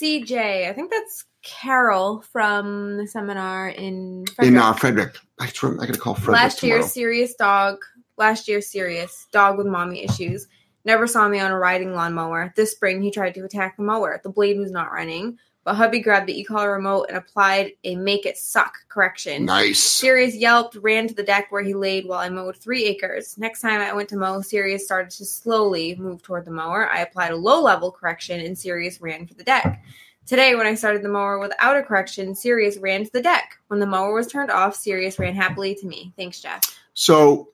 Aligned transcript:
CJ, 0.00 0.68
I 0.68 0.72
think 0.72 0.90
that's 0.90 1.24
Carol 1.42 2.22
from 2.32 2.96
the 2.96 3.06
seminar 3.06 3.68
in 3.68 4.20
In 4.20 4.26
Frederick. 4.26 4.62
uh, 4.62 4.72
Frederick. 4.74 5.16
I, 5.38 5.46
gotta 5.46 5.98
call 5.98 6.14
Frederick 6.14 6.42
last 6.42 6.62
year, 6.62 6.76
tomorrow. 6.76 6.90
Sirius 6.90 7.34
dog. 7.34 7.78
Last 8.18 8.48
year, 8.48 8.60
Sirius 8.60 9.26
dog 9.32 9.58
with 9.58 9.66
mommy 9.66 10.02
issues. 10.02 10.48
Never 10.84 11.06
saw 11.06 11.28
me 11.28 11.40
on 11.40 11.50
a 11.50 11.58
riding 11.58 11.94
lawnmower. 11.94 12.52
This 12.56 12.72
spring, 12.72 13.02
he 13.02 13.10
tried 13.10 13.34
to 13.34 13.44
attack 13.44 13.76
the 13.76 13.82
mower. 13.82 14.20
The 14.22 14.30
blade 14.30 14.58
was 14.58 14.70
not 14.70 14.92
running, 14.92 15.38
but 15.66 15.74
hubby 15.74 15.98
grabbed 15.98 16.28
the 16.28 16.40
e-collar 16.40 16.70
remote 16.72 17.06
and 17.08 17.18
applied 17.18 17.72
a 17.82 17.96
"make 17.96 18.24
it 18.24 18.38
suck" 18.38 18.72
correction. 18.88 19.44
Nice. 19.44 19.80
Sirius 19.80 20.36
yelped, 20.36 20.76
ran 20.76 21.08
to 21.08 21.14
the 21.14 21.24
deck 21.24 21.48
where 21.50 21.64
he 21.64 21.74
laid 21.74 22.06
while 22.06 22.20
I 22.20 22.28
mowed 22.28 22.56
three 22.56 22.84
acres. 22.84 23.36
Next 23.36 23.62
time 23.62 23.80
I 23.80 23.92
went 23.92 24.08
to 24.10 24.16
mow, 24.16 24.40
Sirius 24.40 24.84
started 24.84 25.10
to 25.10 25.24
slowly 25.24 25.96
move 25.96 26.22
toward 26.22 26.44
the 26.44 26.52
mower. 26.52 26.88
I 26.88 27.00
applied 27.00 27.32
a 27.32 27.36
low 27.36 27.60
level 27.60 27.90
correction 27.90 28.38
and 28.38 28.56
Sirius 28.56 29.00
ran 29.00 29.26
for 29.26 29.34
the 29.34 29.42
deck. 29.42 29.82
Today, 30.24 30.54
when 30.54 30.68
I 30.68 30.74
started 30.76 31.02
the 31.02 31.08
mower 31.08 31.40
without 31.40 31.76
a 31.76 31.82
correction, 31.82 32.34
Sirius 32.36 32.78
ran 32.78 33.04
to 33.04 33.12
the 33.12 33.22
deck. 33.22 33.56
When 33.66 33.80
the 33.80 33.86
mower 33.86 34.14
was 34.14 34.28
turned 34.28 34.52
off, 34.52 34.76
Sirius 34.76 35.18
ran 35.18 35.34
happily 35.34 35.74
to 35.74 35.86
me. 35.86 36.12
Thanks, 36.16 36.40
Jeff. 36.40 36.62
So 36.94 37.48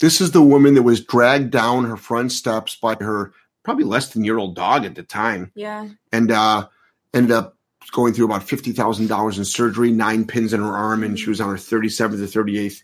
this 0.00 0.22
is 0.22 0.30
the 0.30 0.42
woman 0.42 0.72
that 0.76 0.82
was 0.82 1.04
dragged 1.04 1.50
down 1.50 1.84
her 1.84 1.98
front 1.98 2.32
steps 2.32 2.74
by 2.74 2.94
her 3.00 3.34
probably 3.64 3.84
less 3.84 4.14
than 4.14 4.24
year 4.24 4.38
old 4.38 4.56
dog 4.56 4.86
at 4.86 4.94
the 4.94 5.02
time, 5.02 5.52
Yeah. 5.54 5.88
and 6.10 6.30
uh, 6.30 6.68
ended 7.12 7.32
up 7.32 7.56
going 7.88 8.12
through 8.12 8.26
about 8.26 8.42
fifty 8.42 8.72
thousand 8.72 9.06
dollars 9.08 9.38
in 9.38 9.44
surgery, 9.44 9.90
nine 9.90 10.26
pins 10.26 10.52
in 10.52 10.60
her 10.60 10.76
arm, 10.76 11.02
and 11.02 11.18
she 11.18 11.30
was 11.30 11.40
on 11.40 11.48
her 11.48 11.58
thirty 11.58 11.88
seventh 11.88 12.22
or 12.22 12.26
thirty 12.26 12.58
eighth 12.58 12.82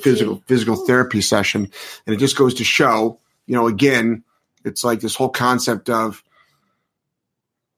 physical 0.00 0.42
physical 0.46 0.76
therapy 0.86 1.20
session. 1.20 1.70
And 2.06 2.14
it 2.14 2.18
just 2.18 2.36
goes 2.36 2.54
to 2.54 2.64
show, 2.64 3.20
you 3.46 3.54
know, 3.54 3.66
again, 3.66 4.24
it's 4.64 4.84
like 4.84 5.00
this 5.00 5.14
whole 5.14 5.28
concept 5.28 5.90
of 5.90 6.22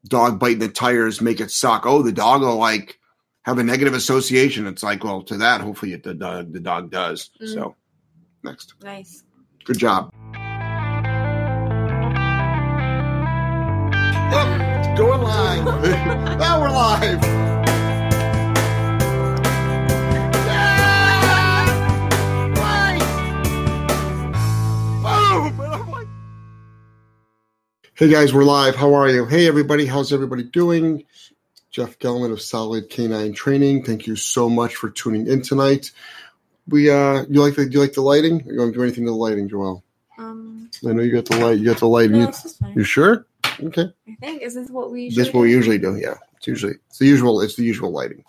dog 0.06 0.38
biting 0.38 0.58
the 0.58 0.68
tires 0.68 1.20
make 1.20 1.40
it 1.40 1.50
suck. 1.50 1.86
Oh, 1.86 2.02
the 2.02 2.12
dog 2.12 2.42
will 2.42 2.56
like 2.56 2.98
have 3.42 3.58
a 3.58 3.64
negative 3.64 3.94
association. 3.94 4.66
It's 4.66 4.82
like, 4.82 5.04
well, 5.04 5.22
to 5.22 5.38
that, 5.38 5.60
hopefully 5.60 5.96
the 5.96 6.14
dog 6.14 6.52
the 6.52 6.60
dog 6.60 6.90
does. 6.90 7.30
Mm. 7.40 7.54
So 7.54 7.76
next. 8.42 8.74
Nice. 8.82 9.22
Good 9.64 9.78
job. 9.78 10.12
Going 14.96 15.22
live. 15.22 15.64
now 16.38 16.60
we're 16.60 16.70
live. 16.70 17.20
Yeah! 20.84 21.68
Right. 22.54 23.00
Boom! 25.02 25.60
And 25.60 25.74
I'm 25.74 25.90
like- 25.90 26.06
Hey 27.94 28.08
guys, 28.08 28.32
we're 28.32 28.44
live. 28.44 28.76
How 28.76 28.94
are 28.94 29.08
you? 29.08 29.24
Hey 29.26 29.48
everybody, 29.48 29.86
how's 29.86 30.12
everybody 30.12 30.44
doing? 30.44 31.04
Jeff 31.72 31.98
Gellman 31.98 32.30
of 32.30 32.40
Solid 32.40 32.88
Canine 32.88 33.32
Training. 33.32 33.82
Thank 33.82 34.06
you 34.06 34.14
so 34.14 34.48
much 34.48 34.76
for 34.76 34.90
tuning 34.90 35.26
in 35.26 35.42
tonight. 35.42 35.90
We 36.68 36.88
uh 36.90 37.24
you 37.28 37.40
like 37.40 37.56
the 37.56 37.66
do 37.66 37.72
you 37.72 37.80
like 37.80 37.94
the 37.94 38.00
lighting? 38.02 38.42
Are 38.46 38.52
you 38.52 38.58
going 38.58 38.70
to 38.72 38.78
do 38.78 38.82
anything 38.84 39.04
to 39.06 39.10
the 39.10 39.16
lighting, 39.16 39.48
Joel? 39.48 39.82
Um, 40.18 40.70
I 40.86 40.92
know 40.92 41.02
you 41.02 41.10
got 41.12 41.24
the 41.24 41.36
light. 41.44 41.58
You 41.58 41.64
got 41.64 41.78
the 41.78 41.88
light. 41.88 42.10
no, 42.10 42.18
You, 42.20 42.26
this 42.26 42.44
is 42.44 42.56
fine. 42.58 42.74
you 42.76 42.84
sure? 42.84 43.26
Okay. 43.62 43.92
I 44.08 44.14
think 44.20 44.42
is 44.42 44.54
this 44.54 44.68
what 44.70 44.90
we? 44.90 45.10
That's 45.14 45.32
what 45.32 45.42
we 45.42 45.50
usually 45.52 45.78
do. 45.78 45.96
Yeah, 45.96 46.14
it's 46.36 46.46
usually 46.46 46.74
it's 46.88 46.98
the 46.98 47.06
usual. 47.06 47.40
It's 47.40 47.56
the 47.56 47.64
usual 47.64 47.90
lighting. 47.92 48.24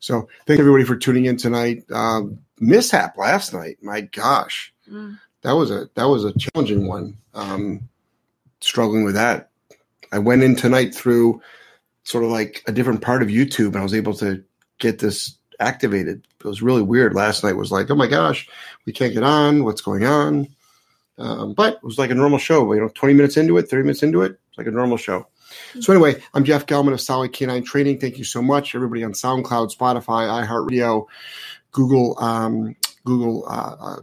So 0.00 0.28
thank 0.46 0.60
everybody 0.60 0.84
for 0.84 0.96
tuning 0.96 1.24
in 1.24 1.36
tonight. 1.36 1.84
Um, 1.90 2.38
mishap 2.60 3.16
last 3.16 3.52
night. 3.54 3.78
My 3.82 4.02
gosh, 4.02 4.72
Mm. 4.90 5.18
that 5.42 5.52
was 5.52 5.70
a 5.70 5.88
that 5.94 6.04
was 6.08 6.24
a 6.24 6.32
challenging 6.38 6.86
one. 6.86 7.16
Um, 7.34 7.88
struggling 8.60 9.04
with 9.04 9.14
that. 9.14 9.50
I 10.12 10.18
went 10.18 10.42
in 10.42 10.56
tonight 10.56 10.94
through 10.94 11.40
sort 12.04 12.24
of 12.24 12.30
like 12.30 12.62
a 12.66 12.72
different 12.72 13.02
part 13.02 13.22
of 13.22 13.28
YouTube, 13.28 13.68
and 13.68 13.78
I 13.78 13.82
was 13.82 13.94
able 13.94 14.14
to 14.14 14.44
get 14.78 14.98
this 14.98 15.36
activated. 15.58 16.26
It 16.38 16.46
was 16.46 16.62
really 16.62 16.82
weird. 16.82 17.14
Last 17.14 17.42
night 17.42 17.54
was 17.56 17.72
like, 17.72 17.90
oh 17.90 17.94
my 17.96 18.06
gosh, 18.06 18.48
we 18.84 18.92
can't 18.92 19.14
get 19.14 19.22
on. 19.24 19.64
What's 19.64 19.80
going 19.80 20.04
on? 20.04 20.48
Um, 21.18 21.54
but 21.54 21.74
it 21.74 21.82
was 21.82 21.98
like 21.98 22.10
a 22.10 22.14
normal 22.14 22.38
show. 22.38 22.70
You 22.72 22.80
know, 22.80 22.88
twenty 22.94 23.14
minutes 23.14 23.36
into 23.36 23.56
it, 23.58 23.68
thirty 23.68 23.82
minutes 23.82 24.02
into 24.02 24.22
it, 24.22 24.38
like 24.56 24.66
a 24.66 24.70
normal 24.70 24.96
show. 24.96 25.26
So 25.80 25.92
anyway, 25.92 26.20
I'm 26.34 26.44
Jeff 26.44 26.66
Gellman 26.66 26.92
of 26.92 27.00
Solid 27.00 27.32
Canine 27.32 27.64
Training. 27.64 27.98
Thank 28.00 28.18
you 28.18 28.24
so 28.24 28.42
much, 28.42 28.74
everybody 28.74 29.04
on 29.04 29.12
SoundCloud, 29.12 29.76
Spotify, 29.76 30.46
iHeartRadio, 30.46 31.06
Google, 31.72 32.16
um, 32.18 32.74
Google 33.04 33.44
uh, 33.48 33.76
uh, 33.80 33.96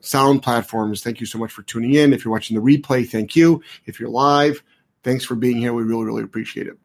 sound 0.00 0.42
platforms. 0.42 1.02
Thank 1.02 1.20
you 1.20 1.26
so 1.26 1.38
much 1.38 1.52
for 1.52 1.62
tuning 1.62 1.94
in. 1.94 2.12
If 2.12 2.24
you're 2.24 2.32
watching 2.32 2.56
the 2.56 2.62
replay, 2.62 3.06
thank 3.06 3.36
you. 3.36 3.62
If 3.84 4.00
you're 4.00 4.08
live, 4.08 4.62
thanks 5.02 5.24
for 5.24 5.34
being 5.34 5.58
here. 5.58 5.72
We 5.74 5.82
really, 5.82 6.04
really 6.04 6.22
appreciate 6.22 6.66
it. 6.66 6.78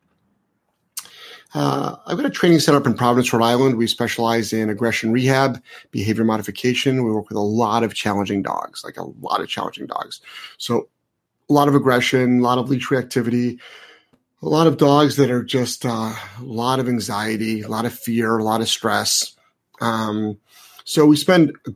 Uh, 1.54 1.98
I've 2.06 2.18
got 2.18 2.26
a 2.26 2.30
training 2.30 2.60
center 2.60 2.78
up 2.78 2.86
in 2.86 2.94
Providence, 2.94 3.32
Rhode 3.34 3.44
Island. 3.44 3.78
We 3.78 3.88
specialize 3.88 4.54
in 4.54 4.70
aggression 4.70 5.12
rehab, 5.12 5.62
behavior 5.92 6.24
modification. 6.24 7.04
We 7.04 7.12
work 7.12 7.28
with 7.28 7.38
a 7.38 7.42
lot 7.42 7.84
of 7.84 7.94
challenging 7.94 8.42
dogs, 8.42 8.84
like 8.86 8.98
a 8.98 9.04
lot 9.04 9.42
of 9.42 9.50
challenging 9.50 9.86
dogs. 9.86 10.22
So, 10.58 10.88
a 11.52 11.54
lot 11.54 11.68
of 11.68 11.76
aggression, 11.76 12.40
a 12.40 12.44
lot 12.44 12.58
of 12.58 12.70
leash 12.70 12.88
reactivity, 12.88 13.60
a 14.42 14.50
lot 14.50 14.68
of 14.68 14.78
dogs 14.78 15.18
that 15.18 15.30
are 15.30 15.44
just 15.44 15.86
uh, 15.86 16.14
a 16.40 16.44
lot 16.44 16.80
of 16.80 16.88
anxiety, 16.88 17.62
a 17.62 17.68
lot 17.68 17.86
of 17.86 17.94
fear, 17.94 18.38
a 18.38 18.44
lot 18.44 18.62
of 18.62 18.70
stress. 18.70 19.36
Um, 19.82 20.38
so, 20.86 21.06
we 21.06 21.16
spend 21.16 21.52
a 21.68 21.72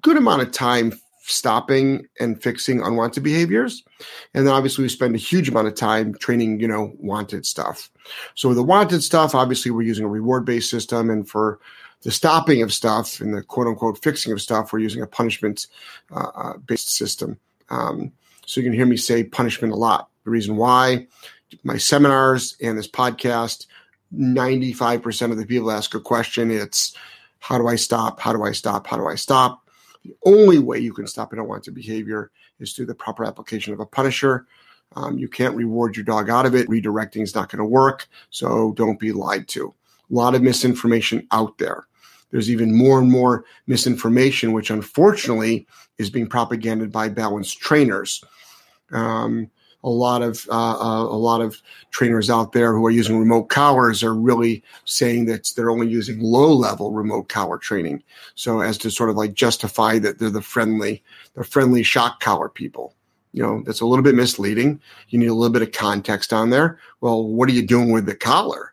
good 0.00 0.16
amount 0.16 0.42
of 0.42 0.52
time 0.52 0.92
stopping 1.30 2.06
and 2.18 2.42
fixing 2.42 2.80
unwanted 2.80 3.22
behaviors. 3.22 3.84
And 4.32 4.46
then 4.46 4.54
obviously 4.54 4.82
we 4.82 4.88
spend 4.88 5.14
a 5.14 5.18
huge 5.18 5.48
amount 5.48 5.68
of 5.68 5.74
time 5.74 6.14
training, 6.14 6.60
you 6.60 6.68
know, 6.68 6.92
wanted 6.98 7.44
stuff. 7.44 7.90
So 8.34 8.54
the 8.54 8.62
wanted 8.62 9.02
stuff, 9.02 9.34
obviously 9.34 9.70
we're 9.70 9.82
using 9.82 10.06
a 10.06 10.08
reward 10.08 10.46
based 10.46 10.70
system. 10.70 11.10
And 11.10 11.28
for 11.28 11.60
the 12.02 12.10
stopping 12.10 12.62
of 12.62 12.72
stuff 12.72 13.20
and 13.20 13.34
the 13.34 13.42
quote 13.42 13.66
unquote 13.66 14.02
fixing 14.02 14.32
of 14.32 14.40
stuff, 14.40 14.72
we're 14.72 14.78
using 14.78 15.02
a 15.02 15.06
punishment 15.06 15.66
uh, 16.10 16.30
uh, 16.34 16.56
based 16.58 16.94
system. 16.94 17.38
Um, 17.68 18.12
so 18.48 18.60
you 18.60 18.66
can 18.66 18.72
hear 18.72 18.86
me 18.86 18.96
say 18.96 19.24
punishment 19.24 19.74
a 19.74 19.76
lot. 19.76 20.08
The 20.24 20.30
reason 20.30 20.56
why 20.56 21.06
my 21.64 21.76
seminars 21.76 22.56
and 22.62 22.78
this 22.78 22.88
podcast, 22.88 23.66
95% 24.16 25.30
of 25.30 25.36
the 25.36 25.44
people 25.44 25.70
ask 25.70 25.94
a 25.94 26.00
question. 26.00 26.50
It's 26.50 26.96
how 27.40 27.58
do 27.58 27.68
I 27.68 27.76
stop? 27.76 28.18
How 28.18 28.32
do 28.32 28.42
I 28.44 28.52
stop? 28.52 28.86
How 28.86 28.96
do 28.96 29.06
I 29.06 29.16
stop? 29.16 29.68
The 30.02 30.16
only 30.24 30.58
way 30.58 30.78
you 30.78 30.94
can 30.94 31.06
stop 31.06 31.34
an 31.34 31.40
unwanted 31.40 31.74
behavior 31.74 32.30
is 32.58 32.72
through 32.72 32.86
the 32.86 32.94
proper 32.94 33.22
application 33.22 33.74
of 33.74 33.80
a 33.80 33.86
punisher. 33.86 34.46
Um, 34.96 35.18
you 35.18 35.28
can't 35.28 35.54
reward 35.54 35.94
your 35.94 36.04
dog 36.04 36.30
out 36.30 36.46
of 36.46 36.54
it. 36.54 36.68
Redirecting 36.68 37.22
is 37.22 37.34
not 37.34 37.50
going 37.50 37.58
to 37.58 37.66
work. 37.66 38.08
So 38.30 38.72
don't 38.72 38.98
be 38.98 39.12
lied 39.12 39.46
to. 39.48 39.74
A 40.10 40.14
lot 40.14 40.34
of 40.34 40.40
misinformation 40.40 41.28
out 41.32 41.58
there. 41.58 41.86
There's 42.30 42.50
even 42.50 42.74
more 42.74 42.98
and 42.98 43.10
more 43.10 43.44
misinformation, 43.66 44.52
which 44.52 44.70
unfortunately 44.70 45.66
is 45.98 46.08
being 46.08 46.26
propagated 46.26 46.90
by 46.90 47.10
balanced 47.10 47.60
trainers. 47.60 48.24
Um, 48.92 49.50
a 49.84 49.88
lot 49.88 50.22
of 50.22 50.46
uh, 50.50 50.76
uh, 50.78 51.04
a 51.04 51.16
lot 51.16 51.40
of 51.40 51.62
trainers 51.90 52.28
out 52.28 52.52
there 52.52 52.74
who 52.74 52.84
are 52.84 52.90
using 52.90 53.18
remote 53.18 53.44
collars 53.44 54.02
are 54.02 54.14
really 54.14 54.62
saying 54.84 55.26
that 55.26 55.52
they're 55.54 55.70
only 55.70 55.88
using 55.88 56.20
low 56.20 56.52
level 56.52 56.92
remote 56.92 57.28
collar 57.28 57.58
training, 57.58 58.02
so 58.34 58.60
as 58.60 58.76
to 58.78 58.90
sort 58.90 59.10
of 59.10 59.16
like 59.16 59.34
justify 59.34 59.98
that 60.00 60.18
they're 60.18 60.30
the 60.30 60.42
friendly, 60.42 61.02
the 61.34 61.44
friendly 61.44 61.82
shock 61.82 62.20
collar 62.20 62.48
people. 62.48 62.94
You 63.32 63.42
know, 63.42 63.62
that's 63.64 63.80
a 63.80 63.86
little 63.86 64.02
bit 64.02 64.14
misleading. 64.14 64.80
You 65.10 65.18
need 65.18 65.28
a 65.28 65.34
little 65.34 65.52
bit 65.52 65.62
of 65.62 65.72
context 65.72 66.32
on 66.32 66.50
there. 66.50 66.80
Well, 67.00 67.24
what 67.24 67.48
are 67.48 67.52
you 67.52 67.64
doing 67.64 67.92
with 67.92 68.06
the 68.06 68.16
collar? 68.16 68.72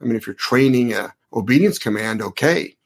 I 0.00 0.04
mean, 0.04 0.16
if 0.16 0.26
you're 0.26 0.34
training 0.34 0.94
a 0.94 1.12
obedience 1.34 1.78
command, 1.78 2.22
okay, 2.22 2.76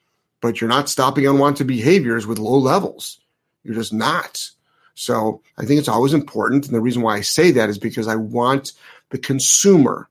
but 0.41 0.61
you're 0.61 0.69
not 0.69 0.89
stopping 0.89 1.27
unwanted 1.27 1.67
behaviors 1.67 2.27
with 2.27 2.39
low 2.39 2.59
levels. 2.59 3.21
You're 3.63 3.77
just 3.77 3.93
not. 3.93 4.51
So 4.94 5.43
I 5.59 5.65
think 5.65 5.78
it's 5.78 5.88
always 5.88 6.15
important. 6.15 6.66
And 6.66 6.75
the 6.75 6.81
reason 6.81 7.03
why 7.03 7.16
I 7.16 7.21
say 7.21 7.50
that 7.53 7.69
is 7.69 7.78
because 7.78 8.09
I 8.09 8.16
want 8.16 8.72
the 9.10 9.19
consumer, 9.19 10.09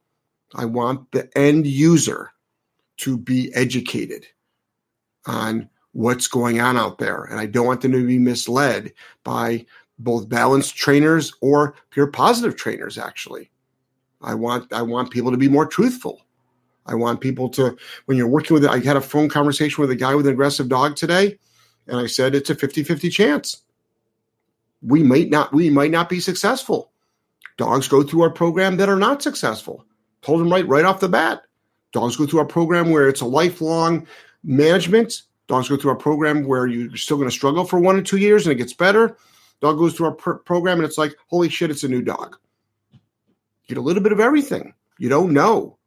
I 0.55 0.65
want 0.65 1.11
the 1.11 1.29
end 1.37 1.65
user 1.65 2.31
to 2.97 3.17
be 3.17 3.53
educated 3.55 4.27
on 5.25 5.69
what's 5.93 6.27
going 6.27 6.59
on 6.59 6.77
out 6.77 6.97
there. 6.97 7.23
And 7.23 7.39
I 7.39 7.45
don't 7.45 7.65
want 7.65 7.81
them 7.81 7.93
to 7.93 8.05
be 8.05 8.19
misled 8.19 8.93
by 9.23 9.65
both 9.99 10.27
balanced 10.27 10.75
trainers 10.75 11.33
or 11.41 11.75
pure 11.91 12.07
positive 12.07 12.55
trainers, 12.55 12.97
actually. 12.97 13.49
I 14.21 14.35
want 14.35 14.71
I 14.71 14.81
want 14.81 15.11
people 15.11 15.31
to 15.31 15.37
be 15.37 15.49
more 15.49 15.65
truthful. 15.65 16.21
I 16.85 16.95
want 16.95 17.21
people 17.21 17.49
to, 17.49 17.77
when 18.05 18.17
you're 18.17 18.27
working 18.27 18.53
with 18.53 18.65
it, 18.65 18.69
I 18.69 18.79
had 18.79 18.97
a 18.97 19.01
phone 19.01 19.29
conversation 19.29 19.81
with 19.81 19.91
a 19.91 19.95
guy 19.95 20.15
with 20.15 20.27
an 20.27 20.33
aggressive 20.33 20.67
dog 20.67 20.97
today, 20.97 21.39
and 21.87 21.97
I 21.97 22.07
said 22.07 22.35
it's 22.35 22.49
a 22.49 22.55
50-50 22.55 23.09
chance 23.09 23.62
we 24.85 25.03
might 25.03 25.29
not 25.29 25.53
we 25.53 25.69
might 25.69 25.91
not 25.91 26.09
be 26.09 26.19
successful. 26.19 26.91
Dogs 27.57 27.87
go 27.87 28.03
through 28.03 28.23
our 28.23 28.29
program 28.29 28.77
that 28.77 28.89
are 28.89 28.97
not 28.97 29.21
successful. 29.21 29.85
Told 30.21 30.39
them 30.39 30.51
right 30.51 30.67
right 30.67 30.85
off 30.85 30.99
the 30.99 31.09
bat. 31.09 31.43
Dogs 31.91 32.17
go 32.17 32.25
through 32.25 32.39
our 32.39 32.45
program 32.45 32.89
where 32.89 33.07
it's 33.07 33.21
a 33.21 33.25
lifelong 33.25 34.07
management. 34.43 35.21
Dogs 35.47 35.69
go 35.69 35.77
through 35.77 35.91
our 35.91 35.97
program 35.97 36.45
where 36.45 36.65
you're 36.65 36.97
still 36.97 37.17
going 37.17 37.29
to 37.29 37.35
struggle 37.35 37.65
for 37.65 37.79
one 37.79 37.95
or 37.95 38.01
two 38.01 38.17
years 38.17 38.45
and 38.45 38.51
it 38.51 38.57
gets 38.57 38.73
better. 38.73 39.17
Dog 39.61 39.77
goes 39.77 39.93
through 39.93 40.07
our 40.07 40.13
pr- 40.13 40.33
program 40.33 40.79
and 40.79 40.85
it's 40.85 40.97
like, 40.97 41.15
holy 41.27 41.49
shit, 41.49 41.69
it's 41.69 41.83
a 41.83 41.87
new 41.87 42.01
dog. 42.01 42.37
Get 43.67 43.77
a 43.77 43.81
little 43.81 44.01
bit 44.01 44.11
of 44.11 44.19
everything. 44.19 44.73
You 44.97 45.09
don't 45.09 45.33
know. 45.33 45.77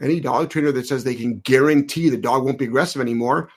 Any 0.00 0.20
dog 0.20 0.50
trainer 0.50 0.72
that 0.72 0.86
says 0.86 1.04
they 1.04 1.14
can 1.14 1.38
guarantee 1.38 2.10
the 2.10 2.18
dog 2.18 2.44
won't 2.44 2.58
be 2.58 2.66
aggressive 2.66 3.00
anymore, 3.00 3.48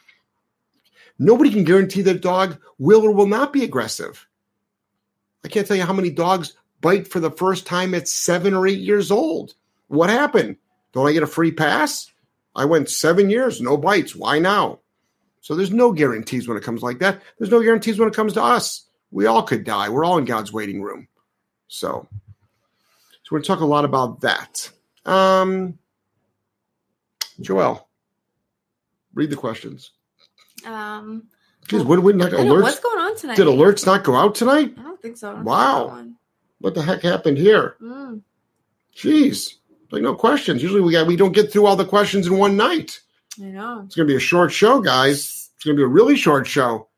nobody 1.17 1.51
can 1.51 1.65
guarantee 1.65 2.01
that 2.03 2.21
dog 2.21 2.57
will 2.77 3.03
or 3.03 3.11
will 3.11 3.27
not 3.27 3.51
be 3.51 3.63
aggressive. 3.63 4.25
I 5.43 5.47
can't 5.47 5.65
tell 5.65 5.77
you 5.77 5.85
how 5.85 5.93
many 5.93 6.09
dogs 6.09 6.53
bite 6.81 7.07
for 7.07 7.19
the 7.19 7.31
first 7.31 7.65
time 7.65 7.93
at 7.93 8.07
seven 8.07 8.53
or 8.53 8.67
eight 8.67 8.79
years 8.79 9.11
old. 9.11 9.53
What 9.87 10.09
happened? 10.09 10.57
Don't 10.93 11.07
I 11.07 11.13
get 11.13 11.23
a 11.23 11.27
free 11.27 11.51
pass? 11.51 12.11
I 12.55 12.65
went 12.65 12.89
seven 12.89 13.29
years, 13.29 13.61
no 13.61 13.77
bites. 13.77 14.15
Why 14.15 14.39
now? 14.39 14.79
So 15.41 15.55
there's 15.55 15.71
no 15.71 15.91
guarantees 15.91 16.47
when 16.47 16.57
it 16.57 16.63
comes 16.63 16.81
like 16.81 16.99
that. 16.99 17.21
There's 17.37 17.51
no 17.51 17.61
guarantees 17.61 17.99
when 17.99 18.09
it 18.09 18.15
comes 18.15 18.33
to 18.33 18.43
us. 18.43 18.85
We 19.11 19.25
all 19.25 19.43
could 19.43 19.63
die. 19.63 19.89
We're 19.89 20.03
all 20.03 20.17
in 20.17 20.25
God's 20.25 20.51
waiting 20.51 20.81
room. 20.81 21.07
So, 21.67 22.07
so 22.09 23.29
we're 23.31 23.37
going 23.37 23.43
to 23.43 23.47
talk 23.47 23.59
a 23.61 23.65
lot 23.65 23.85
about 23.85 24.21
that. 24.21 24.69
Um, 25.05 25.79
Joelle, 27.41 27.83
read 29.13 29.29
the 29.29 29.35
questions. 29.35 29.91
Um, 30.65 31.27
Geez, 31.67 31.83
what 31.83 31.95
did 31.95 32.05
we 32.05 32.13
not 32.13 32.31
don't 32.31 32.47
know, 32.47 32.55
what's 32.55 32.79
going 32.79 32.99
on 32.99 33.15
tonight? 33.15 33.37
Did 33.37 33.47
alerts 33.47 33.85
not 33.85 34.03
go 34.03 34.15
out 34.15 34.35
tonight? 34.35 34.75
Don't 34.99 35.01
think 35.01 35.17
so. 35.17 35.33
Don't 35.33 35.45
Wow. 35.45 35.95
think 35.95 36.15
What 36.59 36.75
the 36.75 36.81
heck 36.81 37.01
happened 37.01 37.37
here? 37.37 37.77
Mm. 37.81 38.21
Jeez, 38.95 39.53
like 39.91 40.01
no 40.01 40.13
questions. 40.13 40.61
Usually 40.61 40.81
we 40.81 40.91
got 40.91 41.07
we 41.07 41.15
don't 41.15 41.31
get 41.31 41.51
through 41.51 41.65
all 41.65 41.75
the 41.77 41.85
questions 41.85 42.27
in 42.27 42.37
one 42.37 42.57
night. 42.57 42.99
I 43.41 43.45
know. 43.45 43.83
It's 43.85 43.95
going 43.95 44.07
to 44.07 44.11
be 44.11 44.17
a 44.17 44.19
short 44.19 44.51
show, 44.51 44.81
guys. 44.81 45.51
It's 45.55 45.63
going 45.63 45.77
to 45.77 45.79
be 45.79 45.85
a 45.85 45.87
really 45.87 46.17
short 46.17 46.45
show. 46.47 46.89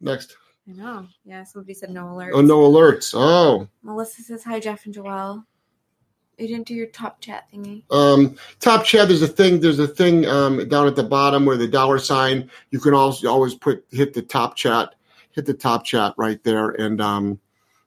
Next. 0.00 0.36
I 0.66 0.72
know. 0.72 1.06
Yeah, 1.24 1.44
somebody 1.44 1.74
said 1.74 1.90
no 1.90 2.04
alerts. 2.04 2.30
Oh, 2.32 2.40
no 2.40 2.60
alerts. 2.60 3.12
Oh, 3.14 3.68
Melissa 3.82 4.22
says 4.22 4.42
hi, 4.44 4.58
Jeff 4.60 4.86
and 4.86 4.94
Joelle. 4.94 5.44
You 6.38 6.48
didn't 6.48 6.66
do 6.66 6.74
your 6.74 6.86
top 6.86 7.20
chat 7.20 7.44
thingy. 7.52 7.82
um, 7.90 8.36
top 8.60 8.84
chat. 8.86 9.08
There's 9.08 9.20
a 9.20 9.28
thing. 9.28 9.60
There's 9.60 9.78
a 9.78 9.86
thing 9.88 10.24
um, 10.24 10.66
down 10.70 10.86
at 10.86 10.96
the 10.96 11.02
bottom 11.02 11.44
where 11.44 11.58
the 11.58 11.68
dollar 11.68 11.98
sign. 11.98 12.50
You 12.70 12.80
can 12.80 12.94
also 12.94 13.28
always 13.28 13.54
put 13.54 13.84
hit 13.90 14.14
the 14.14 14.22
top 14.22 14.56
chat. 14.56 14.94
Hit 15.32 15.44
the 15.44 15.52
top 15.54 15.84
chat 15.84 16.14
right 16.16 16.42
there, 16.42 16.70
and 16.70 17.00
um, 17.02 17.38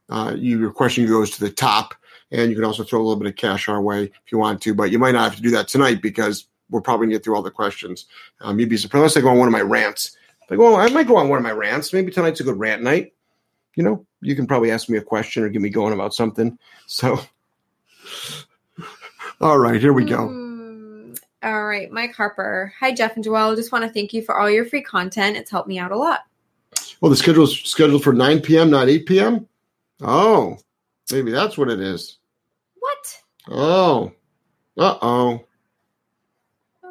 uh, 0.09 0.33
you, 0.37 0.59
your 0.59 0.71
question 0.71 1.07
goes 1.07 1.31
to 1.31 1.39
the 1.39 1.49
top. 1.49 1.95
And 2.31 2.49
you 2.49 2.55
can 2.55 2.65
also 2.65 2.83
throw 2.83 2.99
a 2.99 3.03
little 3.03 3.21
bit 3.21 3.29
of 3.29 3.35
cash 3.35 3.69
our 3.69 3.81
way 3.81 4.05
if 4.05 4.31
you 4.31 4.39
want 4.39 4.59
to, 4.63 4.73
but 4.73 4.89
you 4.89 4.97
might 4.97 5.11
not 5.11 5.25
have 5.25 5.35
to 5.35 5.41
do 5.41 5.51
that 5.51 5.67
tonight 5.67 6.01
because 6.01 6.47
we're 6.71 6.81
probably 6.81 7.05
gonna 7.05 7.17
get 7.17 7.23
through 7.23 7.35
all 7.35 7.43
the 7.43 7.51
questions. 7.51 8.07
Um, 8.41 8.59
you'd 8.59 8.69
be 8.69 8.77
surprised 8.77 9.01
unless 9.01 9.17
I 9.17 9.21
go 9.21 9.29
on 9.29 9.37
one 9.37 9.47
of 9.47 9.51
my 9.51 9.61
rants. 9.61 10.17
Like, 10.49 10.59
well, 10.59 10.75
I 10.75 10.89
might 10.89 11.07
go 11.07 11.15
on 11.15 11.29
one 11.29 11.37
of 11.37 11.43
my 11.43 11.51
rants. 11.51 11.93
Maybe 11.93 12.11
tonight's 12.11 12.39
a 12.39 12.43
good 12.43 12.57
rant 12.57 12.81
night. 12.81 13.13
You 13.75 13.83
know, 13.83 14.05
you 14.21 14.35
can 14.35 14.47
probably 14.47 14.71
ask 14.71 14.89
me 14.89 14.97
a 14.97 15.01
question 15.01 15.43
or 15.43 15.49
get 15.49 15.61
me 15.61 15.69
going 15.69 15.93
about 15.93 16.13
something. 16.13 16.57
So, 16.87 17.19
all 19.41 19.59
right, 19.59 19.79
here 19.79 19.93
we 19.93 20.05
go. 20.05 20.27
Mm, 20.27 21.19
all 21.43 21.65
right, 21.65 21.91
Mike 21.91 22.15
Harper. 22.15 22.73
Hi, 22.79 22.91
Jeff 22.91 23.15
and 23.15 23.23
Joelle. 23.23 23.55
Just 23.55 23.71
want 23.71 23.83
to 23.83 23.91
thank 23.91 24.13
you 24.13 24.23
for 24.23 24.39
all 24.39 24.49
your 24.49 24.65
free 24.65 24.83
content. 24.83 25.37
It's 25.37 25.51
helped 25.51 25.67
me 25.67 25.79
out 25.79 25.91
a 25.91 25.97
lot. 25.97 26.21
Well, 26.99 27.09
the 27.09 27.15
schedule's 27.15 27.59
scheduled 27.61 28.03
for 28.03 28.13
9 28.13 28.41
p.m., 28.41 28.69
not 28.69 28.89
8 28.89 29.05
p.m. 29.05 29.47
Oh, 30.03 30.57
maybe 31.11 31.31
that's 31.31 31.57
what 31.57 31.69
it 31.69 31.79
is. 31.79 32.17
What? 32.79 33.21
Oh, 33.49 34.11
uh 34.77 34.97
oh. 35.01 35.45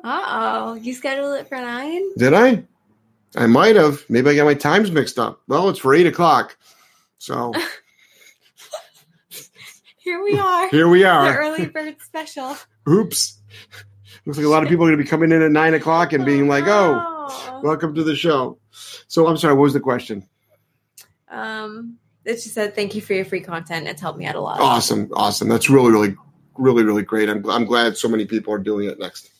Uh 0.04 0.24
oh. 0.26 0.74
You 0.74 0.94
scheduled 0.94 1.38
it 1.38 1.48
for 1.48 1.56
nine? 1.58 2.02
Did 2.16 2.34
I? 2.34 2.64
I 3.36 3.46
might 3.46 3.76
have. 3.76 4.02
Maybe 4.08 4.30
I 4.30 4.36
got 4.36 4.44
my 4.46 4.54
times 4.54 4.90
mixed 4.90 5.18
up. 5.18 5.40
Well, 5.46 5.68
it's 5.68 5.78
for 5.78 5.94
8 5.94 6.06
o'clock. 6.06 6.56
So 7.18 7.52
Here 9.98 10.22
we 10.22 10.36
are. 10.38 10.68
here 10.70 10.88
we 10.88 11.00
the 11.00 11.08
are. 11.08 11.38
early 11.38 11.66
bird 11.72 11.96
special. 12.00 12.56
Oops. 12.88 13.38
Looks 14.26 14.36
like 14.38 14.46
a 14.46 14.50
lot 14.50 14.62
of 14.64 14.68
people 14.68 14.84
are 14.84 14.88
going 14.88 14.98
to 14.98 15.04
be 15.04 15.08
coming 15.08 15.30
in 15.32 15.42
at 15.42 15.52
9 15.52 15.74
o'clock 15.74 16.12
and 16.12 16.24
being 16.26 16.48
like, 16.48 16.64
oh, 16.66 17.28
no. 17.52 17.60
welcome 17.62 17.94
to 17.94 18.02
the 18.02 18.16
show. 18.16 18.58
So 19.06 19.26
I'm 19.28 19.36
sorry, 19.36 19.54
what 19.54 19.62
was 19.62 19.72
the 19.74 19.80
question? 19.80 20.26
Um, 21.30 21.98
it 22.24 22.40
she 22.40 22.48
said 22.48 22.74
thank 22.74 22.94
you 22.94 23.00
for 23.00 23.14
your 23.14 23.24
free 23.24 23.40
content. 23.40 23.86
It's 23.86 24.00
helped 24.00 24.18
me 24.18 24.26
out 24.26 24.36
a 24.36 24.40
lot. 24.40 24.60
Awesome. 24.60 25.10
Awesome. 25.14 25.48
That's 25.48 25.68
really, 25.68 25.90
really, 25.90 26.16
really, 26.56 26.84
really 26.84 27.02
great. 27.02 27.28
I'm, 27.28 27.48
I'm 27.48 27.64
glad 27.64 27.96
so 27.96 28.08
many 28.08 28.24
people 28.24 28.52
are 28.52 28.58
doing 28.58 28.88
it 28.88 28.98
next. 28.98 29.30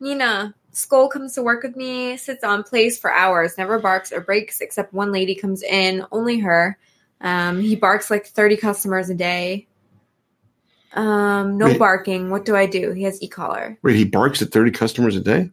Nina, 0.00 0.54
Skull 0.72 1.08
comes 1.08 1.34
to 1.34 1.42
work 1.42 1.62
with 1.62 1.76
me, 1.76 2.16
sits 2.16 2.42
on 2.42 2.62
place 2.64 2.98
for 2.98 3.12
hours, 3.12 3.56
never 3.56 3.78
barks 3.78 4.12
or 4.12 4.20
breaks 4.20 4.60
except 4.60 4.92
one 4.92 5.12
lady 5.12 5.34
comes 5.34 5.62
in, 5.62 6.04
only 6.10 6.40
her. 6.40 6.78
Um, 7.20 7.60
he 7.60 7.76
barks 7.76 8.10
like 8.10 8.26
30 8.26 8.56
customers 8.56 9.08
a 9.08 9.14
day. 9.14 9.68
Um, 10.94 11.56
no 11.56 11.66
Wait. 11.66 11.78
barking. 11.78 12.30
What 12.30 12.44
do 12.44 12.56
I 12.56 12.66
do? 12.66 12.92
He 12.92 13.04
has 13.04 13.22
e-collar. 13.22 13.78
Wait, 13.82 13.96
he 13.96 14.04
barks 14.04 14.42
at 14.42 14.50
30 14.50 14.72
customers 14.72 15.16
a 15.16 15.20
day? 15.20 15.50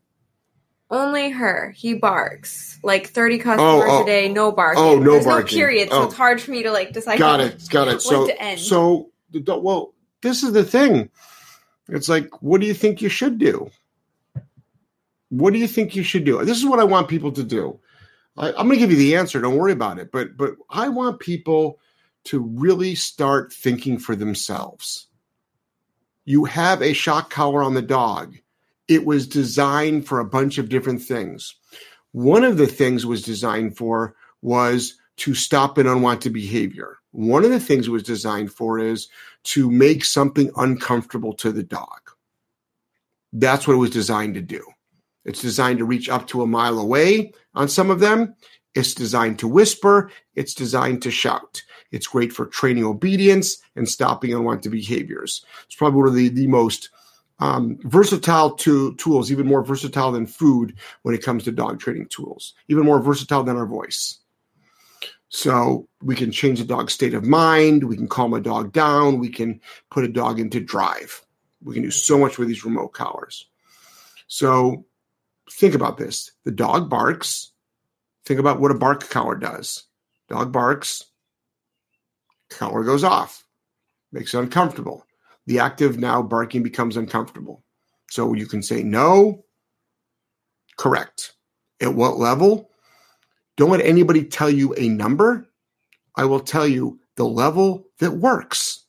Only 0.92 1.30
her. 1.30 1.72
He 1.78 1.94
barks 1.94 2.80
like 2.82 3.10
30 3.10 3.38
customers 3.38 3.84
oh. 3.88 4.04
a 4.04 4.06
day, 4.06 4.28
no 4.28 4.52
barking. 4.52 4.84
Oh, 4.84 4.98
no 4.98 5.12
There's 5.14 5.26
barking. 5.26 5.58
no 5.58 5.66
period, 5.66 5.90
so 5.90 6.02
Oh. 6.02 6.04
it's 6.06 6.16
hard 6.16 6.42
for 6.42 6.52
me 6.52 6.64
to 6.64 6.72
like 6.72 6.94
decide. 6.94 7.20
got 7.20 7.40
it. 7.40 7.70
Got 7.70 7.90
it. 7.90 8.02
So, 8.02 8.26
to 8.26 8.42
end. 8.42 8.60
so, 8.60 9.10
well, 9.32 9.94
this 10.22 10.42
is 10.44 10.54
the 10.54 10.64
thing. 10.64 11.10
It's 11.90 12.10
like, 12.10 12.42
what 12.42 12.62
do 12.62 12.68
you 12.68 12.74
think 12.74 13.02
you 13.02 13.10
should 13.10 13.38
do? 13.38 13.70
What 15.30 15.54
do 15.54 15.60
you 15.60 15.68
think 15.68 15.96
you 15.96 16.04
should 16.04 16.24
do? 16.24 16.44
This 16.44 16.58
is 16.58 16.66
what 16.66 16.80
I 16.80 16.84
want 16.84 17.08
people 17.08 17.32
to 17.34 17.44
do. 17.44 17.80
I, 18.38 18.50
I'm 18.50 18.68
going 18.68 18.72
to 18.72 18.78
give 18.78 18.92
you 18.92 18.98
the 18.98 19.16
answer. 19.16 19.40
Don't 19.40 19.58
worry 19.58 19.72
about 19.72 20.00
it. 20.00 20.12
But, 20.12 20.38
but 20.38 20.56
I 20.70 20.90
want 20.90 21.20
people 21.20 21.80
to 22.26 22.40
really 22.40 22.96
start 22.96 23.54
thinking 23.54 24.00
for 24.00 24.16
themselves. 24.16 25.08
You 26.26 26.46
have 26.46 26.82
a 26.82 26.94
shock 26.94 27.30
collar 27.30 27.64
on 27.64 27.76
the 27.76 27.82
dog. 27.82 28.38
It 28.90 29.06
was 29.06 29.28
designed 29.28 30.08
for 30.08 30.20
a 30.20 30.26
bunch 30.26 30.58
of 30.58 30.68
different 30.68 31.02
things. 31.02 31.56
One 32.12 32.44
of 32.44 32.58
the 32.58 32.68
things 32.68 33.04
it 33.04 33.08
was 33.08 33.22
designed 33.22 33.78
for 33.78 34.16
was 34.42 34.96
to 35.18 35.36
stop 35.36 35.78
an 35.78 35.88
unwanted 35.88 36.34
behavior. 36.34 36.98
One 37.12 37.46
of 37.46 37.52
the 37.52 37.60
things 37.60 37.88
it 37.88 37.92
was 37.92 38.04
designed 38.04 38.52
for 38.52 38.80
is 38.80 39.08
to 39.44 39.70
make 39.70 40.04
something 40.04 40.52
uncomfortable 40.58 41.34
to 41.34 41.52
the 41.52 41.64
dog. 41.64 42.00
That's 43.32 43.68
what 43.68 43.76
it 43.76 43.78
was 43.78 43.92
designed 43.92 44.34
to 44.36 44.42
do. 44.42 44.64
It's 45.26 45.42
designed 45.42 45.80
to 45.80 45.86
reach 45.86 46.10
up 46.10 46.28
to 46.28 46.42
a 46.42 46.48
mile 46.48 46.80
away 46.80 47.34
on 47.54 47.68
some 47.68 47.92
of 47.92 48.00
them. 48.00 48.36
It's 48.74 48.94
designed 48.94 49.40
to 49.40 49.48
whisper. 49.48 50.12
It's 50.36 50.54
designed 50.54 51.02
to 51.04 51.12
shout. 51.12 51.62
It's 51.92 52.08
great 52.08 52.32
for 52.32 52.46
training 52.46 52.86
obedience 52.86 53.58
and 53.76 53.88
stopping 53.88 54.34
unwanted 54.34 54.72
behaviors. 54.72 55.46
It's 55.66 55.76
probably 55.76 56.00
one 56.00 56.08
of 56.08 56.16
the, 56.16 56.30
the 56.30 56.48
most 56.48 56.90
um, 57.40 57.78
versatile 57.84 58.52
to, 58.56 58.96
tools, 58.96 59.32
even 59.32 59.48
more 59.48 59.64
versatile 59.64 60.12
than 60.12 60.26
food 60.26 60.78
when 61.04 61.16
it 61.16 61.24
comes 61.24 61.44
to 61.44 61.52
dog 61.52 61.80
training 61.80 62.08
tools, 62.10 62.54
even 62.68 62.86
more 62.86 63.02
versatile 63.02 63.44
than 63.44 63.58
our 63.58 63.66
voice. 63.66 64.20
So 65.30 65.88
we 66.02 66.16
can 66.16 66.32
change 66.32 66.60
the 66.60 66.66
dog's 66.66 66.94
state 66.94 67.14
of 67.14 67.24
mind. 67.24 67.84
We 67.84 67.96
can 67.96 68.08
calm 68.08 68.34
a 68.34 68.42
dog 68.42 68.74
down. 68.74 69.20
We 69.20 69.30
can 69.30 69.62
put 69.92 70.04
a 70.04 70.10
dog 70.10 70.40
into 70.40 70.60
drive. 70.60 71.24
We 71.64 71.76
can 71.76 71.84
do 71.84 71.92
so 71.92 72.18
much 72.18 72.38
with 72.38 72.48
these 72.48 72.66
remote 72.66 72.90
collars. 72.90 73.46
So 74.28 74.86
think 75.52 75.76
about 75.76 75.98
this. 75.98 76.32
The 76.46 76.52
dog 76.52 76.90
barks. 76.90 77.52
Think 78.26 78.40
about 78.40 78.60
what 78.60 78.72
a 78.72 78.76
bark 78.76 79.08
collar 79.10 79.36
does. 79.36 79.84
Dog 80.30 80.52
barks. 80.52 81.04
Collar 82.50 82.84
goes 82.84 83.04
off. 83.04 83.46
Makes 84.12 84.34
it 84.34 84.40
uncomfortable. 84.40 85.06
The 85.50 85.58
active 85.58 85.98
now 85.98 86.22
barking 86.22 86.62
becomes 86.62 86.96
uncomfortable. 86.96 87.64
So 88.12 88.36
you 88.36 88.46
can 88.46 88.62
say 88.62 88.84
no. 88.84 89.46
Correct. 90.78 91.34
At 91.82 91.96
what 91.96 92.20
level? 92.20 92.70
Don't 93.58 93.72
let 93.72 93.82
anybody 93.82 94.24
tell 94.24 94.52
you 94.52 94.76
a 94.76 94.90
number. 94.90 95.50
I 96.16 96.26
will 96.26 96.40
tell 96.40 96.68
you 96.68 97.00
the 97.16 97.26
level 97.26 97.88
that 97.98 98.12
works. 98.12 98.86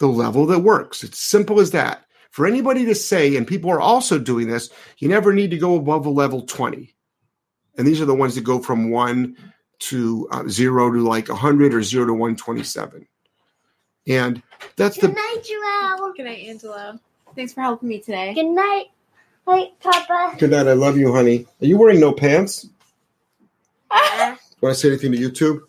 The 0.00 0.06
level 0.06 0.44
that 0.48 0.58
works. 0.58 1.02
It's 1.02 1.18
simple 1.18 1.58
as 1.60 1.70
that. 1.70 2.04
For 2.30 2.46
anybody 2.46 2.84
to 2.84 2.94
say, 2.94 3.34
and 3.34 3.46
people 3.46 3.70
are 3.70 3.80
also 3.80 4.18
doing 4.18 4.48
this, 4.48 4.68
you 4.98 5.08
never 5.08 5.32
need 5.32 5.50
to 5.52 5.56
go 5.56 5.76
above 5.76 6.04
a 6.04 6.10
level 6.10 6.42
20. 6.42 6.94
And 7.78 7.86
these 7.86 8.02
are 8.02 8.06
the 8.06 8.14
ones 8.14 8.34
that 8.34 8.44
go 8.44 8.58
from 8.58 8.90
one 8.90 9.34
to 9.78 10.28
uh, 10.30 10.46
zero 10.46 10.92
to 10.92 11.00
like 11.00 11.30
100 11.30 11.72
or 11.72 11.82
zero 11.82 12.04
to 12.04 12.12
127. 12.12 13.08
And 14.06 14.42
that's 14.76 14.98
Good 14.98 15.10
the 15.10 15.14
night, 15.14 15.36
Joelle. 15.98 16.14
Good 16.16 16.24
night, 16.26 16.46
Angelo. 16.46 16.98
Thanks 17.34 17.52
for 17.52 17.62
helping 17.62 17.88
me 17.88 18.00
today. 18.00 18.34
Good 18.34 18.46
night. 18.46 18.86
Hey, 19.48 19.72
Papa. 19.80 20.36
good 20.38 20.50
night. 20.50 20.66
I 20.66 20.72
love 20.72 20.96
you, 20.96 21.12
honey. 21.12 21.46
Are 21.60 21.66
you 21.66 21.76
wearing 21.76 22.00
no 22.00 22.12
pants? 22.12 22.68
Uh, 23.90 24.36
Want 24.60 24.74
to 24.74 24.80
say 24.80 24.88
anything 24.88 25.12
to 25.12 25.18
YouTube? 25.18 25.60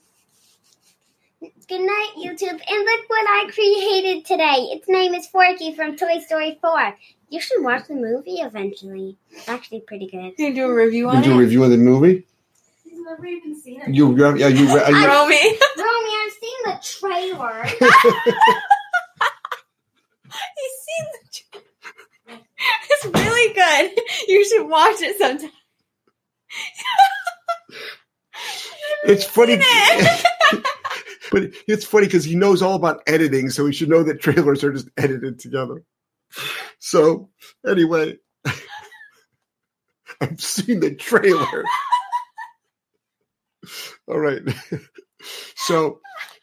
Good 1.67 1.81
night, 1.81 2.11
YouTube. 2.17 2.49
And 2.51 2.85
look 2.85 3.09
what 3.09 3.25
I 3.27 3.49
created 3.53 4.25
today. 4.25 4.69
Its 4.71 4.87
name 4.87 5.13
is 5.13 5.27
Forky 5.27 5.73
from 5.73 5.97
Toy 5.97 6.19
Story 6.19 6.57
4. 6.61 6.95
You 7.29 7.41
should 7.41 7.63
watch 7.63 7.87
the 7.87 7.95
movie 7.95 8.35
eventually. 8.35 9.17
It's 9.31 9.49
actually 9.49 9.81
pretty 9.81 10.07
good. 10.07 10.35
Can 10.37 10.45
you 10.47 10.53
do 10.53 10.65
a 10.67 10.73
review 10.73 11.05
You 11.05 11.09
on 11.09 11.23
do 11.23 11.31
a 11.33 11.35
it? 11.35 11.39
review 11.39 11.63
of 11.63 11.71
the 11.71 11.77
movie? 11.77 12.23
You've 13.05 13.19
never 13.19 13.27
even 13.27 13.55
seen 13.59 13.81
it. 13.81 13.89
You, 13.93 14.15
you, 14.17 14.35
yeah, 14.37 14.47
you, 14.47 14.67
are 14.77 14.79
uh, 14.79 14.89
you, 14.89 15.07
Romy. 15.07 15.35
Romy, 15.77 16.11
I've 16.23 16.31
seen 16.41 16.59
the 16.65 16.79
trailer. 16.81 17.63
He's 20.57 20.75
seen 20.81 21.05
the 21.11 21.19
trailer. 21.31 22.41
It's 22.89 23.05
really 23.05 23.53
good. 23.53 23.91
You 24.27 24.43
should 24.45 24.67
watch 24.67 25.01
it 25.01 25.17
sometime. 25.17 25.51
It's 29.03 29.23
funny, 29.25 29.53
Seen 29.53 29.61
it. 29.61 30.25
but 31.31 31.43
it's 31.67 31.85
funny 31.85 32.07
because 32.07 32.23
he 32.25 32.35
knows 32.35 32.63
all 32.63 32.73
about 32.75 33.03
editing, 33.05 33.51
so 33.51 33.67
he 33.67 33.73
should 33.73 33.89
know 33.89 34.01
that 34.03 34.19
trailers 34.19 34.63
are 34.63 34.73
just 34.73 34.89
edited 34.97 35.37
together. 35.39 35.83
So 36.79 37.29
anyway, 37.67 38.17
I've 40.21 40.41
seen 40.41 40.79
the 40.79 40.95
trailer. 40.95 41.63
All 44.07 44.19
right. 44.19 44.41
So 45.55 45.99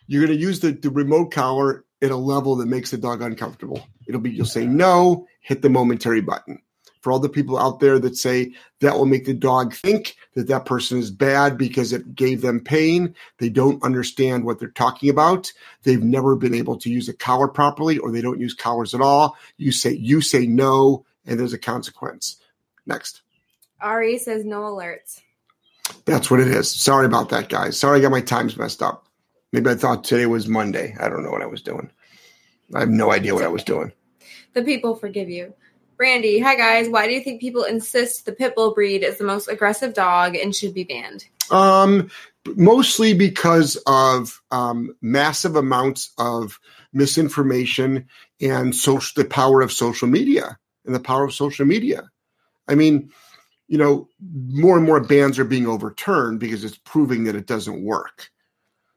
you're 0.06 0.24
going 0.26 0.36
to 0.36 0.42
use 0.42 0.60
the, 0.60 0.72
the 0.72 0.90
remote 0.90 1.30
collar 1.30 1.84
at 2.02 2.10
a 2.10 2.16
level 2.16 2.56
that 2.56 2.66
makes 2.66 2.90
the 2.90 2.98
dog 2.98 3.22
uncomfortable. 3.22 3.86
It'll 4.06 4.20
be 4.20 4.30
you'll 4.30 4.46
say 4.46 4.66
no, 4.66 5.26
hit 5.40 5.62
the 5.62 5.70
momentary 5.70 6.20
button. 6.20 6.60
For 7.00 7.10
all 7.10 7.18
the 7.18 7.28
people 7.28 7.58
out 7.58 7.80
there 7.80 7.98
that 7.98 8.16
say 8.16 8.52
that 8.80 8.96
will 8.96 9.06
make 9.06 9.24
the 9.24 9.34
dog 9.34 9.74
think 9.74 10.16
that 10.34 10.46
that 10.46 10.66
person 10.66 10.98
is 10.98 11.10
bad 11.10 11.58
because 11.58 11.92
it 11.92 12.14
gave 12.14 12.42
them 12.42 12.60
pain, 12.60 13.16
they 13.38 13.48
don't 13.48 13.82
understand 13.82 14.44
what 14.44 14.60
they're 14.60 14.68
talking 14.68 15.10
about. 15.10 15.52
They've 15.82 16.02
never 16.02 16.36
been 16.36 16.54
able 16.54 16.78
to 16.78 16.90
use 16.90 17.08
a 17.08 17.12
collar 17.12 17.48
properly, 17.48 17.98
or 17.98 18.12
they 18.12 18.20
don't 18.20 18.40
use 18.40 18.54
collars 18.54 18.94
at 18.94 19.00
all. 19.00 19.36
You 19.56 19.72
say 19.72 19.92
you 19.92 20.20
say 20.20 20.46
no, 20.46 21.04
and 21.26 21.40
there's 21.40 21.52
a 21.52 21.58
consequence. 21.58 22.36
Next. 22.86 23.22
Ari 23.80 24.18
says 24.18 24.44
no 24.44 24.60
alerts. 24.60 25.20
That's 26.04 26.30
what 26.30 26.40
it 26.40 26.48
is. 26.48 26.70
Sorry 26.70 27.06
about 27.06 27.30
that, 27.30 27.48
guys. 27.48 27.78
Sorry 27.78 27.98
I 27.98 28.02
got 28.02 28.10
my 28.10 28.20
times 28.20 28.56
messed 28.56 28.82
up. 28.82 29.06
Maybe 29.52 29.70
I 29.70 29.74
thought 29.74 30.04
today 30.04 30.26
was 30.26 30.48
Monday. 30.48 30.96
I 30.98 31.08
don't 31.08 31.22
know 31.22 31.30
what 31.30 31.42
I 31.42 31.46
was 31.46 31.62
doing. 31.62 31.90
I 32.74 32.80
have 32.80 32.88
no 32.88 33.12
idea 33.12 33.34
what 33.34 33.44
I 33.44 33.48
was 33.48 33.64
doing. 33.64 33.92
The 34.54 34.62
people 34.62 34.96
forgive 34.96 35.28
you. 35.28 35.54
Brandy, 35.96 36.40
hi 36.40 36.56
guys. 36.56 36.88
Why 36.88 37.06
do 37.06 37.12
you 37.12 37.20
think 37.20 37.40
people 37.40 37.64
insist 37.64 38.24
the 38.24 38.32
pit 38.32 38.54
bull 38.56 38.74
breed 38.74 39.04
is 39.04 39.18
the 39.18 39.24
most 39.24 39.48
aggressive 39.48 39.94
dog 39.94 40.34
and 40.34 40.54
should 40.54 40.74
be 40.74 40.84
banned? 40.84 41.26
Um, 41.50 42.10
mostly 42.56 43.14
because 43.14 43.76
of 43.86 44.42
um, 44.50 44.96
massive 45.00 45.54
amounts 45.54 46.12
of 46.18 46.58
misinformation 46.92 48.08
and 48.40 48.74
social, 48.74 49.22
the 49.22 49.28
power 49.28 49.60
of 49.60 49.70
social 49.70 50.08
media 50.08 50.58
and 50.84 50.94
the 50.94 51.00
power 51.00 51.24
of 51.24 51.34
social 51.34 51.66
media. 51.66 52.10
I 52.68 52.74
mean, 52.74 53.10
you 53.72 53.78
know, 53.78 54.06
more 54.48 54.76
and 54.76 54.84
more 54.84 55.00
bans 55.00 55.38
are 55.38 55.46
being 55.46 55.66
overturned 55.66 56.38
because 56.38 56.62
it's 56.62 56.76
proving 56.84 57.24
that 57.24 57.34
it 57.34 57.46
doesn't 57.46 57.82
work. 57.82 58.30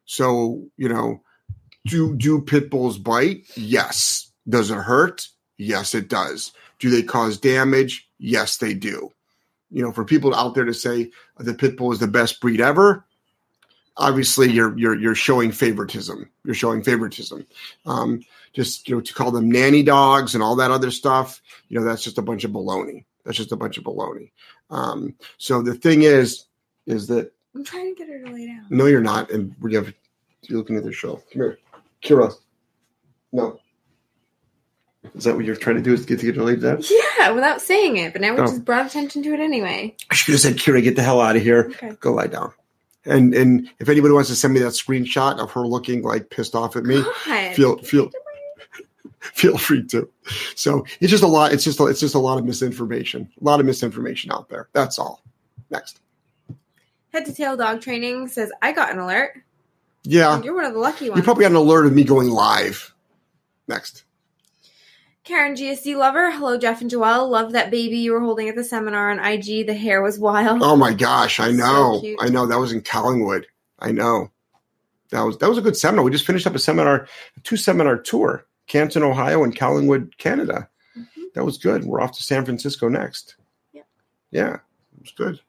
So, 0.03 0.65
you 0.75 0.89
know, 0.89 1.21
do 1.85 2.13
do 2.17 2.41
pit 2.41 2.69
bulls 2.69 2.97
bite? 2.97 3.45
Yes. 3.55 4.29
Does 4.49 4.71
it 4.71 4.75
hurt? 4.75 5.29
Yes, 5.55 5.95
it 5.95 6.09
does. 6.09 6.51
Do 6.79 6.89
they 6.89 7.03
cause 7.03 7.37
damage? 7.37 8.09
Yes, 8.19 8.57
they 8.57 8.73
do. 8.73 9.13
You 9.71 9.81
know, 9.81 9.93
for 9.93 10.03
people 10.03 10.35
out 10.35 10.55
there 10.55 10.65
to 10.65 10.73
say 10.73 11.09
the 11.37 11.53
pit 11.53 11.77
bull 11.77 11.93
is 11.93 11.99
the 11.99 12.07
best 12.07 12.41
breed 12.41 12.59
ever, 12.59 13.05
obviously 13.95 14.51
you're 14.51 14.77
you're 14.77 14.99
you're 14.99 15.15
showing 15.15 15.53
favoritism. 15.53 16.29
You're 16.43 16.53
showing 16.53 16.83
favoritism. 16.83 17.47
Um, 17.85 18.25
just 18.51 18.89
you 18.89 18.95
know, 18.95 19.01
to 19.01 19.13
call 19.13 19.31
them 19.31 19.49
nanny 19.49 19.83
dogs 19.83 20.33
and 20.33 20.43
all 20.43 20.57
that 20.57 20.71
other 20.71 20.91
stuff, 20.91 21.41
you 21.69 21.79
know, 21.79 21.85
that's 21.85 22.03
just 22.03 22.17
a 22.17 22.21
bunch 22.21 22.43
of 22.43 22.51
baloney. 22.51 23.05
That's 23.25 23.37
just 23.37 23.51
a 23.51 23.55
bunch 23.55 23.77
of 23.77 23.83
baloney. 23.83 24.31
Um, 24.69 25.15
so 25.37 25.61
the 25.61 25.73
thing 25.73 26.03
is, 26.03 26.45
is 26.85 27.07
that 27.07 27.31
I'm 27.55 27.63
trying 27.63 27.93
to 27.93 27.97
get 27.97 28.07
her 28.09 28.23
to 28.23 28.31
lay 28.31 28.45
down. 28.47 28.65
no, 28.69 28.85
you're 28.85 29.01
not, 29.01 29.31
and 29.31 29.55
we 29.61 29.73
have 29.75 29.91
you're 30.43 30.57
looking 30.59 30.77
at 30.77 30.83
the 30.83 30.91
show. 30.93 31.15
Come 31.15 31.23
here, 31.33 31.59
Kira. 32.03 32.33
No. 33.31 33.59
Is 35.15 35.23
that 35.25 35.35
what 35.35 35.45
you're 35.45 35.55
trying 35.55 35.75
to 35.77 35.81
do? 35.81 35.93
Is 35.93 36.05
get 36.05 36.19
to 36.19 36.25
get 36.25 36.35
your 36.35 36.45
lady 36.45 36.61
down? 36.61 36.81
Yeah, 37.17 37.31
without 37.31 37.61
saying 37.61 37.97
it, 37.97 38.11
but 38.13 38.21
now 38.21 38.33
we 38.33 38.41
Oh. 38.41 38.45
just 38.47 38.65
brought 38.65 38.85
attention 38.87 39.23
to 39.23 39.33
it 39.33 39.39
anyway. 39.39 39.95
I 40.09 40.15
should 40.15 40.33
have 40.33 40.41
said, 40.41 40.55
Kira, 40.57 40.81
get 40.83 40.95
the 40.95 41.03
hell 41.03 41.21
out 41.21 41.35
of 41.35 41.41
here. 41.43 41.67
Okay. 41.75 41.91
Go 41.99 42.13
lie 42.13 42.27
down. 42.27 42.51
And 43.05 43.33
and 43.35 43.69
if 43.79 43.87
anybody 43.87 44.13
wants 44.13 44.29
to 44.29 44.35
send 44.35 44.53
me 44.55 44.59
that 44.61 44.73
screenshot 44.73 45.37
of 45.39 45.51
her 45.51 45.61
looking 45.61 46.01
like 46.01 46.31
pissed 46.31 46.55
off 46.55 46.75
at 46.75 46.83
me, 46.85 47.03
God. 47.25 47.55
feel 47.55 47.77
feel 47.79 48.09
feel 49.33 49.57
free 49.57 49.85
to. 49.87 50.09
So 50.55 50.85
it's 50.99 51.11
just 51.11 51.23
a 51.23 51.27
lot. 51.27 51.53
It's 51.53 51.63
just 51.63 51.79
a, 51.79 51.85
it's 51.85 51.99
just 51.99 52.15
a 52.15 52.19
lot 52.19 52.37
of 52.37 52.45
misinformation. 52.45 53.29
A 53.41 53.43
lot 53.43 53.59
of 53.59 53.65
misinformation 53.65 54.31
out 54.31 54.49
there. 54.49 54.69
That's 54.73 54.99
all. 54.99 55.21
Next. 55.69 55.99
Head 57.13 57.25
to 57.25 57.33
tail 57.33 57.55
dog 57.57 57.81
training 57.81 58.27
says 58.27 58.51
I 58.61 58.71
got 58.71 58.91
an 58.91 58.99
alert. 58.99 59.41
Yeah, 60.03 60.39
You're 60.43 60.53
one 60.53 60.65
of 60.65 60.73
the 60.73 60.79
lucky 60.79 61.09
ones. 61.09 61.17
you 61.17 61.23
probably 61.23 61.43
got 61.45 61.51
an 61.51 61.55
alert 61.57 61.87
of 61.87 61.93
me 61.93 62.03
going 62.03 62.29
live. 62.29 62.93
Next. 63.67 64.03
Karen 65.23 65.55
GSD 65.55 65.97
lover. 65.97 66.29
Hello, 66.29 66.55
Jeff 66.59 66.81
and 66.81 66.91
Joelle. 66.91 67.27
Love 67.27 67.53
that 67.53 67.71
baby 67.71 67.97
you 67.97 68.13
were 68.13 68.19
holding 68.19 68.47
at 68.47 68.55
the 68.55 68.63
seminar 68.63 69.09
on 69.09 69.17
IG. 69.17 69.65
The 69.65 69.73
hair 69.73 70.03
was 70.03 70.19
wild. 70.19 70.61
Oh 70.61 70.75
my 70.75 70.93
gosh, 70.93 71.39
I 71.39 71.49
know. 71.51 71.99
cute. 72.01 72.19
I 72.21 72.29
know. 72.29 72.45
That 72.45 72.59
was 72.59 72.71
in 72.71 72.81
Collingwood. 72.81 73.47
I 73.79 73.91
know. 73.91 74.29
That 75.09 75.21
was 75.21 75.37
that 75.39 75.49
was 75.49 75.57
a 75.57 75.61
good 75.61 75.75
seminar. 75.75 76.03
We 76.03 76.11
just 76.11 76.27
finished 76.27 76.45
up 76.45 76.53
a 76.53 76.59
seminar, 76.59 77.07
a 77.37 77.39
two 77.41 77.57
seminar 77.57 77.97
tour, 77.97 78.45
Canton, 78.67 79.03
Ohio, 79.03 79.43
and 79.43 79.55
Collingwood, 79.55 80.17
Canada. 80.17 80.69
Mhm. 80.97 81.33
That 81.33 81.45
was 81.45 81.57
good. 81.57 81.83
We're 81.83 82.01
off 82.01 82.13
to 82.13 82.23
San 82.23 82.45
Francisco 82.45 82.87
next. 82.87 83.35
Yeah. 83.73 83.83
Yeah, 84.31 84.53
it 84.55 85.01
was 85.01 85.11
good. 85.11 85.39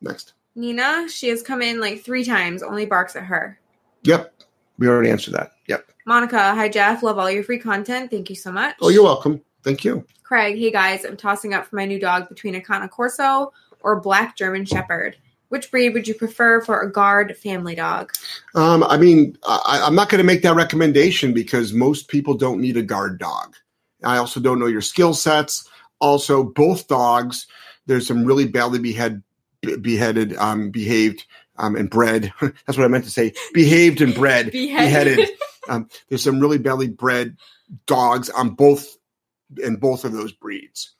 Next. 0.00 0.34
Nina, 0.54 1.08
she 1.08 1.28
has 1.28 1.42
come 1.42 1.62
in 1.62 1.80
like 1.80 2.02
three 2.02 2.24
times, 2.24 2.62
only 2.62 2.86
barks 2.86 3.16
at 3.16 3.24
her. 3.24 3.58
Yep. 4.04 4.32
We 4.78 4.88
already 4.88 5.10
answered 5.10 5.34
that. 5.34 5.52
Yep. 5.68 5.90
Monica, 6.06 6.54
hi 6.54 6.68
Jeff. 6.68 7.02
Love 7.02 7.18
all 7.18 7.30
your 7.30 7.42
free 7.44 7.58
content. 7.58 8.10
Thank 8.10 8.28
you 8.30 8.36
so 8.36 8.52
much. 8.52 8.76
Oh, 8.80 8.88
you're 8.88 9.02
welcome. 9.04 9.40
Thank 9.62 9.84
you. 9.84 10.04
Craig, 10.22 10.58
hey 10.58 10.70
guys, 10.70 11.04
I'm 11.04 11.16
tossing 11.16 11.54
up 11.54 11.66
for 11.66 11.76
my 11.76 11.86
new 11.86 11.98
dog 11.98 12.28
between 12.28 12.54
a 12.54 12.60
Cane 12.60 12.88
Corso 12.88 13.52
or 13.80 14.00
black 14.00 14.36
German 14.36 14.64
Shepherd. 14.64 15.16
Which 15.48 15.70
breed 15.70 15.94
would 15.94 16.08
you 16.08 16.14
prefer 16.14 16.60
for 16.60 16.80
a 16.80 16.90
guard 16.90 17.36
family 17.36 17.74
dog? 17.74 18.12
Um, 18.54 18.82
I 18.82 18.96
mean, 18.96 19.36
I, 19.46 19.82
I'm 19.84 19.94
not 19.94 20.08
going 20.08 20.18
to 20.18 20.26
make 20.26 20.42
that 20.42 20.56
recommendation 20.56 21.32
because 21.32 21.72
most 21.72 22.08
people 22.08 22.34
don't 22.34 22.60
need 22.60 22.76
a 22.76 22.82
guard 22.82 23.18
dog. 23.18 23.54
I 24.02 24.16
also 24.16 24.40
don't 24.40 24.58
know 24.58 24.66
your 24.66 24.80
skill 24.80 25.14
sets. 25.14 25.68
Also, 26.00 26.42
both 26.42 26.88
dogs, 26.88 27.46
there's 27.86 28.06
some 28.06 28.24
really 28.24 28.46
badly 28.46 28.78
behead, 28.78 29.22
beheaded, 29.80 30.36
um, 30.36 30.70
behaved, 30.70 31.24
um, 31.56 31.76
and 31.76 31.88
bred. 31.88 32.32
That's 32.40 32.76
what 32.76 32.84
I 32.84 32.88
meant 32.88 33.04
to 33.04 33.10
say. 33.10 33.32
Behaved 33.52 34.00
and 34.00 34.14
bred, 34.14 34.50
beheaded. 34.50 35.28
Um, 35.66 35.88
there's 36.10 36.22
some 36.22 36.40
really 36.40 36.58
badly 36.58 36.88
bred 36.88 37.38
dogs 37.86 38.28
on 38.28 38.50
both, 38.50 38.98
in 39.62 39.76
both 39.76 40.04
of 40.04 40.12
those 40.12 40.30
breeds, 40.30 40.93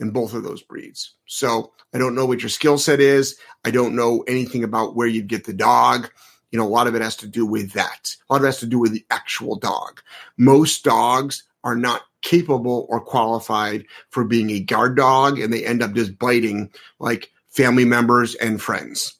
in 0.00 0.10
both 0.10 0.34
of 0.34 0.42
those 0.42 0.62
breeds. 0.62 1.14
So 1.26 1.72
I 1.92 1.98
don't 1.98 2.14
know 2.14 2.26
what 2.26 2.42
your 2.42 2.48
skill 2.48 2.78
set 2.78 3.00
is. 3.00 3.38
I 3.64 3.70
don't 3.70 3.96
know 3.96 4.24
anything 4.26 4.64
about 4.64 4.96
where 4.96 5.06
you'd 5.06 5.28
get 5.28 5.44
the 5.44 5.52
dog. 5.52 6.10
You 6.50 6.58
know, 6.58 6.66
a 6.66 6.68
lot 6.68 6.86
of 6.86 6.94
it 6.94 7.02
has 7.02 7.16
to 7.16 7.26
do 7.26 7.46
with 7.46 7.72
that. 7.72 8.14
A 8.28 8.32
lot 8.32 8.38
of 8.38 8.44
it 8.44 8.48
has 8.48 8.60
to 8.60 8.66
do 8.66 8.78
with 8.78 8.92
the 8.92 9.04
actual 9.10 9.56
dog. 9.56 10.00
Most 10.36 10.84
dogs 10.84 11.44
are 11.64 11.76
not 11.76 12.02
capable 12.22 12.86
or 12.88 13.00
qualified 13.00 13.84
for 14.10 14.24
being 14.24 14.50
a 14.50 14.60
guard 14.60 14.96
dog, 14.96 15.38
and 15.38 15.52
they 15.52 15.64
end 15.64 15.82
up 15.82 15.94
just 15.94 16.18
biting 16.18 16.70
like 16.98 17.30
family 17.48 17.84
members 17.84 18.34
and 18.36 18.60
friends. 18.60 19.14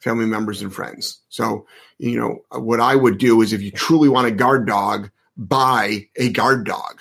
Family 0.00 0.26
members 0.26 0.62
and 0.62 0.72
friends. 0.72 1.20
So, 1.28 1.66
you 1.98 2.18
know, 2.18 2.44
what 2.58 2.80
I 2.80 2.94
would 2.94 3.18
do 3.18 3.42
is 3.42 3.52
if 3.52 3.62
you 3.62 3.70
truly 3.70 4.08
want 4.08 4.28
a 4.28 4.30
guard 4.32 4.66
dog, 4.66 5.10
buy 5.36 6.08
a 6.16 6.30
guard 6.30 6.64
dog. 6.64 7.00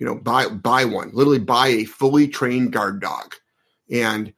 You 0.00 0.06
know, 0.06 0.16
buy 0.16 0.48
buy 0.48 0.84
one. 0.86 1.10
Literally 1.12 1.38
buy 1.38 1.68
a 1.68 1.84
fully 1.84 2.26
trained 2.26 2.72
guard 2.72 3.00
dog. 3.00 3.36
And 3.88 4.32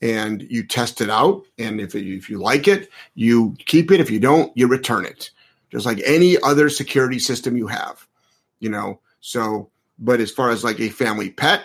and 0.00 0.42
you 0.42 0.64
test 0.64 1.00
it 1.00 1.10
out. 1.10 1.42
And 1.58 1.80
if, 1.80 1.94
if 1.94 2.30
you 2.30 2.38
like 2.38 2.68
it, 2.68 2.90
you 3.14 3.56
keep 3.64 3.90
it. 3.90 3.98
If 3.98 4.10
you 4.10 4.20
don't, 4.20 4.56
you 4.56 4.68
return 4.68 5.06
it, 5.06 5.30
just 5.72 5.86
like 5.86 6.00
any 6.04 6.36
other 6.42 6.68
security 6.68 7.18
system 7.18 7.56
you 7.56 7.66
have. 7.66 8.06
You 8.60 8.68
know, 8.68 9.00
so 9.20 9.70
but 9.98 10.20
as 10.20 10.30
far 10.30 10.50
as 10.50 10.62
like 10.62 10.80
a 10.80 10.90
family 10.90 11.30
pet, 11.30 11.64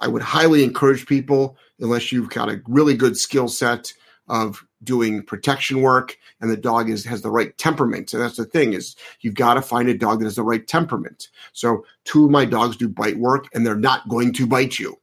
I 0.00 0.06
would 0.06 0.22
highly 0.22 0.62
encourage 0.62 1.06
people, 1.06 1.56
unless 1.80 2.12
you've 2.12 2.30
got 2.30 2.48
a 2.48 2.62
really 2.68 2.94
good 2.94 3.16
skill 3.16 3.48
set 3.48 3.92
of 4.28 4.64
doing 4.82 5.22
protection 5.22 5.80
work 5.82 6.16
and 6.40 6.50
the 6.50 6.56
dog 6.56 6.88
is 6.88 7.04
has 7.04 7.22
the 7.22 7.30
right 7.30 7.56
temperament. 7.58 8.12
And 8.12 8.22
that's 8.22 8.36
the 8.36 8.44
thing 8.44 8.72
is 8.72 8.96
you've 9.20 9.34
got 9.34 9.54
to 9.54 9.62
find 9.62 9.88
a 9.88 9.96
dog 9.96 10.20
that 10.20 10.26
has 10.26 10.36
the 10.36 10.42
right 10.42 10.66
temperament. 10.66 11.28
So 11.52 11.84
two 12.04 12.26
of 12.26 12.30
my 12.30 12.44
dogs 12.44 12.76
do 12.76 12.88
bite 12.88 13.18
work 13.18 13.46
and 13.52 13.66
they're 13.66 13.74
not 13.74 14.08
going 14.08 14.32
to 14.34 14.46
bite 14.46 14.78
you. 14.78 14.98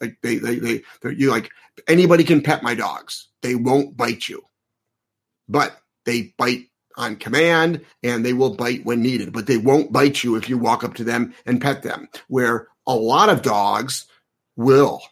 Like 0.00 0.16
they 0.22 0.36
they 0.36 0.56
they 0.56 0.82
you 1.02 1.30
like 1.30 1.50
anybody 1.88 2.24
can 2.24 2.42
pet 2.42 2.62
my 2.62 2.74
dogs. 2.74 3.28
They 3.42 3.54
won't 3.54 3.96
bite 3.96 4.28
you. 4.28 4.42
But 5.48 5.80
they 6.04 6.34
bite 6.38 6.66
on 6.96 7.16
command 7.16 7.84
and 8.02 8.24
they 8.24 8.32
will 8.32 8.54
bite 8.54 8.84
when 8.84 9.02
needed, 9.02 9.32
but 9.32 9.46
they 9.46 9.56
won't 9.56 9.92
bite 9.92 10.22
you 10.22 10.36
if 10.36 10.48
you 10.48 10.58
walk 10.58 10.84
up 10.84 10.94
to 10.94 11.04
them 11.04 11.34
and 11.46 11.60
pet 11.60 11.82
them. 11.82 12.08
Where 12.28 12.68
a 12.86 12.94
lot 12.94 13.28
of 13.28 13.42
dogs 13.42 14.06
will. 14.56 15.02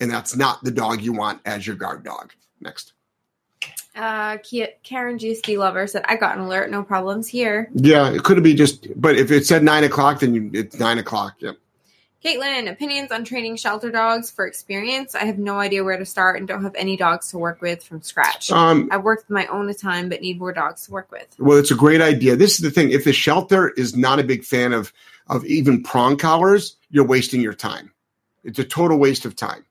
And 0.00 0.10
that's 0.10 0.36
not 0.36 0.62
the 0.62 0.70
dog 0.70 1.00
you 1.00 1.12
want 1.12 1.40
as 1.44 1.66
your 1.66 1.76
guard 1.76 2.04
dog. 2.04 2.32
Next. 2.60 2.92
Uh, 3.96 4.38
Karen 4.82 5.18
GSD 5.18 5.58
lover 5.58 5.86
said 5.86 6.04
I 6.06 6.16
got 6.16 6.36
an 6.36 6.44
alert. 6.44 6.70
No 6.70 6.82
problems 6.82 7.26
here. 7.26 7.68
Yeah, 7.74 8.10
it 8.10 8.22
could 8.22 8.42
be 8.42 8.54
just, 8.54 8.86
but 9.00 9.16
if 9.16 9.30
it 9.30 9.46
said 9.46 9.62
nine 9.62 9.84
o'clock, 9.84 10.20
then 10.20 10.34
you, 10.34 10.50
it's 10.54 10.78
nine 10.78 10.98
o'clock. 10.98 11.34
Yep. 11.40 11.56
Caitlin, 12.24 12.68
opinions 12.70 13.12
on 13.12 13.22
training 13.24 13.56
shelter 13.56 13.90
dogs 13.92 14.28
for 14.30 14.46
experience. 14.46 15.14
I 15.14 15.24
have 15.24 15.38
no 15.38 15.60
idea 15.60 15.84
where 15.84 15.96
to 15.96 16.04
start 16.04 16.36
and 16.36 16.48
don't 16.48 16.64
have 16.64 16.74
any 16.74 16.96
dogs 16.96 17.30
to 17.30 17.38
work 17.38 17.60
with 17.60 17.82
from 17.82 18.02
scratch. 18.02 18.50
Um, 18.50 18.88
I've 18.90 19.04
worked 19.04 19.30
my 19.30 19.46
own 19.46 19.68
a 19.68 19.74
time, 19.74 20.08
but 20.08 20.20
need 20.20 20.38
more 20.38 20.52
dogs 20.52 20.86
to 20.86 20.90
work 20.90 21.12
with. 21.12 21.28
Well, 21.38 21.58
it's 21.58 21.70
a 21.70 21.76
great 21.76 22.00
idea. 22.00 22.34
This 22.34 22.52
is 22.52 22.58
the 22.58 22.72
thing. 22.72 22.90
If 22.90 23.04
the 23.04 23.12
shelter 23.12 23.70
is 23.70 23.96
not 23.96 24.18
a 24.18 24.24
big 24.24 24.44
fan 24.44 24.72
of 24.72 24.92
of 25.28 25.44
even 25.44 25.82
prong 25.82 26.16
collars, 26.16 26.76
you're 26.90 27.06
wasting 27.06 27.40
your 27.40 27.54
time. 27.54 27.92
It's 28.44 28.58
a 28.58 28.64
total 28.64 28.98
waste 28.98 29.24
of 29.24 29.36
time. 29.36 29.64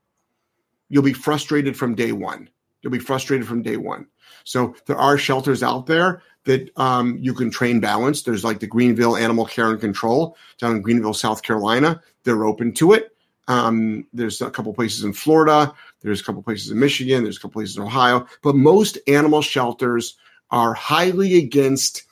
You'll 0.88 1.02
be 1.02 1.12
frustrated 1.12 1.76
from 1.76 1.94
day 1.94 2.12
one. 2.12 2.48
You'll 2.88 2.98
be 2.98 3.04
frustrated 3.04 3.46
from 3.46 3.60
day 3.60 3.76
one. 3.76 4.06
So 4.44 4.74
there 4.86 4.96
are 4.96 5.18
shelters 5.18 5.62
out 5.62 5.84
there 5.84 6.22
that 6.44 6.70
um, 6.78 7.18
you 7.20 7.34
can 7.34 7.50
train 7.50 7.80
balance. 7.80 8.22
There's 8.22 8.44
like 8.44 8.60
the 8.60 8.66
Greenville 8.66 9.14
Animal 9.14 9.44
Care 9.44 9.70
and 9.70 9.78
Control 9.78 10.38
down 10.58 10.76
in 10.76 10.80
Greenville, 10.80 11.12
South 11.12 11.42
Carolina. 11.42 12.00
They're 12.24 12.46
open 12.46 12.72
to 12.74 12.94
it. 12.94 13.14
Um, 13.46 14.06
there's 14.14 14.40
a 14.40 14.50
couple 14.50 14.72
places 14.72 15.04
in 15.04 15.12
Florida. 15.12 15.74
There's 16.00 16.22
a 16.22 16.24
couple 16.24 16.42
places 16.42 16.70
in 16.70 16.78
Michigan. 16.78 17.24
There's 17.24 17.36
a 17.36 17.40
couple 17.40 17.60
places 17.60 17.76
in 17.76 17.82
Ohio. 17.82 18.26
But 18.42 18.54
most 18.54 18.96
animal 19.06 19.42
shelters 19.42 20.16
are 20.50 20.72
highly 20.72 21.36
against 21.36 22.04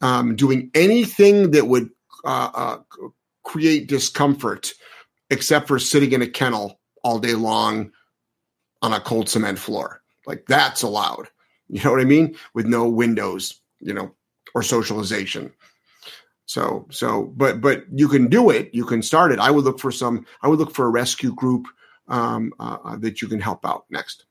um, 0.00 0.34
doing 0.34 0.72
anything 0.74 1.52
that 1.52 1.68
would 1.68 1.88
uh, 2.24 2.50
uh, 2.52 2.78
create 3.44 3.86
discomfort, 3.86 4.74
except 5.30 5.68
for 5.68 5.78
sitting 5.78 6.10
in 6.10 6.22
a 6.22 6.26
kennel 6.26 6.80
all 7.04 7.20
day 7.20 7.34
long 7.34 7.92
on 8.82 8.92
a 8.92 8.98
cold 8.98 9.28
cement 9.28 9.60
floor. 9.60 10.02
Like 10.26 10.46
that's 10.46 10.82
allowed. 10.82 11.28
You 11.68 11.82
know 11.82 11.90
what 11.90 12.00
I 12.00 12.04
mean? 12.04 12.36
With 12.54 12.66
no 12.66 12.88
windows, 12.88 13.60
you 13.80 13.92
know, 13.92 14.14
or 14.54 14.62
socialization. 14.62 15.52
So, 16.46 16.86
so, 16.90 17.24
but, 17.36 17.60
but 17.60 17.84
you 17.92 18.06
can 18.06 18.28
do 18.28 18.50
it. 18.50 18.70
You 18.72 18.84
can 18.84 19.02
start 19.02 19.32
it. 19.32 19.40
I 19.40 19.50
would 19.50 19.64
look 19.64 19.80
for 19.80 19.90
some, 19.90 20.24
I 20.42 20.48
would 20.48 20.60
look 20.60 20.72
for 20.72 20.86
a 20.86 20.90
rescue 20.90 21.34
group 21.34 21.66
um, 22.06 22.52
uh, 22.60 22.78
uh 22.84 22.96
that 22.98 23.20
you 23.20 23.26
can 23.26 23.40
help 23.40 23.66
out 23.66 23.84
next. 23.90 24.26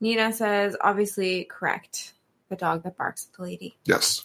Nina 0.00 0.32
says, 0.32 0.76
obviously 0.82 1.44
correct. 1.44 2.12
The 2.48 2.54
dog 2.54 2.84
that 2.84 2.96
barks 2.96 3.26
at 3.28 3.36
the 3.36 3.42
lady. 3.42 3.76
Yes. 3.84 4.24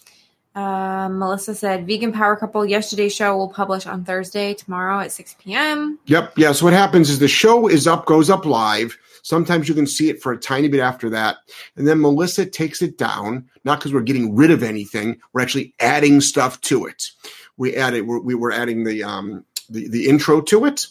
Uh, 0.54 1.08
Melissa 1.08 1.54
said, 1.54 1.86
vegan 1.86 2.12
power 2.12 2.36
couple. 2.36 2.64
Yesterday's 2.64 3.14
show 3.14 3.36
will 3.36 3.48
publish 3.48 3.86
on 3.86 4.04
Thursday, 4.04 4.54
tomorrow 4.54 5.00
at 5.00 5.10
6 5.10 5.36
p.m. 5.40 5.98
Yep. 6.06 6.34
Yeah. 6.36 6.52
So 6.52 6.66
what 6.66 6.74
happens 6.74 7.10
is 7.10 7.18
the 7.18 7.26
show 7.26 7.68
is 7.68 7.88
up, 7.88 8.06
goes 8.06 8.30
up 8.30 8.44
live. 8.44 8.96
Sometimes 9.22 9.68
you 9.68 9.74
can 9.74 9.86
see 9.86 10.10
it 10.10 10.20
for 10.20 10.32
a 10.32 10.38
tiny 10.38 10.68
bit 10.68 10.80
after 10.80 11.10
that. 11.10 11.38
And 11.76 11.86
then 11.86 12.00
Melissa 12.00 12.44
takes 12.44 12.82
it 12.82 12.98
down, 12.98 13.48
not 13.64 13.78
because 13.78 13.92
we're 13.92 14.02
getting 14.02 14.34
rid 14.34 14.50
of 14.50 14.62
anything. 14.62 15.20
We're 15.32 15.42
actually 15.42 15.74
adding 15.80 16.20
stuff 16.20 16.60
to 16.62 16.86
it. 16.86 17.10
We 17.56 17.76
added, 17.76 18.06
we're, 18.06 18.20
we 18.20 18.34
were 18.34 18.52
adding 18.52 18.84
the, 18.84 19.04
um, 19.04 19.44
the, 19.68 19.88
the 19.88 20.08
intro 20.08 20.40
to 20.42 20.64
it. 20.64 20.86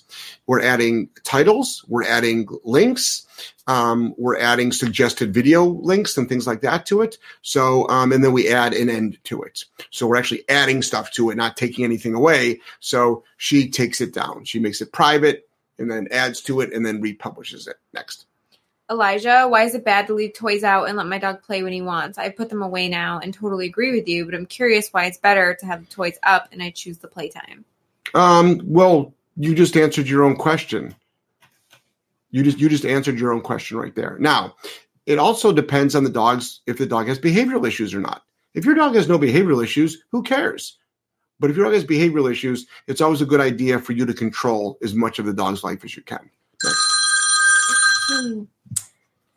We're 0.48 0.62
adding 0.62 1.10
titles. 1.24 1.86
We're 1.88 2.06
adding 2.06 2.48
links. 2.64 3.28
Um, 3.68 4.16
we're 4.18 4.40
adding 4.40 4.72
suggested 4.72 5.34
video 5.34 5.66
links 5.66 6.18
and 6.18 6.28
things 6.28 6.48
like 6.48 6.62
that 6.62 6.86
to 6.88 7.02
it. 7.02 7.18
So, 7.42 7.88
um, 7.90 8.12
and 8.12 8.24
then 8.24 8.32
we 8.32 8.50
add 8.50 8.74
an 8.74 8.90
end 8.90 9.18
to 9.26 9.42
it. 9.44 9.66
So 9.92 10.08
we're 10.08 10.18
actually 10.18 10.48
adding 10.50 10.82
stuff 10.82 11.12
to 11.14 11.30
it, 11.30 11.36
not 11.36 11.58
taking 11.58 11.86
anything 11.86 12.14
away. 12.14 12.62
So 12.80 13.24
she 13.38 13.70
takes 13.70 14.02
it 14.02 14.14
down. 14.14 14.46
She 14.46 14.60
makes 14.60 14.82
it 14.82 14.92
private 14.92 15.48
and 15.82 15.92
then 15.92 16.08
adds 16.12 16.42
to 16.42 16.62
it 16.62 16.74
and 16.74 16.86
then 16.86 17.02
republishes 17.02 17.68
it 17.68 17.78
next. 17.94 18.26
Elijah, 18.90 19.48
why 19.48 19.64
is 19.64 19.74
it 19.74 19.86
bad 19.86 20.08
to 20.08 20.14
leave 20.14 20.34
toys 20.34 20.64
out 20.64 20.90
and 20.90 20.98
let 20.98 21.08
my 21.08 21.18
dog 21.18 21.42
play 21.44 21.64
when 21.64 21.72
he 21.72 21.82
wants? 21.82 22.18
I 22.18 22.30
put 22.30 22.50
them 22.50 22.62
away 22.62 22.90
now 22.90 23.20
and 23.20 23.34
totally 23.34 23.66
agree 23.66 23.92
with 23.92 24.08
you, 24.08 24.26
but 24.26 24.36
I'm 24.36 24.46
curious 24.46 24.90
why 24.90 25.06
it's 25.06 25.18
better 25.18 25.56
to 25.56 25.66
have 25.66 25.80
the 25.80 25.92
toys 25.92 26.20
up 26.24 26.50
and 26.52 26.62
I 26.62 26.72
choose 26.72 26.98
the 26.98 27.08
playtime. 27.08 27.64
Um, 28.14 28.60
well, 28.66 29.14
you 29.38 29.56
just 29.56 29.78
answered 29.78 30.10
your 30.10 30.24
own 30.24 30.36
question. 30.36 30.94
You 32.32 32.44
just 32.44 32.60
you 32.60 32.68
just 32.68 32.86
answered 32.86 33.20
your 33.20 33.32
own 33.32 33.42
question 33.42 33.78
right 33.78 33.96
there. 33.96 34.18
Now, 34.20 34.56
it 35.06 35.20
also 35.20 35.52
depends 35.54 35.96
on 35.96 36.04
the 36.04 36.10
dog's 36.10 36.62
if 36.66 36.78
the 36.78 36.86
dog 36.86 37.08
has 37.08 37.20
behavioral 37.20 37.68
issues 37.68 37.94
or 37.94 38.00
not. 38.00 38.24
If 38.54 38.66
your 38.66 38.76
dog 38.76 38.96
has 38.96 39.08
no 39.08 39.18
behavioral 39.18 39.64
issues, 39.64 40.04
who 40.12 40.24
cares? 40.24 40.78
But 41.42 41.50
if 41.50 41.58
your 41.58 41.66
dog 41.66 41.74
has 41.74 41.84
behavioral 41.84 42.32
issues, 42.32 42.68
it's 42.86 43.02
always 43.02 43.20
a 43.20 43.26
good 43.26 43.42
idea 43.42 43.80
for 43.80 43.94
you 43.94 44.06
to 44.06 44.14
control 44.14 44.78
as 44.84 44.94
much 44.94 45.18
of 45.18 45.26
the 45.26 45.34
dog's 45.34 45.64
life 45.64 45.84
as 45.84 45.98
you 45.98 46.04
can. 46.04 46.30
Hmm. 48.08 48.44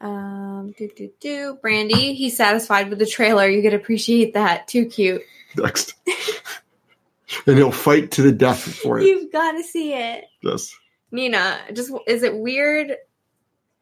Um, 0.02 0.74
do 0.76 0.88
do 0.94 1.10
do. 1.18 1.58
Brandy, 1.62 2.12
he's 2.12 2.36
satisfied 2.36 2.90
with 2.90 2.98
the 2.98 3.06
trailer. 3.06 3.48
You 3.48 3.62
could 3.62 3.72
appreciate 3.72 4.34
that. 4.34 4.68
Too 4.68 4.84
cute. 4.84 5.22
Next. 5.56 5.94
and 7.46 7.56
he'll 7.56 7.72
fight 7.72 8.10
to 8.12 8.22
the 8.22 8.32
death 8.32 8.60
for 8.62 8.98
it. 8.98 9.06
You've 9.06 9.32
got 9.32 9.52
to 9.52 9.62
see 9.62 9.94
it. 9.94 10.26
Yes. 10.42 10.76
Nina, 11.10 11.58
just 11.72 11.90
is 12.06 12.22
it 12.22 12.36
weird? 12.36 12.96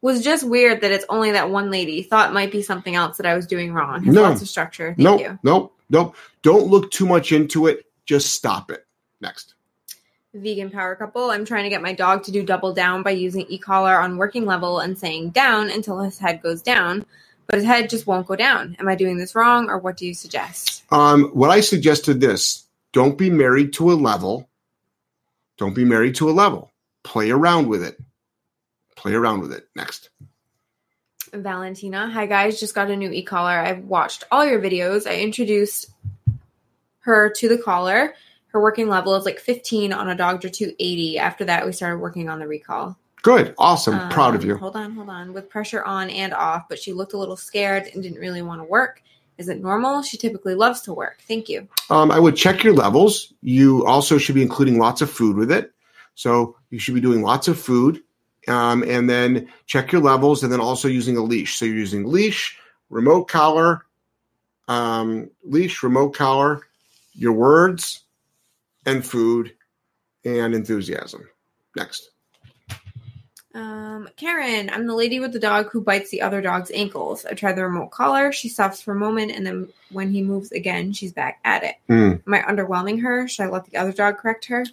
Was 0.01 0.23
just 0.23 0.47
weird 0.47 0.79
that 0.81 0.91
it's 0.91 1.05
only 1.09 1.31
that 1.31 1.49
one 1.49 1.71
lady. 1.71 2.03
Thought 2.03 2.29
it 2.29 2.33
might 2.33 2.51
be 2.53 2.61
something 2.61 2.95
else 2.95 3.17
that 3.17 3.25
I 3.25 3.35
was 3.35 3.47
doing 3.47 3.73
wrong. 3.73 4.03
Has 4.05 4.15
No. 4.15 4.21
lots 4.21 4.41
of 4.41 4.47
structure. 4.47 4.87
Thank 4.95 4.99
Nope. 4.99 5.19
you. 5.19 5.39
Nope. 5.43 5.75
Nope. 5.89 6.15
Don't 6.41 6.67
look 6.67 6.89
too 6.91 7.05
much 7.05 7.33
into 7.33 7.67
it. 7.67 7.85
Just 8.05 8.33
stop 8.33 8.71
it. 8.71 8.85
Next. 9.21 9.55
Vegan 10.33 10.71
power 10.71 10.95
couple. 10.95 11.29
I'm 11.29 11.45
trying 11.45 11.63
to 11.63 11.69
get 11.69 11.81
my 11.81 11.93
dog 11.93 12.23
to 12.23 12.31
do 12.31 12.43
double 12.43 12.73
down 12.73 13.03
by 13.03 13.11
using 13.11 13.45
e-collar 13.49 13.99
on 13.99 14.17
working 14.17 14.45
level 14.45 14.79
and 14.79 14.97
saying 14.97 15.29
down 15.29 15.69
until 15.69 15.99
his 15.99 16.17
head 16.17 16.41
goes 16.41 16.63
down, 16.63 17.05
but 17.45 17.57
his 17.57 17.65
head 17.65 17.89
just 17.89 18.07
won't 18.07 18.25
go 18.25 18.35
down. 18.35 18.75
Am 18.79 18.87
I 18.87 18.95
doing 18.95 19.17
this 19.17 19.35
wrong, 19.35 19.69
or 19.69 19.77
what 19.77 19.95
do 19.95 20.07
you 20.07 20.13
suggest? 20.15 20.83
Um, 20.91 21.25
what 21.33 21.51
I 21.51 21.61
suggested 21.61 22.19
this: 22.19 22.65
don't 22.93 23.17
be 23.17 23.29
married 23.29 23.73
to 23.73 23.91
a 23.91 23.93
level. 23.93 24.49
Don't 25.57 25.75
be 25.75 25.85
married 25.85 26.15
to 26.15 26.29
a 26.29 26.33
level. 26.33 26.71
Play 27.03 27.29
around 27.29 27.67
with 27.67 27.83
it. 27.83 27.99
Play 28.95 29.13
around 29.13 29.41
with 29.41 29.53
it. 29.53 29.67
Next. 29.75 30.09
Valentina. 31.31 32.09
Hi 32.09 32.25
guys, 32.25 32.59
just 32.59 32.75
got 32.75 32.89
a 32.91 32.95
new 32.95 33.11
e-collar. 33.11 33.51
I've 33.51 33.85
watched 33.85 34.23
all 34.31 34.45
your 34.45 34.61
videos. 34.61 35.07
I 35.07 35.19
introduced 35.19 35.91
her 37.03 37.29
to 37.29 37.49
the 37.49 37.57
collar. 37.57 38.15
Her 38.47 38.61
working 38.61 38.87
level 38.87 39.15
is 39.15 39.25
like 39.25 39.39
15 39.39 39.93
on 39.93 40.09
a 40.09 40.15
Dogtra 40.15 40.51
280. 40.51 41.17
After 41.17 41.45
that, 41.45 41.65
we 41.65 41.71
started 41.71 41.97
working 41.97 42.29
on 42.29 42.39
the 42.39 42.47
recall. 42.47 42.97
Good. 43.23 43.55
Awesome. 43.57 43.97
Um, 43.97 44.09
Proud 44.09 44.35
of 44.35 44.43
you. 44.43 44.57
Hold 44.57 44.75
on, 44.75 44.91
hold 44.91 45.09
on. 45.09 45.33
With 45.33 45.49
pressure 45.49 45.83
on 45.83 46.09
and 46.09 46.33
off, 46.33 46.67
but 46.69 46.77
she 46.77 46.91
looked 46.93 47.13
a 47.13 47.17
little 47.17 47.37
scared 47.37 47.89
and 47.93 48.03
didn't 48.03 48.19
really 48.19 48.41
want 48.41 48.59
to 48.59 48.65
work. 48.65 49.01
Is 49.37 49.49
it 49.49 49.61
normal? 49.61 50.03
She 50.03 50.17
typically 50.17 50.55
loves 50.55 50.81
to 50.81 50.93
work. 50.93 51.19
Thank 51.27 51.49
you. 51.49 51.67
Um, 51.89 52.11
I 52.11 52.19
would 52.19 52.35
check 52.35 52.63
your 52.63 52.73
levels. 52.73 53.33
You 53.41 53.85
also 53.85 54.17
should 54.17 54.35
be 54.35 54.41
including 54.41 54.77
lots 54.77 55.01
of 55.01 55.09
food 55.09 55.37
with 55.37 55.51
it. 55.51 55.71
So 56.15 56.57
you 56.69 56.79
should 56.79 56.95
be 56.95 57.01
doing 57.01 57.21
lots 57.21 57.47
of 57.47 57.57
food. 57.57 58.03
Um, 58.47 58.83
and 58.83 59.09
then 59.09 59.47
check 59.65 59.91
your 59.91 60.01
levels 60.01 60.43
and 60.43 60.51
then 60.51 60.59
also 60.59 60.87
using 60.87 61.17
a 61.17 61.23
leash. 61.23 61.55
So 61.55 61.65
you're 61.65 61.75
using 61.75 62.05
leash, 62.05 62.59
remote 62.89 63.29
collar, 63.29 63.85
um, 64.67 65.29
leash, 65.43 65.81
remote 65.81 66.09
collar, 66.09 66.61
your 67.13 67.33
words, 67.33 68.03
and 68.85 69.05
food 69.05 69.53
and 70.25 70.53
enthusiasm. 70.53 71.27
Next. 71.75 72.09
Um, 73.55 74.09
Karen, 74.17 74.71
I'm 74.71 74.87
the 74.87 74.95
lady 74.95 75.19
with 75.19 75.31
the 75.31 75.39
dog 75.39 75.69
who 75.69 75.81
bites 75.81 76.09
the 76.09 76.23
other 76.23 76.41
dog's 76.41 76.71
ankles. 76.71 77.23
I 77.25 77.33
try 77.33 77.53
the 77.53 77.63
remote 77.63 77.91
collar. 77.91 78.31
She 78.31 78.49
stops 78.49 78.81
for 78.81 78.93
a 78.93 78.99
moment, 78.99 79.31
and 79.31 79.45
then 79.45 79.67
when 79.91 80.11
he 80.11 80.23
moves 80.23 80.51
again, 80.51 80.91
she's 80.91 81.13
back 81.13 81.39
at 81.45 81.63
it. 81.63 81.75
Hmm. 81.87 82.13
Am 82.25 82.33
I 82.33 82.41
underwhelming 82.41 83.01
her? 83.03 83.27
Should 83.27 83.43
I 83.43 83.49
let 83.49 83.65
the 83.65 83.77
other 83.77 83.93
dog 83.93 84.17
correct 84.17 84.45
her? 84.45 84.65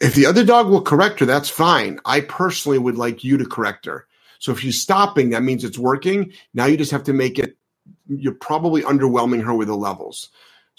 if 0.00 0.14
the 0.14 0.26
other 0.26 0.44
dog 0.44 0.68
will 0.68 0.82
correct 0.82 1.20
her, 1.20 1.26
that's 1.26 1.48
fine. 1.48 2.00
I 2.04 2.20
personally 2.22 2.78
would 2.78 2.96
like 2.96 3.22
you 3.22 3.36
to 3.38 3.46
correct 3.46 3.86
her. 3.86 4.06
So 4.38 4.52
if 4.52 4.60
she's 4.60 4.80
stopping, 4.80 5.30
that 5.30 5.42
means 5.42 5.64
it's 5.64 5.78
working. 5.78 6.32
Now 6.54 6.66
you 6.66 6.76
just 6.76 6.90
have 6.90 7.04
to 7.04 7.12
make 7.12 7.38
it, 7.38 7.56
you're 8.08 8.34
probably 8.34 8.82
underwhelming 8.82 9.44
her 9.44 9.54
with 9.54 9.68
the 9.68 9.76
levels. 9.76 10.30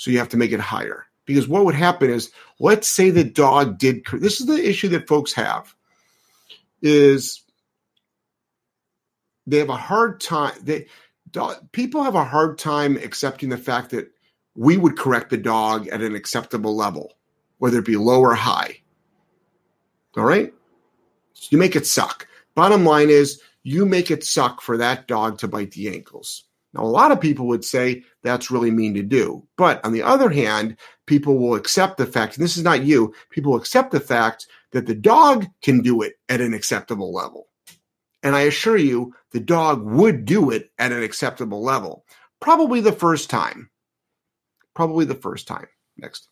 So 0.01 0.09
you 0.09 0.17
have 0.17 0.29
to 0.29 0.37
make 0.37 0.51
it 0.51 0.59
higher. 0.59 1.05
Because 1.25 1.47
what 1.47 1.63
would 1.63 1.75
happen 1.75 2.09
is, 2.09 2.31
let's 2.59 2.87
say 2.87 3.11
the 3.11 3.23
dog 3.23 3.77
did, 3.77 4.03
this 4.13 4.41
is 4.41 4.47
the 4.47 4.67
issue 4.67 4.87
that 4.89 5.07
folks 5.07 5.31
have, 5.33 5.75
is 6.81 7.43
they 9.45 9.59
have 9.59 9.69
a 9.69 9.77
hard 9.77 10.19
time, 10.19 10.53
they, 10.63 10.87
dog, 11.29 11.71
people 11.71 12.01
have 12.01 12.15
a 12.15 12.23
hard 12.23 12.57
time 12.57 12.97
accepting 12.97 13.49
the 13.49 13.59
fact 13.59 13.91
that 13.91 14.11
we 14.55 14.75
would 14.75 14.97
correct 14.97 15.29
the 15.29 15.37
dog 15.37 15.87
at 15.89 16.01
an 16.01 16.15
acceptable 16.15 16.75
level, 16.75 17.13
whether 17.59 17.77
it 17.77 17.85
be 17.85 17.95
low 17.95 18.21
or 18.21 18.33
high. 18.33 18.81
All 20.17 20.23
right? 20.23 20.51
So 21.33 21.49
you 21.51 21.59
make 21.59 21.75
it 21.75 21.85
suck. 21.85 22.27
Bottom 22.55 22.85
line 22.85 23.11
is, 23.11 23.39
you 23.61 23.85
make 23.85 24.09
it 24.09 24.23
suck 24.23 24.61
for 24.61 24.77
that 24.77 25.07
dog 25.07 25.37
to 25.37 25.47
bite 25.47 25.73
the 25.73 25.89
ankles. 25.89 26.45
Now, 26.73 26.83
a 26.83 26.85
lot 26.85 27.11
of 27.11 27.19
people 27.19 27.47
would 27.47 27.65
say 27.65 28.03
that's 28.23 28.51
really 28.51 28.71
mean 28.71 28.93
to 28.93 29.03
do. 29.03 29.45
But 29.57 29.83
on 29.85 29.91
the 29.91 30.03
other 30.03 30.29
hand, 30.29 30.77
people 31.05 31.37
will 31.37 31.55
accept 31.55 31.97
the 31.97 32.05
fact, 32.05 32.35
and 32.35 32.43
this 32.43 32.55
is 32.55 32.63
not 32.63 32.83
you, 32.83 33.13
people 33.29 33.55
accept 33.55 33.91
the 33.91 33.99
fact 33.99 34.47
that 34.71 34.85
the 34.85 34.95
dog 34.95 35.45
can 35.61 35.81
do 35.81 36.01
it 36.01 36.13
at 36.29 36.39
an 36.39 36.53
acceptable 36.53 37.13
level. 37.13 37.47
And 38.23 38.35
I 38.35 38.41
assure 38.41 38.77
you, 38.77 39.13
the 39.31 39.39
dog 39.39 39.83
would 39.83 40.25
do 40.25 40.51
it 40.51 40.71
at 40.77 40.91
an 40.91 41.03
acceptable 41.03 41.61
level. 41.61 42.05
Probably 42.39 42.79
the 42.79 42.91
first 42.91 43.29
time. 43.29 43.69
Probably 44.73 45.05
the 45.05 45.15
first 45.15 45.47
time. 45.47 45.67
Next. 45.97 46.29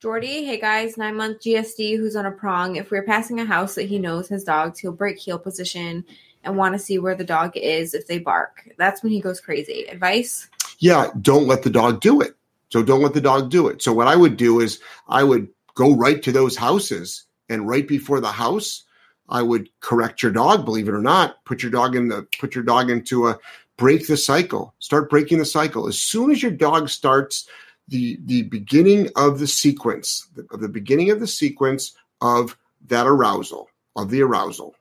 Jordy, 0.00 0.44
hey 0.44 0.60
guys, 0.60 0.98
nine 0.98 1.16
month 1.16 1.40
GSD 1.40 1.96
who's 1.96 2.16
on 2.16 2.26
a 2.26 2.30
prong. 2.30 2.76
If 2.76 2.90
we're 2.90 3.04
passing 3.04 3.40
a 3.40 3.44
house 3.44 3.74
that 3.76 3.84
he 3.84 3.98
knows 3.98 4.28
has 4.28 4.44
dogs, 4.44 4.78
he'll 4.78 4.92
break 4.92 5.18
heel 5.18 5.38
position 5.38 6.04
and 6.44 6.56
want 6.56 6.74
to 6.74 6.78
see 6.78 6.98
where 6.98 7.14
the 7.14 7.24
dog 7.24 7.56
is 7.56 7.94
if 7.94 8.06
they 8.06 8.18
bark. 8.18 8.68
That's 8.78 9.02
when 9.02 9.12
he 9.12 9.20
goes 9.20 9.40
crazy. 9.40 9.86
Advice? 9.88 10.48
Yeah, 10.78 11.08
don't 11.20 11.46
let 11.46 11.62
the 11.62 11.70
dog 11.70 12.00
do 12.00 12.20
it. 12.20 12.36
So 12.70 12.82
don't 12.82 13.02
let 13.02 13.14
the 13.14 13.20
dog 13.20 13.50
do 13.50 13.68
it. 13.68 13.82
So 13.82 13.92
what 13.92 14.08
I 14.08 14.16
would 14.16 14.36
do 14.36 14.60
is 14.60 14.80
I 15.08 15.22
would 15.22 15.48
go 15.74 15.94
right 15.94 16.22
to 16.22 16.32
those 16.32 16.56
houses 16.56 17.24
and 17.48 17.68
right 17.68 17.86
before 17.86 18.20
the 18.20 18.32
house, 18.32 18.84
I 19.28 19.42
would 19.42 19.68
correct 19.80 20.22
your 20.22 20.32
dog, 20.32 20.64
believe 20.64 20.88
it 20.88 20.94
or 20.94 21.00
not, 21.00 21.44
put 21.44 21.62
your 21.62 21.72
dog 21.72 21.96
in 21.96 22.08
the 22.08 22.26
put 22.38 22.54
your 22.54 22.64
dog 22.64 22.90
into 22.90 23.28
a 23.28 23.38
break 23.76 24.06
the 24.06 24.16
cycle. 24.16 24.74
Start 24.78 25.10
breaking 25.10 25.38
the 25.38 25.44
cycle. 25.44 25.86
As 25.86 25.98
soon 25.98 26.30
as 26.30 26.42
your 26.42 26.52
dog 26.52 26.88
starts 26.88 27.48
the 27.88 28.18
the 28.24 28.42
beginning 28.42 29.08
of 29.16 29.38
the 29.38 29.46
sequence, 29.46 30.28
of 30.50 30.60
the 30.60 30.68
beginning 30.68 31.10
of 31.10 31.20
the 31.20 31.26
sequence 31.26 31.96
of 32.20 32.56
that 32.86 33.06
arousal, 33.06 33.68
of 33.96 34.10
the 34.10 34.22
arousal. 34.22 34.74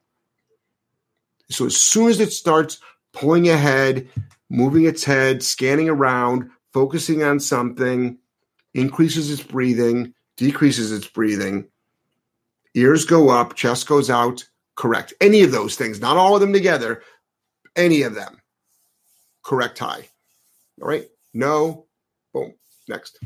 So 1.50 1.66
as 1.66 1.78
soon 1.78 2.10
as 2.10 2.20
it 2.20 2.32
starts 2.34 2.80
pulling 3.12 3.50
ahead, 3.50 4.08
moving 4.50 4.86
its 4.86 5.04
head, 5.04 5.44
scanning 5.44 5.90
around, 5.90 6.50
focusing 6.72 7.24
on 7.24 7.40
something, 7.40 8.18
increases 8.74 9.30
its 9.30 9.44
breathing, 9.44 10.14
decreases 10.38 10.92
its 10.92 11.08
breathing, 11.08 11.68
ears 12.74 13.06
go 13.06 13.30
up, 13.30 13.56
chest 13.56 13.88
goes 13.88 14.10
out, 14.10 14.48
correct. 14.76 15.14
Any 15.22 15.44
of 15.44 15.52
those 15.52 15.76
things, 15.76 16.00
not 16.00 16.18
all 16.18 16.36
of 16.36 16.42
them 16.42 16.54
together, 16.54 17.04
any 17.76 18.02
of 18.02 18.16
them. 18.16 18.42
Correct 19.44 19.78
high. 19.78 20.10
All 20.82 20.88
right. 20.88 21.08
No. 21.34 21.86
Boom. 22.34 22.54
Next. 22.88 23.20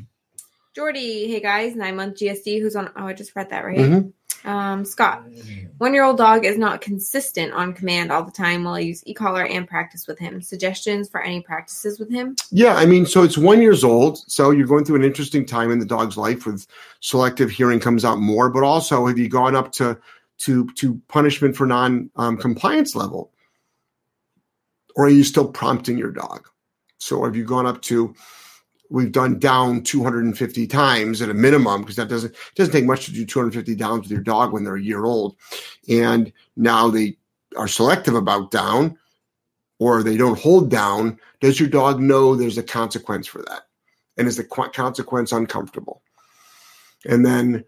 Jordy, 0.76 1.28
hey 1.28 1.40
guys, 1.40 1.76
nine 1.76 1.96
month 1.96 2.18
GSD 2.18 2.62
who's 2.62 2.76
on. 2.76 2.92
Oh, 2.96 3.08
I 3.08 3.14
just 3.14 3.36
read 3.36 3.50
that 3.50 3.66
right. 3.66 3.78
Mhm. 3.78 4.14
Um, 4.48 4.86
Scott, 4.86 5.24
one 5.78 5.94
year 5.94 6.06
old 6.06 6.18
dog 6.18 6.46
is 6.46 6.58
not 6.58 6.80
consistent 6.80 7.52
on 7.52 7.74
command 7.74 8.14
all 8.14 8.24
the 8.24 8.32
time 8.32 8.64
while 8.64 8.76
I 8.76 8.80
use 8.80 9.04
e 9.06 9.14
collar 9.14 9.46
and 9.46 9.68
practice 9.68 10.08
with 10.08 10.18
him. 10.18 10.42
Suggestions 10.42 11.10
for 11.10 11.22
any 11.22 11.42
practices 11.42 12.00
with 12.00 12.10
him? 12.10 12.38
Yeah, 12.50 12.76
I 12.76 12.86
mean, 12.86 13.06
so 13.06 13.24
it's 13.24 13.38
one 13.38 13.62
years 13.62 13.84
old, 13.84 14.20
so 14.32 14.52
you're 14.52 14.66
going 14.66 14.86
through 14.86 14.96
an 14.96 15.04
interesting 15.04 15.46
time 15.46 15.70
in 15.70 15.80
the 15.80 15.86
dog's 15.86 16.16
life 16.16 16.46
with 16.46 16.66
selective 17.02 17.52
hearing 17.52 17.82
comes 17.82 18.06
out 18.06 18.20
more, 18.20 18.50
but 18.50 18.64
also 18.64 19.06
have 19.06 19.18
you 19.18 19.28
gone 19.28 19.56
up 19.56 19.74
to 19.74 20.00
to 20.40 20.68
to 20.76 21.02
punishment 21.10 21.58
for 21.58 21.68
non 21.68 22.10
um, 22.16 22.38
compliance 22.38 22.96
level, 22.96 23.34
or 24.96 25.08
are 25.08 25.10
you 25.10 25.26
still 25.26 25.48
prompting 25.48 25.98
your 25.98 26.12
dog? 26.12 26.48
So 27.00 27.26
have 27.26 27.36
you 27.36 27.44
gone 27.44 27.66
up 27.66 27.82
to? 27.84 28.16
We've 28.89 29.12
done 29.12 29.39
down 29.39 29.84
250 29.84 30.67
times 30.67 31.21
at 31.21 31.30
a 31.30 31.34
minimum 31.34 31.82
because 31.82 31.97
that 31.97 32.08
doesn't 32.08 32.36
doesn't 32.56 32.73
take 32.73 32.86
much 32.86 33.06
to 33.06 33.12
do 33.12 33.26
250 33.26 33.76
downs 33.76 34.04
with 34.04 34.12
your 34.12 34.21
dog 34.21 34.54
when 34.54 34.63
they're 34.63 34.76
a 34.76 34.82
year 34.82 35.06
old, 35.06 35.36
and 35.89 36.32
now 36.56 36.89
they 36.89 37.17
are 37.58 37.67
selective 37.67 38.15
about 38.15 38.52
down 38.52 38.97
or 39.80 40.04
they 40.04 40.17
don't 40.17 40.39
hold 40.39 40.69
down, 40.69 41.19
does 41.39 41.60
your 41.60 41.69
dog 41.69 42.00
know 42.00 42.36
there's 42.36 42.58
a 42.58 42.63
consequence 42.63 43.28
for 43.28 43.41
that? 43.43 43.63
And 44.17 44.28
is 44.28 44.38
the 44.38 44.43
qu- 44.43 44.69
consequence 44.69 45.32
uncomfortable? 45.32 46.02
And 47.06 47.26
then 47.26 47.63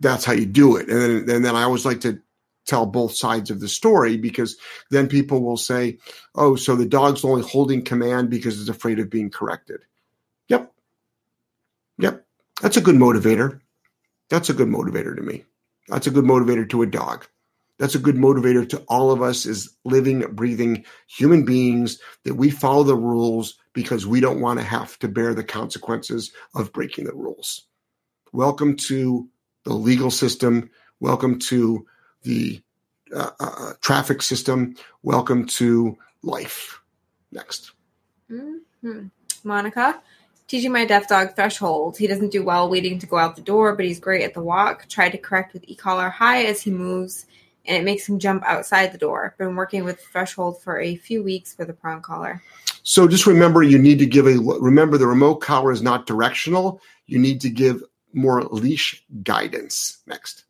that's 0.00 0.24
how 0.24 0.32
you 0.32 0.46
do 0.46 0.76
it. 0.76 0.88
And 0.88 1.00
then, 1.00 1.36
and 1.36 1.44
then 1.44 1.54
I 1.54 1.62
always 1.62 1.86
like 1.86 2.00
to 2.00 2.20
tell 2.66 2.86
both 2.86 3.14
sides 3.14 3.50
of 3.50 3.60
the 3.60 3.68
story 3.68 4.16
because 4.16 4.56
then 4.90 5.08
people 5.08 5.42
will 5.42 5.56
say, 5.56 5.98
oh, 6.34 6.56
so 6.56 6.74
the 6.74 6.86
dog's 6.86 7.24
only 7.24 7.42
holding 7.42 7.82
command 7.82 8.30
because 8.30 8.60
it's 8.60 8.68
afraid 8.68 8.98
of 8.98 9.08
being 9.08 9.30
corrected. 9.30 9.80
Yep. 10.48 10.72
Yep. 11.98 12.26
That's 12.62 12.76
a 12.76 12.80
good 12.82 12.96
motivator. 12.96 13.60
That's 14.30 14.50
a 14.50 14.54
good 14.54 14.68
motivator 14.68 15.16
to 15.16 15.22
me. 15.22 15.44
That's 15.88 16.06
a 16.06 16.10
good 16.10 16.24
motivator 16.24 16.68
to 16.70 16.82
a 16.82 16.86
dog 16.86 17.26
that's 17.78 17.94
a 17.94 17.98
good 18.00 18.16
motivator 18.16 18.68
to 18.70 18.78
all 18.88 19.10
of 19.10 19.22
us 19.22 19.46
as 19.46 19.70
living, 19.84 20.20
breathing 20.34 20.84
human 21.08 21.44
beings 21.44 22.00
that 22.24 22.34
we 22.34 22.50
follow 22.50 22.82
the 22.82 22.96
rules 22.96 23.54
because 23.72 24.06
we 24.06 24.20
don't 24.20 24.40
want 24.40 24.58
to 24.58 24.64
have 24.64 24.98
to 25.00 25.08
bear 25.08 25.34
the 25.34 25.44
consequences 25.44 26.32
of 26.54 26.72
breaking 26.72 27.04
the 27.04 27.14
rules. 27.14 27.66
Welcome 28.32 28.76
to 28.76 29.28
the 29.64 29.74
legal 29.74 30.10
system. 30.10 30.70
Welcome 31.00 31.38
to 31.40 31.86
the 32.22 32.60
uh, 33.14 33.30
uh, 33.40 33.72
traffic 33.80 34.22
system. 34.22 34.74
Welcome 35.02 35.46
to 35.46 35.96
life. 36.22 36.80
Next. 37.32 37.72
hmm 38.28 39.06
Monica, 39.44 40.00
teaching 40.48 40.72
my 40.72 40.84
deaf 40.84 41.08
dog 41.08 41.36
threshold. 41.36 41.96
He 41.96 42.06
doesn't 42.06 42.32
do 42.32 42.42
well 42.42 42.68
waiting 42.68 42.98
to 42.98 43.06
go 43.06 43.18
out 43.18 43.36
the 43.36 43.42
door, 43.42 43.76
but 43.76 43.84
he's 43.84 44.00
great 44.00 44.24
at 44.24 44.34
the 44.34 44.42
walk. 44.42 44.88
Tried 44.88 45.10
to 45.10 45.18
correct 45.18 45.52
with 45.52 45.64
e 45.68 45.74
collar 45.74 46.08
high 46.08 46.44
as 46.44 46.60
he 46.60 46.70
moves 46.70 47.26
and 47.66 47.76
it 47.76 47.84
makes 47.84 48.08
him 48.08 48.18
jump 48.18 48.42
outside 48.44 48.92
the 48.92 48.98
door. 48.98 49.34
Been 49.38 49.54
working 49.54 49.84
with 49.84 50.00
threshold 50.00 50.60
for 50.62 50.80
a 50.80 50.96
few 50.96 51.22
weeks 51.22 51.54
for 51.54 51.64
the 51.64 51.74
prong 51.74 52.00
collar. 52.00 52.42
So 52.82 53.06
just 53.06 53.26
remember, 53.26 53.62
you 53.62 53.78
need 53.78 53.98
to 53.98 54.06
give 54.06 54.26
a 54.26 54.38
remember 54.38 54.96
the 54.96 55.06
remote 55.06 55.36
collar 55.36 55.70
is 55.70 55.82
not 55.82 56.06
directional. 56.06 56.80
You 57.06 57.18
need 57.18 57.40
to 57.42 57.50
give 57.50 57.82
more 58.14 58.42
leash 58.44 59.04
guidance. 59.22 59.98
Next. 60.06 60.44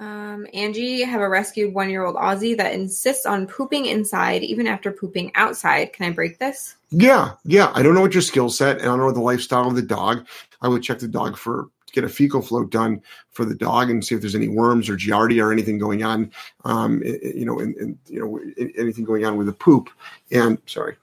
Um, 0.00 0.46
Angie, 0.54 1.02
have 1.02 1.20
a 1.20 1.28
rescued 1.28 1.74
one 1.74 1.90
year 1.90 2.04
old 2.04 2.16
Aussie 2.16 2.56
that 2.56 2.72
insists 2.72 3.26
on 3.26 3.46
pooping 3.46 3.86
inside 3.86 4.42
even 4.42 4.66
after 4.66 4.92
pooping 4.92 5.32
outside. 5.34 5.92
Can 5.92 6.06
I 6.06 6.10
break 6.10 6.38
this? 6.38 6.76
Yeah, 6.90 7.32
yeah. 7.44 7.72
I 7.74 7.82
don't 7.82 7.94
know 7.94 8.00
what 8.00 8.14
your 8.14 8.22
skill 8.22 8.48
set 8.48 8.78
and 8.78 8.86
I 8.86 8.96
don't 8.96 9.00
know 9.00 9.12
the 9.12 9.20
lifestyle 9.20 9.66
of 9.66 9.74
the 9.74 9.82
dog. 9.82 10.26
I 10.62 10.68
would 10.68 10.82
check 10.82 11.00
the 11.00 11.08
dog 11.08 11.36
for 11.36 11.68
get 11.92 12.04
a 12.04 12.08
fecal 12.08 12.42
float 12.42 12.70
done 12.70 13.02
for 13.30 13.44
the 13.44 13.54
dog 13.54 13.90
and 13.90 14.04
see 14.04 14.14
if 14.14 14.20
there's 14.20 14.34
any 14.34 14.48
worms 14.48 14.88
or 14.88 14.96
giardia 14.96 15.42
or 15.42 15.52
anything 15.52 15.78
going 15.78 16.02
on. 16.02 16.30
Um, 16.64 17.02
you 17.02 17.44
know, 17.44 17.58
and, 17.58 17.74
and 17.76 17.98
you 18.06 18.20
know 18.20 18.40
anything 18.76 19.04
going 19.04 19.24
on 19.24 19.36
with 19.36 19.46
the 19.46 19.52
poop. 19.52 19.90
And 20.30 20.58
sorry, 20.66 20.96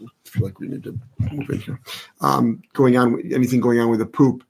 I 0.00 0.06
feel 0.24 0.44
like 0.44 0.60
we 0.60 0.68
need 0.68 0.84
to 0.84 0.98
move 1.18 1.50
in 1.50 1.60
here. 1.60 1.80
Um, 2.20 2.62
going 2.72 2.96
on, 2.96 3.20
anything 3.32 3.60
going 3.60 3.80
on 3.80 3.90
with 3.90 4.00
the 4.00 4.06
poop. 4.06 4.44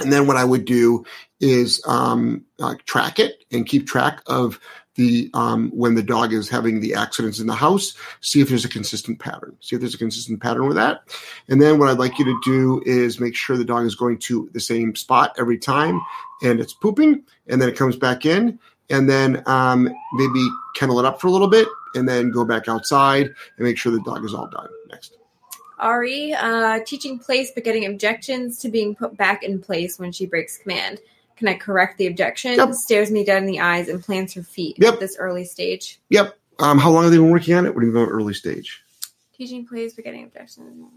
And 0.00 0.12
then 0.12 0.26
what 0.26 0.36
I 0.36 0.44
would 0.44 0.64
do 0.64 1.04
is 1.40 1.82
um, 1.86 2.44
uh, 2.60 2.74
track 2.86 3.18
it 3.18 3.44
and 3.52 3.66
keep 3.66 3.86
track 3.86 4.22
of 4.26 4.58
the 4.96 5.30
um, 5.32 5.70
when 5.70 5.94
the 5.94 6.02
dog 6.02 6.32
is 6.32 6.48
having 6.48 6.80
the 6.80 6.94
accidents 6.94 7.38
in 7.38 7.46
the 7.46 7.54
house. 7.54 7.94
See 8.20 8.40
if 8.40 8.48
there's 8.48 8.64
a 8.64 8.68
consistent 8.68 9.20
pattern. 9.20 9.56
See 9.60 9.76
if 9.76 9.80
there's 9.80 9.94
a 9.94 9.98
consistent 9.98 10.42
pattern 10.42 10.66
with 10.66 10.76
that. 10.76 11.02
And 11.48 11.62
then 11.62 11.78
what 11.78 11.88
I'd 11.88 11.98
like 11.98 12.18
you 12.18 12.24
to 12.24 12.40
do 12.44 12.82
is 12.84 13.20
make 13.20 13.36
sure 13.36 13.56
the 13.56 13.64
dog 13.64 13.86
is 13.86 13.94
going 13.94 14.18
to 14.18 14.50
the 14.52 14.60
same 14.60 14.96
spot 14.96 15.36
every 15.38 15.56
time, 15.56 16.00
and 16.42 16.58
it's 16.58 16.74
pooping, 16.74 17.22
and 17.46 17.62
then 17.62 17.68
it 17.68 17.76
comes 17.76 17.96
back 17.96 18.26
in, 18.26 18.58
and 18.90 19.08
then 19.08 19.42
um, 19.46 19.88
maybe 20.14 20.44
kennel 20.74 20.98
it 20.98 21.04
up 21.04 21.20
for 21.20 21.28
a 21.28 21.30
little 21.30 21.48
bit, 21.48 21.68
and 21.94 22.08
then 22.08 22.32
go 22.32 22.44
back 22.44 22.68
outside 22.68 23.26
and 23.26 23.66
make 23.66 23.78
sure 23.78 23.92
the 23.92 24.02
dog 24.02 24.24
is 24.24 24.34
all 24.34 24.48
done. 24.48 24.68
Next. 24.90 25.16
Ari, 25.78 26.34
uh, 26.34 26.80
teaching 26.86 27.18
place 27.18 27.50
but 27.54 27.64
getting 27.64 27.86
objections 27.86 28.58
to 28.60 28.68
being 28.68 28.94
put 28.94 29.16
back 29.16 29.42
in 29.42 29.60
place 29.60 29.98
when 29.98 30.12
she 30.12 30.26
breaks 30.26 30.58
command. 30.58 31.00
Can 31.36 31.48
I 31.48 31.54
correct 31.54 31.98
the 31.98 32.06
objection? 32.08 32.54
Yep. 32.54 32.72
Stares 32.74 33.10
me 33.10 33.24
dead 33.24 33.38
in 33.42 33.46
the 33.46 33.60
eyes 33.60 33.88
and 33.88 34.02
plants 34.02 34.34
her 34.34 34.42
feet 34.42 34.76
Yep. 34.80 34.94
at 34.94 35.00
this 35.00 35.16
early 35.18 35.44
stage. 35.44 36.00
Yep. 36.10 36.36
Um, 36.58 36.78
how 36.78 36.90
long 36.90 37.04
have 37.04 37.12
they 37.12 37.18
been 37.18 37.30
working 37.30 37.54
on 37.54 37.64
it? 37.66 37.74
What 37.74 37.82
do 37.82 37.86
you 37.86 37.92
mean 37.92 38.06
early 38.06 38.34
stage? 38.34 38.82
Teaching 39.36 39.64
place 39.64 39.94
but 39.94 40.04
getting 40.04 40.24
objections. 40.24 40.90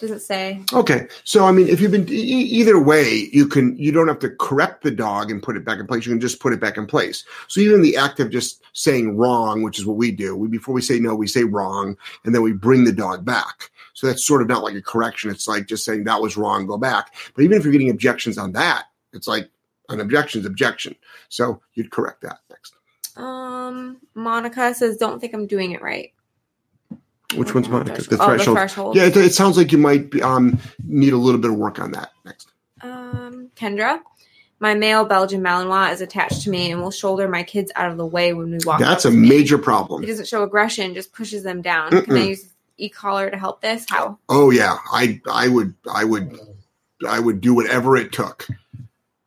Doesn't 0.00 0.20
say. 0.20 0.62
Okay, 0.72 1.08
so 1.24 1.44
I 1.44 1.52
mean, 1.52 1.68
if 1.68 1.78
you've 1.78 1.90
been 1.90 2.08
e- 2.08 2.12
either 2.12 2.82
way, 2.82 3.28
you 3.34 3.46
can 3.46 3.76
you 3.76 3.92
don't 3.92 4.08
have 4.08 4.18
to 4.20 4.30
correct 4.30 4.82
the 4.82 4.90
dog 4.90 5.30
and 5.30 5.42
put 5.42 5.58
it 5.58 5.64
back 5.66 5.78
in 5.78 5.86
place. 5.86 6.06
You 6.06 6.12
can 6.12 6.20
just 6.20 6.40
put 6.40 6.54
it 6.54 6.60
back 6.60 6.78
in 6.78 6.86
place. 6.86 7.22
So 7.48 7.60
even 7.60 7.82
the 7.82 7.98
act 7.98 8.18
of 8.18 8.30
just 8.30 8.62
saying 8.72 9.18
wrong, 9.18 9.62
which 9.62 9.78
is 9.78 9.84
what 9.84 9.98
we 9.98 10.10
do, 10.10 10.34
we 10.34 10.48
before 10.48 10.74
we 10.74 10.80
say 10.80 10.98
no, 10.98 11.14
we 11.14 11.26
say 11.26 11.44
wrong, 11.44 11.98
and 12.24 12.34
then 12.34 12.40
we 12.40 12.54
bring 12.54 12.84
the 12.84 12.92
dog 12.92 13.26
back. 13.26 13.70
So 13.92 14.06
that's 14.06 14.24
sort 14.24 14.40
of 14.40 14.48
not 14.48 14.62
like 14.62 14.74
a 14.74 14.80
correction. 14.80 15.30
It's 15.30 15.46
like 15.46 15.66
just 15.66 15.84
saying 15.84 16.04
that 16.04 16.22
was 16.22 16.38
wrong, 16.38 16.66
go 16.66 16.78
back. 16.78 17.14
But 17.34 17.42
even 17.42 17.58
if 17.58 17.64
you're 17.64 17.72
getting 17.72 17.90
objections 17.90 18.38
on 18.38 18.52
that, 18.52 18.84
it's 19.12 19.28
like 19.28 19.50
an 19.90 20.00
objection's 20.00 20.46
objection. 20.46 20.96
So 21.28 21.60
you'd 21.74 21.90
correct 21.90 22.22
that 22.22 22.38
next. 22.48 22.72
Um, 23.16 23.98
Monica 24.14 24.72
says, 24.72 24.96
"Don't 24.96 25.20
think 25.20 25.34
I'm 25.34 25.46
doing 25.46 25.72
it 25.72 25.82
right." 25.82 26.14
Which 27.36 27.54
one's 27.54 27.68
Monica? 27.68 28.02
Threshold. 28.02 28.18
The 28.18 28.24
Oh, 28.24 28.26
the 28.30 28.34
threshold. 28.36 28.56
threshold. 28.56 28.96
Yeah, 28.96 29.04
it, 29.04 29.16
it 29.16 29.34
sounds 29.34 29.56
like 29.56 29.72
you 29.72 29.78
might 29.78 30.10
be, 30.10 30.22
um, 30.22 30.58
need 30.84 31.12
a 31.12 31.16
little 31.16 31.40
bit 31.40 31.50
of 31.50 31.56
work 31.56 31.78
on 31.78 31.92
that 31.92 32.10
next. 32.24 32.48
Um, 32.82 33.50
Kendra, 33.56 34.00
my 34.58 34.74
male 34.74 35.04
Belgian 35.04 35.40
Malinois 35.42 35.92
is 35.92 36.00
attached 36.00 36.42
to 36.42 36.50
me 36.50 36.70
and 36.70 36.80
will 36.82 36.90
shoulder 36.90 37.28
my 37.28 37.42
kids 37.42 37.70
out 37.76 37.90
of 37.90 37.96
the 37.98 38.06
way 38.06 38.32
when 38.32 38.50
we 38.50 38.58
walk. 38.64 38.80
That's 38.80 39.04
a 39.04 39.10
to 39.10 39.16
me. 39.16 39.28
major 39.28 39.56
He 39.58 39.62
problem. 39.62 40.02
doesn't 40.04 40.28
show 40.28 40.42
aggression; 40.42 40.94
just 40.94 41.12
pushes 41.12 41.42
them 41.42 41.62
down. 41.62 41.90
Can 41.90 41.98
I 41.98 42.02
Mm-mm. 42.20 42.28
use 42.28 42.52
e-collar 42.78 43.30
to 43.30 43.36
help 43.36 43.60
this? 43.60 43.86
How? 43.88 44.18
Oh 44.28 44.50
yeah, 44.50 44.78
I 44.92 45.20
I 45.30 45.48
would 45.48 45.74
I 45.92 46.04
would 46.04 46.38
I 47.06 47.20
would 47.20 47.40
do 47.40 47.54
whatever 47.54 47.96
it 47.96 48.12
took. 48.12 48.46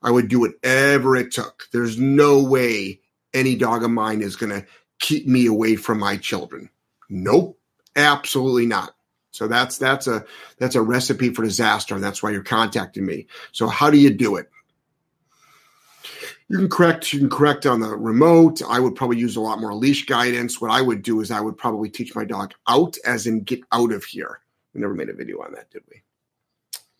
I 0.01 0.11
would 0.11 0.27
do 0.27 0.39
whatever 0.41 1.15
it 1.15 1.31
took. 1.31 1.67
There's 1.71 1.97
no 1.97 2.43
way 2.43 2.99
any 3.33 3.55
dog 3.55 3.83
of 3.83 3.91
mine 3.91 4.21
is 4.21 4.35
going 4.35 4.49
to 4.51 4.65
keep 4.99 5.25
me 5.25 5.45
away 5.47 5.75
from 5.77 5.97
my 5.99 6.17
children. 6.17 6.69
Nope, 7.09 7.57
absolutely 7.95 8.65
not. 8.65 8.95
So 9.31 9.47
that's 9.47 9.77
that's 9.79 10.05
a 10.07 10.25
that's 10.59 10.75
a 10.75 10.81
recipe 10.81 11.33
for 11.33 11.43
disaster, 11.43 11.95
and 11.95 12.03
that's 12.03 12.21
why 12.21 12.29
you're 12.31 12.43
contacting 12.43 13.05
me. 13.05 13.27
So 13.51 13.67
how 13.67 13.89
do 13.89 13.97
you 13.97 14.11
do 14.11 14.35
it? 14.35 14.49
You 16.49 16.57
can 16.59 16.69
correct. 16.69 17.13
You 17.13 17.19
can 17.19 17.29
correct 17.29 17.65
on 17.65 17.79
the 17.79 17.95
remote. 17.95 18.61
I 18.67 18.79
would 18.79 18.95
probably 18.95 19.17
use 19.17 19.35
a 19.35 19.41
lot 19.41 19.59
more 19.59 19.73
leash 19.73 20.05
guidance. 20.05 20.61
What 20.61 20.69
I 20.71 20.81
would 20.81 21.01
do 21.01 21.21
is 21.21 21.31
I 21.31 21.39
would 21.41 21.57
probably 21.57 21.89
teach 21.89 22.13
my 22.15 22.25
dog 22.25 22.53
out, 22.67 22.97
as 23.05 23.25
in 23.25 23.41
get 23.41 23.61
out 23.71 23.91
of 23.91 24.03
here. 24.03 24.39
We 24.73 24.81
never 24.81 24.93
made 24.93 25.09
a 25.09 25.13
video 25.13 25.41
on 25.41 25.53
that, 25.53 25.71
did 25.71 25.83
we? 25.89 26.01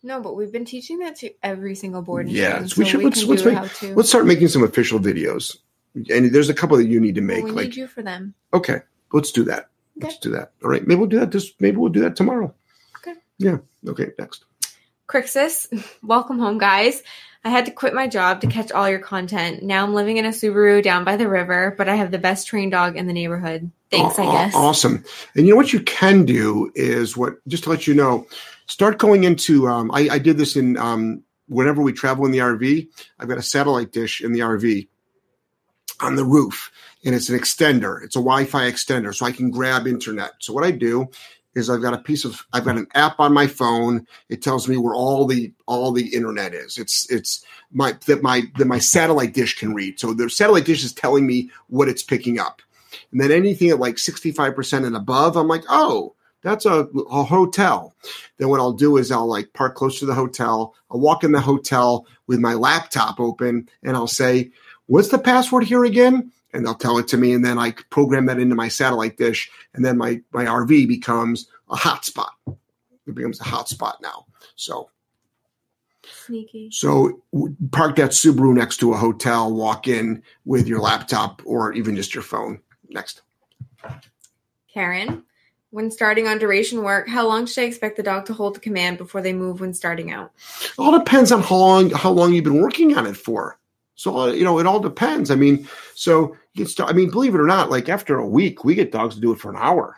No, 0.02 0.20
but 0.20 0.34
we've 0.36 0.52
been 0.52 0.64
teaching 0.64 0.98
that 1.00 1.16
to 1.16 1.30
every 1.42 1.74
single 1.74 2.02
board. 2.02 2.28
Yeah, 2.28 2.64
so 2.66 2.74
we 2.78 2.84
should- 2.84 3.02
let's- 3.02 3.24
let's 3.24 3.44
make- 3.44 3.72
to. 3.74 3.94
Let's 3.94 4.08
start 4.08 4.26
making 4.26 4.48
some 4.48 4.62
official 4.62 4.98
videos. 4.98 5.56
And 5.94 6.32
there's 6.34 6.48
a 6.48 6.54
couple 6.54 6.76
that 6.76 6.86
you 6.86 7.00
need 7.00 7.14
to 7.14 7.20
Well, 7.20 7.28
make. 7.36 7.44
we 7.44 7.50
like 7.52 7.64
need 7.68 7.76
you 7.76 7.86
for 7.86 8.02
them. 8.02 8.34
Okay, 8.52 8.80
let's 9.12 9.30
do 9.32 9.44
that. 9.44 9.70
Let's 9.96 10.18
do 10.18 10.30
that. 10.30 10.52
All 10.62 10.70
right, 10.70 10.86
maybe 10.86 10.98
we'll 10.98 11.08
do 11.08 11.20
that. 11.20 11.30
This 11.30 11.52
maybe 11.60 11.76
we'll 11.76 11.92
do 11.92 12.00
that 12.00 12.16
tomorrow. 12.16 12.52
Okay. 12.98 13.14
Yeah. 13.38 13.58
Okay. 13.86 14.10
Next. 14.18 14.44
Crixus, 15.08 15.68
welcome 16.02 16.38
home, 16.38 16.58
guys. 16.58 17.02
I 17.44 17.50
had 17.50 17.66
to 17.66 17.70
quit 17.70 17.92
my 17.92 18.08
job 18.08 18.40
to 18.40 18.46
catch 18.46 18.72
all 18.72 18.88
your 18.88 18.98
content. 18.98 19.62
Now 19.62 19.84
I'm 19.84 19.92
living 19.92 20.16
in 20.16 20.24
a 20.24 20.30
Subaru 20.30 20.82
down 20.82 21.04
by 21.04 21.16
the 21.16 21.28
river, 21.28 21.74
but 21.76 21.90
I 21.90 21.94
have 21.96 22.10
the 22.10 22.18
best 22.18 22.46
trained 22.46 22.72
dog 22.72 22.96
in 22.96 23.06
the 23.06 23.12
neighborhood. 23.12 23.70
Thanks, 23.90 24.18
I 24.18 24.24
guess. 24.24 24.54
Awesome. 24.54 25.04
And 25.34 25.46
you 25.46 25.52
know 25.52 25.56
what 25.56 25.72
you 25.72 25.80
can 25.80 26.24
do 26.24 26.72
is 26.74 27.18
what 27.18 27.46
just 27.46 27.64
to 27.64 27.70
let 27.70 27.86
you 27.86 27.92
know, 27.92 28.26
start 28.66 28.98
going 28.98 29.24
into. 29.24 29.68
Um, 29.68 29.90
I, 29.92 30.08
I 30.12 30.18
did 30.18 30.38
this 30.38 30.56
in 30.56 30.78
um, 30.78 31.22
whenever 31.46 31.82
we 31.82 31.92
travel 31.92 32.24
in 32.24 32.32
the 32.32 32.38
RV. 32.38 32.88
I've 33.18 33.28
got 33.28 33.38
a 33.38 33.42
satellite 33.42 33.92
dish 33.92 34.22
in 34.22 34.32
the 34.32 34.40
RV 34.40 34.88
on 36.00 36.16
the 36.16 36.24
roof, 36.24 36.72
and 37.04 37.14
it's 37.14 37.28
an 37.28 37.38
extender. 37.38 38.02
It's 38.02 38.16
a 38.16 38.20
Wi-Fi 38.20 38.70
extender, 38.70 39.14
so 39.14 39.26
I 39.26 39.32
can 39.32 39.50
grab 39.50 39.86
internet. 39.86 40.32
So 40.38 40.52
what 40.52 40.64
I 40.64 40.70
do 40.70 41.10
is 41.54 41.70
I've 41.70 41.82
got 41.82 41.94
a 41.94 41.98
piece 41.98 42.24
of 42.24 42.44
I've 42.52 42.64
got 42.64 42.76
an 42.76 42.88
app 42.94 43.20
on 43.20 43.32
my 43.32 43.46
phone. 43.46 44.06
It 44.28 44.42
tells 44.42 44.68
me 44.68 44.76
where 44.76 44.94
all 44.94 45.26
the 45.26 45.52
all 45.66 45.92
the 45.92 46.14
internet 46.14 46.54
is. 46.54 46.78
It's 46.78 47.10
it's 47.10 47.44
my 47.72 47.94
that 48.06 48.22
my 48.22 48.42
that 48.58 48.66
my 48.66 48.78
satellite 48.78 49.34
dish 49.34 49.58
can 49.58 49.74
read. 49.74 50.00
So 50.00 50.12
the 50.14 50.28
satellite 50.28 50.64
dish 50.64 50.84
is 50.84 50.92
telling 50.92 51.26
me 51.26 51.50
what 51.68 51.88
it's 51.88 52.02
picking 52.02 52.38
up. 52.38 52.62
And 53.12 53.20
then 53.20 53.32
anything 53.32 53.70
at 53.70 53.80
like 53.80 53.96
65% 53.96 54.86
and 54.86 54.96
above, 54.96 55.36
I'm 55.36 55.48
like, 55.48 55.64
oh, 55.68 56.14
that's 56.42 56.66
a, 56.66 56.86
a 57.10 57.24
hotel. 57.24 57.94
Then 58.38 58.48
what 58.48 58.60
I'll 58.60 58.72
do 58.72 58.96
is 58.96 59.10
I'll 59.10 59.26
like 59.26 59.52
park 59.52 59.74
close 59.74 59.98
to 59.98 60.06
the 60.06 60.14
hotel. 60.14 60.74
I'll 60.90 61.00
walk 61.00 61.24
in 61.24 61.32
the 61.32 61.40
hotel 61.40 62.06
with 62.26 62.38
my 62.38 62.54
laptop 62.54 63.18
open 63.18 63.68
and 63.82 63.96
I'll 63.96 64.06
say, 64.06 64.50
what's 64.86 65.08
the 65.08 65.18
password 65.18 65.64
here 65.64 65.84
again? 65.84 66.32
And 66.54 66.64
they'll 66.64 66.74
tell 66.74 66.98
it 66.98 67.08
to 67.08 67.16
me. 67.16 67.32
And 67.32 67.44
then 67.44 67.58
I 67.58 67.72
program 67.90 68.26
that 68.26 68.38
into 68.38 68.54
my 68.54 68.68
satellite 68.68 69.18
dish. 69.18 69.50
And 69.74 69.84
then 69.84 69.98
my, 69.98 70.22
my 70.32 70.44
RV 70.44 70.88
becomes 70.88 71.48
a 71.68 71.76
hotspot. 71.76 72.30
It 73.06 73.14
becomes 73.14 73.40
a 73.40 73.44
hotspot 73.44 73.94
now. 74.00 74.26
So 74.56 74.88
Sneaky. 76.02 76.70
so 76.70 77.22
park 77.70 77.96
that 77.96 78.10
Subaru 78.10 78.54
next 78.54 78.78
to 78.78 78.92
a 78.92 78.96
hotel, 78.96 79.52
walk 79.52 79.88
in 79.88 80.22
with 80.44 80.66
your 80.66 80.80
laptop 80.80 81.42
or 81.44 81.72
even 81.72 81.96
just 81.96 82.14
your 82.14 82.22
phone. 82.22 82.60
Next. 82.88 83.22
Karen, 84.72 85.24
when 85.70 85.90
starting 85.90 86.28
on 86.28 86.38
duration 86.38 86.82
work, 86.82 87.08
how 87.08 87.26
long 87.26 87.46
should 87.46 87.64
I 87.64 87.66
expect 87.66 87.96
the 87.96 88.02
dog 88.02 88.26
to 88.26 88.32
hold 88.32 88.54
the 88.54 88.60
command 88.60 88.98
before 88.98 89.20
they 89.20 89.32
move 89.32 89.60
when 89.60 89.74
starting 89.74 90.12
out? 90.12 90.32
It 90.62 90.72
all 90.78 90.96
depends 90.96 91.32
on 91.32 91.42
how 91.42 91.56
long 91.56 91.90
how 91.90 92.10
long 92.10 92.32
you've 92.32 92.44
been 92.44 92.60
working 92.60 92.96
on 92.96 93.06
it 93.06 93.16
for. 93.16 93.58
So 93.94 94.18
uh, 94.18 94.32
you 94.32 94.44
know, 94.44 94.58
it 94.58 94.66
all 94.66 94.80
depends. 94.80 95.30
I 95.30 95.36
mean, 95.36 95.68
so 95.94 96.36
you 96.54 96.64
can 96.64 96.66
start. 96.66 96.90
I 96.90 96.92
mean, 96.92 97.10
believe 97.10 97.34
it 97.34 97.40
or 97.40 97.46
not, 97.46 97.70
like 97.70 97.88
after 97.88 98.16
a 98.18 98.26
week, 98.26 98.64
we 98.64 98.74
get 98.74 98.92
dogs 98.92 99.14
to 99.14 99.20
do 99.20 99.32
it 99.32 99.38
for 99.38 99.50
an 99.50 99.56
hour. 99.56 99.96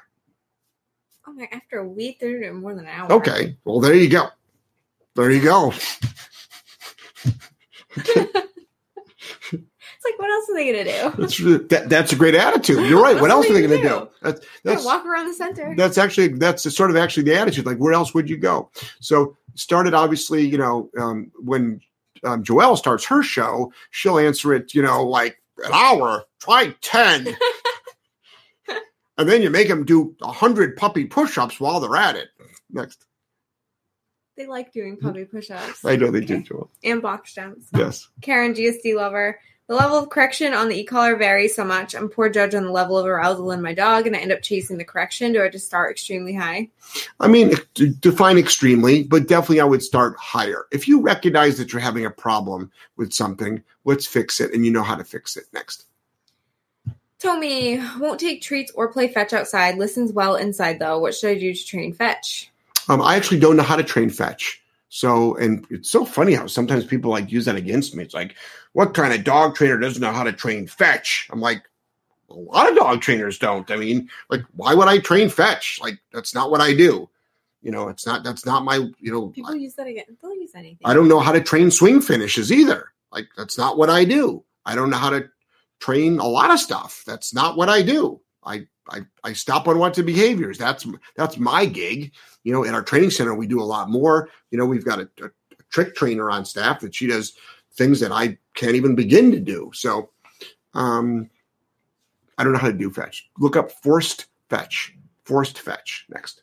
Oh 1.27 1.33
my! 1.33 1.49
After 1.53 1.79
a 1.79 1.89
week, 1.89 2.21
they're 2.21 2.39
doing 2.41 2.61
more 2.61 2.75
than 2.75 2.85
an 2.85 2.91
hour. 2.91 3.13
Okay, 3.13 3.57
well 3.65 3.81
there 3.81 3.95
you 3.95 4.09
go. 4.09 4.29
There 5.15 5.31
you 5.31 5.43
go. 5.43 5.73
It's 9.53 10.05
like, 10.05 10.19
what 10.19 10.31
else 10.31 10.51
are 10.51 10.55
they 10.55 10.73
gonna 10.73 10.85
do? 10.85 11.23
That's 11.23 11.69
that, 11.69 11.89
that's 11.89 12.13
a 12.13 12.17
great 12.17 12.35
attitude. 12.35 12.89
You're 12.89 13.03
right. 13.03 13.21
What 13.21 13.31
else 13.31 13.49
are 13.49 13.53
they 13.55 13.63
going 13.67 13.83
to 13.83 13.89
do? 13.89 14.09
That's 14.23 14.41
They're 14.63 14.75
that's 14.75 14.85
walk 14.85 15.07
around 15.07 15.27
the 15.29 15.35
center. 15.35 15.75
that's 15.77 15.99
actually 15.99 16.29
that's 16.29 16.75
sort 16.75 16.91
of 16.91 16.97
actually 16.97 17.25
the 17.25 17.37
attitude. 17.37 17.67
Like, 17.67 17.79
where 17.79 17.93
else 17.93 18.15
would 18.15 18.29
you 18.29 18.37
go? 18.37 18.71
So 19.01 19.37
started 19.55 19.95
obviously, 19.95 20.47
you 20.47 20.59
know, 20.59 20.91
um, 20.99 21.31
when 21.37 21.81
um, 22.25 22.43
Joelle 22.45 22.77
starts 22.79 23.05
her 23.07 23.23
show, 23.23 23.73
she'll 23.91 24.19
answer 24.19 24.53
it, 24.55 24.75
you 24.75 24.83
know, 24.83 25.05
like 25.05 25.41
an 25.65 25.73
hour. 25.73 26.25
Try 26.41 26.75
ten, 26.81 27.27
and 29.19 29.29
then 29.29 29.43
you 29.43 29.51
make 29.51 29.69
them 29.69 29.85
do 29.85 30.15
a 30.23 30.31
hundred 30.33 30.77
puppy 30.77 31.05
push-ups 31.05 31.59
while 31.59 31.81
they're 31.81 31.97
at 31.97 32.17
it. 32.17 32.29
Next, 32.71 33.05
They 34.37 34.47
like 34.47 34.73
doing 34.73 34.97
puppy 34.97 35.25
push-ups 35.25 35.85
I 35.85 35.97
know 35.97 36.11
they 36.11 36.21
do, 36.21 36.43
Joelle. 36.43 36.69
and 36.85 37.01
box 37.03 37.35
jumps. 37.35 37.67
Yes. 37.75 38.09
Karen, 38.23 38.55
GSD 38.55 38.95
lover. 38.95 39.41
The 39.69 39.75
level 39.75 39.99
of 39.99 40.11
correction 40.11 40.55
on 40.55 40.69
the 40.69 40.79
e-collar 40.79 41.17
varies 41.17 41.57
so 41.57 41.65
much. 41.65 41.97
I'm 41.97 42.09
poor 42.09 42.29
judge 42.29 42.55
on 42.55 42.65
the 42.65 42.71
level 42.71 42.97
of 42.97 43.05
arousal 43.05 43.51
in 43.51 43.61
my 43.61 43.75
dog, 43.75 44.07
and 44.07 44.15
I 44.15 44.21
end 44.21 44.31
up 44.31 44.41
chasing 44.41 44.79
the 44.79 44.85
correction. 44.85 45.33
Do 45.33 45.43
I 45.43 45.49
just 45.49 45.67
start 45.67 45.91
extremely 45.91 46.35
high? 46.35 46.69
I 47.19 47.27
mean, 47.27 47.55
define 47.99 48.39
extremely, 48.39 49.03
but 49.03 49.27
definitely 49.27 49.61
I 49.61 49.65
would 49.65 49.83
start 49.83 50.17
higher. 50.19 50.67
If 50.71 50.87
you 50.87 51.01
recognize 51.01 51.59
that 51.59 51.73
you're 51.73 51.81
having 51.81 52.07
a 52.07 52.11
problem 52.11 52.71
with 52.97 53.13
something, 53.13 53.61
let's 53.85 54.07
fix 54.07 54.41
it, 54.41 54.55
and 54.55 54.65
you 54.65 54.71
know 54.71 54.85
how 54.85 54.95
to 54.95 55.05
fix 55.05 55.37
it. 55.37 55.47
Next. 55.53 55.87
Tommy 57.19 57.81
won't 57.99 58.21
take 58.21 58.43
treats 58.43 58.71
or 58.73 58.93
play 58.93 59.09
fetch 59.09 59.33
outside. 59.33 59.79
Listens 59.79 60.13
well 60.13 60.37
inside 60.37 60.79
though. 60.79 61.01
What 61.01 61.15
should 61.15 61.31
I 61.31 61.39
do 61.39 61.53
to 61.53 61.67
train 61.67 61.93
fetch? 61.93 62.53
Um, 62.89 63.03
I 63.03 63.17
actually 63.17 63.41
don't 63.41 63.57
know 63.57 63.65
how 63.65 63.77
to 63.77 63.83
train 63.83 64.11
fetch. 64.11 64.63
So, 64.89 65.35
and 65.37 65.67
it's 65.71 65.91
so 65.91 66.05
funny 66.05 66.35
how 66.35 66.47
sometimes 66.47 66.85
people 66.85 67.11
like 67.11 67.33
use 67.33 67.47
that 67.47 67.57
against 67.57 67.95
me. 67.95 68.05
It's 68.05 68.15
like, 68.15 68.37
what 68.77 68.93
kind 68.93 69.15
of 69.15 69.25
dog 69.25 69.55
trainer 69.55 69.79
doesn't 69.79 70.03
know 70.03 70.13
how 70.13 70.23
to 70.23 70.35
train 70.35 70.67
fetch? 70.67 71.29
I'm 71.33 71.41
like, 71.41 71.63
a 72.29 72.35
lot 72.35 72.69
of 72.69 72.77
dog 72.77 73.01
trainers 73.01 73.39
don't. 73.39 73.71
I 73.71 73.77
mean, 73.77 74.11
like, 74.29 74.43
why 74.55 74.75
would 74.75 74.87
I 74.87 74.99
train 74.99 75.31
fetch? 75.31 75.79
Like, 75.81 75.99
that's 76.13 76.35
not 76.35 76.51
what 76.51 76.61
I 76.61 76.75
do. 76.75 77.09
You 77.63 77.71
know, 77.71 77.89
it's 77.89 78.05
not, 78.05 78.23
that's 78.23 78.45
not 78.45 78.67
my, 78.67 78.77
you 78.77 79.11
know, 79.11 79.29
People 79.29 79.57
use 79.57 79.77
that 79.77 79.87
again. 79.87 80.05
They'll 80.21 80.35
use 80.35 80.51
anything. 80.55 80.77
I 80.85 80.93
don't 80.93 81.09
know 81.09 81.21
how 81.21 81.33
to 81.33 81.41
train 81.41 81.71
swing 81.71 82.03
finishes 82.03 82.53
either. 82.53 82.93
Like, 83.11 83.29
that's 83.35 83.57
not 83.57 83.79
what 83.79 83.89
I 83.89 84.05
do. 84.05 84.45
I 84.67 84.75
don't 84.75 84.91
know 84.91 84.99
how 84.99 85.09
to 85.09 85.27
train 85.81 86.19
a 86.19 86.29
lot 86.29 86.51
of 86.51 86.61
stuff. 86.61 87.03
That's 87.07 87.33
not 87.33 87.57
what 87.57 87.71
I 87.71 87.81
do. 87.81 88.21
I, 88.45 88.67
I, 88.91 89.07
I 89.25 89.33
stop 89.33 89.69
unwanted 89.69 90.05
behaviors. 90.05 90.59
That's 90.59 90.87
that's 91.17 91.39
my 91.39 91.65
gig. 91.65 92.13
You 92.45 92.53
know, 92.53 92.63
in 92.63 92.75
our 92.75 92.83
training 92.83 93.11
center, 93.11 93.35
we 93.35 93.47
do 93.47 93.63
a 93.63 93.65
lot 93.65 93.89
more. 93.89 94.29
You 94.51 94.59
know, 94.59 94.67
we've 94.67 94.85
got 94.85 95.01
a, 95.01 95.09
a, 95.23 95.27
a 95.29 95.63
trick 95.71 95.95
trainer 95.95 96.31
on 96.31 96.45
staff 96.45 96.81
that 96.81 96.95
she 96.95 97.07
does 97.07 97.39
things 97.77 98.01
that 98.01 98.13
I 98.13 98.39
can't 98.55 98.75
even 98.75 98.95
begin 98.95 99.33
to 99.33 99.41
do. 99.41 99.71
So, 99.75 100.11
um, 100.75 101.31
I 102.39 102.45
don't 102.45 102.53
know 102.53 102.59
how 102.59 102.69
to 102.69 102.73
do 102.73 102.91
fetch. 102.91 103.29
Look 103.39 103.57
up 103.57 103.71
forced 103.71 104.27
fetch. 104.49 104.95
Forced 105.25 105.59
fetch. 105.59 106.07
Next. 106.09 106.43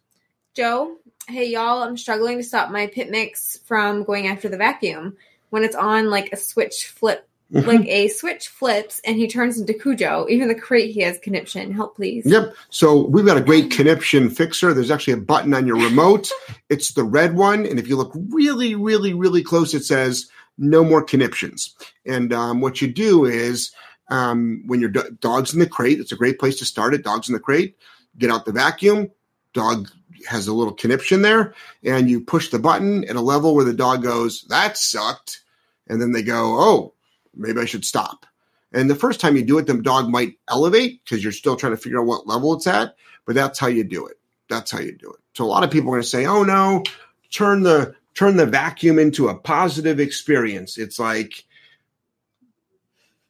Joe, 0.54 0.98
hey 1.28 1.50
y'all, 1.50 1.82
I'm 1.82 1.98
struggling 1.98 2.38
to 2.38 2.43
stop 2.43 2.69
my 2.69 2.88
pit 2.88 3.10
mix 3.10 3.60
from 3.65 4.04
going 4.04 4.28
after 4.28 4.50
the 4.50 4.58
vacuum. 4.58 5.17
When 5.50 5.63
it's 5.63 5.76
on 5.76 6.10
like 6.10 6.32
a 6.32 6.38
switch 6.38 6.88
flip, 6.88 7.28
like 7.54 7.86
a 7.88 8.08
switch 8.08 8.48
flips 8.48 9.00
and 9.06 9.15
he 9.15 9.28
turns 9.28 9.60
into 9.60 9.74
Cujo. 9.74 10.26
Even 10.28 10.48
the 10.48 10.56
crate 10.56 10.91
he 10.91 11.02
has 11.02 11.19
conniption. 11.19 11.72
Help 11.72 11.96
please. 11.96 12.26
Yep. 12.26 12.56
So 12.69 13.06
we've 13.06 13.26
got 13.26 13.38
a 13.38 13.41
great 13.41 13.69
conniption 13.69 14.30
fixer. 14.30 14.74
There's 14.74 14.89
actually 14.89 15.13
a 15.13 15.17
button 15.17 15.54
on 15.54 15.67
your 15.67 15.78
remote. 15.78 16.32
it's 16.69 16.93
the 16.93 17.04
red 17.04 17.36
one, 17.36 17.65
and 17.65 17.78
if 17.78 17.88
you 17.88 17.96
look 17.96 18.12
really, 18.15 18.74
really, 18.74 19.13
really 19.13 19.43
close, 19.43 19.74
it 19.74 19.86
says 19.86 20.30
"No 20.57 20.83
more 20.83 21.03
conniptions." 21.03 21.75
And 22.05 22.33
um, 22.33 22.61
what 22.61 22.81
you 22.81 22.87
do 22.87 23.25
is 23.25 23.71
um, 24.09 24.63
when 24.67 24.79
your 24.79 24.89
do- 24.89 25.17
dog's 25.19 25.53
in 25.53 25.59
the 25.59 25.67
crate, 25.67 25.99
it's 25.99 26.11
a 26.11 26.17
great 26.17 26.39
place 26.39 26.57
to 26.59 26.65
start 26.65 26.93
it. 26.93 27.03
Dog's 27.03 27.29
in 27.29 27.33
the 27.33 27.39
crate. 27.39 27.77
Get 28.17 28.29
out 28.29 28.45
the 28.45 28.51
vacuum. 28.51 29.09
Dog 29.53 29.89
has 30.27 30.47
a 30.47 30.53
little 30.53 30.73
conniption 30.73 31.21
there, 31.21 31.53
and 31.83 32.09
you 32.09 32.21
push 32.21 32.49
the 32.49 32.59
button 32.59 33.03
at 33.05 33.15
a 33.15 33.21
level 33.21 33.55
where 33.55 33.65
the 33.65 33.73
dog 33.73 34.03
goes, 34.03 34.43
"That 34.49 34.77
sucked," 34.77 35.41
and 35.87 36.01
then 36.01 36.11
they 36.11 36.23
go, 36.23 36.55
"Oh, 36.59 36.93
maybe 37.35 37.61
I 37.61 37.65
should 37.65 37.85
stop." 37.85 38.25
And 38.71 38.89
the 38.89 38.95
first 38.95 39.19
time 39.19 39.35
you 39.35 39.43
do 39.43 39.57
it, 39.59 39.67
the 39.67 39.75
dog 39.75 40.09
might 40.09 40.37
elevate 40.49 41.03
because 41.03 41.23
you're 41.23 41.31
still 41.31 41.55
trying 41.55 41.73
to 41.73 41.77
figure 41.77 41.99
out 41.99 42.07
what 42.07 42.27
level 42.27 42.53
it's 42.53 42.67
at. 42.67 42.95
But 43.25 43.35
that's 43.35 43.59
how 43.59 43.67
you 43.67 43.83
do 43.83 44.05
it. 44.05 44.17
That's 44.49 44.71
how 44.71 44.79
you 44.79 44.91
do 44.97 45.11
it. 45.11 45.19
So 45.35 45.43
a 45.43 45.45
lot 45.45 45.63
of 45.63 45.71
people 45.71 45.89
are 45.89 45.93
going 45.93 46.01
to 46.03 46.07
say, 46.07 46.25
"Oh 46.25 46.43
no, 46.43 46.83
turn 47.31 47.63
the 47.63 47.95
turn 48.15 48.38
the 48.38 48.45
vacuum 48.45 48.99
into 48.99 49.30
a 49.30 49.36
positive 49.36 49.99
experience." 49.99 50.78
It's 50.78 50.99
like 50.99 51.45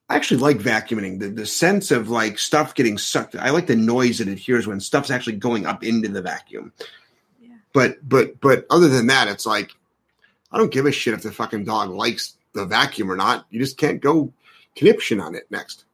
I 0.10 0.16
actually 0.16 0.42
like 0.42 0.58
vacuuming. 0.58 1.20
The 1.20 1.30
the 1.30 1.46
sense 1.46 1.90
of 1.92 2.10
like 2.10 2.38
stuff 2.38 2.76
getting 2.76 2.98
sucked. 2.98 3.36
I 3.36 3.50
like 3.50 3.68
the 3.68 3.76
noise 3.76 4.20
that 4.20 4.28
it 4.28 4.38
hears 4.38 4.68
when 4.68 4.80
stuff's 4.80 5.10
actually 5.10 5.38
going 5.38 5.66
up 5.66 5.84
into 5.84 6.10
the 6.10 6.22
vacuum. 6.22 6.72
Yeah. 7.42 7.56
But 7.74 7.98
but 8.08 8.40
but 8.40 8.66
other 8.70 8.90
than 8.90 9.08
that, 9.08 9.28
it's 9.28 9.46
like 9.46 9.72
I 10.52 10.58
don't 10.58 10.72
give 10.72 10.86
a 10.86 10.92
shit 10.92 11.14
if 11.14 11.24
the 11.24 11.32
fucking 11.32 11.64
dog 11.66 11.90
likes 11.90 12.36
the 12.54 12.66
vacuum 12.66 13.12
or 13.12 13.16
not. 13.16 13.46
You 13.50 13.60
just 13.60 13.78
can't 13.78 14.02
go 14.02 14.32
conniption 14.76 15.20
on 15.20 15.36
it 15.36 15.48
next. 15.50 15.86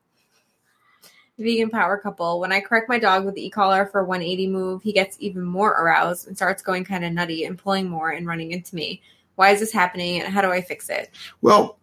Vegan 1.43 1.69
power 1.69 1.97
couple. 1.97 2.39
When 2.39 2.51
I 2.51 2.59
correct 2.61 2.89
my 2.89 2.99
dog 2.99 3.25
with 3.25 3.35
the 3.35 3.45
e-collar 3.45 3.85
for 3.85 4.03
180 4.03 4.47
move, 4.47 4.83
he 4.83 4.93
gets 4.93 5.17
even 5.19 5.43
more 5.43 5.71
aroused 5.71 6.27
and 6.27 6.35
starts 6.35 6.61
going 6.61 6.83
kind 6.83 7.03
of 7.05 7.13
nutty 7.13 7.43
and 7.45 7.57
pulling 7.57 7.89
more 7.89 8.09
and 8.11 8.27
running 8.27 8.51
into 8.51 8.75
me. 8.75 9.01
Why 9.35 9.51
is 9.51 9.59
this 9.59 9.71
happening 9.71 10.21
and 10.21 10.33
how 10.33 10.41
do 10.41 10.51
I 10.51 10.61
fix 10.61 10.89
it? 10.89 11.11
Well, 11.41 11.77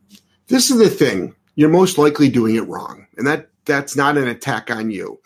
this 0.49 0.71
is 0.71 0.79
the 0.79 0.91
thing. 0.91 1.35
You're 1.55 1.71
most 1.71 1.99
likely 1.99 2.29
doing 2.29 2.55
it 2.57 2.69
wrong. 2.69 3.07
And 3.17 3.27
that 3.27 3.49
that's 3.65 3.97
not 3.97 4.17
an 4.19 4.29
attack 4.29 4.71
on 4.71 4.91
you. 4.91 5.19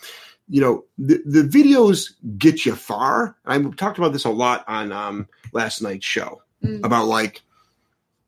You 0.49 0.61
know, 0.61 0.85
the, 0.99 1.21
the 1.27 1.43
videos 1.43 2.13
get 2.39 2.65
you 2.65 2.75
far. 2.75 3.37
I 3.47 3.61
talked 3.77 3.99
about 3.99 4.13
this 4.13 4.25
a 4.25 4.31
lot 4.31 4.65
on 4.67 4.93
um, 4.93 5.29
last 5.53 5.83
night's 5.83 6.07
show 6.07 6.43
Mm. 6.63 6.85
about 6.85 7.07
like 7.07 7.41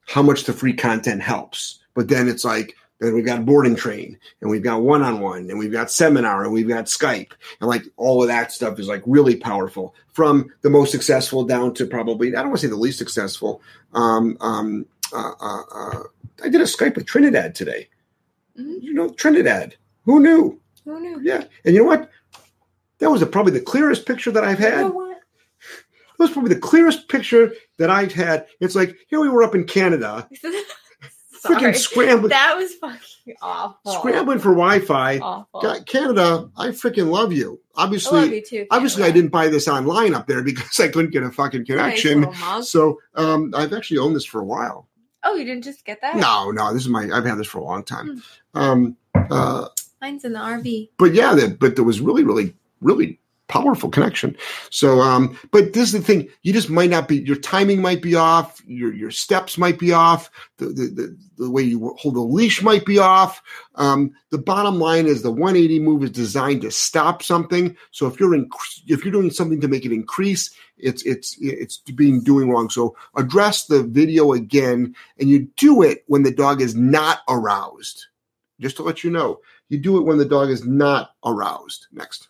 how 0.06 0.22
much 0.22 0.44
the 0.44 0.54
free 0.54 0.72
content 0.72 1.20
helps. 1.20 1.80
But 1.94 2.08
then 2.08 2.28
it's 2.28 2.46
like, 2.46 2.74
then 3.06 3.14
we've 3.14 3.26
got 3.26 3.44
boarding 3.44 3.74
train 3.76 4.18
and 4.40 4.50
we've 4.50 4.62
got 4.62 4.82
one 4.82 5.02
on 5.02 5.20
one 5.20 5.48
and 5.50 5.58
we've 5.58 5.72
got 5.72 5.90
seminar 5.90 6.44
and 6.44 6.52
we've 6.52 6.68
got 6.68 6.86
Skype 6.86 7.32
and 7.60 7.68
like 7.68 7.84
all 7.96 8.22
of 8.22 8.28
that 8.28 8.52
stuff 8.52 8.78
is 8.78 8.88
like 8.88 9.02
really 9.06 9.36
powerful 9.36 9.94
from 10.12 10.50
the 10.62 10.70
most 10.70 10.90
successful 10.92 11.44
down 11.44 11.74
to 11.74 11.86
probably, 11.86 12.28
I 12.28 12.40
don't 12.42 12.48
want 12.48 12.60
to 12.60 12.66
say 12.66 12.70
the 12.70 12.76
least 12.76 12.98
successful. 12.98 13.60
Um, 13.92 14.36
um, 14.40 14.86
uh, 15.12 15.32
uh, 15.40 15.62
uh, 15.74 16.02
I 16.44 16.48
did 16.48 16.60
a 16.60 16.64
Skype 16.64 16.96
with 16.96 17.06
Trinidad 17.06 17.54
today. 17.54 17.88
Mhm. 18.58 18.82
You 18.82 18.94
know, 18.94 19.10
Trinidad. 19.10 19.76
Who 20.04 20.20
knew? 20.20 20.60
Who 20.84 21.00
knew? 21.00 21.20
Yeah. 21.22 21.44
And 21.64 21.74
you 21.74 21.80
know 21.82 21.86
what? 21.88 22.10
That 22.98 23.10
was 23.10 23.20
the, 23.20 23.26
probably 23.26 23.52
the 23.52 23.60
clearest 23.60 24.06
picture 24.06 24.30
that 24.30 24.44
I've 24.44 24.60
You 24.60 24.66
had. 24.66 24.80
know 24.82 24.88
what? 24.90 25.18
That 26.18 26.24
was 26.24 26.30
probably 26.30 26.54
the 26.54 26.60
clearest 26.60 27.08
picture 27.08 27.52
that 27.78 27.90
I've 27.90 28.12
had. 28.12 28.46
It's 28.60 28.74
like 28.76 28.96
here 29.08 29.18
we 29.20 29.28
were 29.28 29.42
up 29.42 29.54
in 29.54 29.64
Canada. 29.64 30.28
freaking 31.44 31.76
scrambling, 31.76 32.30
That 32.30 32.56
was 32.56 32.74
fucking 32.74 33.34
awful. 33.42 33.92
scrambling 33.92 34.38
for 34.38 34.50
Wi-Fi. 34.50 35.18
God, 35.18 35.86
Canada, 35.86 36.50
I 36.56 36.68
freaking 36.68 37.10
love 37.10 37.32
you. 37.32 37.60
I 37.76 37.84
Obviously, 37.84 38.20
love 38.20 38.30
you 38.32 38.42
too. 38.42 38.66
obviously, 38.70 39.02
I 39.04 39.10
didn't 39.10 39.30
buy 39.30 39.48
this 39.48 39.66
online 39.68 40.14
up 40.14 40.26
there 40.26 40.42
because 40.42 40.78
I 40.80 40.88
couldn't 40.88 41.10
get 41.10 41.22
a 41.22 41.30
fucking 41.30 41.64
connection. 41.66 42.20
mug. 42.22 42.64
So 42.64 43.00
um, 43.14 43.52
I've 43.56 43.72
actually 43.72 43.98
owned 43.98 44.14
this 44.16 44.24
for 44.26 44.40
a 44.40 44.44
while. 44.44 44.88
Oh, 45.24 45.34
you 45.36 45.44
didn't 45.44 45.62
just 45.64 45.84
get 45.84 46.00
that? 46.02 46.16
No, 46.16 46.50
no, 46.50 46.72
this 46.72 46.82
is 46.82 46.88
my. 46.88 47.08
I've 47.12 47.24
had 47.24 47.38
this 47.38 47.46
for 47.46 47.58
a 47.58 47.64
long 47.64 47.84
time. 47.84 48.22
Hmm. 48.54 48.58
Um, 48.60 48.96
uh, 49.30 49.68
Mine's 50.00 50.24
in 50.24 50.32
the 50.32 50.40
RV. 50.40 50.90
but 50.98 51.14
yeah, 51.14 51.34
that 51.34 51.58
but 51.60 51.76
there 51.76 51.84
was 51.84 52.00
really, 52.00 52.24
really, 52.24 52.54
really 52.80 53.20
powerful 53.52 53.90
connection. 53.90 54.34
So, 54.70 55.00
um, 55.00 55.38
but 55.50 55.74
this 55.74 55.84
is 55.84 55.92
the 55.92 56.00
thing: 56.00 56.28
you 56.42 56.54
just 56.54 56.70
might 56.70 56.88
not 56.88 57.06
be. 57.06 57.18
Your 57.18 57.36
timing 57.36 57.82
might 57.82 58.00
be 58.00 58.14
off. 58.14 58.62
Your 58.66 58.94
your 58.94 59.10
steps 59.10 59.58
might 59.58 59.78
be 59.78 59.92
off. 59.92 60.30
The 60.56 60.66
the 60.66 60.86
the, 60.88 61.18
the 61.36 61.50
way 61.50 61.62
you 61.62 61.94
hold 61.98 62.14
the 62.14 62.20
leash 62.20 62.62
might 62.62 62.86
be 62.86 62.98
off. 62.98 63.42
Um, 63.74 64.12
the 64.30 64.38
bottom 64.38 64.78
line 64.78 65.06
is 65.06 65.20
the 65.20 65.30
180 65.30 65.80
move 65.80 66.02
is 66.02 66.10
designed 66.10 66.62
to 66.62 66.70
stop 66.70 67.22
something. 67.22 67.76
So 67.90 68.06
if 68.06 68.18
you're 68.18 68.34
in, 68.34 68.48
if 68.86 69.04
you're 69.04 69.12
doing 69.12 69.30
something 69.30 69.60
to 69.60 69.68
make 69.68 69.84
it 69.84 69.92
increase, 69.92 70.50
it's 70.78 71.02
it's 71.02 71.36
it's 71.38 71.76
being 71.78 72.24
doing 72.24 72.48
wrong. 72.48 72.70
So 72.70 72.96
address 73.16 73.66
the 73.66 73.82
video 73.82 74.32
again, 74.32 74.94
and 75.18 75.28
you 75.28 75.48
do 75.58 75.82
it 75.82 76.04
when 76.06 76.22
the 76.22 76.32
dog 76.32 76.62
is 76.62 76.74
not 76.74 77.20
aroused. 77.28 78.06
Just 78.60 78.76
to 78.76 78.82
let 78.82 79.04
you 79.04 79.10
know, 79.10 79.40
you 79.68 79.78
do 79.78 79.98
it 79.98 80.04
when 80.04 80.16
the 80.16 80.24
dog 80.24 80.48
is 80.48 80.64
not 80.64 81.10
aroused. 81.24 81.88
Next, 81.92 82.28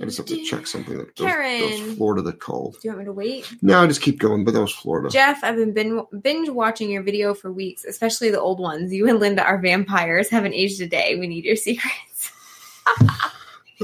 I 0.00 0.04
just 0.06 0.16
have 0.16 0.26
to 0.26 0.42
check 0.44 0.66
something. 0.66 0.96
That 0.96 1.14
those, 1.16 1.26
Karen. 1.26 1.60
those 1.60 1.96
Florida 1.96 2.22
the 2.22 2.32
cold. 2.32 2.74
Do 2.74 2.88
you 2.88 2.90
want 2.90 3.00
me 3.00 3.04
to 3.06 3.12
wait? 3.12 3.52
No, 3.60 3.86
just 3.86 4.00
keep 4.00 4.18
going. 4.18 4.44
But 4.44 4.54
that 4.54 4.60
was 4.60 4.72
Florida. 4.72 5.10
Jeff, 5.10 5.44
I've 5.44 5.56
been 5.56 5.72
bin- 5.74 6.06
binge 6.22 6.48
watching 6.48 6.90
your 6.90 7.02
video 7.02 7.34
for 7.34 7.52
weeks, 7.52 7.84
especially 7.84 8.30
the 8.30 8.40
old 8.40 8.58
ones. 8.58 8.92
You 8.92 9.08
and 9.08 9.20
Linda 9.20 9.42
are 9.44 9.58
vampires, 9.58 10.28
haven't 10.30 10.54
aged 10.54 10.80
a 10.80 10.86
day. 10.86 11.16
We 11.18 11.26
need 11.26 11.44
your 11.44 11.56
secrets. 11.68 12.30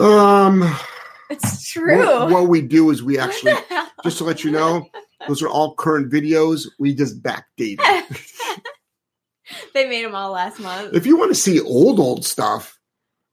Um, 0.00 0.74
It's 1.30 1.68
true. 1.68 2.06
what, 2.06 2.30
what 2.30 2.48
we 2.48 2.62
do 2.62 2.90
is 2.90 3.02
we 3.02 3.18
actually, 3.18 3.52
just 4.04 4.18
to 4.18 4.24
let 4.24 4.44
you 4.44 4.50
know, 4.50 4.88
those 5.26 5.42
are 5.42 5.48
all 5.48 5.74
current 5.74 6.10
videos. 6.10 6.66
We 6.78 6.94
just 6.94 7.22
backdated. 7.22 7.78
they 9.74 9.88
made 9.88 10.04
them 10.04 10.14
all 10.14 10.30
last 10.32 10.58
month. 10.60 10.94
if 10.94 11.04
you 11.06 11.18
want 11.18 11.30
to 11.32 11.34
see 11.34 11.60
old 11.60 11.98
old 12.00 12.24
stuff, 12.24 12.77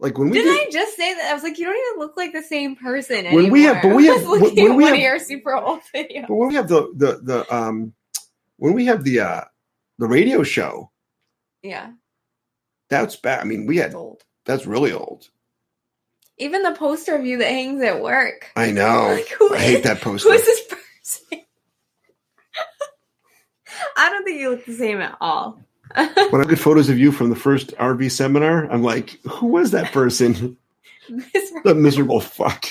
like 0.05 0.19
when 0.19 0.29
we 0.29 0.37
Didn't 0.37 0.53
did, 0.53 0.67
I 0.67 0.71
just 0.71 0.95
say 0.95 1.15
that? 1.15 1.31
I 1.31 1.33
was 1.33 1.41
like, 1.41 1.57
you 1.57 1.65
don't 1.65 1.75
even 1.75 1.99
look 1.99 2.15
like 2.15 2.31
the 2.31 2.43
same 2.43 2.75
person 2.75 3.25
When 3.25 3.33
anymore. 3.33 3.51
we 3.51 3.63
have- 3.63 3.81
but 3.81 3.95
we 3.95 4.05
have- 4.05 4.23
looking 4.27 4.63
when 4.63 4.75
we 4.77 4.85
have- 4.85 4.97
your 4.99 5.17
super 5.17 5.55
old 5.55 5.81
videos. 5.95 6.27
but 6.27 6.35
when 6.35 6.49
we 6.49 6.53
have 6.55 6.67
the 6.67 6.91
the 6.95 7.19
the 7.23 7.55
um 7.55 7.91
when 8.57 8.73
we 8.73 8.85
have 8.85 9.03
the 9.03 9.21
uh 9.21 9.41
the 9.97 10.05
radio 10.07 10.43
show, 10.43 10.91
Yeah, 11.63 11.91
that's 12.87 13.15
bad. 13.15 13.39
I 13.41 13.45
mean, 13.45 13.65
we 13.65 13.77
had 13.77 13.95
old. 13.95 14.23
that's 14.45 14.67
really 14.67 14.91
old. 14.93 15.27
Even 16.37 16.61
the 16.61 16.73
poster 16.73 17.15
of 17.15 17.25
you 17.25 17.37
that 17.39 17.47
hangs 17.49 17.81
at 17.81 17.99
work. 18.01 18.51
I 18.55 18.69
know. 18.71 19.07
Like, 19.17 19.51
I 19.53 19.57
hate 19.63 19.83
that 19.85 20.01
poster. 20.01 20.29
Who 20.29 20.35
is 20.35 20.45
this 20.45 20.61
person? 20.67 21.39
I 23.97 24.09
don't 24.11 24.23
think 24.23 24.39
you 24.39 24.51
look 24.51 24.65
the 24.65 24.73
same 24.75 25.01
at 25.01 25.17
all. 25.19 25.64
when 26.29 26.41
I 26.41 26.45
get 26.45 26.59
photos 26.59 26.89
of 26.89 26.97
you 26.97 27.11
from 27.11 27.29
the 27.29 27.35
first 27.35 27.75
RV 27.77 28.11
seminar, 28.11 28.69
I'm 28.71 28.83
like, 28.83 29.19
who 29.23 29.47
was 29.47 29.71
that 29.71 29.91
person? 29.91 30.57
The 31.63 31.75
miserable 31.75 32.19
fuck 32.19 32.65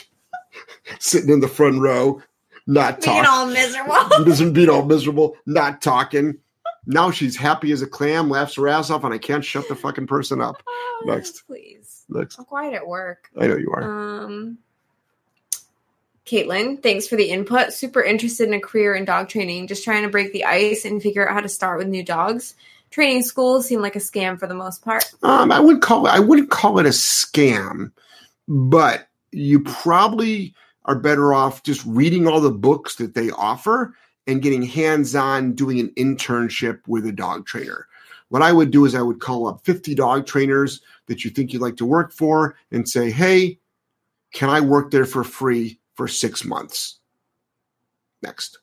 sitting 0.99 1.31
in 1.31 1.41
the 1.41 1.49
front 1.49 1.81
row, 1.81 2.23
not 2.67 3.01
talking. 3.01 3.23
being 3.23 3.27
all 3.27 3.47
miserable. 3.47 3.95
doesn't 4.25 4.53
being 4.53 4.69
all 4.71 4.85
miserable, 4.85 5.37
not 5.47 5.81
talking. 5.83 6.39
Now 6.87 7.11
she's 7.11 7.37
happy 7.37 7.73
as 7.73 7.81
a 7.83 7.87
clam, 7.87 8.29
laughs 8.29 8.57
her 8.57 8.69
ass 8.69 8.91
off, 8.91 9.05
and 9.05 9.15
I 9.15 9.19
can't 9.19 9.45
shut 9.45 9.69
the 9.69 9.77
fucking 9.77 10.07
person 10.07 10.41
up. 10.41 10.63
Oh, 10.97 11.13
Next. 11.13 11.43
please. 11.49 12.05
Next, 12.09 12.39
I'm 12.39 12.45
quiet 12.45 12.73
at 12.73 12.87
work. 12.87 13.29
I 13.37 13.49
know 13.49 13.57
you 13.57 13.69
are. 13.73 13.83
Um, 13.83 14.59
Caitlin, 16.25 16.81
thanks 16.81 17.09
for 17.09 17.17
the 17.17 17.31
input. 17.31 17.73
Super 17.73 18.01
interested 18.01 18.47
in 18.47 18.55
a 18.55 18.61
career 18.61 18.95
in 18.95 19.05
dog 19.05 19.29
training. 19.29 19.67
Just 19.67 19.83
trying 19.83 20.05
to 20.05 20.09
break 20.09 20.33
the 20.33 20.45
ice 20.45 20.85
and 20.85 21.03
figure 21.03 21.29
out 21.29 21.35
how 21.35 21.41
to 21.41 21.49
start 21.49 21.79
with 21.79 21.89
new 21.89 22.05
dogs. 22.05 22.55
Training 22.95 23.25
schools 23.25 23.67
seem 23.67 23.81
like 23.81 23.97
a 23.97 23.99
scam 23.99 24.39
for 24.39 24.47
the 24.47 24.55
most 24.55 24.85
part. 24.85 25.05
Um, 25.25 25.51
I 25.51 25.59
wouldn't 25.59 25.83
call 25.83 26.07
it. 26.07 26.11
I 26.11 26.21
wouldn't 26.21 26.51
call 26.51 26.79
it 26.79 26.87
a 26.87 26.91
scam, 26.91 27.91
but 28.47 29.09
you 29.33 29.65
probably 29.65 30.55
are 30.85 30.95
better 30.95 31.35
off 31.35 31.65
just 31.65 31.85
reading 31.85 32.29
all 32.29 32.41
the 32.41 32.53
books 32.53 32.95
that 32.95 33.15
they 33.15 33.31
offer 33.33 33.97
and 34.29 34.43
getting 34.43 34.63
hands-on 34.63 35.55
doing 35.55 35.81
an 35.81 35.89
internship 35.99 36.83
with 36.87 37.05
a 37.05 37.11
dog 37.11 37.47
trainer. 37.47 37.89
What 38.29 38.43
I 38.43 38.53
would 38.53 38.71
do 38.71 38.85
is 38.85 38.95
I 38.95 39.03
would 39.03 39.19
call 39.19 39.49
up 39.49 39.65
50 39.65 39.97
dog 39.97 40.25
trainers 40.25 40.81
that 41.07 41.25
you 41.25 41.33
think 41.33 41.53
you'd 41.53 41.63
like 41.63 41.79
to 41.79 41.85
work 41.85 42.13
for 42.13 42.55
and 42.71 42.89
say, 42.89 43.11
"Hey, 43.11 43.59
can 44.33 44.51
I 44.51 44.61
work 44.61 44.93
there 44.93 45.05
for 45.05 45.25
free 45.25 45.81
for 45.97 46.07
6 46.07 46.45
months?" 46.45 47.01
Next. 48.23 48.61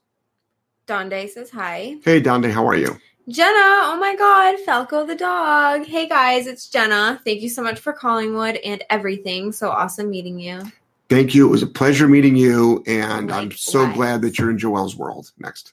Donde 0.88 1.30
says 1.30 1.50
hi. 1.50 1.98
Hey, 2.06 2.22
Dante, 2.22 2.50
how 2.50 2.66
are 2.66 2.78
you? 2.78 2.98
Jenna, 3.32 3.54
oh 3.56 3.98
my 3.98 4.14
god, 4.18 4.60
Falco 4.66 5.06
the 5.06 5.16
dog. 5.16 5.86
Hey 5.86 6.06
guys, 6.06 6.48
it's 6.48 6.68
Jenna. 6.68 7.22
Thank 7.24 7.42
you 7.42 7.48
so 7.48 7.64
much 7.64 7.80
for 7.80 7.94
Collingwood 7.94 8.58
and 8.58 8.84
everything. 8.90 9.54
So 9.54 9.70
awesome 9.70 10.10
meeting 10.10 10.38
you. 10.38 10.70
Thank 11.08 11.34
you. 11.34 11.48
It 11.48 11.50
was 11.50 11.64
a 11.64 11.68
pleasure 11.68 12.10
meeting 12.10 12.36
you, 12.36 12.84
and 12.86 13.32
I'm 13.32 13.52
so 13.52 13.90
glad 13.94 14.22
that 14.24 14.38
you're 14.38 14.50
in 14.50 14.58
Joelle's 14.58 14.98
world. 14.98 15.32
Next. 15.38 15.72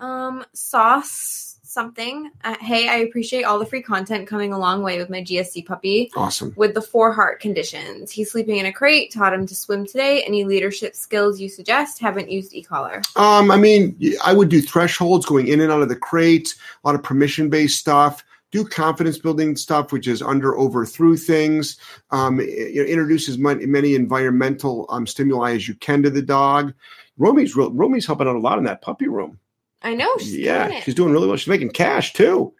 Um, 0.00 0.46
sauce 0.54 1.53
something. 1.74 2.30
Uh, 2.44 2.56
hey, 2.60 2.88
I 2.88 2.96
appreciate 2.98 3.42
all 3.42 3.58
the 3.58 3.66
free 3.66 3.82
content 3.82 4.26
coming 4.28 4.52
a 4.52 4.58
long 4.58 4.82
way 4.82 4.96
with 4.98 5.10
my 5.10 5.20
GSC 5.20 5.66
puppy 5.66 6.10
Awesome. 6.16 6.54
with 6.56 6.72
the 6.72 6.80
four 6.80 7.12
heart 7.12 7.40
conditions. 7.40 8.10
He's 8.10 8.30
sleeping 8.30 8.56
in 8.56 8.66
a 8.66 8.72
crate, 8.72 9.12
taught 9.12 9.34
him 9.34 9.46
to 9.46 9.54
swim 9.54 9.84
today. 9.84 10.22
Any 10.22 10.44
leadership 10.44 10.94
skills 10.94 11.40
you 11.40 11.48
suggest? 11.48 11.98
Haven't 11.98 12.30
used 12.30 12.54
e-collar. 12.54 13.02
Um, 13.16 13.50
I 13.50 13.56
mean, 13.56 13.98
I 14.24 14.32
would 14.32 14.48
do 14.48 14.62
thresholds 14.62 15.26
going 15.26 15.48
in 15.48 15.60
and 15.60 15.72
out 15.72 15.82
of 15.82 15.88
the 15.88 15.96
crate, 15.96 16.54
a 16.82 16.86
lot 16.86 16.94
of 16.94 17.02
permission 17.02 17.50
based 17.50 17.78
stuff. 17.78 18.24
Do 18.52 18.64
confidence 18.64 19.18
building 19.18 19.56
stuff, 19.56 19.90
which 19.90 20.06
is 20.06 20.22
under, 20.22 20.56
over, 20.56 20.86
through 20.86 21.16
things. 21.16 21.76
Um, 22.12 22.38
you 22.38 22.76
know, 22.76 22.88
introduce 22.88 23.28
as 23.28 23.36
many, 23.36 23.66
many 23.66 23.96
environmental 23.96 24.86
um, 24.90 25.08
stimuli 25.08 25.56
as 25.56 25.66
you 25.66 25.74
can 25.74 26.04
to 26.04 26.10
the 26.10 26.22
dog. 26.22 26.72
Romy's 27.18 27.56
real, 27.56 27.72
Romy's 27.72 28.06
helping 28.06 28.28
out 28.28 28.36
a 28.36 28.38
lot 28.38 28.58
in 28.58 28.64
that 28.64 28.80
puppy 28.80 29.08
room. 29.08 29.40
I 29.84 29.94
know. 29.94 30.10
She's 30.18 30.32
doing 30.32 30.44
yeah, 30.44 30.80
she's 30.80 30.94
doing 30.94 31.12
really 31.12 31.28
well. 31.28 31.36
She's 31.36 31.46
making 31.48 31.70
cash 31.70 32.14
too. 32.14 32.54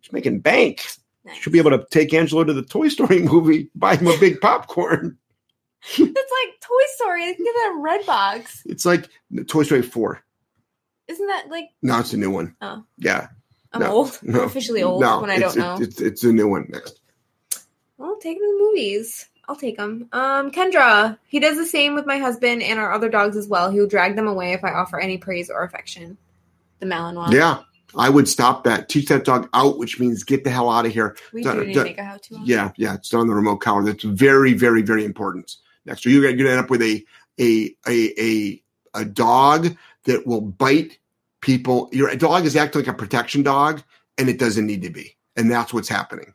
She's 0.00 0.12
making 0.12 0.40
bank. 0.40 0.86
Nice. 1.24 1.36
She'll 1.36 1.52
be 1.52 1.58
able 1.58 1.72
to 1.72 1.84
take 1.90 2.14
Angelo 2.14 2.44
to 2.44 2.52
the 2.54 2.62
Toy 2.62 2.88
Story 2.88 3.18
movie, 3.22 3.68
buy 3.74 3.96
him 3.96 4.06
a 4.06 4.16
big 4.18 4.40
popcorn. 4.40 5.18
It's 5.82 5.98
like 5.98 6.60
Toy 6.60 6.82
Story. 6.96 7.26
They 7.26 7.34
can 7.34 7.44
get 7.44 7.54
that 7.54 7.72
in 7.74 7.82
Redbox. 7.82 8.62
It's 8.66 8.86
like 8.86 9.08
Toy 9.48 9.64
Story 9.64 9.82
Four. 9.82 10.22
Isn't 11.08 11.26
that 11.26 11.46
like 11.50 11.70
No, 11.82 11.98
it's 11.98 12.12
a 12.12 12.16
new 12.16 12.30
one. 12.30 12.54
Oh. 12.60 12.84
Yeah. 12.96 13.28
I'm 13.72 13.80
No, 13.80 13.90
old? 13.92 14.18
no, 14.22 14.42
officially 14.42 14.82
old 14.82 15.00
No, 15.00 15.20
when 15.20 15.30
I 15.30 15.34
it's, 15.36 15.54
don't 15.54 15.58
know. 15.58 15.84
It's, 15.84 16.00
it's, 16.00 16.24
a 16.24 16.32
new 16.32 16.48
one 16.48 16.66
next. 16.68 17.00
Well, 17.98 18.16
take 18.20 18.36
him 18.36 18.42
to 18.42 18.56
the 18.58 18.64
movies. 18.64 19.26
I'll 19.48 19.56
take 19.56 19.78
him. 19.78 20.08
Um, 20.12 20.50
Kendra, 20.52 21.18
he 21.26 21.40
does 21.40 21.56
the 21.56 21.66
same 21.66 21.94
with 21.94 22.06
my 22.06 22.18
husband 22.18 22.62
and 22.62 22.78
our 22.78 22.92
other 22.92 23.08
dogs 23.08 23.36
as 23.36 23.48
well. 23.48 23.70
He 23.70 23.80
will 23.80 23.86
drag 23.86 24.14
them 24.16 24.26
away 24.28 24.52
if 24.52 24.62
I 24.64 24.72
offer 24.72 24.98
any 25.00 25.18
praise 25.18 25.50
or 25.50 25.64
affection. 25.64 26.16
The 26.80 26.86
Malinois. 26.86 27.32
Yeah, 27.32 27.62
I 27.96 28.08
would 28.08 28.28
stop 28.28 28.64
that, 28.64 28.88
teach 28.88 29.08
that 29.08 29.24
dog 29.24 29.48
out, 29.54 29.78
which 29.78 29.98
means 29.98 30.24
get 30.24 30.44
the 30.44 30.50
hell 30.50 30.70
out 30.70 30.86
of 30.86 30.92
here. 30.92 31.16
We 31.32 31.42
do 31.42 31.64
need 31.64 31.74
to 31.74 31.84
make 31.84 31.98
a 31.98 32.04
how 32.04 32.16
to. 32.16 32.40
Yeah, 32.44 32.72
yeah, 32.76 32.94
it's 32.94 33.12
on 33.14 33.26
the 33.26 33.34
remote 33.34 33.58
collar. 33.58 33.84
That's 33.84 34.04
very, 34.04 34.52
very, 34.52 34.82
very 34.82 35.04
important. 35.04 35.56
Next, 35.84 36.02
so 36.02 36.10
you're 36.10 36.22
you're 36.22 36.36
gonna 36.36 36.50
end 36.50 36.60
up 36.60 36.70
with 36.70 36.82
a 36.82 37.04
a 37.40 37.74
a 37.86 38.12
a 38.18 38.62
a 38.94 39.04
dog 39.04 39.76
that 40.04 40.26
will 40.26 40.40
bite 40.40 40.98
people. 41.40 41.88
Your 41.92 42.14
dog 42.16 42.44
is 42.44 42.56
acting 42.56 42.82
like 42.82 42.88
a 42.88 42.94
protection 42.94 43.42
dog, 43.42 43.82
and 44.18 44.28
it 44.28 44.38
doesn't 44.38 44.66
need 44.66 44.82
to 44.82 44.90
be, 44.90 45.16
and 45.36 45.50
that's 45.50 45.72
what's 45.72 45.88
happening. 45.88 46.34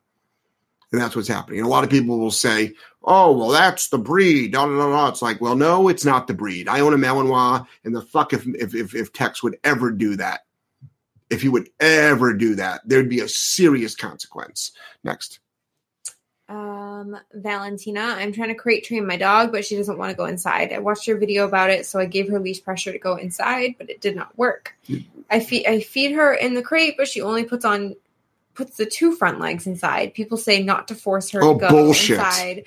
And 0.93 1.01
that's 1.01 1.15
what's 1.15 1.27
happening. 1.27 1.59
And 1.59 1.65
a 1.65 1.71
lot 1.71 1.83
of 1.83 1.89
people 1.89 2.19
will 2.19 2.29
say, 2.29 2.73
"Oh, 3.03 3.35
well, 3.35 3.49
that's 3.49 3.89
the 3.89 3.97
breed." 3.97 4.53
Da, 4.53 4.67
da, 4.67 4.77
da, 4.77 4.89
da. 4.91 5.07
It's 5.09 5.23
like, 5.23 5.41
well, 5.41 5.55
no, 5.55 5.89
it's 5.89 6.05
not 6.05 6.27
the 6.27 6.35
breed. 6.35 6.67
I 6.69 6.81
own 6.81 6.93
a 6.93 6.97
Malinois, 6.97 7.65
and 7.83 7.95
the 7.95 8.01
fuck 8.01 8.31
if 8.31 8.45
if 8.47 8.75
if, 8.75 8.93
if 8.93 9.11
Tex 9.11 9.41
would 9.41 9.57
ever 9.63 9.89
do 9.89 10.15
that, 10.17 10.41
if 11.31 11.41
he 11.41 11.49
would 11.49 11.69
ever 11.79 12.35
do 12.35 12.55
that, 12.55 12.81
there'd 12.85 13.09
be 13.09 13.21
a 13.21 13.27
serious 13.27 13.95
consequence. 13.95 14.71
Next. 15.03 15.39
Um, 16.47 17.17
Valentina, 17.33 18.01
I'm 18.01 18.31
trying 18.31 18.49
to 18.49 18.55
crate 18.55 18.83
train 18.83 19.07
my 19.07 19.17
dog, 19.17 19.51
but 19.51 19.65
she 19.65 19.75
doesn't 19.75 19.97
want 19.97 20.11
to 20.11 20.15
go 20.15 20.25
inside. 20.25 20.71
I 20.71 20.77
watched 20.77 21.07
your 21.07 21.17
video 21.17 21.47
about 21.47 21.71
it, 21.71 21.87
so 21.87 21.99
I 21.99 22.05
gave 22.05 22.29
her 22.29 22.39
leash 22.39 22.63
pressure 22.63 22.91
to 22.91 22.99
go 22.99 23.15
inside, 23.15 23.75
but 23.79 23.89
it 23.89 23.99
did 23.99 24.15
not 24.15 24.37
work. 24.37 24.75
I 25.31 25.39
feed 25.39 25.65
I 25.65 25.79
feed 25.79 26.11
her 26.11 26.35
in 26.35 26.53
the 26.53 26.61
crate, 26.61 26.95
but 26.97 27.07
she 27.07 27.21
only 27.21 27.45
puts 27.45 27.65
on 27.65 27.95
puts 28.55 28.77
the 28.77 28.85
two 28.85 29.15
front 29.15 29.39
legs 29.39 29.67
inside. 29.67 30.13
People 30.13 30.37
say 30.37 30.63
not 30.63 30.87
to 30.89 30.95
force 30.95 31.31
her 31.31 31.43
Oh, 31.43 31.53
to 31.53 31.59
go 31.59 31.69
bullshit. 31.69 32.17
inside, 32.17 32.65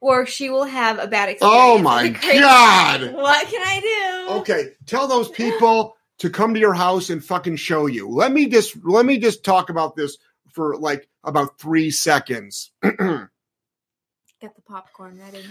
or 0.00 0.26
she 0.26 0.50
will 0.50 0.64
have 0.64 0.98
a 0.98 1.06
bad 1.06 1.28
oh 1.28 1.32
experience. 1.32 1.40
Oh 1.60 1.78
my. 1.78 2.08
God. 2.08 3.12
What 3.14 3.46
can 3.48 3.62
I 3.62 3.80
do? 4.28 4.34
Okay, 4.40 4.72
tell 4.86 5.08
those 5.08 5.28
people 5.28 5.96
to 6.18 6.30
come 6.30 6.52
to 6.54 6.60
your 6.60 6.74
house 6.74 7.10
and 7.10 7.24
fucking 7.24 7.56
show 7.56 7.86
you. 7.86 8.08
Let 8.08 8.32
me 8.32 8.46
just 8.48 8.76
let 8.84 9.04
me 9.06 9.18
just 9.18 9.44
talk 9.44 9.70
about 9.70 9.96
this 9.96 10.18
for 10.52 10.76
like 10.76 11.08
about 11.24 11.58
three 11.60 11.90
seconds. 11.90 12.70
Get 12.82 14.54
the 14.54 14.62
popcorn 14.66 15.18
ready. 15.20 15.44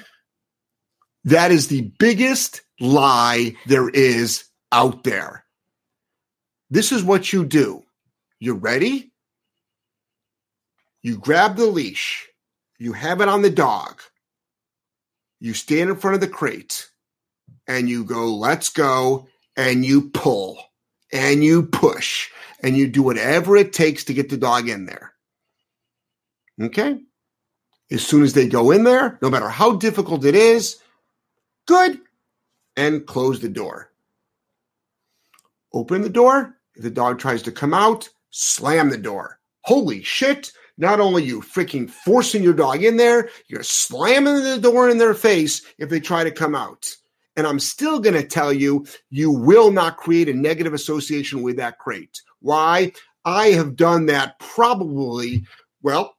that 1.25 1.51
is 1.51 1.67
the 1.67 1.91
biggest 1.99 2.61
lie 2.79 3.55
there 3.65 3.89
is 3.89 4.45
out 4.71 5.03
there. 5.03 5.43
This 6.69 6.91
is 6.91 7.03
what 7.03 7.31
you 7.33 7.45
do. 7.45 7.83
You 8.39 8.53
ready? 8.53 9.11
You 11.01 11.17
grab 11.17 11.55
the 11.55 11.65
leash. 11.65 12.27
You 12.79 12.93
have 12.93 13.21
it 13.21 13.29
on 13.29 13.41
the 13.41 13.49
dog. 13.49 14.01
You 15.39 15.53
stand 15.53 15.89
in 15.89 15.95
front 15.95 16.15
of 16.15 16.21
the 16.21 16.27
crate 16.27 16.89
and 17.67 17.89
you 17.89 18.03
go, 18.03 18.33
let's 18.35 18.69
go. 18.69 19.27
And 19.55 19.83
you 19.83 20.09
pull 20.09 20.59
and 21.11 21.43
you 21.43 21.63
push 21.63 22.29
and 22.61 22.77
you 22.77 22.87
do 22.87 23.01
whatever 23.01 23.55
it 23.55 23.73
takes 23.73 24.03
to 24.05 24.13
get 24.13 24.29
the 24.29 24.37
dog 24.37 24.69
in 24.69 24.85
there. 24.85 25.13
Okay? 26.61 26.99
As 27.89 28.05
soon 28.05 28.23
as 28.23 28.33
they 28.33 28.47
go 28.47 28.71
in 28.71 28.83
there, 28.83 29.17
no 29.21 29.29
matter 29.29 29.49
how 29.49 29.73
difficult 29.75 30.25
it 30.25 30.35
is, 30.35 30.77
good, 31.67 31.99
and 32.75 33.05
close 33.05 33.39
the 33.39 33.49
door. 33.49 33.91
Open 35.73 36.01
the 36.01 36.09
door. 36.09 36.55
If 36.75 36.83
the 36.83 36.91
dog 36.91 37.19
tries 37.19 37.41
to 37.43 37.51
come 37.51 37.73
out, 37.73 38.09
slam 38.29 38.89
the 38.89 38.97
door. 38.97 39.39
Holy 39.61 40.03
shit. 40.03 40.51
Not 40.77 40.99
only 40.99 41.23
you 41.23 41.41
freaking 41.41 41.89
forcing 41.89 42.43
your 42.43 42.53
dog 42.53 42.83
in 42.83 42.97
there, 42.97 43.29
you're 43.47 43.63
slamming 43.63 44.43
the 44.43 44.59
door 44.59 44.89
in 44.89 44.97
their 44.97 45.15
face 45.15 45.63
if 45.77 45.89
they 45.89 45.99
try 45.99 46.23
to 46.23 46.31
come 46.31 46.53
out. 46.53 46.87
And 47.35 47.47
I'm 47.47 47.59
still 47.59 47.99
going 47.99 48.15
to 48.15 48.27
tell 48.27 48.53
you, 48.53 48.85
you 49.09 49.31
will 49.31 49.71
not 49.71 49.97
create 49.97 50.29
a 50.29 50.33
negative 50.33 50.73
association 50.73 51.41
with 51.41 51.57
that 51.57 51.79
crate. 51.79 52.21
Why? 52.41 52.93
I 53.25 53.47
have 53.47 53.75
done 53.75 54.05
that 54.07 54.39
probably, 54.39 55.45
well, 55.81 56.15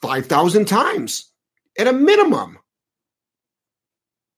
5,000 0.00 0.66
times 0.66 1.30
at 1.78 1.86
a 1.86 1.92
minimum. 1.92 2.58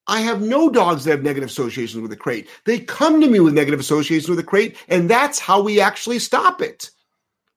I 0.06 0.20
have 0.20 0.42
no 0.42 0.68
dogs 0.68 1.04
that 1.04 1.12
have 1.12 1.22
negative 1.22 1.48
associations 1.48 2.00
with 2.00 2.10
the 2.10 2.16
crate. 2.16 2.48
They 2.66 2.78
come 2.78 3.20
to 3.20 3.28
me 3.28 3.40
with 3.40 3.54
negative 3.54 3.80
associations 3.80 4.28
with 4.28 4.38
the 4.38 4.44
crate, 4.44 4.76
and 4.88 5.08
that's 5.08 5.38
how 5.38 5.62
we 5.62 5.80
actually 5.80 6.18
stop 6.18 6.60
it. 6.60 6.90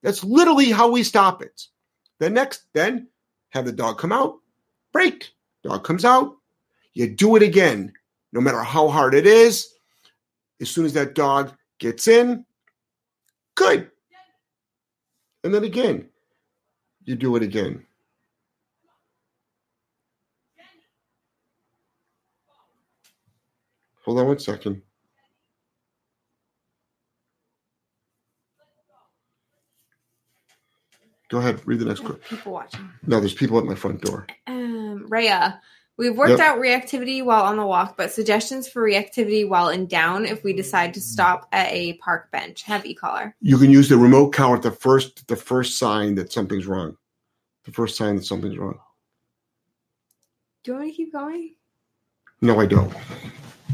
That's 0.07 0.23
literally 0.23 0.71
how 0.71 0.89
we 0.89 1.03
stop 1.03 1.41
it. 1.41 1.63
Then 2.21 2.33
next, 2.33 2.67
then 2.71 3.09
have 3.49 3.65
the 3.65 3.73
dog 3.73 3.97
come 3.97 4.13
out, 4.13 4.37
break. 4.93 5.33
Dog 5.65 5.83
comes 5.83 6.05
out, 6.05 6.37
you 6.93 7.13
do 7.13 7.35
it 7.35 7.43
again, 7.43 7.91
no 8.31 8.39
matter 8.39 8.63
how 8.63 8.87
hard 8.87 9.13
it 9.13 9.27
is. 9.27 9.67
As 10.61 10.69
soon 10.69 10.85
as 10.85 10.93
that 10.93 11.13
dog 11.13 11.51
gets 11.77 12.07
in, 12.07 12.45
good. 13.55 13.91
And 15.43 15.53
then 15.53 15.65
again, 15.65 16.07
you 17.03 17.15
do 17.17 17.35
it 17.35 17.43
again. 17.43 17.85
Hold 24.05 24.19
on 24.19 24.27
one 24.27 24.39
second. 24.39 24.83
Go 31.29 31.39
ahead, 31.39 31.61
read 31.65 31.79
the 31.79 31.85
next 31.85 31.99
question. 32.01 32.21
People 32.29 32.53
watching. 32.53 32.89
No, 33.05 33.19
there's 33.19 33.33
people 33.33 33.57
at 33.59 33.65
my 33.65 33.75
front 33.75 34.01
door. 34.01 34.27
Um, 34.47 35.05
Rhea, 35.09 35.59
we've 35.97 36.15
worked 36.15 36.29
Yep. 36.31 36.39
out 36.39 36.57
reactivity 36.59 37.23
while 37.23 37.43
on 37.43 37.57
the 37.57 37.65
walk, 37.65 37.97
but 37.97 38.11
suggestions 38.11 38.67
for 38.69 38.81
reactivity 38.81 39.47
while 39.47 39.67
in 39.69 39.87
down 39.87 40.25
if 40.25 40.43
we 40.43 40.53
decide 40.53 40.93
to 40.93 41.01
stop 41.01 41.47
at 41.51 41.69
a 41.71 41.93
park 41.97 42.31
bench. 42.31 42.63
Have 42.63 42.85
e-collar. 42.85 43.35
You 43.41 43.57
can 43.57 43.69
use 43.71 43.89
the 43.89 43.97
remote 43.97 44.31
collar 44.31 44.55
at 44.55 44.61
the 44.61 44.71
first 44.71 45.27
the 45.27 45.35
first 45.35 45.77
sign 45.77 46.15
that 46.15 46.31
something's 46.31 46.65
wrong. 46.65 46.95
The 47.65 47.71
first 47.73 47.97
sign 47.97 48.15
that 48.15 48.23
something's 48.25 48.57
wrong. 48.57 48.79
Do 50.63 50.71
you 50.71 50.75
want 50.75 50.85
me 50.87 50.91
to 50.91 50.97
keep 50.97 51.11
going? 51.11 51.55
No, 52.41 52.59
I 52.59 52.65
don't. 52.67 52.93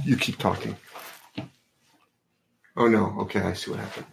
You 0.03 0.17
keep 0.17 0.37
talking. 0.39 0.75
Oh 2.75 2.87
no. 2.87 3.15
Okay, 3.19 3.41
I 3.41 3.53
see 3.53 3.69
what 3.69 3.79
happened. 3.79 4.05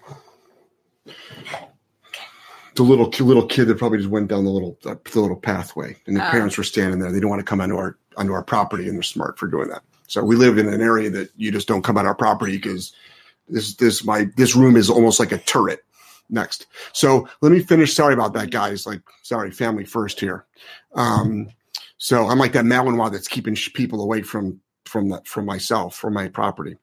The 2.80 2.86
little 2.86 3.10
little 3.26 3.46
kid 3.46 3.66
that 3.66 3.76
probably 3.76 3.98
just 3.98 4.08
went 4.08 4.28
down 4.28 4.44
the 4.46 4.50
little 4.50 4.78
uh, 4.86 4.94
the 5.12 5.20
little 5.20 5.36
pathway, 5.36 5.94
and 6.06 6.16
the 6.16 6.26
Oh. 6.26 6.30
parents 6.30 6.56
were 6.56 6.64
standing 6.64 6.98
there. 6.98 7.12
They 7.12 7.20
don't 7.20 7.28
want 7.28 7.40
to 7.40 7.44
come 7.44 7.60
onto 7.60 7.76
our 7.76 7.98
onto 8.16 8.32
our 8.32 8.42
property, 8.42 8.86
and 8.88 8.96
they're 8.96 9.02
smart 9.02 9.38
for 9.38 9.48
doing 9.48 9.68
that. 9.68 9.82
So 10.06 10.24
we 10.24 10.34
live 10.34 10.56
in 10.56 10.66
an 10.66 10.80
area 10.80 11.10
that 11.10 11.28
you 11.36 11.52
just 11.52 11.68
don't 11.68 11.82
come 11.82 11.98
on 11.98 12.06
our 12.06 12.14
property 12.14 12.56
because 12.56 12.94
this 13.50 13.74
this 13.74 14.02
my 14.02 14.28
this 14.38 14.56
room 14.56 14.76
is 14.76 14.88
almost 14.88 15.20
like 15.20 15.30
a 15.30 15.36
turret. 15.36 15.80
Next, 16.30 16.68
so 16.94 17.28
let 17.42 17.52
me 17.52 17.60
finish. 17.60 17.92
Sorry 17.92 18.14
about 18.14 18.32
that, 18.32 18.50
guys. 18.50 18.86
Like, 18.86 19.02
sorry, 19.24 19.50
family 19.50 19.84
first 19.84 20.18
here. 20.18 20.46
Um, 20.94 21.48
so 21.98 22.28
I'm 22.28 22.38
like 22.38 22.52
that 22.52 22.64
Malinois 22.64 23.12
that's 23.12 23.28
keeping 23.28 23.56
people 23.74 24.00
away 24.00 24.22
from 24.22 24.58
from 24.90 25.08
that 25.10 25.26
from 25.26 25.46
myself 25.46 25.94
from 25.94 26.12
my 26.12 26.28
property. 26.28 26.76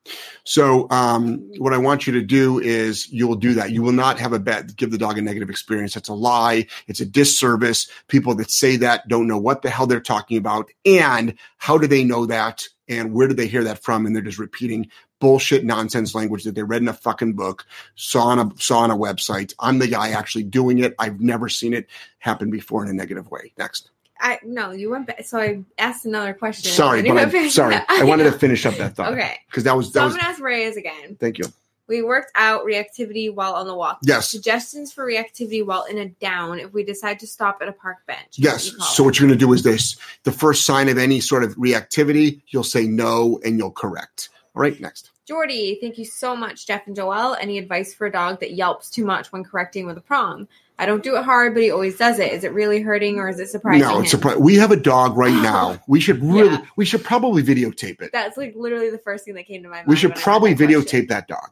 So 0.43 0.89
um, 0.89 1.39
what 1.57 1.73
I 1.73 1.77
want 1.77 2.07
you 2.07 2.13
to 2.13 2.21
do 2.21 2.59
is 2.59 3.11
you 3.11 3.27
will 3.27 3.35
do 3.35 3.53
that. 3.55 3.71
You 3.71 3.83
will 3.83 3.91
not 3.91 4.19
have 4.19 4.33
a 4.33 4.39
bad 4.39 4.75
give 4.75 4.91
the 4.91 4.97
dog 4.97 5.17
a 5.17 5.21
negative 5.21 5.49
experience. 5.49 5.93
That's 5.93 6.09
a 6.09 6.13
lie. 6.13 6.67
It's 6.87 7.01
a 7.01 7.05
disservice. 7.05 7.87
People 8.07 8.33
that 8.35 8.49
say 8.49 8.77
that 8.77 9.07
don't 9.07 9.27
know 9.27 9.37
what 9.37 9.61
the 9.61 9.69
hell 9.69 9.87
they're 9.87 9.99
talking 9.99 10.37
about, 10.37 10.69
and 10.85 11.35
how 11.57 11.77
do 11.77 11.87
they 11.87 12.03
know 12.03 12.25
that, 12.25 12.63
and 12.87 13.13
where 13.13 13.27
did 13.27 13.37
they 13.37 13.47
hear 13.47 13.65
that 13.65 13.83
from? 13.83 14.05
And 14.05 14.15
they're 14.15 14.23
just 14.23 14.39
repeating 14.39 14.89
bullshit 15.19 15.65
nonsense 15.65 16.13
language 16.13 16.43
that 16.43 16.55
they 16.55 16.63
read 16.63 16.81
in 16.81 16.87
a 16.87 16.93
fucking 16.93 17.33
book, 17.33 17.65
saw 17.95 18.27
on 18.27 18.39
a 18.39 18.49
saw 18.57 18.79
on 18.79 18.91
a 18.91 18.97
website. 18.97 19.53
I'm 19.59 19.79
the 19.79 19.87
guy 19.87 20.09
actually 20.09 20.43
doing 20.43 20.79
it. 20.79 20.95
I've 20.99 21.19
never 21.19 21.49
seen 21.49 21.73
it 21.73 21.87
happen 22.19 22.49
before 22.49 22.83
in 22.83 22.89
a 22.89 22.93
negative 22.93 23.29
way. 23.29 23.53
Next. 23.57 23.89
I 24.19 24.39
no, 24.43 24.71
you 24.71 24.89
went 24.89 25.07
back. 25.07 25.25
So 25.25 25.39
I 25.39 25.63
asked 25.77 26.05
another 26.05 26.33
question. 26.33 26.71
Sorry, 26.71 27.01
but 27.01 27.17
I, 27.17 27.49
sorry. 27.49 27.75
I 27.87 28.03
wanted 28.03 28.25
to 28.25 28.31
finish 28.31 28.65
up 28.65 28.75
that 28.75 28.95
thought. 28.95 29.13
Okay, 29.13 29.37
Because 29.47 29.63
that 29.63 29.75
was 29.75 29.87
so 29.87 29.99
that 29.99 30.05
I'm 30.05 30.09
gonna 30.11 30.23
ask 30.23 30.41
Reyes 30.41 30.77
again. 30.77 31.17
Thank 31.19 31.37
you. 31.37 31.45
We 31.87 32.01
worked 32.01 32.31
out 32.35 32.65
reactivity 32.65 33.33
while 33.33 33.53
on 33.53 33.65
the 33.65 33.73
walk. 33.73 33.99
Yes. 34.03 34.29
Suggestions 34.29 34.91
for 34.91 35.05
reactivity 35.05 35.65
while 35.65 35.85
in 35.85 35.97
a 35.97 36.09
down 36.09 36.59
if 36.59 36.73
we 36.73 36.83
decide 36.83 37.19
to 37.21 37.27
stop 37.27 37.59
at 37.61 37.69
a 37.69 37.71
park 37.71 37.99
bench. 38.05 38.33
Yes. 38.35 38.67
e-collar. 38.67 38.89
So 38.89 39.03
what 39.05 39.17
you're 39.17 39.27
going 39.27 39.39
to 39.39 39.45
do 39.45 39.53
is 39.53 39.63
this: 39.63 39.95
the 40.23 40.33
first 40.33 40.65
sign 40.65 40.89
of 40.89 40.97
any 40.97 41.21
sort 41.21 41.43
of 41.43 41.55
reactivity, 41.55 42.41
you'll 42.49 42.63
say 42.65 42.85
no 42.85 43.39
and 43.45 43.57
you'll 43.57 43.71
correct. 43.71 44.29
All 44.53 44.61
right. 44.61 44.79
Next. 44.79 45.11
Jordy, 45.27 45.77
thank 45.81 45.97
you 45.97 46.05
so 46.05 46.35
much, 46.37 46.65
Jeff 46.67 46.87
and 46.87 46.95
Joel. 46.95 47.35
Any 47.35 47.57
advice 47.57 47.93
for 47.93 48.07
a 48.07 48.11
dog 48.11 48.39
that 48.39 48.51
yelps 48.53 48.89
too 48.89 49.03
much 49.03 49.31
when 49.33 49.43
correcting 49.43 49.85
with 49.85 49.97
a 49.97 50.01
prong? 50.01 50.47
I 50.79 50.85
don't 50.85 51.03
do 51.03 51.17
it 51.17 51.23
hard, 51.23 51.53
but 51.53 51.63
he 51.63 51.71
always 51.71 51.97
does 51.97 52.17
it. 52.19 52.31
Is 52.31 52.43
it 52.45 52.53
really 52.53 52.81
hurting 52.81 53.17
or 53.17 53.27
is 53.27 53.39
it 53.39 53.49
surprising? 53.49 53.81
no, 53.87 53.99
it's 54.01 54.11
surprising. 54.11 54.41
We 54.43 54.55
have 54.55 54.71
a 54.71 54.77
dog 54.77 55.17
right 55.17 55.33
now. 55.33 55.79
We 55.87 55.99
should 55.99 56.23
really, 56.23 56.51
Yeah. 56.51 56.65
we 56.77 56.85
should 56.85 57.03
probably 57.03 57.43
videotape 57.43 58.01
it. 58.01 58.11
That's 58.13 58.37
like 58.37 58.53
literally 58.55 58.89
the 58.89 58.99
first 58.99 59.25
thing 59.25 59.33
that 59.33 59.47
came 59.47 59.63
to 59.63 59.69
my 59.69 59.77
mind. 59.77 59.87
We 59.87 59.95
should 59.97 60.11
when 60.11 60.17
I 60.17 60.19
heard 60.19 60.23
probably 60.23 60.53
that 60.53 60.65
question. 60.65 61.01
videotape 61.05 61.07
that 61.09 61.27
dog. 61.27 61.49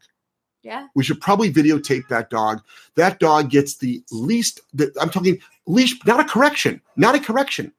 Yeah. 0.62 0.88
We 0.96 1.04
should 1.04 1.20
probably 1.20 1.52
videotape 1.52 2.08
that 2.08 2.30
dog. 2.30 2.62
That 2.96 3.20
dog 3.20 3.50
gets 3.50 3.78
the 3.78 4.04
least. 4.12 4.62
The, 4.74 4.92
I'm 5.02 5.10
talking 5.10 5.40
leash, 5.68 5.96
not 6.06 6.20
a 6.20 6.24
correction, 6.24 6.82
not 6.96 7.16
a 7.16 7.20
correction. 7.20 7.74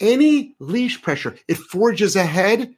Any 0.00 0.54
leash 0.58 1.00
pressure, 1.02 1.36
it 1.48 1.56
forges 1.56 2.14
ahead. 2.16 2.74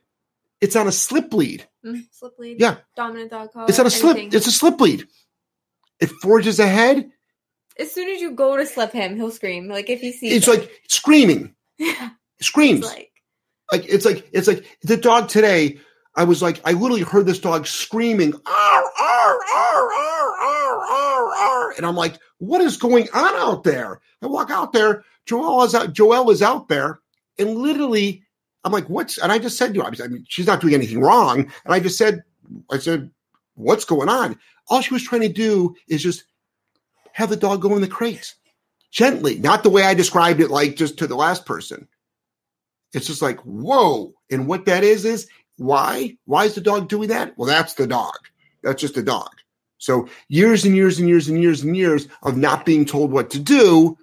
It's 0.64 0.76
on 0.76 0.86
a 0.88 0.92
slip 0.92 1.32
lead. 1.34 1.66
Mm, 1.84 2.04
slip 2.10 2.38
lead. 2.38 2.58
Yeah. 2.58 2.76
Dominant 2.96 3.30
dog 3.30 3.52
collar. 3.52 3.66
It's 3.68 3.78
on 3.78 3.86
a 3.86 3.90
slip. 3.90 4.16
anything. 4.16 4.36
It's 4.36 4.46
a 4.46 4.52
slip 4.52 4.80
lead. 4.80 5.06
it 6.00 6.08
forges 6.22 6.58
ahead. 6.58 7.10
As 7.78 7.92
soon 7.92 8.08
as 8.08 8.20
you 8.20 8.30
go 8.32 8.56
to 8.56 8.64
slip 8.64 8.92
him, 8.92 9.16
he'll 9.16 9.30
scream. 9.30 9.68
Like 9.68 9.90
if 9.90 10.00
he 10.00 10.12
sees 10.12 10.32
It's 10.32 10.48
it. 10.48 10.50
like 10.60 10.70
screaming, 10.88 11.54
Yeah, 11.78 12.10
screams. 12.40 12.78
it's 12.86 12.88
like 12.94 13.10
like 13.72 13.84
it's 13.92 14.04
like 14.06 14.28
it's 14.32 14.48
like 14.48 14.64
the 14.82 14.96
dog 14.96 15.28
today. 15.28 15.78
I 16.16 16.22
was 16.24 16.40
like, 16.40 16.60
I 16.64 16.72
literally 16.72 17.02
heard 17.02 17.26
this 17.26 17.40
dog 17.40 17.66
screaming, 17.66 18.32
"Arr, 18.46 18.84
arr, 19.00 19.38
arr, 19.56 19.92
arr, 19.92 20.30
arr, 20.40 20.80
arr, 20.86 21.34
arr," 21.36 21.72
and 21.76 21.84
I'm 21.84 21.96
like, 21.96 22.14
what 22.38 22.60
is 22.60 22.76
going 22.76 23.08
on 23.12 23.34
out 23.34 23.64
there? 23.64 24.00
I 24.22 24.26
walk 24.28 24.50
out 24.50 24.72
there, 24.72 25.04
Joel 25.26 25.64
is 25.64 25.74
out, 25.74 25.92
Joelle 25.92 26.30
is 26.30 26.40
out 26.40 26.68
there, 26.68 27.00
and 27.38 27.56
literally, 27.56 28.22
I'm 28.64 28.72
like, 28.72 28.88
what's? 28.88 29.18
And 29.18 29.30
I 29.30 29.38
just 29.38 29.58
said 29.58 29.74
to 29.74 29.82
her, 29.82 29.86
I 29.86 30.08
mean, 30.08 30.24
she's 30.28 30.46
not 30.46 30.60
doing 30.60 30.74
anything 30.74 31.00
wrong, 31.00 31.40
and 31.40 31.74
I 31.74 31.80
just 31.80 31.98
said, 31.98 32.22
I 32.70 32.78
said, 32.78 33.10
what's 33.54 33.84
going 33.84 34.08
on? 34.08 34.38
All 34.68 34.80
she 34.80 34.94
was 34.94 35.02
trying 35.02 35.22
to 35.22 35.28
do 35.28 35.74
is 35.88 36.02
just 36.02 36.24
have 37.12 37.30
the 37.30 37.36
dog 37.36 37.62
go 37.62 37.74
in 37.74 37.82
the 37.82 37.88
crate 37.88 38.34
gently, 38.90 39.38
not 39.38 39.62
the 39.62 39.70
way 39.70 39.82
I 39.82 39.94
described 39.94 40.40
it, 40.40 40.50
like 40.50 40.76
just 40.76 40.98
to 40.98 41.06
the 41.06 41.16
last 41.16 41.44
person. 41.46 41.88
It's 42.92 43.06
just 43.06 43.22
like, 43.22 43.40
whoa. 43.40 44.14
And 44.30 44.46
what 44.46 44.66
that 44.66 44.84
is, 44.84 45.04
is 45.04 45.28
why? 45.56 46.16
Why 46.24 46.44
is 46.44 46.54
the 46.54 46.60
dog 46.60 46.88
doing 46.88 47.08
that? 47.08 47.36
Well, 47.36 47.48
that's 47.48 47.74
the 47.74 47.86
dog. 47.86 48.14
That's 48.62 48.80
just 48.80 48.96
a 48.96 49.02
dog. 49.02 49.30
So 49.78 50.08
years 50.28 50.64
and 50.64 50.74
years 50.74 50.98
and 50.98 51.08
years 51.08 51.28
and 51.28 51.42
years 51.42 51.62
and 51.62 51.76
years 51.76 52.08
of 52.22 52.36
not 52.36 52.64
being 52.64 52.84
told 52.86 53.10
what 53.10 53.30
to 53.30 53.40
do. 53.40 53.98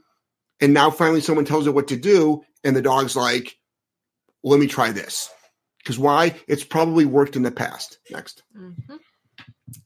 And 0.60 0.74
now 0.74 0.92
finally 0.92 1.22
someone 1.22 1.46
tells 1.46 1.66
her 1.66 1.72
what 1.72 1.88
to 1.88 1.98
do. 1.98 2.44
And 2.64 2.76
the 2.76 2.82
dog's 2.82 3.16
like, 3.16 3.58
let 4.44 4.60
me 4.60 4.68
try 4.68 4.92
this. 4.92 5.30
Because 5.80 5.98
why? 5.98 6.36
It's 6.48 6.64
probably 6.64 7.06
worked 7.06 7.36
in 7.36 7.44
the 7.44 7.52
past. 7.52 8.00
Next. 8.10 8.44
Mhm. 8.56 9.00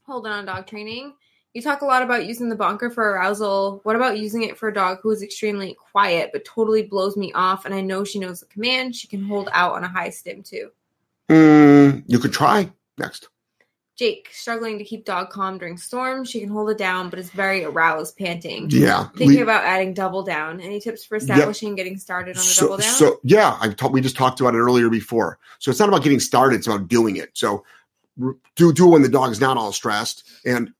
Hold 0.06 0.26
on, 0.26 0.44
dog 0.44 0.66
training. 0.66 1.14
You 1.54 1.62
talk 1.62 1.80
a 1.80 1.86
lot 1.86 2.02
about 2.02 2.26
using 2.26 2.50
the 2.50 2.56
bonker 2.56 2.90
for 2.90 3.12
arousal. 3.12 3.80
What 3.84 3.96
about 3.96 4.18
using 4.18 4.42
it 4.42 4.58
for 4.58 4.68
a 4.68 4.74
dog 4.74 4.98
who 5.02 5.10
is 5.10 5.22
extremely 5.22 5.74
quiet 5.74 6.30
but 6.32 6.44
totally 6.44 6.82
blows 6.82 7.16
me 7.16 7.32
off? 7.32 7.64
And 7.64 7.74
I 7.74 7.80
know 7.80 8.04
she 8.04 8.18
knows 8.18 8.40
the 8.40 8.46
command. 8.46 8.94
She 8.94 9.08
can 9.08 9.24
hold 9.24 9.48
out 9.52 9.72
on 9.72 9.82
a 9.82 9.88
high 9.88 10.10
stim 10.10 10.42
too. 10.42 10.70
Mm, 11.30 12.04
you 12.06 12.18
could 12.18 12.34
try. 12.34 12.70
Next. 12.98 13.28
Jake, 13.96 14.28
struggling 14.30 14.76
to 14.78 14.84
keep 14.84 15.06
dog 15.06 15.30
calm 15.30 15.56
during 15.56 15.78
storms. 15.78 16.28
She 16.28 16.40
can 16.40 16.50
hold 16.50 16.68
it 16.68 16.76
down, 16.76 17.08
but 17.08 17.18
is 17.18 17.30
very 17.30 17.64
aroused, 17.64 18.18
panting. 18.18 18.68
Yeah. 18.68 19.08
Thinking 19.16 19.38
Le- 19.38 19.44
about 19.44 19.64
adding 19.64 19.94
double 19.94 20.22
down. 20.22 20.60
Any 20.60 20.80
tips 20.80 21.04
for 21.04 21.16
establishing 21.16 21.74
getting 21.76 21.96
started 21.96 22.36
on 22.36 22.42
the 22.42 22.48
so, 22.48 22.66
double 22.66 22.76
down? 22.78 22.94
so 22.94 23.20
yeah, 23.24 23.56
I 23.58 23.74
we 23.88 24.02
just 24.02 24.16
talked 24.16 24.40
about 24.40 24.54
it 24.54 24.58
earlier 24.58 24.90
before. 24.90 25.38
So 25.60 25.70
it's 25.70 25.80
not 25.80 25.88
about 25.88 26.02
getting 26.02 26.20
started; 26.20 26.56
it's 26.56 26.66
about 26.66 26.88
doing 26.88 27.16
it. 27.16 27.30
So 27.32 27.64
do 28.54 28.72
do 28.72 28.86
it 28.86 28.90
when 28.90 29.02
the 29.02 29.08
dog 29.08 29.30
is 29.30 29.40
not 29.40 29.56
all 29.56 29.72
stressed 29.72 30.28
and 30.44 30.72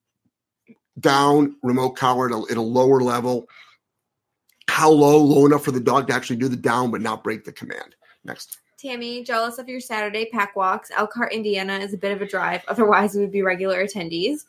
down 0.99 1.57
remote 1.63 1.91
collar 1.91 2.27
at 2.27 2.33
a, 2.33 2.45
at 2.51 2.57
a 2.59 2.63
lower 2.63 3.01
level. 3.01 3.49
How 4.69 4.91
low? 4.91 5.19
Low 5.19 5.47
enough 5.47 5.65
for 5.65 5.71
the 5.71 5.81
dog 5.81 6.09
to 6.09 6.15
actually 6.15 6.37
do 6.37 6.49
the 6.49 6.57
down, 6.57 6.91
but 6.91 7.01
not 7.01 7.25
break 7.25 7.45
the 7.45 7.53
command. 7.53 7.95
Next. 8.25 8.59
Tammy, 8.79 9.23
jealous 9.25 9.59
of 9.59 9.69
your 9.69 9.81
Saturday 9.81 10.27
pack 10.27 10.55
walks. 10.55 10.91
Elkhart, 10.97 11.33
Indiana 11.33 11.79
is 11.79 11.95
a 11.95 11.99
bit 11.99 12.13
of 12.13 12.21
a 12.21 12.27
drive. 12.27 12.63
Otherwise, 12.69 13.15
we 13.15 13.21
would 13.23 13.33
be 13.33 13.43
regular 13.43 13.85
attendees. 13.85 14.45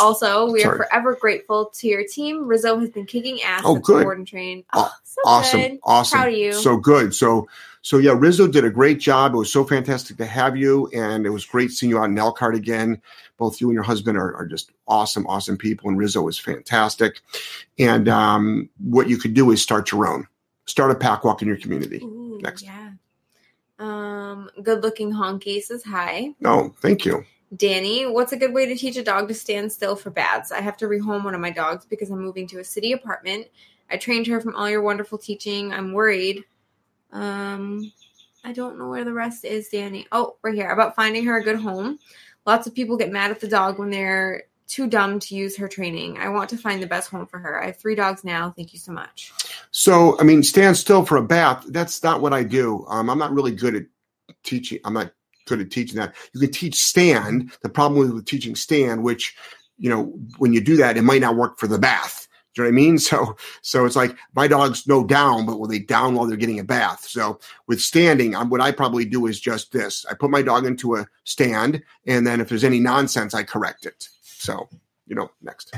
Also, 0.00 0.50
we 0.50 0.64
are 0.64 0.76
forever 0.76 1.14
grateful 1.20 1.66
to 1.74 1.86
your 1.88 2.04
team. 2.06 2.46
Rizzo 2.46 2.78
has 2.78 2.88
been 2.90 3.04
kicking 3.04 3.42
ass 3.42 3.62
Oh, 3.64 3.76
at 3.76 3.82
good. 3.82 3.98
the 4.00 4.04
board 4.04 4.18
and 4.18 4.26
train. 4.26 4.64
Oh, 4.72 4.90
so 5.04 5.16
awesome 5.26 5.60
good. 5.60 5.78
awesome 5.84 6.18
Proud 6.20 6.28
of 6.32 6.34
you. 6.38 6.52
so 6.54 6.76
good 6.78 7.14
so 7.14 7.46
so 7.82 7.98
yeah 7.98 8.14
rizzo 8.16 8.46
did 8.48 8.64
a 8.64 8.70
great 8.70 8.98
job 8.98 9.34
it 9.34 9.36
was 9.36 9.52
so 9.52 9.62
fantastic 9.62 10.16
to 10.16 10.24
have 10.24 10.56
you 10.56 10.88
and 10.94 11.26
it 11.26 11.30
was 11.30 11.44
great 11.44 11.70
seeing 11.70 11.90
you 11.90 11.98
out 11.98 12.04
in 12.08 12.16
elkhart 12.18 12.54
again 12.54 13.00
both 13.36 13.60
you 13.60 13.68
and 13.68 13.74
your 13.74 13.82
husband 13.82 14.16
are, 14.16 14.34
are 14.34 14.46
just 14.46 14.70
awesome 14.88 15.26
awesome 15.26 15.58
people 15.58 15.90
and 15.90 15.98
rizzo 15.98 16.26
is 16.28 16.38
fantastic 16.38 17.20
and 17.78 18.08
um, 18.08 18.68
what 18.78 19.06
you 19.08 19.18
could 19.18 19.34
do 19.34 19.50
is 19.50 19.60
start 19.62 19.92
your 19.92 20.08
own 20.08 20.26
start 20.64 20.90
a 20.90 20.94
pack 20.94 21.24
walk 21.24 21.42
in 21.42 21.46
your 21.48 21.58
community 21.58 22.00
Ooh, 22.02 22.38
Next. 22.42 22.62
Yeah. 22.62 22.81
Um, 23.78 24.50
good 24.62 24.82
looking 24.82 25.12
honky 25.12 25.62
says 25.62 25.82
hi. 25.82 26.34
no 26.40 26.74
thank 26.80 27.04
you 27.04 27.24
Danny, 27.56 28.06
what's 28.06 28.32
a 28.32 28.36
good 28.36 28.54
way 28.54 28.64
to 28.64 28.74
teach 28.74 28.96
a 28.96 29.02
dog 29.02 29.28
to 29.28 29.34
stand 29.34 29.70
still 29.70 29.94
for 29.94 30.08
baths? 30.08 30.52
I 30.52 30.60
have 30.60 30.76
to 30.78 30.86
rehome 30.86 31.24
one 31.24 31.34
of 31.34 31.40
my 31.40 31.50
dogs 31.50 31.84
because 31.84 32.10
I'm 32.10 32.20
moving 32.20 32.46
to 32.48 32.60
a 32.60 32.64
city 32.64 32.92
apartment. 32.92 33.46
I 33.90 33.98
trained 33.98 34.26
her 34.28 34.40
from 34.40 34.56
all 34.56 34.70
your 34.70 34.80
wonderful 34.80 35.18
teaching. 35.18 35.70
I'm 35.70 35.92
worried. 35.92 36.44
Um, 37.12 37.92
I 38.42 38.52
don't 38.52 38.78
know 38.78 38.88
where 38.88 39.04
the 39.04 39.12
rest 39.12 39.44
is, 39.44 39.68
Danny. 39.68 40.06
Oh, 40.12 40.36
right 40.42 40.54
here. 40.54 40.70
About 40.70 40.96
finding 40.96 41.26
her 41.26 41.36
a 41.36 41.44
good 41.44 41.60
home. 41.60 41.98
Lots 42.46 42.66
of 42.66 42.74
people 42.74 42.96
get 42.96 43.12
mad 43.12 43.30
at 43.30 43.40
the 43.40 43.48
dog 43.48 43.78
when 43.78 43.90
they're 43.90 44.44
too 44.72 44.86
dumb 44.86 45.18
to 45.20 45.34
use 45.34 45.54
her 45.58 45.68
training. 45.68 46.16
I 46.16 46.30
want 46.30 46.48
to 46.50 46.56
find 46.56 46.82
the 46.82 46.86
best 46.86 47.10
home 47.10 47.26
for 47.26 47.38
her. 47.38 47.62
I 47.62 47.66
have 47.66 47.76
three 47.76 47.94
dogs 47.94 48.24
now. 48.24 48.54
Thank 48.56 48.72
you 48.72 48.78
so 48.78 48.90
much. 48.90 49.30
So, 49.70 50.18
I 50.18 50.22
mean, 50.22 50.42
stand 50.42 50.78
still 50.78 51.04
for 51.04 51.18
a 51.18 51.22
bath. 51.22 51.66
That's 51.68 52.02
not 52.02 52.22
what 52.22 52.32
I 52.32 52.42
do. 52.42 52.86
Um, 52.88 53.10
I'm 53.10 53.18
not 53.18 53.34
really 53.34 53.52
good 53.52 53.74
at 53.74 53.82
teaching. 54.44 54.78
I'm 54.86 54.94
not 54.94 55.12
good 55.46 55.60
at 55.60 55.70
teaching 55.70 55.96
that. 55.96 56.14
You 56.32 56.40
can 56.40 56.52
teach 56.52 56.76
stand. 56.76 57.52
The 57.62 57.68
problem 57.68 58.14
with, 58.14 58.24
teaching 58.24 58.56
stand, 58.56 59.02
which, 59.02 59.36
you 59.76 59.90
know, 59.90 60.04
when 60.38 60.54
you 60.54 60.62
do 60.62 60.76
that, 60.78 60.96
it 60.96 61.02
might 61.02 61.20
not 61.20 61.36
work 61.36 61.58
for 61.58 61.66
the 61.66 61.78
bath. 61.78 62.26
Do 62.54 62.62
you 62.62 62.64
know 62.64 62.74
what 62.74 62.80
I 62.80 62.82
mean? 62.82 62.98
So, 62.98 63.36
so 63.60 63.84
it's 63.84 63.96
like 63.96 64.16
my 64.34 64.48
dogs 64.48 64.86
know 64.86 65.04
down, 65.04 65.44
but 65.44 65.60
will 65.60 65.68
they 65.68 65.80
down 65.80 66.14
while 66.14 66.26
they're 66.26 66.38
getting 66.38 66.60
a 66.60 66.64
bath? 66.64 67.06
So 67.06 67.40
with 67.66 67.82
standing, 67.82 68.34
um, 68.34 68.48
what 68.48 68.62
I 68.62 68.72
probably 68.72 69.04
do 69.04 69.26
is 69.26 69.38
just 69.38 69.72
this. 69.72 70.06
I 70.10 70.14
put 70.14 70.30
my 70.30 70.40
dog 70.40 70.64
into 70.64 70.96
a 70.96 71.06
stand, 71.24 71.82
and 72.06 72.26
then 72.26 72.40
if 72.40 72.48
there's 72.48 72.64
any 72.64 72.80
nonsense, 72.80 73.34
I 73.34 73.42
correct 73.42 73.84
it. 73.84 74.08
So, 74.42 74.68
you 75.06 75.14
know, 75.14 75.30
next. 75.40 75.72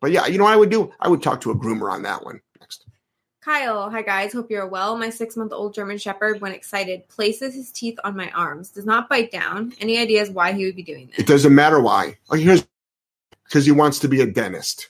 But 0.00 0.10
yeah, 0.10 0.26
you 0.26 0.36
know 0.36 0.44
what 0.44 0.54
I 0.54 0.56
would 0.56 0.70
do? 0.70 0.92
I 0.98 1.08
would 1.08 1.22
talk 1.22 1.40
to 1.42 1.52
a 1.52 1.54
groomer 1.54 1.88
on 1.88 2.02
that 2.02 2.24
one. 2.24 2.40
Next. 2.60 2.84
Kyle, 3.40 3.88
hi 3.88 4.02
guys, 4.02 4.32
hope 4.32 4.50
you're 4.50 4.66
well. 4.66 4.98
My 4.98 5.08
six 5.08 5.36
month 5.36 5.52
old 5.52 5.72
German 5.72 5.98
Shepherd, 5.98 6.40
when 6.40 6.50
excited, 6.50 7.08
places 7.08 7.54
his 7.54 7.70
teeth 7.70 7.96
on 8.02 8.16
my 8.16 8.28
arms, 8.32 8.70
does 8.70 8.84
not 8.84 9.08
bite 9.08 9.30
down. 9.30 9.72
Any 9.80 9.98
ideas 9.98 10.30
why 10.30 10.52
he 10.52 10.64
would 10.64 10.74
be 10.74 10.82
doing 10.82 11.06
this? 11.08 11.20
It 11.20 11.28
doesn't 11.28 11.54
matter 11.54 11.80
why. 11.80 12.18
Oh, 12.30 12.36
here's 12.36 12.66
because 13.44 13.64
he 13.64 13.70
wants 13.70 14.00
to 14.00 14.08
be 14.08 14.20
a 14.20 14.26
dentist. 14.26 14.88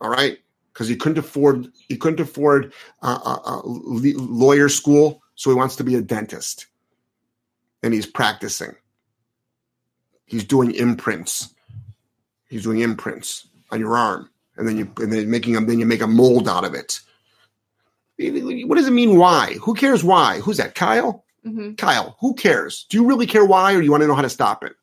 All 0.00 0.10
right, 0.10 0.38
because 0.72 0.88
he 0.88 0.96
couldn't 0.96 1.18
afford 1.18 1.68
he 1.88 1.96
couldn't 1.96 2.20
afford 2.20 2.72
uh, 3.02 3.20
uh, 3.24 3.38
uh, 3.44 3.60
lawyer 3.64 4.68
school, 4.68 5.22
so 5.36 5.50
he 5.50 5.56
wants 5.56 5.76
to 5.76 5.84
be 5.84 5.94
a 5.94 6.02
dentist, 6.02 6.66
and 7.84 7.94
he's 7.94 8.06
practicing. 8.06 8.74
He's 10.24 10.42
doing 10.42 10.74
imprints. 10.74 11.54
He's 12.48 12.62
doing 12.62 12.80
imprints 12.80 13.48
on 13.70 13.80
your 13.80 13.96
arm, 13.96 14.30
and 14.56 14.68
then 14.68 14.76
you 14.76 14.90
and 14.98 15.12
then 15.12 15.30
making 15.30 15.54
them. 15.54 15.66
Then 15.66 15.78
you 15.78 15.86
make 15.86 16.02
a 16.02 16.06
mold 16.06 16.48
out 16.48 16.64
of 16.64 16.74
it. 16.74 17.00
What 18.18 18.76
does 18.76 18.88
it 18.88 18.92
mean? 18.92 19.18
Why? 19.18 19.54
Who 19.60 19.74
cares? 19.74 20.02
Why? 20.02 20.40
Who's 20.40 20.56
that? 20.56 20.74
Kyle. 20.74 21.24
hmm 21.44 21.74
Kyle, 21.74 22.16
who 22.20 22.34
cares? 22.34 22.86
Do 22.88 22.96
you 22.96 23.06
really 23.06 23.26
care 23.26 23.44
why, 23.44 23.74
or 23.74 23.78
do 23.80 23.84
you 23.84 23.90
want 23.90 24.02
to 24.02 24.06
know 24.06 24.14
how 24.14 24.22
to 24.22 24.30
stop 24.30 24.64
it? 24.64 24.74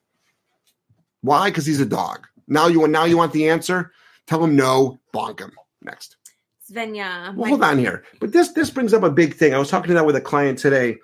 Why? 1.21 1.49
Because 1.49 1.65
he's 1.65 1.79
a 1.79 1.85
dog. 1.85 2.27
Now 2.47 2.67
you 2.67 2.81
want 2.81 2.91
now 2.91 3.05
you 3.05 3.17
want 3.17 3.33
the 3.33 3.49
answer. 3.49 3.91
Tell 4.27 4.43
him 4.43 4.55
no. 4.55 4.99
Bonk 5.13 5.39
him. 5.39 5.51
Next. 5.81 6.17
Svenja, 6.71 7.35
Well, 7.35 7.49
hold 7.49 7.63
on 7.63 7.77
here. 7.77 8.03
But 8.19 8.31
this 8.31 8.49
this 8.49 8.69
brings 8.69 8.93
up 8.93 9.03
a 9.03 9.09
big 9.11 9.33
thing. 9.35 9.53
I 9.53 9.57
was 9.57 9.69
talking 9.69 9.89
to 9.89 9.93
that 9.95 10.05
with 10.05 10.15
a 10.15 10.21
client 10.21 10.59
today, 10.59 10.97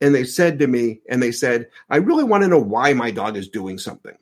and 0.00 0.14
they 0.14 0.24
said 0.24 0.58
to 0.58 0.66
me, 0.66 1.00
and 1.08 1.22
they 1.22 1.32
said, 1.32 1.68
I 1.88 1.96
really 1.96 2.24
want 2.24 2.42
to 2.42 2.48
know 2.48 2.58
why 2.58 2.92
my 2.92 3.10
dog 3.10 3.36
is 3.36 3.48
doing 3.48 3.78
something. 3.78 4.16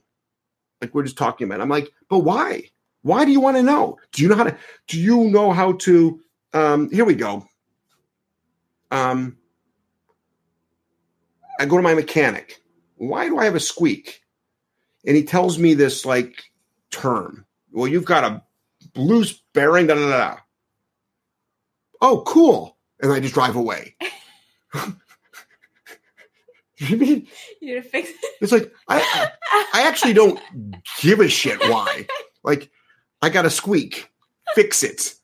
Like 0.81 0.95
we're 0.95 1.03
just 1.03 1.19
talking 1.19 1.47
about. 1.47 1.61
I'm 1.61 1.69
like, 1.69 1.91
but 2.09 2.21
why? 2.21 2.71
Why 3.03 3.25
do 3.25 3.33
you 3.33 3.41
want 3.41 3.57
to 3.57 3.63
know? 3.63 3.99
Do 4.13 4.23
you 4.23 4.29
know 4.29 4.37
how 4.37 4.45
to? 4.45 4.57
Do 4.87 5.01
you 5.01 5.25
know 5.31 5.53
how 5.53 5.73
to? 5.73 6.21
Um, 6.53 6.91
here 6.91 7.05
we 7.05 7.15
go. 7.15 7.47
Um, 8.91 9.39
I 11.59 11.67
go 11.67 11.77
to 11.77 11.83
my 11.83 11.95
mechanic. 11.95 12.61
Why 12.97 13.29
do 13.29 13.39
I 13.39 13.45
have 13.45 13.55
a 13.55 13.61
squeak? 13.61 14.23
And 15.07 15.17
he 15.17 15.25
tells 15.25 15.59
me 15.59 15.75
this 15.75 16.05
like 16.05 16.43
term. 16.91 17.47
Well, 17.73 17.87
you've 17.87 18.05
got 18.05 18.25
a 18.25 18.43
loose 18.97 19.43
bearing. 19.55 19.87
Da 19.87 19.95
da 19.95 20.09
da. 20.09 20.37
Oh, 22.01 22.23
cool. 22.27 22.77
And 23.01 23.13
I 23.13 23.21
just 23.21 23.35
drive 23.35 23.57
away. 23.57 23.97
you 26.89 26.97
mean 26.97 27.27
you 27.61 27.75
to 27.75 27.83
fix 27.83 28.09
it. 28.09 28.17
it's 28.41 28.53
like 28.53 28.73
I, 28.89 29.01
I 29.53 29.67
I 29.75 29.83
actually 29.87 30.15
don't 30.15 30.41
give 31.01 31.21
a 31.21 31.29
shit 31.29 31.59
why. 31.69 32.07
Like 32.43 32.71
I 33.21 33.29
got 33.29 33.45
a 33.45 33.51
squeak, 33.51 34.11
fix 34.55 34.83
it. 34.83 35.15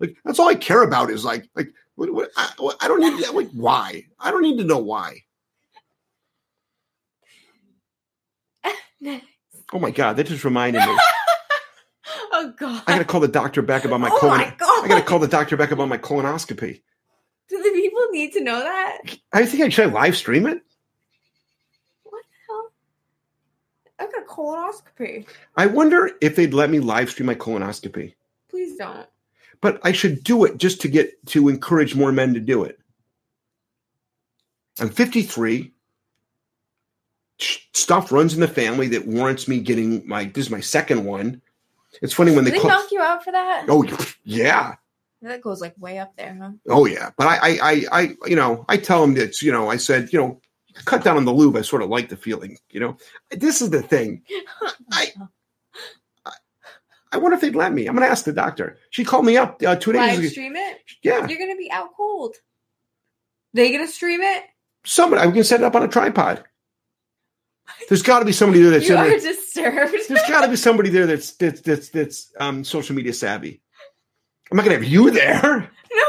Like 0.00 0.16
that's 0.24 0.38
all 0.40 0.48
I 0.48 0.56
care 0.56 0.82
about 0.82 1.10
is 1.10 1.24
like 1.24 1.48
like 1.54 1.68
what, 1.94 2.12
what, 2.12 2.30
I, 2.36 2.50
what- 2.58 2.76
I 2.80 2.88
don't 2.88 3.00
need 3.00 3.28
like 3.30 3.50
why. 3.52 4.04
I 4.18 4.30
don't 4.32 4.42
need 4.42 4.58
to 4.58 4.64
know 4.64 4.78
why. 4.78 5.22
Oh 9.72 9.78
my 9.78 9.90
god, 9.90 10.16
that 10.16 10.26
just 10.26 10.44
reminded 10.44 10.80
me. 10.80 10.96
oh 12.32 12.52
god. 12.58 12.82
I 12.86 12.92
gotta 12.92 13.04
call 13.04 13.20
the 13.20 13.28
doctor 13.28 13.60
back 13.62 13.84
about 13.84 14.00
my 14.00 14.08
oh 14.10 14.18
colon. 14.18 14.38
my 14.38 14.54
god. 14.58 14.84
I 14.84 14.88
gotta 14.88 15.02
call 15.04 15.18
the 15.18 15.28
doctor 15.28 15.56
back 15.56 15.70
about 15.70 15.88
my 15.88 15.98
colonoscopy. 15.98 16.80
Do 17.48 17.62
the 17.62 17.70
people 17.70 18.00
need 18.10 18.32
to 18.32 18.40
know 18.42 18.58
that? 18.60 18.98
I 19.32 19.44
think 19.46 19.62
I 19.62 19.68
should 19.68 19.90
I 19.90 19.92
live 19.92 20.16
stream 20.16 20.46
it. 20.46 20.62
What 22.02 22.22
the 22.22 22.36
hell? 22.48 22.70
I'm 24.00 24.10
gonna 24.10 24.17
colonoscopy. 24.28 25.26
I 25.56 25.66
wonder 25.66 26.10
if 26.20 26.36
they'd 26.36 26.54
let 26.54 26.70
me 26.70 26.80
live 26.80 27.10
stream 27.10 27.26
my 27.26 27.34
colonoscopy. 27.34 28.14
Please 28.48 28.76
don't. 28.76 29.06
But 29.60 29.80
I 29.82 29.92
should 29.92 30.22
do 30.22 30.44
it 30.44 30.58
just 30.58 30.80
to 30.82 30.88
get 30.88 31.24
to 31.26 31.48
encourage 31.48 31.94
more 31.96 32.12
men 32.12 32.34
to 32.34 32.40
do 32.40 32.64
it. 32.64 32.78
I'm 34.80 34.90
53. 34.90 35.72
Stuff 37.40 38.12
runs 38.12 38.34
in 38.34 38.40
the 38.40 38.48
family 38.48 38.88
that 38.88 39.06
warrants 39.06 39.48
me 39.48 39.60
getting 39.60 40.06
my. 40.06 40.24
This 40.24 40.46
is 40.46 40.50
my 40.50 40.60
second 40.60 41.04
one. 41.04 41.40
It's 42.02 42.12
funny 42.12 42.34
when 42.34 42.44
they 42.44 42.50
they 42.52 42.62
knock 42.62 42.90
you 42.90 43.00
out 43.00 43.24
for 43.24 43.32
that? 43.32 43.66
Oh 43.68 43.84
yeah, 44.24 44.74
That 45.22 45.40
goes 45.40 45.60
like 45.60 45.74
way 45.78 45.98
up 45.98 46.14
there, 46.16 46.36
huh? 46.40 46.50
oh 46.68 46.86
yeah. 46.86 47.10
But 47.16 47.26
I, 47.26 47.36
I, 47.36 47.58
I, 47.62 47.84
I, 47.92 48.16
you 48.26 48.36
know, 48.36 48.64
I 48.68 48.76
tell 48.76 49.00
them 49.00 49.14
that 49.14 49.40
you 49.40 49.50
know, 49.50 49.68
I 49.68 49.76
said, 49.76 50.12
you 50.12 50.18
know, 50.18 50.40
cut 50.84 51.04
down 51.04 51.16
on 51.16 51.24
the 51.24 51.32
lube. 51.32 51.56
I 51.56 51.62
sort 51.62 51.82
of 51.82 51.88
like 51.90 52.08
the 52.08 52.16
feeling. 52.16 52.58
You 52.70 52.80
know, 52.80 52.96
this 53.30 53.60
is 53.62 53.70
the 53.70 53.82
thing. 53.82 54.22
I- 54.92 55.12
I 57.10 57.16
wonder 57.16 57.36
if 57.36 57.40
they'd 57.40 57.56
let 57.56 57.72
me. 57.72 57.86
I'm 57.86 57.94
going 57.94 58.06
to 58.06 58.10
ask 58.10 58.26
the 58.26 58.34
doctor. 58.34 58.76
She 58.90 59.02
called 59.02 59.24
me 59.24 59.38
up 59.38 59.62
uh, 59.66 59.76
two 59.76 59.92
days 59.92 60.18
ago. 60.18 60.28
stream 60.28 60.54
it. 60.56 60.78
Yeah, 61.02 61.26
You're 61.26 61.38
gonna 61.38 61.56
be 61.56 61.70
out 61.72 61.96
cold. 61.96 62.34
They 63.54 63.72
gonna 63.72 63.88
stream 63.88 64.20
it? 64.20 64.42
somebody. 64.84 65.22
I'm 65.22 65.28
going 65.30 65.40
to 65.40 65.44
set 65.44 65.60
it 65.60 65.64
up 65.64 65.74
on 65.74 65.82
a 65.84 65.88
tripod. 65.88 66.44
There's 67.88 68.02
got 68.02 68.18
to 68.18 68.24
be 68.26 68.32
somebody 68.32 68.60
there 68.62 68.72
that's 68.72 68.88
you 68.88 68.96
are 68.96 69.08
there. 69.08 69.18
disturbed. 69.20 69.94
There's 70.08 70.28
got 70.28 70.42
to 70.42 70.48
be 70.50 70.56
somebody 70.56 70.90
there 70.90 71.06
that's 71.06 71.32
that's 71.32 71.62
that's 71.62 71.88
that's 71.88 72.32
um, 72.38 72.62
social 72.62 72.94
media 72.94 73.14
savvy. 73.14 73.62
I'm 74.50 74.56
not 74.58 74.66
going 74.66 74.76
to 74.78 74.82
have 74.84 74.92
you 74.92 75.10
there. 75.10 75.70
no 75.94 76.04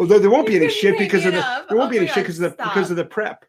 Well, 0.00 0.08
there, 0.08 0.18
there 0.18 0.30
won't 0.30 0.46
be 0.46 0.56
any 0.56 0.70
shit 0.70 0.96
because 0.96 1.26
of 1.26 1.34
the 1.34 1.40
up. 1.40 1.68
there 1.68 1.76
won't 1.76 1.88
Oh 1.88 1.90
be 1.90 1.98
my 1.98 2.04
any 2.04 2.10
shit 2.10 2.24
because 2.24 2.40
of 2.40 2.56
the 2.56 2.64
because 2.64 2.90
of 2.90 2.96
the 2.96 3.04
prep. 3.04 3.44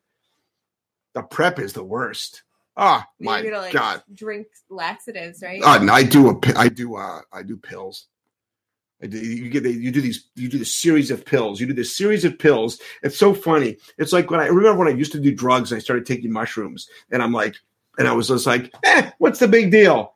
The 1.14 1.24
prep 1.24 1.60
is 1.60 1.72
the 1.72 1.84
worst. 1.84 2.44
Ah, 2.76 3.08
my 3.22 3.42
gonna 3.42 3.56
like 3.60 3.72
god. 3.72 4.04
drink 4.14 4.48
laxatives, 4.70 5.42
right? 5.42 5.64
Uh, 5.64 5.78
no, 5.78 5.94
I 5.94 6.04
do 6.04 6.30
a 6.30 6.38
I 6.58 6.68
do 6.68 6.98
uh 6.98 7.22
I 7.32 7.44
do 7.44 7.56
pills. 7.56 8.08
I 9.02 9.08
do, 9.08 9.18
you 9.18 9.50
get 9.50 9.64
the, 9.64 9.72
you 9.72 9.92
do 9.92 10.02
these 10.02 10.28
you 10.36 10.50
do 10.50 10.58
this 10.58 10.76
series 10.76 11.10
of 11.10 11.24
pills. 11.24 11.62
You 11.62 11.68
do 11.68 11.74
this 11.74 11.96
series 11.96 12.26
of 12.26 12.38
pills. 12.38 12.82
It's 13.02 13.18
so 13.18 13.34
funny. 13.34 13.78
It's 13.98 14.12
like 14.12 14.30
when 14.30 14.42
I 14.42 14.48
remember 14.48 14.80
when 14.80 14.90
I 14.90 14.98
used 14.98 15.14
to 15.14 15.22
do 15.22 15.34
drugs. 15.34 15.72
I 15.72 15.80
started 15.80 16.06
taking 16.06 16.34
mushrooms, 16.34 16.90
and 17.12 17.24
I'm 17.24 17.32
like, 17.32 17.56
and 17.98 18.10
I 18.10 18.12
was 18.12 18.28
just 18.28 18.46
like, 18.46 18.74
eh, 18.84 19.12
what's 19.20 19.40
the 19.40 19.48
big 19.48 19.72
deal? 19.72 20.16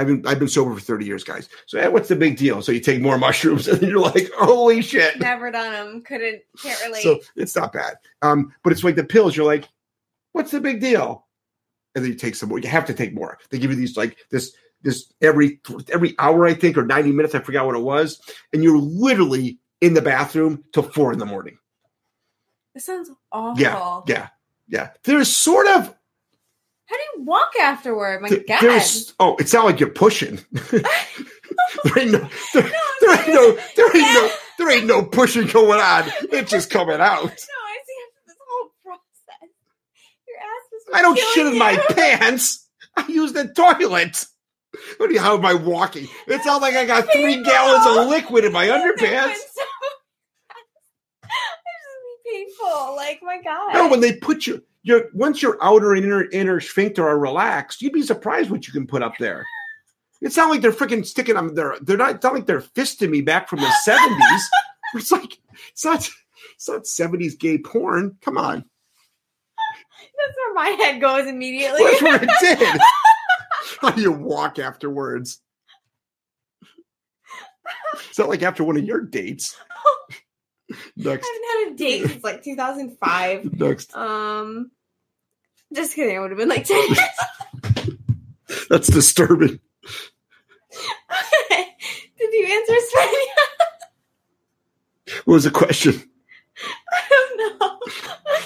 I've 0.00 0.06
been 0.06 0.26
I've 0.26 0.38
been 0.38 0.48
sober 0.48 0.74
for 0.74 0.80
thirty 0.80 1.04
years, 1.04 1.22
guys. 1.22 1.48
So 1.66 1.78
eh, 1.78 1.88
what's 1.88 2.08
the 2.08 2.16
big 2.16 2.38
deal? 2.38 2.62
So 2.62 2.72
you 2.72 2.80
take 2.80 3.00
more 3.00 3.18
mushrooms, 3.18 3.68
and 3.68 3.82
you're 3.82 4.00
like, 4.00 4.30
holy 4.38 4.80
shit. 4.80 5.20
Never 5.20 5.50
done 5.50 5.72
them. 5.72 6.02
Couldn't. 6.02 6.42
Can't 6.62 6.80
relate. 6.84 7.02
So 7.02 7.20
it's 7.36 7.54
not 7.54 7.72
bad. 7.72 7.96
Um, 8.22 8.54
but 8.62 8.72
it's 8.72 8.82
like 8.82 8.96
the 8.96 9.04
pills. 9.04 9.36
You're 9.36 9.46
like, 9.46 9.68
what's 10.32 10.50
the 10.50 10.60
big 10.60 10.80
deal? 10.80 11.26
And 11.94 12.04
then 12.04 12.12
you 12.12 12.18
take 12.18 12.34
some 12.34 12.48
more. 12.48 12.58
You 12.58 12.68
have 12.68 12.86
to 12.86 12.94
take 12.94 13.14
more. 13.14 13.38
They 13.50 13.58
give 13.58 13.70
you 13.70 13.76
these 13.76 13.96
like 13.96 14.16
this 14.30 14.54
this 14.82 15.12
every 15.20 15.60
every 15.92 16.14
hour, 16.18 16.46
I 16.46 16.54
think, 16.54 16.78
or 16.78 16.84
ninety 16.86 17.12
minutes. 17.12 17.34
I 17.34 17.40
forgot 17.40 17.66
what 17.66 17.76
it 17.76 17.82
was. 17.82 18.20
And 18.52 18.64
you're 18.64 18.78
literally 18.78 19.58
in 19.80 19.94
the 19.94 20.02
bathroom 20.02 20.64
till 20.72 20.84
four 20.84 21.12
in 21.12 21.18
the 21.18 21.26
morning. 21.26 21.58
this 22.74 22.86
sounds 22.86 23.10
awful. 23.32 23.60
Yeah, 23.60 24.00
yeah, 24.06 24.28
yeah. 24.68 24.90
There's 25.04 25.28
sort 25.28 25.66
of 25.66 25.94
How 26.90 26.96
do 26.96 27.02
you 27.14 27.24
walk 27.24 27.52
afterward? 27.60 28.20
My 28.20 28.28
God. 28.30 28.60
there's 28.60 29.14
oh, 29.20 29.36
it's 29.38 29.52
not 29.54 29.64
like 29.64 29.78
you're 29.78 29.90
pushing. 29.90 30.40
there 30.52 30.82
ain't 31.96 32.10
no 32.10 32.28
there, 32.54 32.62
No, 32.64 32.70
there 33.00 33.16
ain't 33.16 33.28
no 33.28 33.58
there 33.76 33.96
ain't 33.96 34.14
no 34.14 34.30
there 34.58 34.70
ain't 34.70 34.86
no 34.86 35.04
pushing 35.04 35.46
going 35.46 35.80
on. 35.80 36.04
It's 36.32 36.50
just 36.50 36.68
coming 36.70 37.00
out. 37.00 37.22
No, 37.22 37.28
I 37.28 37.78
see 37.86 37.94
after 38.08 38.22
this 38.26 38.36
whole 38.48 38.70
process. 38.82 39.48
Your 40.26 40.36
ass 40.38 40.72
is 40.72 40.82
I 40.92 41.02
don't 41.02 41.18
shit 41.18 41.46
in 41.46 41.58
my 41.58 41.76
pants. 41.90 42.68
I 42.96 43.06
use 43.06 43.32
the 43.34 43.46
toilet. 43.48 44.26
What 44.96 45.08
do 45.08 45.14
you, 45.14 45.20
how 45.20 45.36
am 45.38 45.46
I 45.46 45.54
walking? 45.54 46.08
It's 46.26 46.44
not 46.46 46.60
like 46.60 46.74
I 46.74 46.86
got 46.86 47.04
three 47.12 47.36
Painful. 47.36 47.52
gallons 47.52 47.86
of 47.86 48.08
liquid 48.08 48.44
in 48.44 48.52
my 48.52 48.66
underpants. 48.66 49.30
It's 49.30 49.54
so- 49.54 49.62
painful. 52.30 52.96
Like 52.96 53.20
my 53.22 53.40
God. 53.42 53.74
No, 53.74 53.88
when 53.88 54.00
they 54.00 54.14
put 54.16 54.46
you, 54.46 54.62
your 54.82 55.04
once 55.14 55.42
your 55.42 55.58
outer 55.62 55.94
and 55.94 56.04
inner 56.04 56.28
inner 56.30 56.60
sphincter 56.60 57.06
are 57.06 57.18
relaxed, 57.18 57.82
you'd 57.82 57.92
be 57.92 58.02
surprised 58.02 58.50
what 58.50 58.66
you 58.66 58.72
can 58.72 58.86
put 58.86 59.02
up 59.02 59.14
there. 59.18 59.44
It's 60.22 60.36
not 60.36 60.50
like 60.50 60.60
they're 60.60 60.72
freaking 60.72 61.04
sticking 61.06 61.34
them. 61.34 61.54
They're 61.54 61.76
they're 61.82 61.96
not. 61.96 62.16
It's 62.16 62.24
not 62.24 62.34
like 62.34 62.46
they're 62.46 62.60
fisting 62.60 63.10
me 63.10 63.20
back 63.22 63.48
from 63.48 63.60
the 63.60 63.70
seventies. 63.82 64.48
it's 64.94 65.10
like 65.12 65.38
it's 65.70 65.84
not. 65.84 66.08
It's 66.54 66.68
not 66.68 66.86
seventies 66.86 67.36
gay 67.36 67.58
porn. 67.58 68.16
Come 68.20 68.36
on, 68.36 68.56
That's 68.56 70.36
where 70.36 70.54
my 70.54 70.68
head 70.82 71.00
goes 71.00 71.26
immediately. 71.26 71.82
that's 71.84 72.02
where 72.02 72.22
it 72.22 72.30
did. 72.58 72.80
How 73.80 73.90
do 73.90 74.02
you 74.02 74.12
walk 74.12 74.58
afterwards? 74.58 75.40
It's 78.08 78.18
not 78.18 78.28
like 78.28 78.42
after 78.42 78.62
one 78.64 78.76
of 78.76 78.84
your 78.84 79.00
dates. 79.00 79.56
Next, 80.96 81.26
haven't 81.26 81.66
had 81.66 81.72
a 81.72 81.76
date 81.76 82.06
since 82.08 82.24
like 82.24 82.42
2005. 82.42 83.52
next. 83.58 83.94
Um, 83.96 84.70
just 85.72 85.94
kidding. 85.94 86.16
I 86.16 86.20
would 86.20 86.30
have 86.30 86.38
been 86.38 86.48
like 86.48 86.64
10 86.64 86.76
years. 86.88 86.98
That's 88.68 88.88
disturbing. 88.88 89.60
Did 92.18 92.32
you 92.32 92.46
answer 92.46 92.74
Svenny? 92.96 93.24
What 95.24 95.34
was 95.34 95.44
the 95.44 95.50
question? 95.50 96.02
I 96.92 97.02
don't 97.08 97.60
know. 97.60 97.78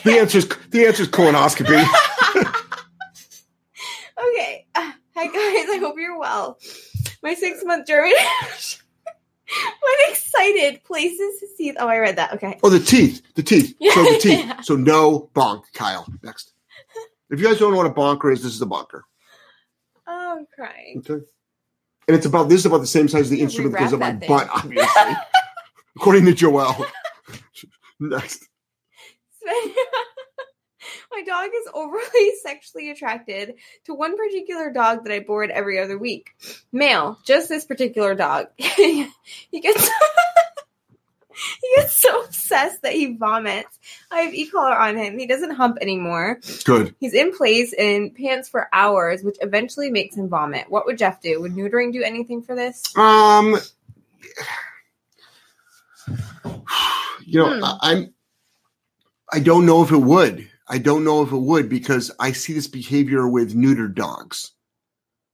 The 0.05 0.19
answer's 0.19 0.47
the 0.71 0.87
answer's 0.87 1.09
colonoscopy. 1.09 1.85
okay. 4.19 4.67
Uh, 4.75 4.93
hi 5.15 5.27
guys. 5.27 5.69
I 5.71 5.79
hope 5.81 5.97
you're 5.99 6.19
well. 6.19 6.59
My 7.23 7.35
six 7.35 7.65
month 7.65 7.87
German. 7.87 8.13
when 9.81 10.11
excited, 10.11 10.83
places 10.85 11.41
to 11.41 11.47
see. 11.57 11.75
Oh, 11.79 11.89
I 11.89 11.99
read 11.99 12.17
that. 12.17 12.33
Okay. 12.35 12.59
Oh, 12.63 12.71
the 12.71 12.81
teeth. 12.81 13.23
The 13.35 13.43
teeth. 13.43 13.75
So 13.95 14.03
the 14.03 14.19
teeth. 14.21 14.39
Yeah. 14.47 14.61
So 14.63 14.77
no 14.77 15.31
bonk, 15.35 15.65
Kyle. 15.73 16.07
Next. 16.23 16.53
If 17.31 17.41
you 17.41 17.47
guys 17.47 17.59
don't 17.59 17.73
know 17.73 17.79
what 17.79 17.87
a 17.87 17.91
bonker 17.91 18.31
is, 18.31 18.43
this 18.43 18.55
is 18.55 18.63
a 18.63 18.67
bonker. 18.67 19.05
Oh, 20.07 20.37
I'm 20.39 20.47
crying. 20.55 20.99
Okay. 20.99 21.25
And 22.07 22.17
it's 22.17 22.27
about 22.27 22.49
this 22.49 22.61
is 22.61 22.67
about 22.67 22.79
the 22.79 22.87
same 22.87 23.09
size 23.09 23.23
as 23.23 23.31
the 23.31 23.41
instrument 23.41 23.75
because 23.75 23.93
of 23.93 24.01
my 24.01 24.13
rewrap 24.13 24.21
that 24.21 24.29
butt, 24.29 24.49
obviously. 24.53 25.13
According 25.97 26.27
to 26.27 26.35
Joel. 26.35 26.87
Next. 28.01 28.47
My 31.11 31.23
dog 31.23 31.51
is 31.55 31.69
overly 31.75 32.33
sexually 32.43 32.91
attracted 32.91 33.55
to 33.85 33.95
one 33.95 34.17
particular 34.17 34.73
dog 34.73 35.05
that 35.05 35.13
I 35.13 35.21
board 35.21 35.51
every 35.51 35.79
other 35.79 35.99
week. 35.99 36.31
Male, 36.73 37.19
just 37.25 37.49
this 37.49 37.65
particular 37.65 38.15
dog. 38.15 38.47
he 38.57 39.09
gets 39.53 39.89
he 41.61 41.69
gets 41.77 41.97
so 41.97 42.25
obsessed 42.25 42.83
that 42.83 42.93
he 42.93 43.17
vomits. 43.17 43.79
I 44.11 44.21
have 44.21 44.35
e-collar 44.35 44.77
on 44.77 44.97
him. 44.97 45.19
He 45.19 45.27
doesn't 45.27 45.53
hump 45.53 45.79
anymore. 45.81 46.41
Good. 46.65 46.95
He's 47.01 47.15
in 47.15 47.37
place 47.37 47.73
in 47.73 48.11
pants 48.13 48.49
for 48.49 48.69
hours, 48.73 49.23
which 49.23 49.37
eventually 49.41 49.91
makes 49.91 50.17
him 50.17 50.29
vomit. 50.29 50.71
What 50.71 50.87
would 50.87 50.99
Jeff 50.99 51.21
do? 51.21 51.41
Would 51.41 51.53
neutering 51.53 51.93
do 51.93 52.03
anything 52.03 52.43
for 52.43 52.55
this? 52.55 52.83
Um 52.97 53.57
you 57.25 57.41
know, 57.41 57.57
Hmm. 57.59 57.65
I, 57.65 57.79
I'm 57.83 58.15
I 59.33 59.41
don't 59.41 59.67
know 59.67 59.83
if 59.83 59.91
it 59.91 59.97
would. 59.97 60.49
I 60.67 60.79
don't 60.79 61.05
know 61.05 61.23
if 61.23 61.33
it 61.33 61.37
would 61.37 61.69
because 61.69 62.11
I 62.19 62.33
see 62.33 62.53
this 62.53 62.67
behavior 62.67 63.29
with 63.29 63.55
neutered 63.55 63.95
dogs. 63.95 64.53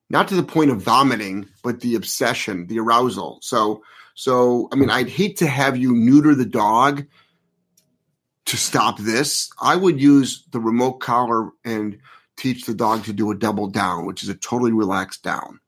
Not 0.09 0.28
to 0.28 0.35
the 0.35 0.43
point 0.43 0.70
of 0.70 0.83
vomiting, 0.83 1.49
but 1.62 1.81
the 1.81 1.95
obsession, 1.95 2.66
the 2.66 2.81
arousal. 2.81 3.39
So 3.43 3.83
so 4.14 4.68
I 4.72 4.76
mean 4.76 4.91
I'd 4.91 5.09
hate 5.09 5.39
to 5.39 5.47
have 5.47 5.76
you 5.76 5.95
neuter 5.95 6.35
the 6.35 6.45
dog 6.45 7.07
to 8.47 8.57
stop 8.57 8.99
this. 8.99 9.51
I 9.62 9.76
would 9.76 10.01
use 10.01 10.45
the 10.51 10.61
remote 10.61 10.95
collar 10.95 11.51
and 11.64 11.99
teach 12.37 12.64
the 12.64 12.74
dog 12.74 13.05
to 13.05 13.12
do 13.12 13.31
a 13.31 13.37
double 13.37 13.68
down, 13.68 14.07
which 14.07 14.22
is 14.22 14.28
a 14.28 14.35
totally 14.35 14.72
relaxed 14.72 15.22
down. 15.22 15.61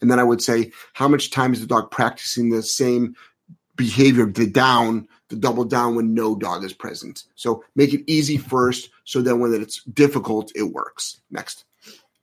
And 0.00 0.10
then 0.10 0.18
I 0.18 0.24
would 0.24 0.42
say, 0.42 0.72
how 0.92 1.08
much 1.08 1.30
time 1.30 1.52
is 1.54 1.60
the 1.60 1.66
dog 1.66 1.90
practicing 1.90 2.50
the 2.50 2.62
same 2.62 3.16
behavior, 3.76 4.26
the 4.26 4.46
down, 4.46 5.08
the 5.28 5.36
double 5.36 5.64
down 5.64 5.94
when 5.94 6.14
no 6.14 6.34
dog 6.34 6.64
is 6.64 6.72
present? 6.72 7.24
So 7.34 7.64
make 7.74 7.92
it 7.92 8.04
easy 8.06 8.36
first, 8.36 8.90
so 9.04 9.22
then 9.22 9.40
when 9.40 9.54
it's 9.54 9.82
difficult, 9.84 10.52
it 10.54 10.64
works. 10.64 11.20
Next. 11.30 11.64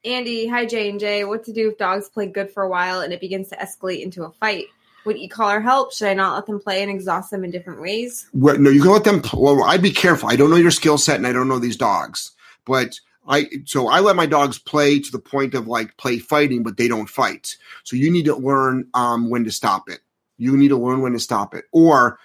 Andy, 0.04 0.46
hi 0.46 0.66
J 0.66 0.90
and 0.90 1.00
J. 1.00 1.24
What 1.24 1.44
to 1.44 1.52
do 1.52 1.70
if 1.70 1.78
dogs 1.78 2.08
play 2.08 2.26
good 2.26 2.50
for 2.50 2.62
a 2.62 2.68
while 2.68 3.00
and 3.00 3.12
it 3.12 3.20
begins 3.20 3.48
to 3.48 3.56
escalate 3.56 4.02
into 4.02 4.24
a 4.24 4.30
fight? 4.30 4.66
Would 5.06 5.16
e-collar 5.16 5.60
help? 5.60 5.92
Should 5.92 6.08
I 6.08 6.14
not 6.14 6.34
let 6.34 6.46
them 6.46 6.60
play 6.60 6.82
and 6.82 6.90
exhaust 6.90 7.30
them 7.30 7.44
in 7.44 7.50
different 7.50 7.80
ways? 7.80 8.26
Well, 8.32 8.58
no, 8.58 8.70
you 8.70 8.80
can 8.80 8.90
let 8.90 9.04
them. 9.04 9.22
Well, 9.34 9.62
I'd 9.62 9.82
be 9.82 9.90
careful. 9.90 10.30
I 10.30 10.36
don't 10.36 10.50
know 10.50 10.56
your 10.56 10.70
skill 10.70 10.96
set, 10.96 11.16
and 11.16 11.26
I 11.26 11.32
don't 11.32 11.48
know 11.48 11.58
these 11.58 11.76
dogs. 11.76 12.32
But 12.64 13.00
I, 13.28 13.48
so 13.66 13.88
I 13.88 14.00
let 14.00 14.16
my 14.16 14.26
dogs 14.26 14.58
play 14.58 15.00
to 15.00 15.12
the 15.12 15.18
point 15.18 15.54
of 15.54 15.66
like 15.66 15.96
play 15.98 16.18
fighting, 16.18 16.62
but 16.62 16.78
they 16.78 16.88
don't 16.88 17.08
fight. 17.08 17.56
So 17.82 17.96
you 17.96 18.10
need 18.10 18.24
to 18.26 18.36
learn 18.36 18.88
um, 18.94 19.28
when 19.28 19.44
to 19.44 19.50
stop 19.50 19.90
it. 19.90 20.00
You 20.38 20.56
need 20.56 20.68
to 20.68 20.78
learn 20.78 21.02
when 21.02 21.12
to 21.12 21.20
stop 21.20 21.54
it, 21.54 21.64
or 21.70 22.18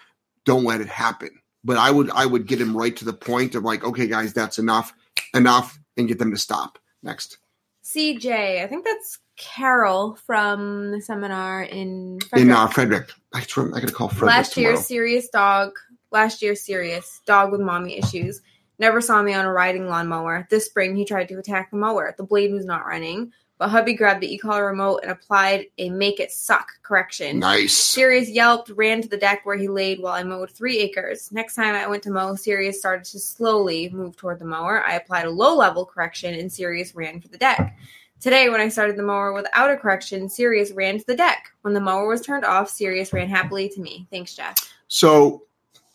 don't 0.45 0.63
let 0.63 0.81
it 0.81 0.87
happen. 0.87 1.29
But 1.63 1.77
I 1.77 1.91
would, 1.91 2.09
I 2.11 2.25
would 2.25 2.47
get 2.47 2.61
him 2.61 2.75
right 2.75 2.95
to 2.97 3.05
the 3.05 3.13
point 3.13 3.55
of 3.55 3.63
like, 3.63 3.83
okay, 3.83 4.07
guys, 4.07 4.33
that's 4.33 4.59
enough, 4.59 4.93
enough, 5.33 5.77
and 5.97 6.07
get 6.07 6.19
them 6.19 6.31
to 6.31 6.37
stop. 6.37 6.79
Next. 7.03 7.37
CJ, 7.83 8.63
I 8.63 8.67
think 8.67 8.85
that's 8.85 9.19
Carol 9.37 10.17
from 10.27 10.91
the 10.91 11.01
seminar 11.01 11.63
in 11.63 12.19
In 12.35 12.51
uh, 12.51 12.67
Frederick, 12.67 13.09
I, 13.33 13.39
I 13.39 13.79
gotta 13.79 13.91
call 13.91 14.09
Frederick 14.09 14.27
last 14.27 14.57
year. 14.57 14.75
Sirius 14.75 15.29
dog. 15.29 15.71
Last 16.11 16.41
year, 16.41 16.55
Sirius 16.55 17.21
dog 17.25 17.51
with 17.51 17.61
mommy 17.61 17.97
issues. 17.97 18.41
Never 18.79 19.01
saw 19.01 19.21
me 19.21 19.33
on 19.33 19.45
a 19.45 19.51
riding 19.51 19.87
lawnmower. 19.87 20.47
This 20.49 20.65
spring, 20.65 20.95
he 20.95 21.05
tried 21.05 21.27
to 21.29 21.37
attack 21.37 21.71
the 21.71 21.77
mower. 21.77 22.13
The 22.17 22.23
blade 22.23 22.51
was 22.51 22.65
not 22.65 22.85
running, 22.85 23.31
but 23.59 23.69
hubby 23.69 23.93
grabbed 23.93 24.21
the 24.21 24.33
e-collar 24.33 24.65
remote 24.65 25.01
and 25.03 25.11
applied 25.11 25.67
a 25.77 25.89
"make 25.89 26.19
it 26.19 26.31
suck" 26.31 26.67
correction. 26.81 27.37
Nice. 27.39 27.73
Sirius 27.73 28.29
yelped, 28.29 28.69
ran 28.69 29.01
to 29.01 29.07
the 29.07 29.17
deck 29.17 29.41
where 29.45 29.57
he 29.57 29.67
laid 29.67 29.99
while 29.99 30.13
I 30.13 30.23
mowed 30.23 30.49
three 30.49 30.79
acres. 30.79 31.31
Next 31.31 31.53
time 31.55 31.75
I 31.75 31.85
went 31.85 32.01
to 32.03 32.09
mow, 32.11 32.33
Sirius 32.35 32.79
started 32.79 33.05
to 33.11 33.19
slowly 33.19 33.89
move 33.89 34.15
toward 34.15 34.39
the 34.39 34.45
mower. 34.45 34.83
I 34.83 34.93
applied 34.93 35.25
a 35.25 35.29
low 35.29 35.55
level 35.55 35.85
correction 35.85 36.33
and 36.33 36.51
Sirius 36.51 36.95
ran 36.95 37.21
for 37.21 37.27
the 37.27 37.37
deck. 37.37 37.77
Today, 38.21 38.49
when 38.49 38.59
I 38.59 38.67
started 38.67 38.97
the 38.97 39.03
mower 39.03 39.31
without 39.31 39.71
a 39.71 39.77
correction, 39.77 40.27
Sirius 40.27 40.71
ran 40.71 40.97
to 40.99 41.05
the 41.05 41.15
deck. 41.15 41.51
When 41.61 41.73
the 41.73 41.79
mower 41.79 42.07
was 42.07 42.21
turned 42.21 42.43
off, 42.43 42.69
Sirius 42.69 43.13
ran 43.13 43.29
happily 43.29 43.69
to 43.69 43.79
me. 43.79 44.07
Thanks, 44.11 44.35
Jeff. 44.35 44.55
So 44.89 45.43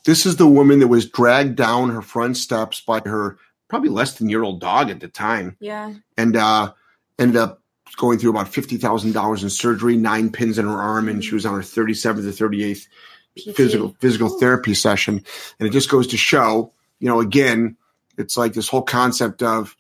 this 0.05 0.25
is 0.27 0.37
the 0.37 0.47
woman 0.47 0.79
that 0.81 0.89
was 0.89 1.09
dragged 1.11 1.57
down 1.57 1.91
her 1.91 2.03
front 2.03 2.37
steps 2.37 2.81
by 2.81 3.01
her 3.01 3.39
probably 3.69 3.91
less 3.91 4.15
than 4.19 4.29
year 4.29 4.43
old 4.43 4.61
dog 4.61 4.91
at 4.91 5.01
the 5.01 5.09
time, 5.09 5.57
Yeah. 5.61 5.95
and 6.17 6.37
uh, 6.37 6.73
ended 7.19 7.37
up 7.37 7.63
going 7.97 8.19
through 8.19 8.31
about 8.31 8.49
fifty 8.49 8.77
thousand 8.77 9.13
dollars 9.13 9.43
in 9.43 9.51
surgery, 9.51 9.97
nine 9.97 10.31
pins 10.31 10.59
in 10.59 10.67
her 10.67 10.81
arm, 10.81 11.09
and 11.09 11.25
she 11.25 11.35
was 11.35 11.47
on 11.47 11.55
her 11.55 11.63
thirty 11.63 11.95
seventh 11.95 12.27
or 12.27 12.33
thirty 12.33 12.65
eighth 12.65 12.89
PT. 13.37 13.57
physical 13.57 13.97
physical 14.01 14.39
therapy 14.39 14.75
session. 14.75 15.25
And 15.59 15.69
it 15.69 15.73
just 15.73 15.91
goes 15.91 16.07
to 16.09 16.17
show, 16.17 16.73
you 16.99 17.09
know, 17.09 17.21
again, 17.21 17.77
it's 18.17 18.37
like 18.37 18.55
this 18.55 18.69
whole 18.69 18.83
concept 18.83 19.43
of 19.43 19.77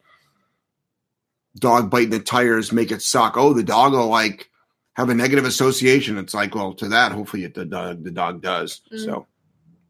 dog 1.56 1.90
biting 1.90 2.10
the 2.10 2.20
tires 2.20 2.72
make 2.72 2.90
it 2.90 3.02
suck. 3.02 3.36
Oh, 3.36 3.52
the 3.52 3.62
dog 3.62 3.92
will 3.92 4.08
like 4.08 4.50
have 4.94 5.08
a 5.08 5.14
negative 5.14 5.44
association. 5.44 6.18
It's 6.18 6.34
like, 6.34 6.54
well, 6.54 6.74
to 6.74 6.88
that, 6.88 7.12
hopefully 7.12 7.44
it, 7.44 7.54
the 7.54 7.64
dog 7.64 8.04
the 8.04 8.10
dog 8.10 8.42
does. 8.42 8.80
Mm. 8.92 9.04
So 9.04 9.26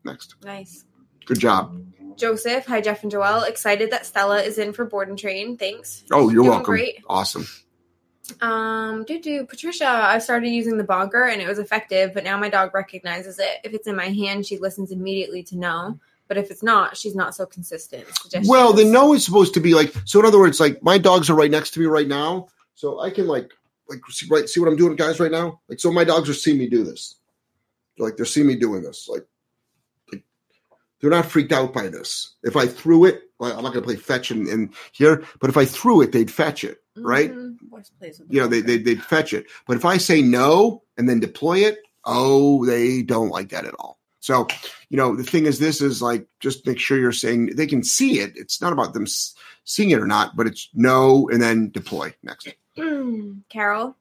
next. 0.05 0.35
Nice. 0.43 0.85
Good 1.27 1.41
job. 1.41 1.81
Joseph, 2.17 2.67
hi 2.67 2.81
Jeff 2.81 3.03
and 3.03 3.13
Joelle. 3.13 3.49
Excited 3.49 3.91
that 3.91 4.07
Stella 4.07 4.41
is 4.43 4.59
in 4.59 4.73
for 4.73 4.85
board 4.85 5.09
and 5.09 5.19
train. 5.19 5.57
Thanks. 5.57 6.05
Oh, 6.13 6.29
you're 6.29 6.43
Doing 6.43 6.49
welcome. 6.51 6.65
great. 6.65 7.05
Awesome. 7.09 7.47
Um, 8.41 9.05
do 9.05 9.21
do 9.21 9.45
Patricia, 9.45 9.87
I 9.87 10.19
started 10.19 10.49
using 10.49 10.79
the 10.79 10.85
bonker 10.85 11.25
and 11.25 11.43
it 11.43 11.47
was 11.47 11.59
effective, 11.59 12.15
but 12.15 12.25
now 12.25 12.39
my 12.39 12.49
dog 12.49 12.75
recognizes 12.75 13.39
it. 13.39 13.59
If 13.65 13.75
it's 13.75 13.87
in 13.87 13.97
my 13.97 14.09
hand, 14.09 14.47
she 14.47 14.59
listens 14.59 14.91
immediately 14.93 15.43
to 15.45 15.57
no. 15.59 15.99
But 16.27 16.39
if 16.39 16.51
it's 16.51 16.63
not, 16.63 16.97
she's 16.97 17.15
not 17.15 17.35
so 17.35 17.45
consistent. 17.45 18.07
Suggestions. 18.17 18.49
Well, 18.49 18.73
the 18.73 18.85
no 18.85 19.13
is 19.13 19.25
supposed 19.25 19.53
to 19.55 19.61
be 19.61 19.75
like 19.75 19.93
so. 20.07 20.21
In 20.21 20.27
other 20.27 20.39
words, 20.39 20.59
like 20.59 20.83
my 20.83 20.97
dogs 20.97 21.29
are 21.29 21.35
right 21.35 21.51
next 21.51 21.73
to 21.73 21.81
me 21.81 21.87
right 21.87 22.09
now, 22.09 22.49
so 22.75 22.99
I 23.01 23.11
can 23.11 23.27
like 23.27 23.51
like 23.91 24.01
see, 24.09 24.27
right 24.31 24.49
see 24.49 24.59
what 24.59 24.71
I'm 24.71 24.77
doing, 24.77 24.97
guys, 24.97 25.21
right 25.21 25.31
now. 25.31 25.61
Like 25.69 25.81
so, 25.81 25.93
my 25.93 26.05
dogs 26.05 26.31
are 26.31 26.35
seeing 26.35 26.57
me 26.57 26.67
do 26.67 26.83
this. 26.83 27.17
Like 27.99 28.17
they're 28.17 28.25
seeing 28.25 28.47
me 28.47 28.57
doing 28.57 28.83
this. 28.83 29.07
Like 29.07 29.27
they're 31.01 31.11
not 31.11 31.27
freaked 31.27 31.53
out 31.53 31.73
by 31.73 31.89
this. 31.89 32.35
If 32.43 32.57
I 32.57 32.67
threw 32.67 33.05
it, 33.05 33.23
I'm 33.41 33.63
not 33.63 33.73
going 33.73 33.75
to 33.75 33.83
play 33.83 33.97
fetch 33.97 34.31
in, 34.31 34.49
in 34.49 34.71
here, 34.93 35.23
but 35.41 35.51
if 35.51 35.57
I 35.57 35.65
threw 35.67 36.01
it, 36.01 36.13
they'd 36.13 36.31
fetch 36.31 36.65
it. 36.65 36.79
right? 36.97 37.31
Mhm. 37.33 37.57
Voice 37.71 37.91
plays 37.99 38.19
with 38.19 38.29
the 38.29 38.35
You 38.35 38.41
know, 38.43 38.47
they 38.49 38.61
they 38.61 38.79
they'd 38.79 39.03
fetch 39.03 39.35
it. 39.35 39.47
But 39.67 39.77
if 39.77 39.85
I 39.85 39.97
say 39.99 40.23
no 40.23 40.83
and 40.97 41.09
then 41.09 41.19
deploy 41.21 41.59
it, 41.59 41.79
oh, 42.05 42.65
they 42.65 43.03
don't 43.03 43.31
like 43.31 43.49
that 43.51 43.65
at 43.67 43.75
all. 43.79 43.99
So, 44.21 44.47
you 44.89 44.97
know, 44.97 45.15
the 45.17 45.25
thing 45.25 45.45
is, 45.45 45.59
this 45.59 45.83
is 45.83 46.01
like 46.01 46.27
just 46.41 46.67
make 46.67 46.79
sure 46.79 46.99
you're 46.99 47.13
saying 47.13 47.57
they 47.57 47.67
can 47.67 47.83
see 47.83 48.21
it. 48.21 48.33
It's 48.37 48.63
not 48.63 48.73
about 48.73 48.95
them 48.95 49.07
seeing 49.65 49.91
it 49.91 49.99
or 50.01 50.07
not, 50.07 50.37
but 50.37 50.47
it's 50.47 50.69
no 50.73 51.29
and 51.31 51.43
then 51.43 51.71
deploy 51.71 52.15
next. 52.23 52.49
Carol, 53.51 53.97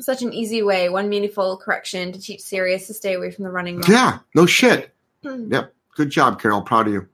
such 0.00 0.22
an 0.22 0.32
easy 0.32 0.62
way, 0.62 0.88
one 0.88 1.08
meaningful 1.08 1.56
correction 1.58 2.12
to 2.12 2.20
teach 2.20 2.40
Sirius 2.40 2.86
to 2.86 2.94
stay 2.94 3.14
away 3.14 3.30
from 3.30 3.44
the 3.44 3.50
running. 3.50 3.76
mode. 3.76 3.88
Yeah, 3.88 4.20
no 4.34 4.46
shit. 4.46 4.90
Yep. 5.24 5.73
Good 5.94 6.10
job, 6.10 6.40
Carol. 6.40 6.62
Proud 6.62 6.88
of 6.88 6.92
you. 6.92 7.08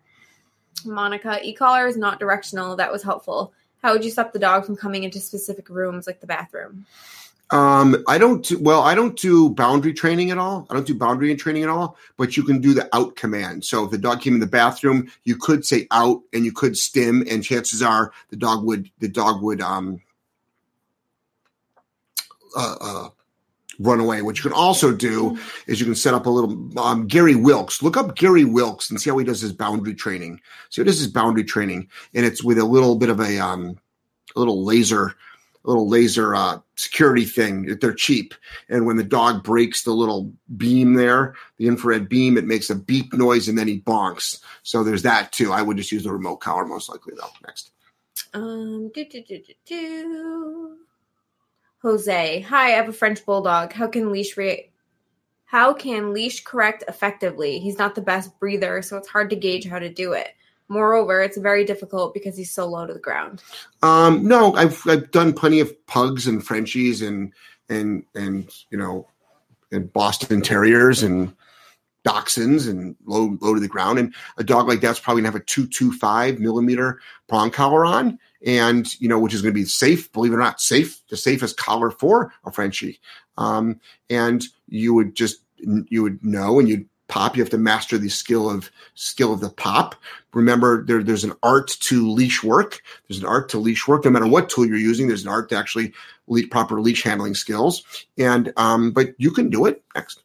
Monica, 0.85 1.39
e-collar 1.43 1.87
is 1.87 1.97
not 1.97 2.19
directional. 2.19 2.77
That 2.77 2.91
was 2.91 3.03
helpful. 3.03 3.53
How 3.83 3.93
would 3.93 4.05
you 4.05 4.11
stop 4.11 4.33
the 4.33 4.39
dog 4.39 4.65
from 4.65 4.77
coming 4.77 5.05
into 5.05 5.21
specific 5.21 5.69
rooms 5.69 6.07
like 6.07 6.21
the 6.21 6.27
bathroom? 6.27 6.87
Um, 7.51 8.05
I 8.07 8.17
don't 8.17 8.45
do, 8.45 8.59
well, 8.61 8.83
I 8.83 8.95
don't 8.95 9.19
do 9.19 9.51
boundary 9.51 9.93
training 9.93 10.31
at 10.31 10.39
all. 10.39 10.67
I 10.71 10.75
don't 10.75 10.87
do 10.87 10.95
boundary 10.95 11.31
and 11.33 11.41
training 11.41 11.65
at 11.65 11.69
all, 11.69 11.97
but 12.17 12.37
you 12.37 12.45
can 12.45 12.61
do 12.61 12.75
the 12.75 12.89
out 12.95 13.17
command. 13.17 13.65
So 13.65 13.85
if 13.85 13.91
the 13.91 13.99
dog 13.99 14.21
came 14.21 14.35
in 14.35 14.41
the 14.41 14.47
bathroom, 14.47 15.11
you 15.25 15.37
could 15.37 15.65
say 15.67 15.89
out 15.91 16.23
and 16.33 16.45
you 16.45 16.53
could 16.53 16.79
stim 16.79 17.25
and 17.29 17.43
chances 17.43 17.83
are 17.83 18.13
the 18.29 18.37
dog 18.37 18.65
would, 18.65 18.89
the 19.01 19.09
dog 19.09 19.43
would, 19.43 19.61
um, 19.61 20.01
uh, 22.57 22.77
uh, 22.81 23.09
run 23.81 23.99
away. 23.99 24.23
What 24.23 24.37
you 24.37 24.43
can 24.43 24.53
also 24.53 24.93
do 24.95 25.39
is 25.67 25.81
you 25.81 25.87
can 25.87 25.95
set 25.95 26.15
up 26.15 26.27
a 26.27 26.31
little, 26.31 26.79
um, 26.79 27.07
Gary 27.07 27.35
Wilkes, 27.35 27.83
look 27.83 27.97
up 27.97 28.15
Gary 28.15 28.45
Wilkes 28.45 28.91
and 28.91 29.01
see 29.01 29.11
how 29.11 29.19
he 29.19 29.25
does 29.25 29.41
his 29.41 29.53
boundary 29.53 29.95
training. 29.95 30.41
See 30.69 30.83
how 30.83 30.85
he 30.85 30.91
does 30.91 31.01
his 31.01 31.09
boundary 31.09 31.45
training 31.45 31.89
and 32.15 32.25
it's 32.25 32.45
with 32.45 32.59
a 32.59 32.65
little 32.65 32.97
bit 32.97 33.09
of 33.09 33.21
a, 33.21 33.39
um, 33.39 33.79
a 34.37 34.39
little 34.39 34.65
laser, 34.65 35.15
a 35.65 35.69
little 35.69 35.89
laser 35.89 36.35
uh, 36.35 36.59
security 36.77 37.25
thing. 37.25 37.79
They're 37.81 37.93
cheap, 37.93 38.35
and 38.69 38.87
when 38.87 38.97
the 38.97 39.05
dog 39.05 39.45
breaks 39.45 39.83
the 39.83 39.93
little 39.93 40.33
beam 40.57 40.95
there, 40.95 41.35
the 41.59 41.67
infrared 41.67 42.09
beam, 42.09 42.39
it 42.39 42.47
makes 42.47 42.71
a 42.71 42.75
beep 42.75 43.13
noise, 43.13 43.49
and 43.49 43.59
then 43.59 43.69
he 43.69 43.81
bonks. 43.81 44.41
So 44.63 44.83
there's 44.85 45.03
that 45.03 45.33
too. 45.33 45.53
I 45.53 45.63
would 45.63 45.77
just 45.77 45.93
use 45.93 46.05
the 46.05 46.13
remote 46.13 46.37
collar 46.37 46.65
most 46.65 46.89
likely 46.89 47.15
though. 47.15 47.29
Next, 47.47 47.73
Um, 48.33 48.91
do, 48.95 49.05
do, 49.05 49.23
do, 49.23 49.39
do, 49.39 49.55
do. 49.67 50.77
Jose, 51.83 52.41
hi. 52.43 52.67
I 52.67 52.71
have 52.71 52.89
a 52.89 52.93
French 52.93 53.25
bulldog. 53.25 53.73
How 53.73 53.87
can 53.87 54.13
leash 54.13 54.37
re- 54.37 54.71
How 55.47 55.73
can 55.73 56.13
leash 56.13 56.45
correct 56.45 56.85
effectively? 56.89 57.59
He's 57.59 57.79
not 57.79 57.95
the 57.95 58.03
best 58.03 58.39
breather, 58.39 58.83
so 58.83 58.97
it's 58.97 59.09
hard 59.09 59.31
to 59.31 59.37
gauge 59.37 59.67
how 59.67 59.79
to 59.79 59.89
do 59.89 60.13
it. 60.13 60.29
Moreover, 60.69 61.21
it's 61.21 61.37
very 61.39 61.65
difficult 61.65 62.15
because 62.15 62.37
he's 62.37 62.53
so 62.53 62.67
low 62.67 62.87
to 62.87 62.93
the 62.93 63.01
ground. 63.01 63.43
um, 63.83 64.27
no, 64.27 64.55
I've 64.55 64.81
I've 64.87 65.11
done 65.11 65.33
plenty 65.33 65.61
of 65.61 65.87
pugs 65.87 66.27
and 66.27 66.47
Frenchies 66.47 67.03
and 67.03 67.33
and 67.69 68.05
and 68.15 68.49
you 68.71 68.79
know, 68.79 69.09
and 69.73 69.93
Boston 69.93 70.43
Terriers 70.43 71.03
and 71.03 71.35
dachshunds 72.07 72.69
and 72.69 72.95
low 73.05 73.37
low 73.41 73.55
to 73.55 73.61
the 73.61 73.69
ground. 73.69 73.99
And 73.99 74.15
a 74.37 74.45
dog 74.45 74.69
like 74.69 74.81
that's 74.81 75.01
probably 75.01 75.23
gonna 75.23 75.33
have 75.33 75.41
a 75.41 75.45
two 75.45 75.67
two 75.67 75.93
five 75.93 76.39
millimeter 76.39 77.01
prong 77.27 77.51
collar 77.51 77.85
on, 77.85 78.19
and 78.45 78.87
you 79.01 79.09
know, 79.09 79.19
which 79.19 79.35
is 79.35 79.43
gonna 79.43 79.53
be 79.53 79.65
safe. 79.65 80.13
Believe 80.13 80.33
it 80.33 80.37
or 80.37 80.41
not, 80.41 80.61
safe 80.61 81.01
the 81.09 81.17
safest 81.17 81.57
collar 81.57 81.91
for 81.91 82.33
a 82.45 82.53
Frenchie. 82.53 83.01
Um, 83.37 83.81
and 84.09 84.43
you 84.69 84.95
would 84.95 85.15
just 85.15 85.41
you 85.59 86.03
would 86.03 86.25
know 86.25 86.59
and 86.59 86.69
you'd 86.69 86.87
pop. 87.09 87.37
You 87.37 87.43
have 87.43 87.51
to 87.51 87.59
master 87.59 87.99
the 87.99 88.09
skill 88.09 88.49
of 88.51 88.71
skill 88.95 89.33
of 89.33 89.41
the 89.41 89.51
pop. 89.51 89.95
Remember, 90.33 90.85
there, 90.85 91.03
there's 91.03 91.25
an 91.25 91.33
art 91.43 91.69
to 91.81 92.09
leash 92.09 92.43
work. 92.45 92.83
There's 93.09 93.19
an 93.19 93.27
art 93.27 93.49
to 93.51 93.59
leash 93.59 93.89
work. 93.89 94.05
No 94.05 94.11
matter 94.13 94.29
what 94.29 94.49
tool 94.49 94.65
you're 94.65 94.77
using, 94.77 95.09
there's 95.09 95.25
an 95.25 95.29
art 95.29 95.49
to 95.49 95.57
actually 95.57 95.93
le- 96.29 96.47
proper 96.47 96.81
leash 96.81 97.03
handling 97.03 97.35
skills. 97.35 97.83
And 98.17 98.53
um, 98.57 98.93
but 98.93 99.09
you 99.19 99.33
can 99.33 99.51
do 99.51 99.67
it. 99.67 99.83
Next, 99.97 100.23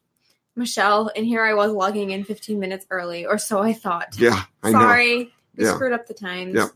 Michelle, 0.54 1.10
and 1.16 1.26
here 1.26 1.42
I 1.42 1.54
was 1.54 1.72
logging 1.72 2.10
in 2.12 2.22
15 2.24 2.58
minutes 2.60 2.86
early, 2.90 3.26
or 3.26 3.36
so 3.36 3.60
I 3.60 3.72
thought. 3.72 4.14
yeah, 4.18 4.42
I 4.62 4.70
know. 4.70 4.78
Sorry, 4.80 5.32
we 5.56 5.64
Yeah. 5.64 5.74
screwed 5.74 5.92
up 5.92 6.06
the 6.06 6.14
times. 6.14 6.54
Yeah. 6.54 6.68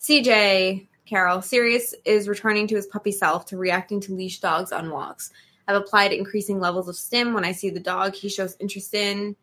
CJ 0.00 0.88
Carol, 1.06 1.42
Sirius 1.42 1.94
is 2.04 2.28
returning 2.28 2.66
to 2.68 2.76
his 2.76 2.86
puppy 2.86 3.12
self 3.12 3.46
to 3.46 3.56
reacting 3.56 4.00
to 4.02 4.14
leash 4.14 4.40
dogs 4.40 4.72
on 4.72 4.90
walks. 4.90 5.30
I've 5.68 5.76
applied 5.76 6.12
increasing 6.12 6.58
levels 6.60 6.88
of 6.88 6.96
stim 6.96 7.34
when 7.34 7.44
I 7.44 7.52
see 7.52 7.70
the 7.70 7.80
dog 7.80 8.14
he 8.14 8.28
shows 8.28 8.56
interest 8.60 8.94
in. 8.94 9.36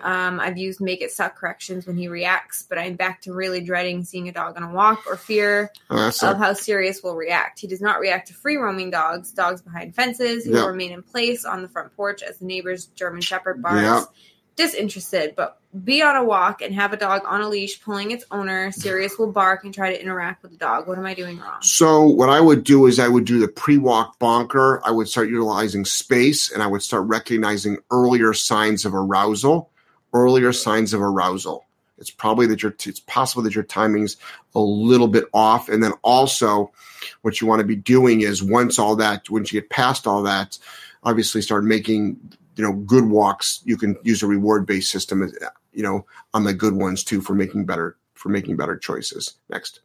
Um, 0.00 0.38
I've 0.38 0.56
used 0.56 0.80
make 0.80 1.02
it 1.02 1.10
suck 1.10 1.36
corrections 1.36 1.86
when 1.86 1.96
he 1.96 2.06
reacts, 2.06 2.62
but 2.68 2.78
I'm 2.78 2.94
back 2.94 3.20
to 3.22 3.32
really 3.32 3.60
dreading 3.60 4.04
seeing 4.04 4.28
a 4.28 4.32
dog 4.32 4.56
on 4.56 4.62
a 4.62 4.72
walk 4.72 5.04
or 5.08 5.16
fear 5.16 5.72
Oh, 5.90 6.06
of 6.22 6.36
how 6.38 6.52
Sirius 6.52 7.02
will 7.02 7.16
react. 7.16 7.58
He 7.58 7.66
does 7.66 7.80
not 7.80 7.98
react 7.98 8.28
to 8.28 8.34
free 8.34 8.56
roaming 8.56 8.90
dogs, 8.90 9.32
dogs 9.32 9.60
behind 9.60 9.96
fences. 9.96 10.44
He 10.44 10.50
Yeah. 10.52 10.60
will 10.62 10.68
remain 10.68 10.92
in 10.92 11.02
place 11.02 11.44
on 11.44 11.62
the 11.62 11.68
front 11.68 11.94
porch 11.96 12.22
as 12.22 12.38
the 12.38 12.44
neighbor's 12.46 12.86
German 12.86 13.20
Shepherd 13.22 13.60
barks. 13.60 13.82
Yeah. 13.82 14.04
Disinterested, 14.58 15.36
but 15.36 15.60
be 15.84 16.02
on 16.02 16.16
a 16.16 16.24
walk 16.24 16.62
and 16.62 16.74
have 16.74 16.92
a 16.92 16.96
dog 16.96 17.22
on 17.24 17.42
a 17.42 17.48
leash 17.48 17.80
pulling 17.80 18.10
its 18.10 18.24
owner. 18.32 18.72
Sirius 18.72 19.16
will 19.16 19.30
bark 19.30 19.62
and 19.62 19.72
try 19.72 19.92
to 19.92 20.02
interact 20.02 20.42
with 20.42 20.50
the 20.50 20.58
dog. 20.58 20.88
What 20.88 20.98
am 20.98 21.06
I 21.06 21.14
doing 21.14 21.38
wrong? 21.38 21.62
So 21.62 22.04
what 22.04 22.28
I 22.28 22.40
would 22.40 22.64
do 22.64 22.86
is 22.86 22.98
I 22.98 23.06
would 23.06 23.24
do 23.24 23.38
the 23.38 23.46
pre-walk 23.46 24.18
bonker. 24.18 24.82
I 24.84 24.90
would 24.90 25.08
start 25.08 25.28
utilizing 25.28 25.84
space 25.84 26.50
and 26.50 26.60
I 26.60 26.66
would 26.66 26.82
start 26.82 27.06
recognizing 27.06 27.78
earlier 27.92 28.34
signs 28.34 28.84
of 28.84 28.94
arousal, 28.94 29.70
earlier 30.12 30.52
signs 30.52 30.92
of 30.92 31.00
arousal. 31.02 31.64
It's 31.98 32.10
probably 32.10 32.46
that 32.46 32.62
your 32.62 32.74
it's 32.84 33.00
possible 33.00 33.42
that 33.42 33.54
your 33.54 33.64
timing's 33.64 34.16
a 34.54 34.60
little 34.60 35.08
bit 35.08 35.26
off. 35.32 35.68
And 35.68 35.82
then 35.82 35.92
also 36.02 36.72
what 37.22 37.40
you 37.40 37.46
want 37.46 37.60
to 37.60 37.66
be 37.66 37.76
doing 37.76 38.22
is 38.22 38.42
once 38.42 38.78
all 38.78 38.96
that, 38.96 39.30
once 39.30 39.52
you 39.52 39.60
get 39.60 39.70
past 39.70 40.06
all 40.06 40.22
that, 40.24 40.58
obviously 41.04 41.42
start 41.42 41.64
making, 41.64 42.18
you 42.58 42.64
know, 42.64 42.72
good 42.72 43.04
walks. 43.04 43.62
You 43.64 43.76
can 43.76 43.96
use 44.02 44.22
a 44.22 44.26
reward 44.26 44.66
based 44.66 44.90
system, 44.90 45.32
you 45.72 45.82
know, 45.82 46.04
on 46.34 46.42
the 46.42 46.52
good 46.52 46.74
ones 46.74 47.04
too 47.04 47.20
for 47.20 47.34
making 47.34 47.64
better, 47.64 47.96
for 48.14 48.28
making 48.30 48.56
better 48.56 48.76
choices. 48.76 49.34
Next. 49.48 49.80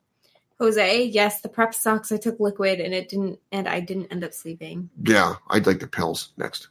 Jose, 0.59 1.03
yes, 1.03 1.41
the 1.41 1.49
prep 1.49 1.75
sucks. 1.75 2.11
I 2.11 2.17
took 2.17 2.39
liquid 2.39 2.79
and 2.79 2.93
it 2.93 3.09
didn't, 3.09 3.39
and 3.51 3.67
I 3.67 3.79
didn't 3.79 4.07
end 4.11 4.23
up 4.23 4.33
sleeping. 4.33 4.89
Yeah, 5.03 5.35
I'd 5.49 5.67
like 5.67 5.79
the 5.79 5.87
pills 5.87 6.29
next. 6.37 6.69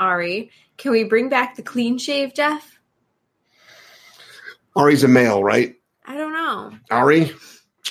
Ari, 0.00 0.50
can 0.76 0.90
we 0.90 1.04
bring 1.04 1.28
back 1.28 1.54
the 1.54 1.62
clean 1.62 1.98
shave, 1.98 2.34
Jeff? 2.34 2.78
Ari's 4.74 5.04
a 5.04 5.08
male, 5.08 5.44
right? 5.44 5.76
I 6.04 6.16
don't 6.16 6.32
know. 6.32 6.72
Ari, 6.90 7.32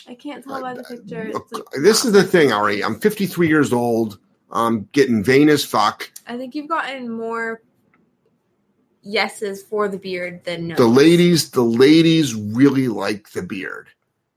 I 0.07 0.15
can't 0.15 0.43
tell 0.43 0.61
by 0.61 0.73
the 0.73 0.83
picture. 0.83 1.31
Like- 1.33 1.63
this 1.81 2.03
is 2.03 2.11
the 2.11 2.23
thing, 2.23 2.51
Ari. 2.51 2.83
I'm 2.83 2.99
53 2.99 3.47
years 3.47 3.71
old. 3.71 4.19
I'm 4.51 4.89
getting 4.91 5.23
vain 5.23 5.47
as 5.47 5.63
fuck. 5.63 6.11
I 6.27 6.37
think 6.37 6.55
you've 6.55 6.69
gotten 6.69 7.09
more 7.09 7.61
yeses 9.01 9.63
for 9.63 9.87
the 9.87 9.97
beard 9.97 10.43
than 10.43 10.67
no. 10.67 10.75
The 10.75 10.87
ladies, 10.87 11.51
the 11.51 11.63
ladies 11.63 12.35
really 12.35 12.87
like 12.87 13.31
the 13.31 13.41
beard. 13.41 13.89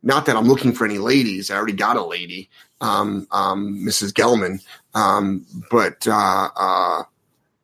Not 0.02 0.26
that 0.26 0.36
I'm 0.36 0.46
looking 0.46 0.72
for 0.72 0.84
any 0.84 0.98
ladies. 0.98 1.50
I 1.50 1.56
already 1.56 1.72
got 1.72 1.96
a 1.96 2.04
lady, 2.04 2.50
um, 2.82 3.26
um, 3.30 3.78
Mrs. 3.86 4.12
Gellman. 4.12 4.62
Um, 4.94 5.46
but 5.70 6.06
uh, 6.06 6.48
uh, 6.56 7.02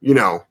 you 0.00 0.14
know, 0.14 0.44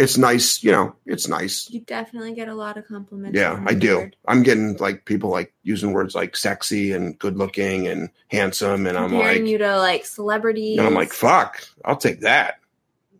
it's 0.00 0.18
nice. 0.18 0.64
You 0.64 0.72
know, 0.72 0.96
it's 1.06 1.28
nice. 1.28 1.70
You 1.70 1.80
definitely 1.80 2.34
get 2.34 2.48
a 2.48 2.54
lot 2.54 2.76
of 2.76 2.86
compliments. 2.88 3.38
Yeah, 3.38 3.62
I 3.66 3.74
do. 3.74 3.98
beard. 3.98 4.16
I'm 4.26 4.42
getting 4.42 4.76
like 4.78 5.04
people 5.04 5.30
like 5.30 5.54
using 5.62 5.92
words 5.92 6.14
like 6.16 6.36
sexy 6.36 6.90
and 6.92 7.16
good 7.20 7.36
looking 7.38 7.86
and 7.86 8.10
handsome, 8.28 8.86
and 8.86 8.98
I'm 8.98 9.10
Comparing 9.10 9.42
like, 9.42 9.50
you 9.50 9.58
to 9.58 9.78
like 9.78 10.04
celebrities. 10.06 10.78
and 10.78 10.86
I'm 10.88 10.94
like, 10.94 11.12
fuck, 11.12 11.62
I'll 11.84 11.96
take 11.96 12.20
that. 12.20 12.58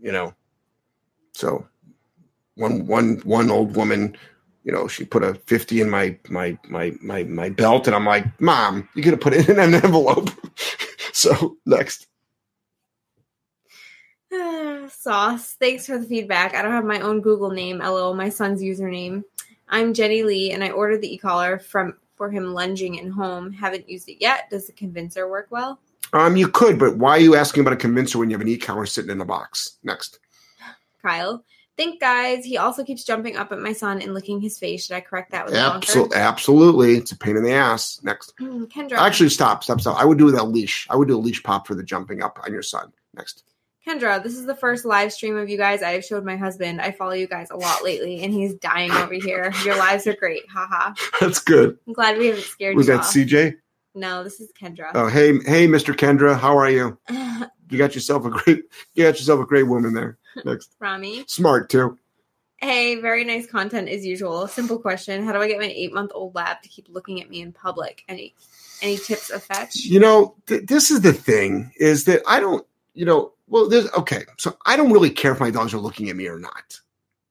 You 0.06 0.12
know. 0.12 0.34
So 1.32 1.66
one 2.54 2.86
one 2.86 3.16
one 3.24 3.50
old 3.50 3.74
woman, 3.74 4.16
you 4.62 4.70
know, 4.70 4.86
she 4.86 5.04
put 5.04 5.24
a 5.24 5.34
50 5.34 5.80
in 5.80 5.90
my 5.90 6.16
my 6.28 6.56
my 6.68 6.92
my 7.02 7.24
my 7.24 7.48
belt, 7.48 7.88
and 7.88 7.96
I'm 7.96 8.06
like, 8.06 8.40
Mom, 8.40 8.88
you 8.94 9.02
have 9.10 9.20
put 9.20 9.34
it 9.34 9.48
in 9.48 9.58
an 9.58 9.74
envelope. 9.74 10.30
so 11.12 11.56
next. 11.66 12.06
Sauce. 14.88 15.56
Thanks 15.58 15.86
for 15.86 15.98
the 15.98 16.06
feedback. 16.06 16.54
I 16.54 16.62
don't 16.62 16.70
have 16.70 16.84
my 16.84 17.00
own 17.00 17.20
Google 17.20 17.50
name. 17.50 17.78
LO, 17.78 18.14
my 18.14 18.28
son's 18.28 18.62
username. 18.62 19.24
I'm 19.68 19.92
Jenny 19.92 20.22
Lee, 20.22 20.52
and 20.52 20.62
I 20.62 20.70
ordered 20.70 21.02
the 21.02 21.12
e-collar 21.12 21.58
from 21.58 21.96
for 22.14 22.30
him 22.30 22.54
lunging 22.54 22.94
in 22.94 23.10
home. 23.10 23.52
Haven't 23.52 23.90
used 23.90 24.08
it 24.08 24.18
yet. 24.20 24.50
Does 24.50 24.68
the 24.68 24.72
convincer 24.72 25.28
work 25.28 25.48
well? 25.50 25.80
Um, 26.12 26.36
you 26.36 26.48
could, 26.48 26.78
but 26.78 26.96
why 26.96 27.10
are 27.12 27.20
you 27.20 27.36
asking 27.36 27.62
about 27.62 27.72
a 27.72 27.76
convincer 27.76 28.18
when 28.18 28.30
you 28.30 28.34
have 28.36 28.40
an 28.40 28.48
e-collar 28.48 28.86
sitting 28.86 29.10
in 29.10 29.18
the 29.18 29.24
box? 29.24 29.78
Next. 29.82 30.18
Kyle. 31.02 31.44
Think, 31.76 32.00
guys. 32.00 32.44
He 32.44 32.56
also 32.56 32.84
keeps 32.84 33.04
jumping 33.04 33.36
up 33.36 33.52
at 33.52 33.58
my 33.58 33.74
son 33.74 34.00
and 34.00 34.14
licking 34.14 34.40
his 34.40 34.58
face. 34.58 34.86
Should 34.86 34.96
I 34.96 35.02
correct 35.02 35.32
that 35.32 35.44
with 35.44 35.54
a 35.54 35.58
Absol- 35.58 36.14
absolutely. 36.14 36.94
It's 36.96 37.12
a 37.12 37.18
pain 37.18 37.36
in 37.36 37.42
the 37.42 37.52
ass. 37.52 38.00
Next. 38.02 38.32
Hmm, 38.38 38.64
Kendra. 38.64 38.96
Actually, 38.96 39.28
stop, 39.28 39.62
stop, 39.62 39.80
stop. 39.82 40.00
I 40.00 40.06
would 40.06 40.16
do 40.16 40.28
it 40.28 40.32
with 40.32 40.40
a 40.40 40.44
leash. 40.44 40.86
I 40.88 40.96
would 40.96 41.08
do 41.08 41.16
a 41.16 41.18
leash 41.18 41.42
pop 41.42 41.66
for 41.66 41.74
the 41.74 41.82
jumping 41.82 42.22
up 42.22 42.38
on 42.44 42.52
your 42.52 42.62
son. 42.62 42.92
Next. 43.14 43.44
Kendra, 43.86 44.20
this 44.22 44.32
is 44.32 44.46
the 44.46 44.54
first 44.56 44.84
live 44.84 45.12
stream 45.12 45.36
of 45.36 45.48
you 45.48 45.56
guys 45.56 45.82
I 45.82 45.90
have 45.90 46.04
showed 46.04 46.24
my 46.24 46.36
husband. 46.36 46.80
I 46.80 46.90
follow 46.90 47.12
you 47.12 47.28
guys 47.28 47.50
a 47.50 47.56
lot 47.56 47.84
lately, 47.84 48.22
and 48.24 48.34
he's 48.34 48.54
dying 48.54 48.90
over 48.90 49.14
here. 49.14 49.52
Your 49.64 49.76
lives 49.76 50.06
are 50.08 50.16
great. 50.16 50.42
Haha. 50.52 50.94
That's 51.20 51.38
good. 51.40 51.78
I'm 51.86 51.92
glad 51.92 52.18
we 52.18 52.26
haven't 52.26 52.42
scared 52.42 52.74
Was 52.74 52.88
you 52.88 52.94
that 52.94 53.00
off. 53.00 53.12
CJ? 53.12 53.54
No, 53.96 54.22
this 54.22 54.40
is 54.40 54.52
Kendra. 54.52 54.90
Oh, 54.94 55.08
hey, 55.08 55.38
hey, 55.46 55.66
Mr. 55.66 55.94
Kendra, 55.94 56.38
how 56.38 56.56
are 56.56 56.70
you? 56.70 56.98
You 57.68 57.78
got 57.78 57.96
yourself 57.96 58.24
a 58.24 58.30
great, 58.30 58.62
you 58.94 59.02
got 59.02 59.18
yourself 59.18 59.40
a 59.40 59.44
great 59.44 59.64
woman 59.64 59.92
there. 59.92 60.18
Next, 60.44 60.76
Rami. 60.78 61.24
smart 61.26 61.68
too. 61.68 61.98
Hey, 62.58 63.00
very 63.00 63.24
nice 63.24 63.44
content 63.48 63.88
as 63.88 64.06
usual. 64.06 64.46
Simple 64.46 64.78
question: 64.78 65.24
How 65.24 65.32
do 65.32 65.40
I 65.40 65.48
get 65.48 65.58
my 65.58 65.66
eight-month-old 65.66 66.32
lab 66.36 66.62
to 66.62 66.68
keep 66.68 66.86
looking 66.88 67.20
at 67.20 67.28
me 67.28 67.40
in 67.40 67.52
public? 67.52 68.04
Any 68.08 68.36
any 68.82 68.98
tips 68.98 69.30
of 69.30 69.42
fetch? 69.42 69.76
You 69.84 69.98
know, 69.98 70.36
th- 70.46 70.66
this 70.66 70.92
is 70.92 71.00
the 71.00 71.12
thing 71.12 71.72
is 71.76 72.04
that 72.04 72.22
I 72.28 72.38
don't, 72.38 72.64
you 72.94 73.04
know, 73.04 73.32
well, 73.48 73.68
there's 73.68 73.90
okay. 73.94 74.22
So 74.38 74.56
I 74.64 74.76
don't 74.76 74.92
really 74.92 75.10
care 75.10 75.32
if 75.32 75.40
my 75.40 75.50
dogs 75.50 75.74
are 75.74 75.78
looking 75.78 76.08
at 76.08 76.14
me 76.14 76.28
or 76.28 76.38
not, 76.38 76.78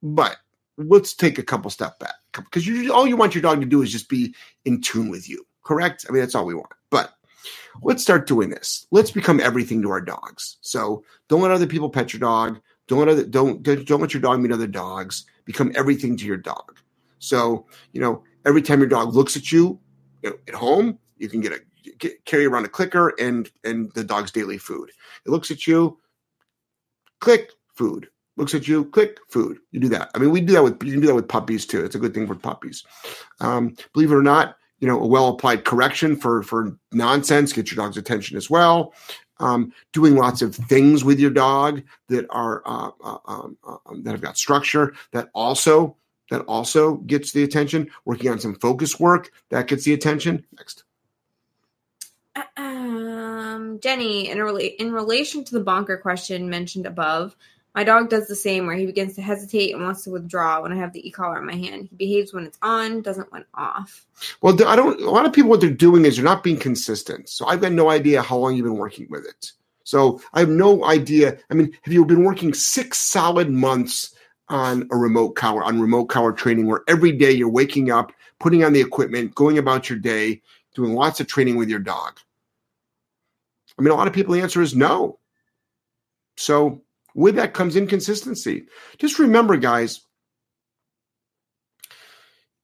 but 0.04 0.36
let's 0.78 1.14
take 1.14 1.38
a 1.40 1.44
couple 1.44 1.72
step 1.72 1.98
back 2.00 2.16
because 2.34 2.68
you 2.68 2.94
all 2.94 3.08
you 3.08 3.16
want 3.16 3.36
your 3.36 3.42
dog 3.42 3.62
to 3.62 3.66
do 3.66 3.82
is 3.82 3.92
just 3.92 4.10
be 4.10 4.36
in 4.66 4.82
tune 4.82 5.10
with 5.10 5.30
you. 5.30 5.46
Correct? 5.66 6.06
I 6.08 6.14
mean, 6.14 6.22
that's 6.22 6.36
all 6.36 6.46
we 6.46 6.54
want. 6.54 6.72
But 6.90 7.14
let's 7.82 8.04
start 8.04 8.28
doing 8.28 8.50
this. 8.50 8.88
Let's 8.92 9.12
become 9.12 9.40
everything 9.40 9.82
to 9.82 9.90
our 9.90 10.00
dogs. 10.00 10.58
So 10.62 11.04
don't 11.28 11.42
let 11.42 11.52
other 11.52 11.68
people 11.68 11.90
pet 11.90 12.14
your 12.14 12.20
dog. 12.22 12.62
Don't 12.88 13.00
let 13.00 13.10
other, 13.10 13.26
don't 13.26 13.64
don't 13.64 14.00
let 14.00 14.14
your 14.14 14.22
dog 14.22 14.40
meet 14.40 14.52
other 14.52 14.68
dogs. 14.68 15.26
Become 15.44 15.74
everything 15.76 16.16
to 16.18 16.26
your 16.26 16.38
dog. 16.38 16.80
So 17.20 17.66
you 17.92 18.00
know, 18.00 18.24
every 18.46 18.62
time 18.62 18.80
your 18.80 18.88
dog 18.88 19.16
looks 19.16 19.36
at 19.36 19.52
you, 19.52 19.80
you 20.22 20.30
know, 20.30 20.38
at 20.48 20.54
home, 20.54 21.00
you 21.18 21.28
can 21.28 21.42
get 21.42 21.52
a 21.52 21.60
get, 21.98 22.24
carry 22.26 22.46
around 22.46 22.66
a 22.66 22.70
clicker 22.70 23.14
and 23.20 23.50
and 23.64 23.92
the 23.94 24.04
dog's 24.04 24.32
daily 24.32 24.60
food. 24.60 24.92
It 25.26 25.32
looks 25.32 25.50
at 25.50 25.66
you, 25.66 26.00
click 27.20 27.52
food. 27.74 28.08
Looks 28.38 28.54
at 28.54 28.68
you, 28.68 28.86
click 28.86 29.18
food. 29.30 29.60
You 29.72 29.80
do 29.80 29.90
that. 29.90 30.12
I 30.14 30.20
mean, 30.20 30.30
we 30.30 30.42
do 30.42 30.54
that 30.54 30.64
with 30.64 30.84
you 30.84 30.92
can 30.92 31.02
do 31.02 31.08
that 31.08 31.16
with 31.16 31.28
puppies 31.28 31.66
too. 31.66 31.84
It's 31.84 31.96
a 31.96 32.00
good 32.00 32.14
thing 32.14 32.28
for 32.28 32.36
puppies. 32.36 32.84
Um, 33.40 33.76
believe 33.94 34.12
it 34.12 34.16
or 34.16 34.22
not, 34.22 34.58
you 34.80 34.88
know, 34.88 35.02
a 35.02 35.08
well 35.08 35.30
applied 35.30 35.66
correction 35.66 36.16
for 36.16 36.44
for 36.44 36.78
nonsense 36.92 37.54
get 37.54 37.72
your 37.72 37.84
dog's 37.84 37.98
attention 37.98 38.38
as 38.38 38.50
well. 38.50 38.94
Um, 39.38 39.74
doing 39.92 40.16
lots 40.16 40.42
of 40.42 40.56
things 40.56 41.04
with 41.04 41.20
your 41.20 41.32
dog 41.32 41.84
that 42.08 42.26
are 42.30 42.62
uh, 42.66 42.92
uh, 43.04 43.18
um, 43.26 43.58
uh, 43.68 43.78
um, 43.86 44.04
that 44.04 44.12
have 44.12 44.22
got 44.22 44.38
structure 44.38 44.94
that 45.12 45.30
also 45.34 45.98
that 46.30 46.42
also 46.42 46.96
gets 46.98 47.32
the 47.32 47.44
attention. 47.44 47.90
Working 48.06 48.32
on 48.32 48.40
some 48.40 48.56
focus 48.56 49.00
work 49.00 49.32
that 49.50 49.68
gets 49.68 49.84
the 49.84 49.94
attention. 49.94 50.46
Next. 50.58 50.84
Um, 52.58 53.80
Jenny, 53.82 54.30
in, 54.30 54.40
rela- 54.40 54.76
in 54.76 54.92
relation 54.92 55.44
to 55.46 55.54
the 55.54 55.64
bonker 55.64 55.98
question 55.98 56.50
mentioned 56.50 56.86
above, 56.86 57.36
my 57.76 57.84
dog 57.84 58.10
does 58.10 58.28
the 58.28 58.36
same 58.36 58.66
where 58.66 58.76
he 58.76 58.86
begins 58.86 59.16
to 59.16 59.22
hesitate 59.22 59.74
and 59.74 59.84
wants 59.84 60.04
to 60.06 60.10
withdraw 60.10 60.62
when 60.62 60.72
I 60.72 60.78
have 60.78 60.94
the 60.94 61.06
e-collar 61.06 61.38
in 61.38 61.46
my 61.46 61.56
hand. 61.56 61.90
He 61.90 61.96
behaves 61.98 62.34
when 62.34 62.46
it's 62.46 62.58
on, 62.62 63.02
doesn't 63.02 63.30
when 63.34 63.44
off. 63.54 64.06
Well, 64.42 64.56
I 64.66 64.78
don't. 64.78 65.02
A 65.02 65.10
lot 65.10 65.26
of 65.26 65.34
people, 65.34 65.50
what 65.50 65.60
they're 65.60 65.70
doing 65.70 66.06
is 66.06 66.16
they're 66.16 66.24
not 66.24 66.42
being 66.42 66.58
consistent. 66.58 67.28
So 67.28 67.46
I've 67.46 67.60
got 67.60 67.74
no 67.74 67.90
idea 67.90 68.22
how 68.22 68.38
long 68.38 68.56
you've 68.56 68.66
been 68.66 68.78
working 68.78 69.08
with 69.10 69.26
it. 69.26 69.52
So 69.84 70.22
I 70.34 70.40
have 70.40 70.50
no 70.50 70.86
idea. 70.86 71.38
I 71.52 71.54
mean, 71.54 71.78
have 71.84 71.94
you 71.94 72.06
been 72.06 72.24
working 72.24 72.54
six 72.54 72.98
solid 72.98 73.50
months 73.50 74.16
on 74.48 74.88
a 74.92 74.96
remote 74.96 75.32
collar, 75.32 75.64
on 75.64 75.82
remote 75.82 76.06
collar 76.06 76.32
training, 76.32 76.68
where 76.68 76.82
every 76.88 77.12
day 77.12 77.32
you're 77.32 77.50
waking 77.50 77.92
up, 77.92 78.14
putting 78.40 78.64
on 78.64 78.72
the 78.72 78.80
equipment, 78.80 79.36
going 79.36 79.58
about 79.58 79.90
your 79.90 80.00
day, 80.00 80.42
doing 80.76 80.94
lots 80.94 81.20
of 81.20 81.28
training 81.28 81.58
with 81.58 81.70
your 81.70 81.80
dog? 81.80 82.20
I 83.78 83.82
mean, 83.82 83.92
a 83.92 83.96
lot 83.96 84.08
of 84.08 84.14
people, 84.14 84.34
the 84.34 84.42
answer 84.42 84.62
is 84.62 84.74
no. 84.76 85.20
So 86.38 86.82
with 87.16 87.36
that 87.36 87.54
comes 87.54 87.76
inconsistency. 87.76 88.68
Just 89.00 89.18
remember, 89.18 89.58
guys, 89.58 90.02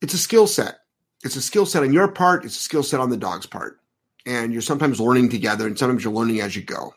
it's 0.02 0.14
a 0.14 0.20
skill 0.20 0.45
set. 0.45 0.80
It's 1.24 1.36
a 1.36 1.41
skill 1.41 1.66
set 1.66 1.84
on 1.84 1.93
your 1.93 2.10
part, 2.10 2.45
it's 2.45 2.58
a 2.58 2.62
skill 2.62 2.84
set 2.84 2.99
on 2.99 3.10
the 3.10 3.18
dog's 3.18 3.45
part. 3.45 3.80
And 4.26 4.54
you're 4.54 4.62
sometimes 4.62 4.99
learning 4.99 5.30
together, 5.30 5.66
and 5.66 5.78
sometimes 5.78 6.04
you're 6.04 6.14
learning 6.14 6.41
as 6.41 6.56
you 6.56 6.62
go. 6.62 6.93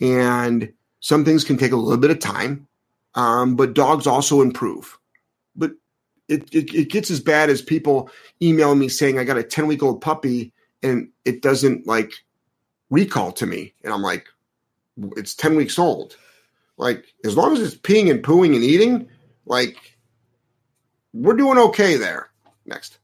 And 0.00 0.72
some 1.00 1.24
things 1.24 1.42
can 1.42 1.56
take 1.56 1.72
a 1.72 1.76
little 1.76 1.98
bit 1.98 2.10
of 2.10 2.20
time, 2.20 2.68
um, 3.14 3.56
but 3.56 3.74
dogs 3.74 4.06
also 4.06 4.40
improve. 4.40 4.98
But 5.56 5.72
it, 6.28 6.54
it, 6.54 6.74
it 6.74 6.90
gets 6.90 7.10
as 7.10 7.20
bad 7.20 7.50
as 7.50 7.62
people 7.62 8.10
emailing 8.40 8.78
me 8.78 8.88
saying, 8.88 9.18
I 9.18 9.24
got 9.24 9.38
a 9.38 9.42
10 9.42 9.66
week 9.66 9.82
old 9.82 10.00
puppy 10.00 10.52
and 10.82 11.08
it 11.24 11.42
doesn't 11.42 11.86
like 11.86 12.12
recall 12.90 13.32
to 13.32 13.46
me. 13.46 13.74
And 13.82 13.92
I'm 13.92 14.02
like, 14.02 14.26
it's 15.16 15.34
10 15.34 15.56
weeks 15.56 15.78
old. 15.78 16.16
Like, 16.76 17.04
as 17.24 17.36
long 17.36 17.52
as 17.52 17.60
it's 17.60 17.74
peeing 17.76 18.10
and 18.10 18.22
pooing 18.22 18.54
and 18.54 18.64
eating, 18.64 19.08
like, 19.46 19.76
we're 21.12 21.34
doing 21.36 21.58
okay 21.58 21.96
there. 21.96 22.30
Next. 22.66 22.98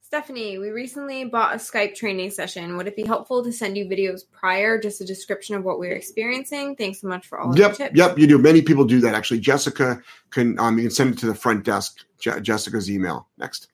Stephanie, 0.00 0.58
we 0.58 0.70
recently 0.70 1.24
bought 1.24 1.54
a 1.54 1.58
Skype 1.58 1.94
training 1.94 2.30
session. 2.30 2.76
Would 2.76 2.88
it 2.88 2.96
be 2.96 3.04
helpful 3.04 3.44
to 3.44 3.52
send 3.52 3.76
you 3.76 3.84
videos 3.84 4.22
prior, 4.32 4.76
just 4.80 5.00
a 5.00 5.04
description 5.04 5.54
of 5.54 5.62
what 5.62 5.78
we 5.78 5.86
are 5.88 5.92
experiencing? 5.94 6.74
Thanks 6.74 7.00
so 7.00 7.06
much 7.06 7.28
for 7.28 7.38
all 7.38 7.56
Yep, 7.56 7.74
tips. 7.76 7.96
yep, 7.96 8.18
you 8.18 8.26
do. 8.26 8.36
Many 8.36 8.60
people 8.60 8.84
do 8.84 8.98
that. 9.02 9.14
Actually, 9.14 9.38
Jessica 9.38 10.02
can 10.30 10.58
um, 10.58 10.78
you 10.78 10.84
can 10.84 10.90
send 10.90 11.14
it 11.14 11.18
to 11.20 11.26
the 11.26 11.34
front 11.34 11.64
desk. 11.64 11.98
Je- 12.18 12.40
Jessica's 12.40 12.90
email. 12.90 13.28
Next. 13.38 13.68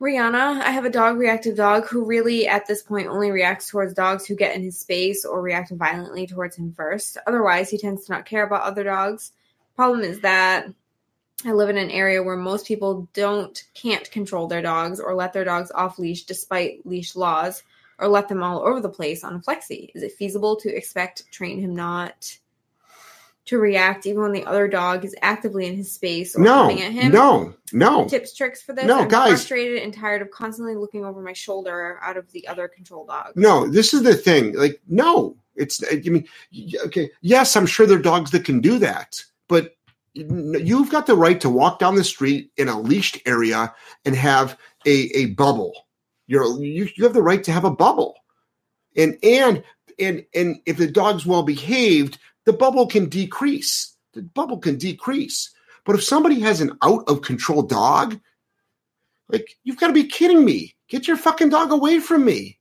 Rihanna, 0.00 0.60
I 0.60 0.70
have 0.70 0.84
a 0.84 0.90
dog 0.90 1.18
reactive 1.18 1.56
dog 1.56 1.86
who 1.86 2.04
really 2.04 2.48
at 2.48 2.66
this 2.66 2.82
point 2.82 3.08
only 3.08 3.30
reacts 3.30 3.70
towards 3.70 3.94
dogs 3.94 4.26
who 4.26 4.34
get 4.34 4.56
in 4.56 4.62
his 4.62 4.78
space 4.78 5.24
or 5.24 5.40
react 5.40 5.70
violently 5.70 6.26
towards 6.26 6.56
him 6.56 6.72
first. 6.72 7.16
Otherwise, 7.26 7.70
he 7.70 7.78
tends 7.78 8.04
to 8.04 8.12
not 8.12 8.26
care 8.26 8.44
about 8.44 8.64
other 8.64 8.82
dogs. 8.82 9.32
Problem 9.76 10.00
is 10.00 10.20
that 10.20 10.66
I 11.44 11.52
live 11.52 11.68
in 11.68 11.78
an 11.78 11.90
area 11.90 12.22
where 12.22 12.36
most 12.36 12.66
people 12.66 13.08
don't 13.12 13.62
can't 13.74 14.10
control 14.10 14.48
their 14.48 14.62
dogs 14.62 14.98
or 14.98 15.14
let 15.14 15.32
their 15.32 15.44
dogs 15.44 15.70
off 15.72 15.98
leash 15.98 16.24
despite 16.24 16.84
leash 16.86 17.14
laws 17.14 17.62
or 17.98 18.08
let 18.08 18.28
them 18.28 18.42
all 18.42 18.66
over 18.66 18.80
the 18.80 18.88
place 18.88 19.22
on 19.22 19.36
a 19.36 19.40
flexi. 19.40 19.90
Is 19.94 20.02
it 20.02 20.12
feasible 20.12 20.56
to 20.56 20.74
expect 20.74 21.30
train 21.30 21.60
him 21.60 21.76
not? 21.76 22.38
To 23.46 23.58
react 23.58 24.06
even 24.06 24.22
when 24.22 24.32
the 24.32 24.44
other 24.44 24.66
dog 24.66 25.04
is 25.04 25.14
actively 25.20 25.66
in 25.66 25.76
his 25.76 25.92
space 25.92 26.34
or 26.34 26.40
No, 26.40 26.62
coming 26.62 26.82
at 26.82 26.92
him? 26.92 27.12
no, 27.12 27.54
no. 27.72 28.06
Tips, 28.08 28.34
tricks 28.34 28.62
for 28.62 28.72
this? 28.72 28.86
No, 28.86 29.00
I'm 29.00 29.08
guys. 29.08 29.28
frustrated 29.30 29.82
and 29.82 29.92
tired 29.92 30.22
of 30.22 30.30
constantly 30.30 30.76
looking 30.76 31.04
over 31.04 31.20
my 31.20 31.34
shoulder 31.34 31.98
out 32.02 32.16
of 32.16 32.30
the 32.32 32.46
other 32.48 32.68
control 32.68 33.04
dog. 33.04 33.32
No, 33.36 33.66
this 33.68 33.92
is 33.92 34.02
the 34.02 34.14
thing. 34.14 34.54
Like, 34.56 34.80
no, 34.88 35.36
it's. 35.56 35.82
I 35.90 35.96
mean, 36.08 36.26
okay, 36.86 37.10
yes, 37.20 37.54
I'm 37.54 37.66
sure 37.66 37.86
there 37.86 37.98
are 37.98 38.02
dogs 38.02 38.30
that 38.30 38.44
can 38.44 38.60
do 38.60 38.78
that, 38.78 39.22
but 39.48 39.76
you've 40.14 40.90
got 40.90 41.06
the 41.06 41.16
right 41.16 41.40
to 41.40 41.50
walk 41.50 41.78
down 41.78 41.96
the 41.96 42.04
street 42.04 42.50
in 42.56 42.68
a 42.68 42.80
leashed 42.80 43.18
area 43.26 43.74
and 44.04 44.16
have 44.16 44.56
a 44.86 45.10
a 45.16 45.26
bubble. 45.26 45.72
You're 46.26 46.46
you, 46.60 46.88
you 46.96 47.04
have 47.04 47.12
the 47.14 47.22
right 47.22 47.44
to 47.44 47.52
have 47.52 47.64
a 47.64 47.70
bubble, 47.70 48.14
and 48.96 49.18
and 49.22 49.62
and 49.98 50.24
and 50.34 50.56
if 50.66 50.76
the 50.78 50.90
dog's 50.90 51.26
well 51.26 51.42
behaved, 51.42 52.18
the 52.44 52.52
bubble 52.52 52.86
can 52.86 53.08
decrease. 53.08 53.94
The 54.12 54.22
bubble 54.22 54.58
can 54.58 54.76
decrease. 54.76 55.50
But 55.84 55.96
if 55.96 56.04
somebody 56.04 56.40
has 56.40 56.60
an 56.60 56.76
out 56.82 57.04
of 57.08 57.22
control 57.22 57.62
dog, 57.62 58.18
like 59.28 59.56
you've 59.64 59.78
got 59.78 59.88
to 59.88 59.92
be 59.92 60.04
kidding 60.04 60.44
me. 60.44 60.74
Get 60.88 61.08
your 61.08 61.16
fucking 61.16 61.48
dog 61.48 61.72
away 61.72 61.98
from 61.98 62.24
me. 62.24 62.58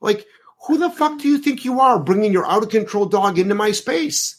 Like, 0.00 0.26
who 0.66 0.78
the 0.78 0.90
fuck 0.90 1.18
do 1.18 1.28
you 1.28 1.38
think 1.38 1.64
you 1.64 1.80
are 1.80 1.98
bringing 1.98 2.32
your 2.32 2.46
out 2.46 2.62
of 2.62 2.68
control 2.68 3.06
dog 3.06 3.38
into 3.38 3.54
my 3.54 3.72
space? 3.72 4.36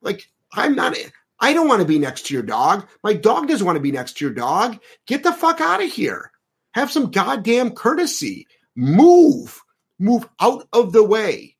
Like, 0.00 0.30
I'm 0.52 0.74
not, 0.74 0.96
I 1.40 1.52
don't 1.52 1.68
want 1.68 1.80
to 1.80 1.88
be 1.88 1.98
next 1.98 2.26
to 2.26 2.34
your 2.34 2.42
dog. 2.42 2.86
My 3.02 3.12
dog 3.12 3.48
doesn't 3.48 3.66
want 3.66 3.76
to 3.76 3.82
be 3.82 3.92
next 3.92 4.16
to 4.18 4.24
your 4.24 4.34
dog. 4.34 4.78
Get 5.06 5.22
the 5.22 5.32
fuck 5.32 5.60
out 5.60 5.82
of 5.82 5.90
here. 5.90 6.30
Have 6.74 6.90
some 6.90 7.10
goddamn 7.10 7.72
courtesy. 7.72 8.46
Move. 8.76 9.60
Move 9.98 10.28
out 10.40 10.66
of 10.72 10.92
the 10.92 11.04
way. 11.04 11.56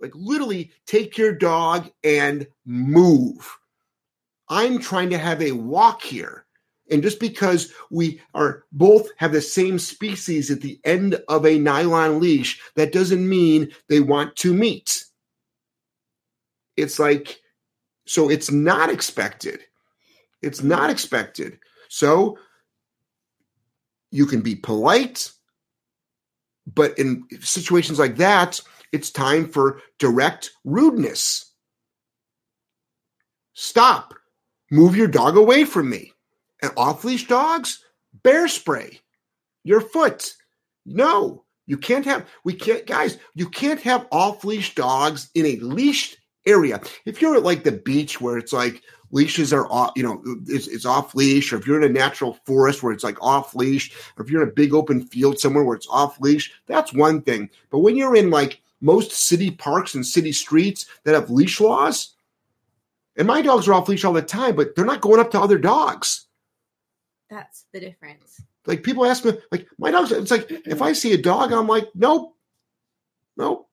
Like, 0.00 0.12
literally, 0.14 0.72
take 0.86 1.18
your 1.18 1.32
dog 1.32 1.90
and 2.04 2.46
move. 2.64 3.58
I'm 4.48 4.78
trying 4.78 5.10
to 5.10 5.18
have 5.18 5.42
a 5.42 5.52
walk 5.52 6.02
here. 6.02 6.46
And 6.90 7.02
just 7.02 7.20
because 7.20 7.72
we 7.90 8.20
are 8.34 8.64
both 8.72 9.08
have 9.16 9.32
the 9.32 9.42
same 9.42 9.78
species 9.78 10.50
at 10.50 10.62
the 10.62 10.80
end 10.84 11.20
of 11.28 11.44
a 11.44 11.58
nylon 11.58 12.20
leash, 12.20 12.60
that 12.76 12.92
doesn't 12.92 13.28
mean 13.28 13.70
they 13.88 14.00
want 14.00 14.36
to 14.36 14.54
meet. 14.54 15.04
It's 16.76 16.98
like, 16.98 17.40
so 18.06 18.30
it's 18.30 18.50
not 18.50 18.88
expected. 18.88 19.60
It's 20.40 20.62
not 20.62 20.88
expected. 20.88 21.58
So 21.88 22.38
you 24.10 24.24
can 24.24 24.40
be 24.40 24.54
polite, 24.54 25.30
but 26.66 26.98
in 26.98 27.24
situations 27.40 27.98
like 27.98 28.16
that, 28.16 28.60
it's 28.92 29.10
time 29.10 29.48
for 29.48 29.80
direct 29.98 30.50
rudeness. 30.64 31.52
Stop. 33.54 34.14
Move 34.70 34.96
your 34.96 35.08
dog 35.08 35.36
away 35.36 35.64
from 35.64 35.90
me. 35.90 36.12
And 36.62 36.72
off 36.76 37.04
leash 37.04 37.26
dogs, 37.26 37.84
bear 38.22 38.48
spray 38.48 39.00
your 39.64 39.80
foot. 39.80 40.32
No, 40.86 41.44
you 41.66 41.76
can't 41.76 42.04
have, 42.04 42.26
we 42.44 42.54
can't, 42.54 42.86
guys, 42.86 43.18
you 43.34 43.48
can't 43.48 43.80
have 43.82 44.06
off 44.10 44.44
leash 44.44 44.74
dogs 44.74 45.30
in 45.34 45.44
a 45.44 45.56
leashed 45.56 46.16
area. 46.46 46.80
If 47.04 47.20
you're 47.20 47.36
at 47.36 47.42
like 47.42 47.64
the 47.64 47.72
beach 47.72 48.20
where 48.20 48.38
it's 48.38 48.52
like 48.52 48.82
leashes 49.10 49.52
are 49.52 49.70
off, 49.70 49.92
you 49.94 50.02
know, 50.02 50.22
it's, 50.46 50.66
it's 50.66 50.86
off 50.86 51.14
leash, 51.14 51.52
or 51.52 51.56
if 51.58 51.66
you're 51.66 51.80
in 51.80 51.88
a 51.88 51.92
natural 51.92 52.38
forest 52.46 52.82
where 52.82 52.92
it's 52.92 53.04
like 53.04 53.22
off 53.22 53.54
leash, 53.54 53.92
or 54.16 54.24
if 54.24 54.30
you're 54.30 54.42
in 54.42 54.48
a 54.48 54.52
big 54.52 54.72
open 54.72 55.04
field 55.06 55.38
somewhere 55.38 55.64
where 55.64 55.76
it's 55.76 55.88
off 55.90 56.18
leash, 56.20 56.52
that's 56.66 56.92
one 56.94 57.20
thing. 57.22 57.50
But 57.70 57.80
when 57.80 57.96
you're 57.96 58.16
in 58.16 58.30
like 58.30 58.62
most 58.80 59.12
city 59.12 59.50
parks 59.50 59.94
and 59.94 60.06
city 60.06 60.32
streets 60.32 60.86
that 61.04 61.14
have 61.14 61.30
leash 61.30 61.60
laws, 61.60 62.14
and 63.16 63.26
my 63.26 63.42
dogs 63.42 63.66
are 63.66 63.74
off 63.74 63.88
leash 63.88 64.04
all 64.04 64.12
the 64.12 64.22
time, 64.22 64.54
but 64.56 64.74
they're 64.74 64.84
not 64.84 65.00
going 65.00 65.20
up 65.20 65.30
to 65.32 65.40
other 65.40 65.58
dogs. 65.58 66.26
That's 67.28 67.66
the 67.72 67.80
difference. 67.80 68.40
Like 68.66 68.82
people 68.82 69.04
ask 69.04 69.24
me, 69.24 69.32
like 69.50 69.66
my 69.78 69.90
dogs. 69.90 70.12
It's 70.12 70.30
like 70.30 70.50
if 70.50 70.82
I 70.82 70.92
see 70.92 71.12
a 71.12 71.18
dog, 71.18 71.52
I'm 71.52 71.66
like, 71.66 71.88
nope, 71.94 72.36
nope. 73.36 73.68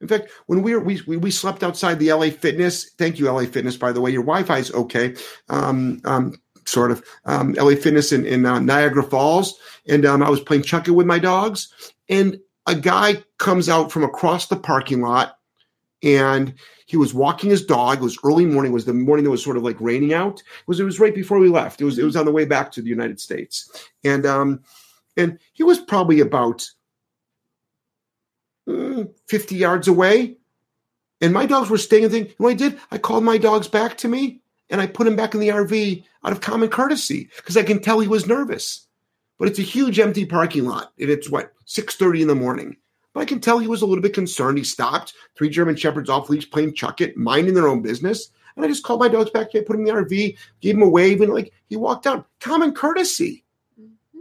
In 0.00 0.08
fact, 0.08 0.30
when 0.46 0.62
we 0.62 0.74
were 0.74 0.80
we 0.80 1.00
we, 1.06 1.30
slept 1.30 1.62
outside 1.62 1.98
the 1.98 2.12
LA 2.12 2.30
Fitness. 2.30 2.90
Thank 2.98 3.18
you, 3.18 3.30
LA 3.30 3.44
Fitness. 3.44 3.76
By 3.76 3.92
the 3.92 4.00
way, 4.00 4.10
your 4.10 4.22
Wi-Fi 4.22 4.58
is 4.58 4.72
okay. 4.72 5.14
Um, 5.48 6.00
um, 6.04 6.34
sort 6.64 6.90
of. 6.90 7.04
Um, 7.24 7.54
LA 7.54 7.76
Fitness 7.76 8.10
in 8.10 8.26
in 8.26 8.44
uh, 8.44 8.58
Niagara 8.58 9.04
Falls, 9.04 9.58
and 9.88 10.04
um, 10.04 10.22
I 10.22 10.30
was 10.30 10.40
playing 10.40 10.64
chuck 10.64 10.88
it 10.88 10.92
with 10.92 11.06
my 11.06 11.20
dogs, 11.20 11.72
and 12.08 12.38
a 12.66 12.74
guy 12.74 13.22
comes 13.38 13.68
out 13.68 13.90
from 13.90 14.04
across 14.04 14.46
the 14.46 14.56
parking 14.56 15.02
lot, 15.02 15.38
and 16.02 16.54
he 16.86 16.96
was 16.96 17.14
walking 17.14 17.50
his 17.50 17.64
dog. 17.64 17.98
It 17.98 18.04
was 18.04 18.18
early 18.24 18.44
morning. 18.44 18.72
It 18.72 18.74
was 18.74 18.84
the 18.84 18.94
morning 18.94 19.24
that 19.24 19.30
was 19.30 19.42
sort 19.42 19.56
of 19.56 19.62
like 19.62 19.80
raining 19.80 20.12
out. 20.12 20.40
It 20.40 20.68
was 20.68 20.80
it 20.80 20.84
was 20.84 21.00
right 21.00 21.14
before 21.14 21.38
we 21.38 21.48
left. 21.48 21.80
It 21.80 21.84
was 21.84 21.98
it 21.98 22.04
was 22.04 22.16
on 22.16 22.24
the 22.24 22.32
way 22.32 22.44
back 22.44 22.72
to 22.72 22.82
the 22.82 22.88
United 22.88 23.20
States, 23.20 23.88
and 24.04 24.26
um, 24.26 24.62
and 25.16 25.38
he 25.52 25.62
was 25.62 25.80
probably 25.80 26.20
about 26.20 26.68
mm, 28.68 29.08
fifty 29.26 29.56
yards 29.56 29.88
away, 29.88 30.36
and 31.20 31.32
my 31.32 31.46
dogs 31.46 31.70
were 31.70 31.78
staying. 31.78 32.04
And 32.04 32.12
thing. 32.12 32.32
What 32.38 32.50
I 32.50 32.54
did, 32.54 32.78
I 32.90 32.98
called 32.98 33.24
my 33.24 33.38
dogs 33.38 33.68
back 33.68 33.96
to 33.98 34.08
me, 34.08 34.40
and 34.70 34.80
I 34.80 34.86
put 34.86 35.06
him 35.06 35.16
back 35.16 35.34
in 35.34 35.40
the 35.40 35.48
RV 35.48 36.04
out 36.24 36.32
of 36.32 36.40
common 36.40 36.68
courtesy 36.68 37.28
because 37.36 37.56
I 37.56 37.62
can 37.62 37.80
tell 37.80 38.00
he 38.00 38.08
was 38.08 38.26
nervous. 38.26 38.86
But 39.38 39.48
it's 39.48 39.58
a 39.58 39.62
huge 39.62 39.98
empty 39.98 40.24
parking 40.24 40.66
lot, 40.66 40.92
and 41.00 41.10
it's 41.10 41.30
what 41.30 41.52
six 41.72 41.96
thirty 41.96 42.22
in 42.22 42.28
the 42.28 42.34
morning. 42.34 42.76
But 43.12 43.20
I 43.20 43.24
can 43.24 43.40
tell 43.40 43.58
he 43.58 43.66
was 43.66 43.82
a 43.82 43.86
little 43.86 44.02
bit 44.02 44.14
concerned. 44.14 44.58
He 44.58 44.64
stopped. 44.64 45.14
Three 45.36 45.50
German 45.50 45.76
Shepherds 45.76 46.08
off 46.08 46.30
leash 46.30 46.50
playing 46.50 46.74
chuck 46.74 47.00
it, 47.00 47.16
minding 47.16 47.54
their 47.54 47.68
own 47.68 47.82
business. 47.82 48.30
And 48.56 48.64
I 48.64 48.68
just 48.68 48.84
called 48.84 49.00
my 49.00 49.08
dogs 49.08 49.30
back. 49.30 49.48
I 49.54 49.60
put 49.60 49.76
him 49.76 49.86
in 49.86 49.94
the 49.94 50.02
RV, 50.02 50.36
gave 50.60 50.74
him 50.74 50.82
a 50.82 50.88
wave, 50.88 51.20
and 51.20 51.32
like 51.32 51.52
he 51.68 51.76
walked 51.76 52.06
out. 52.06 52.26
Common 52.40 52.72
courtesy. 52.72 53.44
Mm-hmm. 53.80 54.20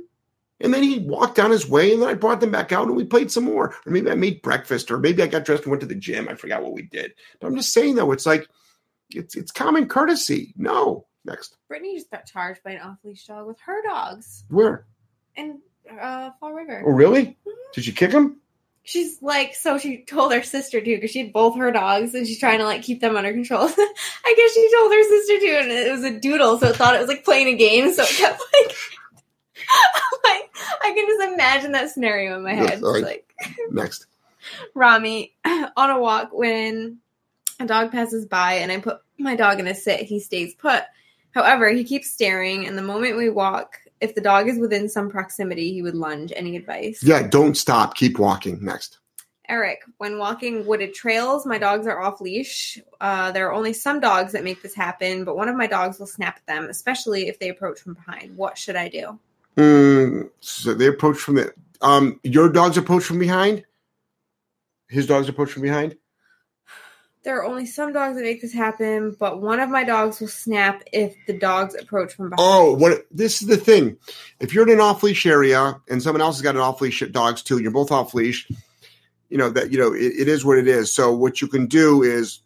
And 0.61 0.73
then 0.73 0.83
he 0.83 0.99
walked 0.99 1.35
down 1.35 1.51
his 1.51 1.67
way, 1.67 1.93
and 1.93 2.01
then 2.01 2.09
I 2.09 2.13
brought 2.13 2.39
them 2.39 2.51
back 2.51 2.71
out 2.71 2.87
and 2.87 2.95
we 2.95 3.03
played 3.03 3.31
some 3.31 3.45
more. 3.45 3.75
Or 3.85 3.91
maybe 3.91 4.09
I 4.09 4.15
made 4.15 4.41
breakfast, 4.41 4.91
or 4.91 4.99
maybe 4.99 5.21
I 5.23 5.27
got 5.27 5.45
dressed 5.45 5.63
and 5.63 5.71
went 5.71 5.81
to 5.81 5.87
the 5.87 5.95
gym. 5.95 6.29
I 6.29 6.35
forgot 6.35 6.63
what 6.63 6.73
we 6.73 6.83
did. 6.83 7.13
But 7.39 7.47
I'm 7.47 7.55
just 7.55 7.73
saying 7.73 7.95
though, 7.95 8.11
it's 8.11 8.25
like 8.25 8.47
it's 9.09 9.35
it's 9.35 9.51
common 9.51 9.87
courtesy. 9.87 10.53
No. 10.57 11.07
Next. 11.23 11.57
Brittany 11.67 11.95
just 11.95 12.09
got 12.09 12.25
charged 12.25 12.63
by 12.63 12.71
an 12.71 12.81
off 12.81 12.97
leash 13.03 13.25
dog 13.25 13.45
with 13.45 13.59
her 13.61 13.83
dogs 13.83 14.43
Where? 14.49 14.87
in 15.35 15.61
uh, 15.89 16.31
Fall 16.39 16.53
River. 16.53 16.83
Oh 16.85 16.91
really? 16.91 17.37
Did 17.73 17.87
you 17.87 17.93
kick 17.93 18.11
him? 18.11 18.37
She's 18.83 19.21
like, 19.21 19.53
so 19.53 19.77
she 19.77 20.03
told 20.03 20.33
her 20.33 20.41
sister 20.41 20.81
to 20.81 20.85
because 20.85 21.11
she 21.11 21.19
had 21.19 21.33
both 21.33 21.55
her 21.57 21.71
dogs 21.71 22.15
and 22.15 22.25
she's 22.25 22.39
trying 22.39 22.59
to 22.59 22.65
like 22.65 22.81
keep 22.81 22.99
them 22.99 23.15
under 23.15 23.31
control. 23.31 23.61
I 23.67 24.33
guess 24.35 24.53
she 24.53 24.71
told 24.75 24.91
her 24.91 25.03
sister 25.03 25.39
to, 25.39 25.59
and 25.59 25.71
it 25.71 25.91
was 25.91 26.03
a 26.03 26.19
doodle, 26.19 26.59
so 26.59 26.67
it 26.67 26.75
thought 26.75 26.95
it 26.95 26.99
was 26.99 27.07
like 27.07 27.23
playing 27.23 27.47
a 27.47 27.55
game, 27.55 27.93
so 27.93 28.03
it 28.03 28.09
kept 28.09 28.41
like. 28.53 28.75
like 30.23 30.51
I 30.83 30.93
can 30.93 31.07
just 31.07 31.33
imagine 31.33 31.71
that 31.73 31.91
scenario 31.91 32.35
in 32.35 32.43
my 32.43 32.53
head. 32.53 32.81
Like 32.81 33.31
Next. 33.71 34.07
Rami 34.73 35.33
on 35.45 35.89
a 35.89 35.99
walk 35.99 36.29
when 36.33 36.97
a 37.59 37.65
dog 37.67 37.91
passes 37.91 38.25
by 38.25 38.55
and 38.55 38.71
I 38.71 38.79
put 38.79 38.97
my 39.19 39.35
dog 39.35 39.59
in 39.59 39.67
a 39.67 39.75
sit, 39.75 40.01
he 40.01 40.19
stays 40.19 40.55
put. 40.55 40.83
However, 41.33 41.69
he 41.69 41.83
keeps 41.83 42.11
staring, 42.11 42.67
and 42.67 42.77
the 42.77 42.81
moment 42.81 43.15
we 43.15 43.29
walk, 43.29 43.77
if 44.01 44.15
the 44.15 44.21
dog 44.21 44.49
is 44.49 44.59
within 44.59 44.89
some 44.89 45.09
proximity, 45.09 45.73
he 45.73 45.81
would 45.81 45.95
lunge. 45.95 46.33
Any 46.35 46.55
advice? 46.55 47.01
Yeah, 47.03 47.27
don't 47.27 47.55
stop. 47.55 47.95
Keep 47.95 48.19
walking. 48.19 48.63
Next. 48.63 48.97
Eric, 49.47 49.81
when 49.97 50.17
walking 50.17 50.65
wooded 50.65 50.93
trails, 50.93 51.45
my 51.45 51.57
dogs 51.57 51.85
are 51.85 52.01
off 52.01 52.21
leash. 52.21 52.79
Uh, 53.01 53.31
there 53.31 53.47
are 53.47 53.53
only 53.53 53.73
some 53.73 53.99
dogs 53.99 54.31
that 54.31 54.43
make 54.43 54.61
this 54.61 54.73
happen, 54.73 55.25
but 55.25 55.35
one 55.35 55.49
of 55.49 55.55
my 55.55 55.67
dogs 55.67 55.99
will 55.99 56.07
snap 56.07 56.37
at 56.37 56.45
them, 56.47 56.69
especially 56.69 57.27
if 57.27 57.37
they 57.37 57.49
approach 57.49 57.79
from 57.79 57.93
behind. 57.95 58.37
What 58.37 58.57
should 58.57 58.77
I 58.77 58.87
do? 58.87 59.19
Mm, 59.57 60.29
so 60.39 60.73
they 60.73 60.87
approach 60.87 61.17
from 61.17 61.35
the 61.35 61.53
um 61.81 62.19
your 62.23 62.49
dogs 62.49 62.77
approach 62.77 63.03
from 63.03 63.19
behind? 63.19 63.65
His 64.87 65.05
dogs 65.07 65.27
approach 65.27 65.51
from 65.51 65.63
behind? 65.63 65.97
There 67.23 67.37
are 67.37 67.45
only 67.45 67.67
some 67.67 67.93
dogs 67.93 68.15
that 68.15 68.23
make 68.23 68.41
this 68.41 68.53
happen, 68.53 69.15
but 69.19 69.41
one 69.41 69.59
of 69.59 69.69
my 69.69 69.83
dogs 69.83 70.19
will 70.19 70.27
snap 70.27 70.83
if 70.91 71.15
the 71.27 71.33
dogs 71.33 71.75
approach 71.75 72.13
from 72.13 72.31
behind. 72.31 72.47
Oh, 72.47 72.73
what 72.73 73.05
this 73.11 73.41
is 73.41 73.47
the 73.47 73.57
thing. 73.57 73.97
If 74.39 74.53
you're 74.53 74.67
in 74.67 74.73
an 74.73 74.81
off 74.81 75.03
leash 75.03 75.27
area 75.27 75.79
and 75.87 76.01
someone 76.01 76.21
else 76.21 76.37
has 76.37 76.41
got 76.41 76.55
an 76.55 76.61
off 76.61 76.81
leash 76.81 76.99
dogs 77.11 77.43
too, 77.43 77.59
you're 77.59 77.69
both 77.69 77.91
off 77.91 78.15
leash, 78.15 78.49
you 79.29 79.37
know 79.37 79.51
that 79.51 79.71
you 79.71 79.77
know 79.77 79.93
it, 79.93 80.13
it 80.21 80.27
is 80.27 80.43
what 80.43 80.57
it 80.57 80.67
is. 80.67 80.93
So 80.93 81.13
what 81.13 81.41
you 81.41 81.47
can 81.47 81.67
do 81.67 82.01
is 82.01 82.41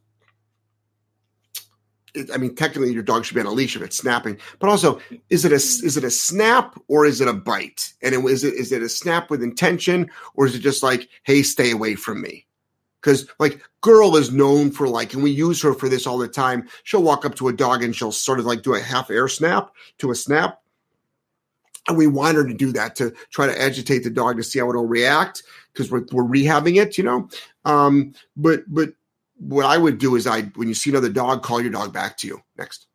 I 2.33 2.37
mean, 2.37 2.55
technically, 2.55 2.93
your 2.93 3.03
dog 3.03 3.25
should 3.25 3.35
be 3.35 3.41
on 3.41 3.45
a 3.45 3.51
leash 3.51 3.75
if 3.75 3.81
it's 3.81 3.97
snapping. 3.97 4.37
But 4.59 4.69
also, 4.69 4.99
is 5.29 5.45
it 5.45 5.51
a 5.51 5.55
is 5.55 5.97
it 5.97 6.03
a 6.03 6.11
snap 6.11 6.79
or 6.87 7.05
is 7.05 7.21
it 7.21 7.27
a 7.27 7.33
bite? 7.33 7.93
And 8.01 8.15
it, 8.15 8.23
is 8.25 8.43
it 8.43 8.53
is 8.53 8.71
it 8.71 8.81
a 8.81 8.89
snap 8.89 9.29
with 9.29 9.43
intention 9.43 10.09
or 10.33 10.45
is 10.45 10.55
it 10.55 10.59
just 10.59 10.83
like, 10.83 11.09
hey, 11.23 11.43
stay 11.43 11.71
away 11.71 11.95
from 11.95 12.21
me? 12.21 12.44
Because 13.05 13.27
like, 13.37 13.61
girl 13.81 14.15
is 14.15 14.31
known 14.31 14.71
for 14.71 14.87
like, 14.87 15.13
and 15.13 15.21
we 15.21 15.29
use 15.29 15.61
her 15.61 15.75
for 15.75 15.87
this 15.87 16.07
all 16.07 16.17
the 16.17 16.27
time. 16.27 16.67
She'll 16.83 17.03
walk 17.03 17.23
up 17.23 17.35
to 17.35 17.47
a 17.49 17.53
dog 17.53 17.83
and 17.83 17.95
she'll 17.95 18.11
sort 18.11 18.39
of 18.39 18.47
like 18.47 18.63
do 18.63 18.73
a 18.73 18.81
half 18.81 19.11
air 19.11 19.27
snap 19.27 19.69
to 19.99 20.09
a 20.09 20.15
snap. 20.15 20.59
And 21.87 21.99
we 21.99 22.07
want 22.07 22.35
her 22.35 22.47
to 22.47 22.53
do 22.55 22.71
that 22.71 22.95
to 22.95 23.11
try 23.29 23.45
to 23.45 23.61
agitate 23.61 24.03
the 24.03 24.09
dog 24.09 24.37
to 24.37 24.43
see 24.43 24.57
how 24.57 24.71
it'll 24.71 24.87
react 24.87 25.43
because 25.71 25.91
we're, 25.91 26.03
we're 26.11 26.23
rehabbing 26.23 26.81
it, 26.81 26.97
you 26.97 27.03
know. 27.03 27.29
Um, 27.63 28.15
but 28.35 28.63
but 28.67 28.93
what 29.37 29.67
I 29.67 29.77
would 29.77 29.99
do 29.99 30.15
is 30.15 30.25
I 30.25 30.41
when 30.55 30.67
you 30.67 30.73
see 30.73 30.89
another 30.89 31.09
dog, 31.09 31.43
call 31.43 31.61
your 31.61 31.71
dog 31.71 31.93
back 31.93 32.17
to 32.17 32.27
you. 32.27 32.41
Next. 32.57 32.87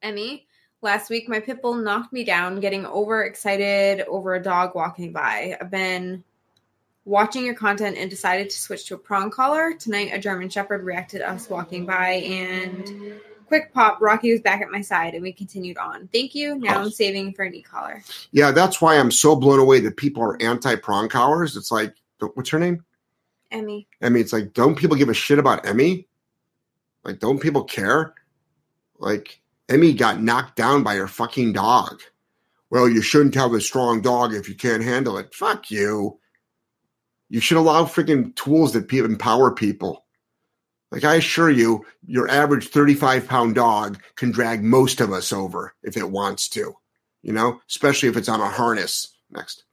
Emmy, 0.00 0.46
last 0.80 1.10
week 1.10 1.28
my 1.28 1.40
pit 1.40 1.60
bull 1.60 1.74
knocked 1.74 2.14
me 2.14 2.24
down 2.24 2.60
getting 2.60 2.86
overexcited 2.86 4.00
over 4.08 4.34
a 4.34 4.42
dog 4.42 4.74
walking 4.74 5.12
by. 5.12 5.58
I've 5.60 5.70
been 5.70 6.24
watching 7.08 7.44
your 7.44 7.54
content 7.54 7.96
and 7.96 8.10
decided 8.10 8.50
to 8.50 8.58
switch 8.58 8.84
to 8.86 8.94
a 8.94 8.98
prong 8.98 9.30
collar. 9.30 9.72
Tonight, 9.72 10.10
a 10.12 10.18
German 10.18 10.48
Shepherd 10.48 10.84
reacted 10.84 11.20
to 11.20 11.30
us 11.30 11.48
walking 11.48 11.86
by 11.86 12.10
and 12.10 13.18
quick 13.46 13.72
pop, 13.72 14.00
Rocky 14.00 14.30
was 14.30 14.42
back 14.42 14.60
at 14.60 14.70
my 14.70 14.82
side 14.82 15.14
and 15.14 15.22
we 15.22 15.32
continued 15.32 15.78
on. 15.78 16.08
Thank 16.12 16.34
you. 16.34 16.56
Now 16.56 16.80
I'm 16.80 16.90
saving 16.90 17.32
for 17.32 17.44
an 17.44 17.54
e 17.54 17.62
collar. 17.62 18.02
Yeah, 18.30 18.52
that's 18.52 18.80
why 18.80 18.98
I'm 18.98 19.10
so 19.10 19.34
blown 19.34 19.58
away 19.58 19.80
that 19.80 19.96
people 19.96 20.22
are 20.22 20.40
anti 20.40 20.76
prong 20.76 21.08
collars. 21.08 21.56
It's 21.56 21.72
like, 21.72 21.94
what's 22.34 22.50
her 22.50 22.58
name? 22.58 22.84
Emmy. 23.50 23.88
Emmy. 24.02 24.20
it's 24.20 24.34
like, 24.34 24.52
don't 24.52 24.76
people 24.76 24.96
give 24.96 25.08
a 25.08 25.14
shit 25.14 25.38
about 25.38 25.66
Emmy? 25.66 26.06
Like, 27.02 27.18
don't 27.18 27.40
people 27.40 27.64
care? 27.64 28.12
Like, 28.98 29.40
Emmy 29.70 29.94
got 29.94 30.20
knocked 30.20 30.56
down 30.56 30.82
by 30.82 30.96
her 30.96 31.08
fucking 31.08 31.54
dog. 31.54 32.02
Well, 32.68 32.86
you 32.86 33.00
shouldn't 33.00 33.34
have 33.34 33.54
a 33.54 33.60
strong 33.62 34.02
dog 34.02 34.34
if 34.34 34.46
you 34.46 34.54
can't 34.54 34.84
handle 34.84 35.16
it. 35.16 35.34
Fuck 35.34 35.70
you. 35.70 36.18
You 37.28 37.40
should 37.40 37.58
allow 37.58 37.84
freaking 37.84 38.34
tools 38.34 38.72
that 38.72 38.90
empower 38.92 39.50
people. 39.50 40.04
Like 40.90 41.04
I 41.04 41.16
assure 41.16 41.50
you, 41.50 41.84
your 42.06 42.28
average 42.28 42.68
35 42.68 43.28
pound 43.28 43.54
dog 43.54 44.00
can 44.16 44.30
drag 44.30 44.62
most 44.62 45.00
of 45.00 45.12
us 45.12 45.32
over 45.32 45.74
if 45.82 45.96
it 45.96 46.10
wants 46.10 46.48
to, 46.50 46.74
you 47.22 47.32
know, 47.32 47.60
especially 47.68 48.08
if 48.08 48.16
it's 48.16 48.28
on 48.28 48.40
a 48.40 48.48
harness. 48.48 49.14
Next. 49.30 49.64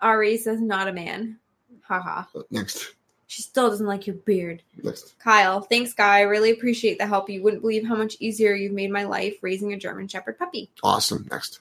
Ari 0.00 0.38
says, 0.38 0.60
not 0.60 0.88
a 0.88 0.92
man. 0.92 1.38
Haha. 1.82 2.24
Uh, 2.34 2.42
next. 2.50 2.94
She 3.26 3.42
still 3.42 3.68
doesn't 3.68 3.86
like 3.86 4.06
your 4.06 4.16
beard. 4.16 4.62
Next. 4.82 5.16
Kyle, 5.18 5.60
thanks, 5.60 5.92
guy. 5.92 6.18
I 6.18 6.22
really 6.22 6.50
appreciate 6.50 6.98
the 6.98 7.06
help. 7.06 7.28
You 7.28 7.42
wouldn't 7.42 7.62
believe 7.62 7.86
how 7.86 7.94
much 7.94 8.16
easier 8.18 8.54
you've 8.54 8.72
made 8.72 8.90
my 8.90 9.04
life 9.04 9.36
raising 9.42 9.72
a 9.72 9.78
German 9.78 10.08
Shepherd 10.08 10.38
puppy. 10.38 10.70
Awesome. 10.82 11.28
Next. 11.30 11.60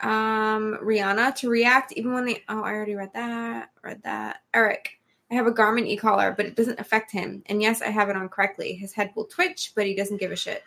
Um, 0.00 0.78
Rihanna 0.82 1.34
to 1.36 1.48
react 1.48 1.92
even 1.92 2.12
when 2.12 2.24
they. 2.24 2.42
oh, 2.48 2.62
I 2.62 2.72
already 2.72 2.94
read 2.94 3.12
that. 3.14 3.70
Read 3.82 4.02
that. 4.02 4.42
Eric, 4.52 4.98
I 5.30 5.34
have 5.34 5.46
a 5.46 5.52
Garmin 5.52 5.86
e-collar, 5.86 6.32
but 6.36 6.46
it 6.46 6.56
doesn't 6.56 6.80
affect 6.80 7.10
him. 7.10 7.42
And 7.46 7.62
yes, 7.62 7.80
I 7.80 7.88
have 7.88 8.08
it 8.08 8.16
on 8.16 8.28
correctly. 8.28 8.74
His 8.74 8.92
head 8.92 9.12
will 9.14 9.24
twitch, 9.24 9.72
but 9.74 9.86
he 9.86 9.94
doesn't 9.94 10.20
give 10.20 10.32
a 10.32 10.36
shit. 10.36 10.62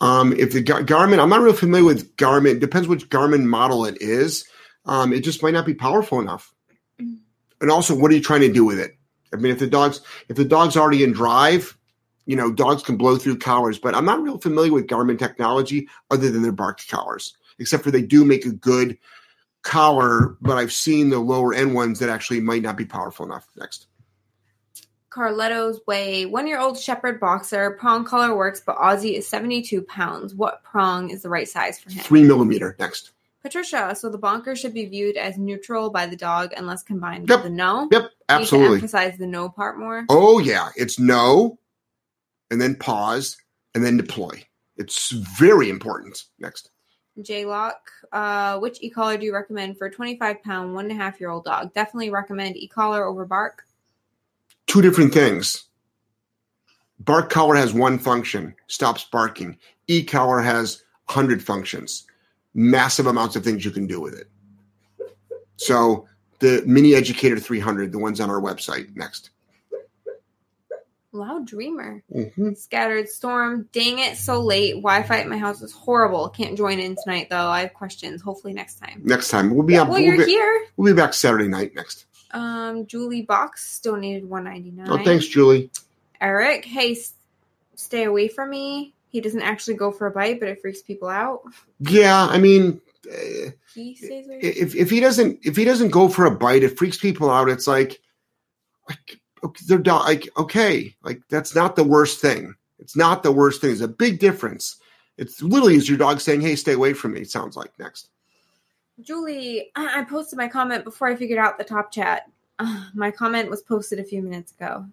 Um, 0.00 0.32
if 0.32 0.52
the 0.52 0.60
Gar- 0.60 0.82
Garmin, 0.82 1.18
I'm 1.18 1.28
not 1.28 1.42
real 1.42 1.52
familiar 1.52 1.84
with 1.84 2.16
Garmin. 2.16 2.58
Depends 2.58 2.88
which 2.88 3.08
Garmin 3.10 3.44
model 3.44 3.84
it 3.84 4.00
is. 4.00 4.44
Um, 4.86 5.12
it 5.12 5.20
just 5.20 5.42
might 5.42 5.54
not 5.54 5.66
be 5.66 5.74
powerful 5.74 6.20
enough. 6.20 6.52
And 6.98 7.70
also, 7.70 7.94
what 7.94 8.10
are 8.10 8.14
you 8.14 8.20
trying 8.20 8.42
to 8.42 8.52
do 8.52 8.64
with 8.64 8.78
it? 8.78 8.96
I 9.32 9.36
mean, 9.36 9.52
if 9.52 9.58
the 9.58 9.66
dog's 9.66 10.00
if 10.28 10.36
the 10.36 10.44
dog's 10.44 10.76
already 10.76 11.02
in 11.02 11.12
drive, 11.12 11.76
you 12.26 12.36
know, 12.36 12.52
dogs 12.52 12.82
can 12.82 12.96
blow 12.96 13.16
through 13.16 13.38
collars. 13.38 13.78
But 13.78 13.94
I'm 13.94 14.04
not 14.04 14.22
real 14.22 14.38
familiar 14.38 14.72
with 14.72 14.86
Garmin 14.86 15.18
technology 15.18 15.88
other 16.10 16.30
than 16.30 16.42
their 16.42 16.52
bark 16.52 16.80
collars, 16.86 17.36
except 17.58 17.84
for 17.84 17.90
they 17.90 18.02
do 18.02 18.24
make 18.24 18.44
a 18.46 18.52
good 18.52 18.98
collar. 19.62 20.36
But 20.40 20.58
I've 20.58 20.72
seen 20.72 21.10
the 21.10 21.18
lower 21.18 21.54
end 21.54 21.74
ones 21.74 21.98
that 22.00 22.08
actually 22.08 22.40
might 22.40 22.62
not 22.62 22.76
be 22.76 22.84
powerful 22.84 23.24
enough. 23.26 23.46
Next. 23.56 23.86
Carletto's 25.10 25.80
Way, 25.86 26.26
one 26.26 26.46
year 26.48 26.58
old 26.58 26.76
Shepherd 26.78 27.20
boxer, 27.20 27.70
prong 27.72 28.04
collar 28.04 28.36
works, 28.36 28.60
but 28.64 28.76
Aussie 28.76 29.16
is 29.16 29.28
72 29.28 29.82
pounds. 29.82 30.34
What 30.34 30.64
prong 30.64 31.10
is 31.10 31.22
the 31.22 31.28
right 31.28 31.48
size 31.48 31.78
for 31.78 31.90
him? 31.90 32.02
Three 32.02 32.24
millimeter. 32.24 32.74
Next. 32.80 33.12
Patricia, 33.40 33.94
so 33.94 34.08
the 34.08 34.18
bonker 34.18 34.56
should 34.56 34.74
be 34.74 34.86
viewed 34.86 35.16
as 35.16 35.36
neutral 35.38 35.90
by 35.90 36.06
the 36.06 36.16
dog 36.16 36.52
unless 36.56 36.82
combined 36.82 37.28
Yep. 37.28 37.38
with 37.40 37.44
the 37.44 37.50
no? 37.50 37.88
Yep. 37.92 38.10
Absolutely. 38.28 38.76
emphasize 38.76 39.18
the 39.18 39.26
no 39.26 39.48
part 39.50 39.78
more. 39.78 40.04
Oh 40.08 40.38
yeah, 40.40 40.70
it's 40.76 40.98
no, 40.98 41.58
and 42.50 42.60
then 42.60 42.74
pause, 42.74 43.36
and 43.74 43.84
then 43.84 43.96
deploy. 43.98 44.42
It's 44.78 45.10
very 45.12 45.68
important. 45.68 46.24
Next. 46.40 46.70
J 47.22 47.44
Lock, 47.44 47.90
uh, 48.12 48.58
which 48.58 48.78
e 48.82 48.90
collar 48.90 49.16
do 49.16 49.24
you 49.24 49.34
recommend 49.34 49.78
for 49.78 49.86
a 49.86 49.90
25 49.90 50.42
pound, 50.42 50.74
one 50.74 50.86
and 50.86 50.92
a 50.92 51.02
half 51.02 51.20
year 51.20 51.30
old 51.30 51.44
dog? 51.44 51.72
Definitely 51.74 52.10
recommend 52.10 52.56
e 52.56 52.66
collar 52.66 53.04
over 53.04 53.24
bark. 53.24 53.64
Two 54.66 54.82
different 54.82 55.12
things. 55.12 55.64
Bark 57.00 57.30
collar 57.30 57.54
has 57.54 57.74
one 57.74 57.98
function, 57.98 58.54
stops 58.66 59.04
barking. 59.04 59.58
E 59.88 60.02
collar 60.02 60.40
has 60.40 60.82
100 61.06 61.42
functions, 61.42 62.06
massive 62.54 63.06
amounts 63.06 63.36
of 63.36 63.44
things 63.44 63.64
you 63.64 63.70
can 63.70 63.86
do 63.86 64.00
with 64.00 64.14
it. 64.14 64.28
So 65.56 66.06
the 66.38 66.62
Mini 66.66 66.94
Educator 66.94 67.38
300, 67.38 67.92
the 67.92 67.98
ones 67.98 68.20
on 68.20 68.30
our 68.30 68.40
website. 68.40 68.94
Next. 68.96 69.30
Loud 71.14 71.46
Dreamer. 71.46 72.02
Mhm. 72.12 72.56
Scattered 72.56 73.08
Storm. 73.08 73.68
Dang 73.72 73.98
it, 74.00 74.16
so 74.16 74.40
late. 74.40 74.72
Wi 74.74 75.02
Fi 75.04 75.18
at 75.20 75.28
my 75.28 75.38
house 75.38 75.62
is 75.62 75.72
horrible. 75.72 76.28
Can't 76.28 76.56
join 76.56 76.78
in 76.80 76.96
tonight, 77.02 77.28
though. 77.30 77.36
I 77.46 77.60
have 77.62 77.74
questions. 77.74 78.20
Hopefully, 78.20 78.52
next 78.52 78.80
time. 78.80 79.00
Next 79.04 79.28
time 79.28 79.54
we'll 79.54 79.62
be 79.66 79.76
up. 79.76 79.88
well, 79.88 79.98
we'll, 79.98 80.04
you're 80.06 80.24
be, 80.26 80.32
here. 80.32 80.66
we'll 80.76 80.92
be 80.92 80.96
back 81.00 81.14
Saturday 81.14 81.48
night. 81.48 81.74
Next. 81.74 82.06
Um, 82.32 82.86
Julie 82.86 83.22
Box 83.22 83.78
donated 83.80 84.28
199 84.28 84.88
Oh, 84.90 85.02
thanks, 85.04 85.26
Julie. 85.26 85.70
Eric, 86.20 86.64
hey, 86.64 86.96
stay 87.76 88.04
away 88.04 88.26
from 88.28 88.50
me. 88.50 88.92
He 89.08 89.20
doesn't 89.20 89.42
actually 89.42 89.74
go 89.74 89.92
for 89.92 90.08
a 90.08 90.10
bite, 90.10 90.40
but 90.40 90.48
it 90.48 90.60
freaks 90.60 90.82
people 90.82 91.08
out. 91.08 91.42
Yeah, 91.80 92.26
I 92.28 92.38
mean. 92.38 92.80
Uh, 93.08 93.50
He 93.74 93.94
stays 93.94 94.26
away. 94.26 94.38
if 94.40 94.74
if 94.74 94.90
he 94.90 94.98
doesn't 94.98 95.40
if 95.44 95.54
he 95.56 95.64
doesn't 95.64 95.90
go 95.90 96.08
for 96.08 96.24
a 96.24 96.30
bite, 96.32 96.62
it 96.64 96.76
freaks 96.78 96.96
people 96.98 97.30
out. 97.30 97.48
It's 97.48 97.66
like, 97.68 98.00
like 98.88 99.20
they're 99.66 99.78
like 99.78 100.28
okay, 100.36 100.94
like 101.02 101.20
that's 101.28 101.54
not 101.54 101.76
the 101.76 101.84
worst 101.84 102.20
thing. 102.20 102.54
It's 102.78 102.96
not 102.96 103.22
the 103.22 103.32
worst 103.32 103.60
thing. 103.60 103.70
It's 103.70 103.80
a 103.80 103.88
big 103.88 104.18
difference. 104.18 104.76
It's 105.16 105.42
literally 105.42 105.76
is 105.76 105.88
your 105.88 105.98
dog 105.98 106.20
saying, 106.20 106.40
"Hey, 106.40 106.56
stay 106.56 106.72
away 106.72 106.92
from 106.92 107.12
me." 107.12 107.20
It 107.20 107.30
sounds 107.30 107.56
like 107.56 107.70
next. 107.78 108.08
Julie, 109.00 109.70
I 109.76 110.00
I 110.00 110.04
posted 110.04 110.38
my 110.38 110.48
comment 110.48 110.84
before 110.84 111.08
I 111.08 111.16
figured 111.16 111.38
out 111.38 111.58
the 111.58 111.64
top 111.64 111.92
chat. 111.92 112.30
Uh, 112.58 112.86
my 112.94 113.10
comment 113.10 113.50
was 113.50 113.62
posted 113.62 113.98
a 113.98 114.04
few 114.04 114.22
minutes 114.22 114.52
ago. 114.52 114.86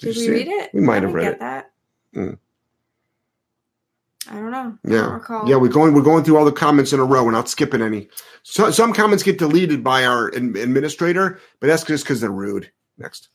Did 0.00 0.14
Did, 0.14 0.28
we 0.28 0.30
read 0.30 0.48
it? 0.48 0.64
it? 0.64 0.74
We 0.74 0.80
might 0.80 1.02
have 1.02 1.14
read 1.14 1.32
it. 1.32 1.40
that. 1.40 1.70
Mm. 2.14 2.38
I 4.30 4.34
don't 4.34 4.50
know. 4.50 4.78
I 4.84 4.88
don't 4.88 4.92
Yeah, 4.92 5.54
yeah. 5.54 5.56
We're 5.56 5.68
going 5.68 5.94
we're 5.94 6.02
going 6.02 6.24
through 6.24 6.36
all 6.36 6.44
the 6.44 6.52
comments 6.52 6.92
in 6.92 7.00
a 7.00 7.04
row. 7.04 7.24
We're 7.24 7.30
not 7.30 7.48
skipping 7.48 7.82
any. 7.82 8.08
So, 8.42 8.70
some 8.70 8.92
comments 8.92 9.22
get 9.22 9.38
deleted 9.38 9.82
by 9.82 10.04
our 10.04 10.28
ad- 10.28 10.56
administrator, 10.56 11.40
but 11.60 11.66
that's 11.66 11.84
just 11.84 12.04
because 12.04 12.20
they're 12.20 12.30
rude. 12.30 12.70
Next. 12.98 13.28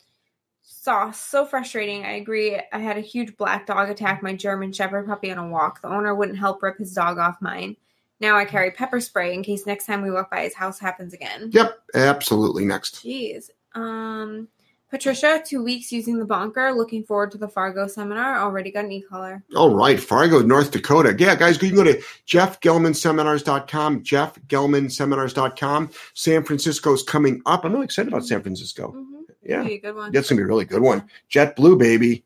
Sauce, 0.84 1.18
so 1.18 1.46
frustrating. 1.46 2.04
I 2.04 2.16
agree. 2.16 2.60
I 2.70 2.78
had 2.78 2.98
a 2.98 3.00
huge 3.00 3.38
black 3.38 3.66
dog 3.66 3.88
attack 3.88 4.22
my 4.22 4.34
German 4.34 4.70
Shepherd 4.70 5.06
puppy 5.06 5.32
on 5.32 5.38
a 5.38 5.48
walk. 5.48 5.80
The 5.80 5.88
owner 5.88 6.14
wouldn't 6.14 6.38
help 6.38 6.62
rip 6.62 6.76
his 6.76 6.92
dog 6.92 7.16
off 7.16 7.40
mine. 7.40 7.76
Now 8.20 8.36
I 8.36 8.44
carry 8.44 8.70
pepper 8.70 9.00
spray 9.00 9.32
in 9.32 9.42
case 9.42 9.66
next 9.66 9.86
time 9.86 10.02
we 10.02 10.10
walk 10.10 10.30
by 10.30 10.42
his 10.42 10.52
house 10.52 10.78
happens 10.78 11.14
again. 11.14 11.48
Yep, 11.54 11.78
absolutely. 11.94 12.66
Next. 12.66 12.96
Jeez. 12.96 13.48
Um, 13.74 14.48
Patricia, 14.94 15.42
two 15.44 15.60
weeks 15.60 15.90
using 15.90 16.20
the 16.20 16.24
bonker. 16.24 16.72
Looking 16.72 17.02
forward 17.02 17.32
to 17.32 17.38
the 17.38 17.48
Fargo 17.48 17.88
seminar. 17.88 18.38
Already 18.38 18.70
got 18.70 18.84
an 18.84 18.92
e-collar. 18.92 19.42
All 19.56 19.74
right, 19.74 19.98
Fargo, 19.98 20.40
North 20.40 20.70
Dakota. 20.70 21.16
Yeah, 21.18 21.34
guys, 21.34 21.60
you 21.60 21.70
can 21.70 21.74
go 21.76 21.82
to 21.82 22.00
jeffgellmanseminars.com, 22.28 24.04
jeffgellmanseminars.com. 24.04 25.90
San 26.14 26.44
Francisco's 26.44 27.02
coming 27.02 27.42
up. 27.44 27.64
I'm 27.64 27.72
really 27.72 27.86
excited 27.86 28.12
about 28.12 28.24
San 28.24 28.40
Francisco. 28.40 28.92
Mm-hmm. 28.92 29.14
Yeah, 29.42 29.64
good 29.78 29.96
one. 29.96 30.12
that's 30.12 30.30
going 30.30 30.36
to 30.36 30.42
be 30.42 30.44
a 30.44 30.46
really 30.46 30.64
good 30.64 30.80
one. 30.80 31.08
JetBlue, 31.28 31.76
baby. 31.76 32.24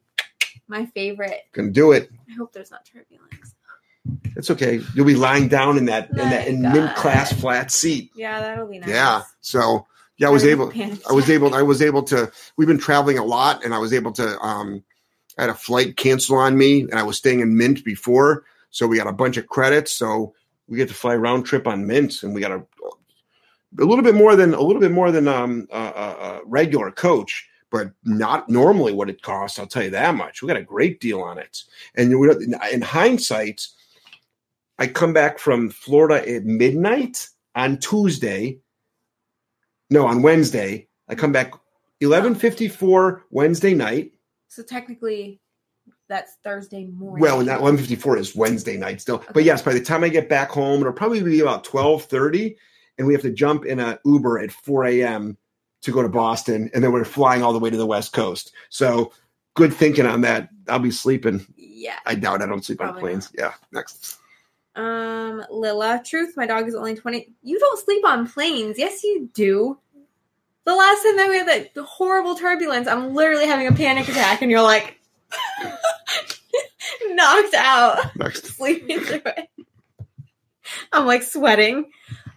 My 0.69 0.85
favorite. 0.85 1.47
Can 1.53 1.73
do 1.73 1.93
it. 1.93 2.11
I 2.31 2.35
hope 2.35 2.53
there's 2.53 2.71
not 2.71 2.85
turbulence. 2.85 3.55
It's 4.37 4.51
okay. 4.51 4.83
You'll 4.95 5.07
be 5.07 5.17
lying 5.17 5.49
down 5.49 5.79
in 5.79 5.87
that 5.87 6.11
in 6.11 6.17
that 6.17 6.47
in 6.47 6.61
mint 6.61 6.95
class 6.97 7.33
flat 7.33 7.71
seat. 7.71 8.11
Yeah, 8.15 8.41
that'll 8.41 8.69
be 8.69 8.79
nice. 8.79 8.91
Yeah. 8.91 9.23
So 9.41 9.87
yeah, 10.19 10.29
I 10.29 10.31
was 10.31 10.45
able. 10.45 10.73
I 11.09 11.13
was 11.13 11.31
able. 11.31 11.55
I 11.55 11.63
was 11.63 11.81
able 11.81 12.03
to. 12.05 12.31
We've 12.57 12.69
been 12.69 12.79
traveling 12.79 13.19
a 13.19 13.25
lot, 13.25 13.65
and 13.65 13.73
I 13.73 13.79
was 13.79 13.93
able 13.93 14.13
to. 14.13 14.39
Um, 14.41 14.85
I 15.39 15.43
had 15.43 15.51
a 15.51 15.55
flight 15.55 15.97
cancel 15.97 16.37
on 16.37 16.59
me, 16.59 16.83
and 16.83 16.95
I 16.95 17.05
was 17.05 17.17
staying 17.17 17.41
in 17.41 17.57
Mint 17.57 17.85
before, 17.85 18.45
so 18.71 18.87
we 18.89 18.97
got 18.97 19.07
a 19.07 19.13
bunch 19.13 19.37
of 19.37 19.47
credits. 19.47 19.93
So 19.93 20.35
we 20.67 20.77
get 20.77 20.89
to 20.89 20.95
fly 20.95 21.15
round 21.15 21.47
trip 21.47 21.67
on 21.69 21.87
Mint, 21.87 22.23
and 22.25 22.35
we 22.35 22.41
got 22.41 22.51
a 22.51 22.63
a 23.79 23.85
little 23.85 24.05
bit 24.05 24.15
more 24.15 24.35
than 24.35 24.55
a 24.55 24.61
little 24.61 24.81
bit 24.81 24.91
more 24.91 25.13
than 25.13 25.29
um, 25.29 25.69
a, 25.71 25.79
a, 25.79 26.41
regular 26.47 26.91
coach, 26.91 27.49
but 27.71 27.91
not 28.05 28.49
normally 28.49 28.93
what 28.93 29.11
it 29.11 29.23
costs. 29.23 29.59
I'll 29.59 29.67
tell 29.67 29.85
you 29.85 29.91
that 29.91 30.15
much. 30.15 30.43
We 30.43 30.49
got 30.49 30.57
a 30.57 30.63
great 30.63 31.01
deal 31.01 31.21
on 31.21 31.39
it, 31.39 31.63
and 31.95 32.19
we, 32.19 32.31
in 32.73 32.83
hindsight, 32.83 33.69
I 34.79 34.89
come 34.89 35.13
back 35.13 35.39
from 35.39 35.71
Florida 35.71 36.29
at 36.29 36.45
midnight 36.45 37.29
on 37.55 37.79
Tuesday. 37.79 38.59
No, 39.91 40.07
on 40.07 40.23
Wednesday. 40.23 40.89
I 41.09 41.15
come 41.15 41.33
back 41.33 41.53
eleven 42.01 42.35
fifty 42.35 42.69
four 42.69 43.25
Wednesday 43.31 43.75
night. 43.75 44.13
So 44.49 44.63
technically, 44.63 45.41
that's 46.09 46.37
Thursday 46.45 46.87
morning. 46.87 47.23
Well, 47.23 47.45
that 47.45 47.61
eleven 47.61 47.79
fifty 47.79 47.97
four 47.97 48.17
is 48.17 48.37
Wednesday 48.37 48.77
night 48.77 49.01
still. 49.01 49.25
But 49.33 49.45
yes, 49.45 49.63
by 49.63 49.73
the 49.73 49.81
time 49.81 50.05
I 50.05 50.09
get 50.09 50.29
back 50.29 50.51
home, 50.51 50.81
it'll 50.81 50.93
probably 50.93 51.23
be 51.23 51.41
about 51.41 51.65
twelve 51.65 52.05
thirty, 52.05 52.57
and 52.99 53.07
we 53.07 53.13
have 53.15 53.23
to 53.23 53.31
jump 53.31 53.65
in 53.65 53.81
a 53.81 53.99
Uber 54.05 54.39
at 54.39 54.53
four 54.53 54.85
a.m. 54.85 55.37
to 55.83 55.93
go 55.93 56.03
to 56.03 56.09
Boston, 56.09 56.71
and 56.75 56.85
then 56.85 56.93
we're 56.93 57.05
flying 57.05 57.43
all 57.43 57.53
the 57.53 57.59
way 57.59 57.71
to 57.71 57.77
the 57.77 57.87
West 57.87 58.13
Coast. 58.13 58.53
So 58.69 59.13
good 59.55 59.73
thinking 59.73 60.07
on 60.07 60.21
that. 60.23 60.51
I'll 60.69 60.79
be 60.79 60.91
sleeping. 60.91 61.47
Yeah. 61.57 61.99
I 62.05 62.15
doubt 62.15 62.43
I 62.43 62.47
don't 62.47 62.65
sleep 62.65 62.81
on 62.81 62.89
Probably 62.89 63.03
planes. 63.03 63.33
Yeah. 63.39 63.55
Next. 63.73 64.19
Um, 64.79 65.45
Lila, 65.51 66.01
truth, 66.05 66.35
my 66.37 66.47
dog 66.47 66.69
is 66.69 66.75
only 66.77 66.95
20. 66.95 67.29
You 67.43 67.59
don't 67.59 67.85
sleep 67.85 68.05
on 68.07 68.29
planes. 68.29 68.79
Yes, 68.79 69.03
you 69.03 69.29
do. 69.35 69.77
The 70.65 70.75
last 70.75 71.03
time 71.03 71.17
that 71.17 71.29
we 71.29 71.37
had 71.39 71.49
that 71.49 71.83
horrible 71.83 72.37
turbulence, 72.37 72.87
I'm 72.87 73.13
literally 73.13 73.47
having 73.47 73.67
a 73.67 73.73
panic 73.73 74.09
attack, 74.09 74.41
and 74.41 74.51
you're 74.51 74.63
like 74.63 75.01
knocked 77.09 77.55
out, 77.55 78.17
Next. 78.17 78.47
sleeping 78.57 79.01
through 79.01 79.23
it. 79.25 79.49
I'm 80.93 81.07
like 81.07 81.25
sweating. 81.25 81.91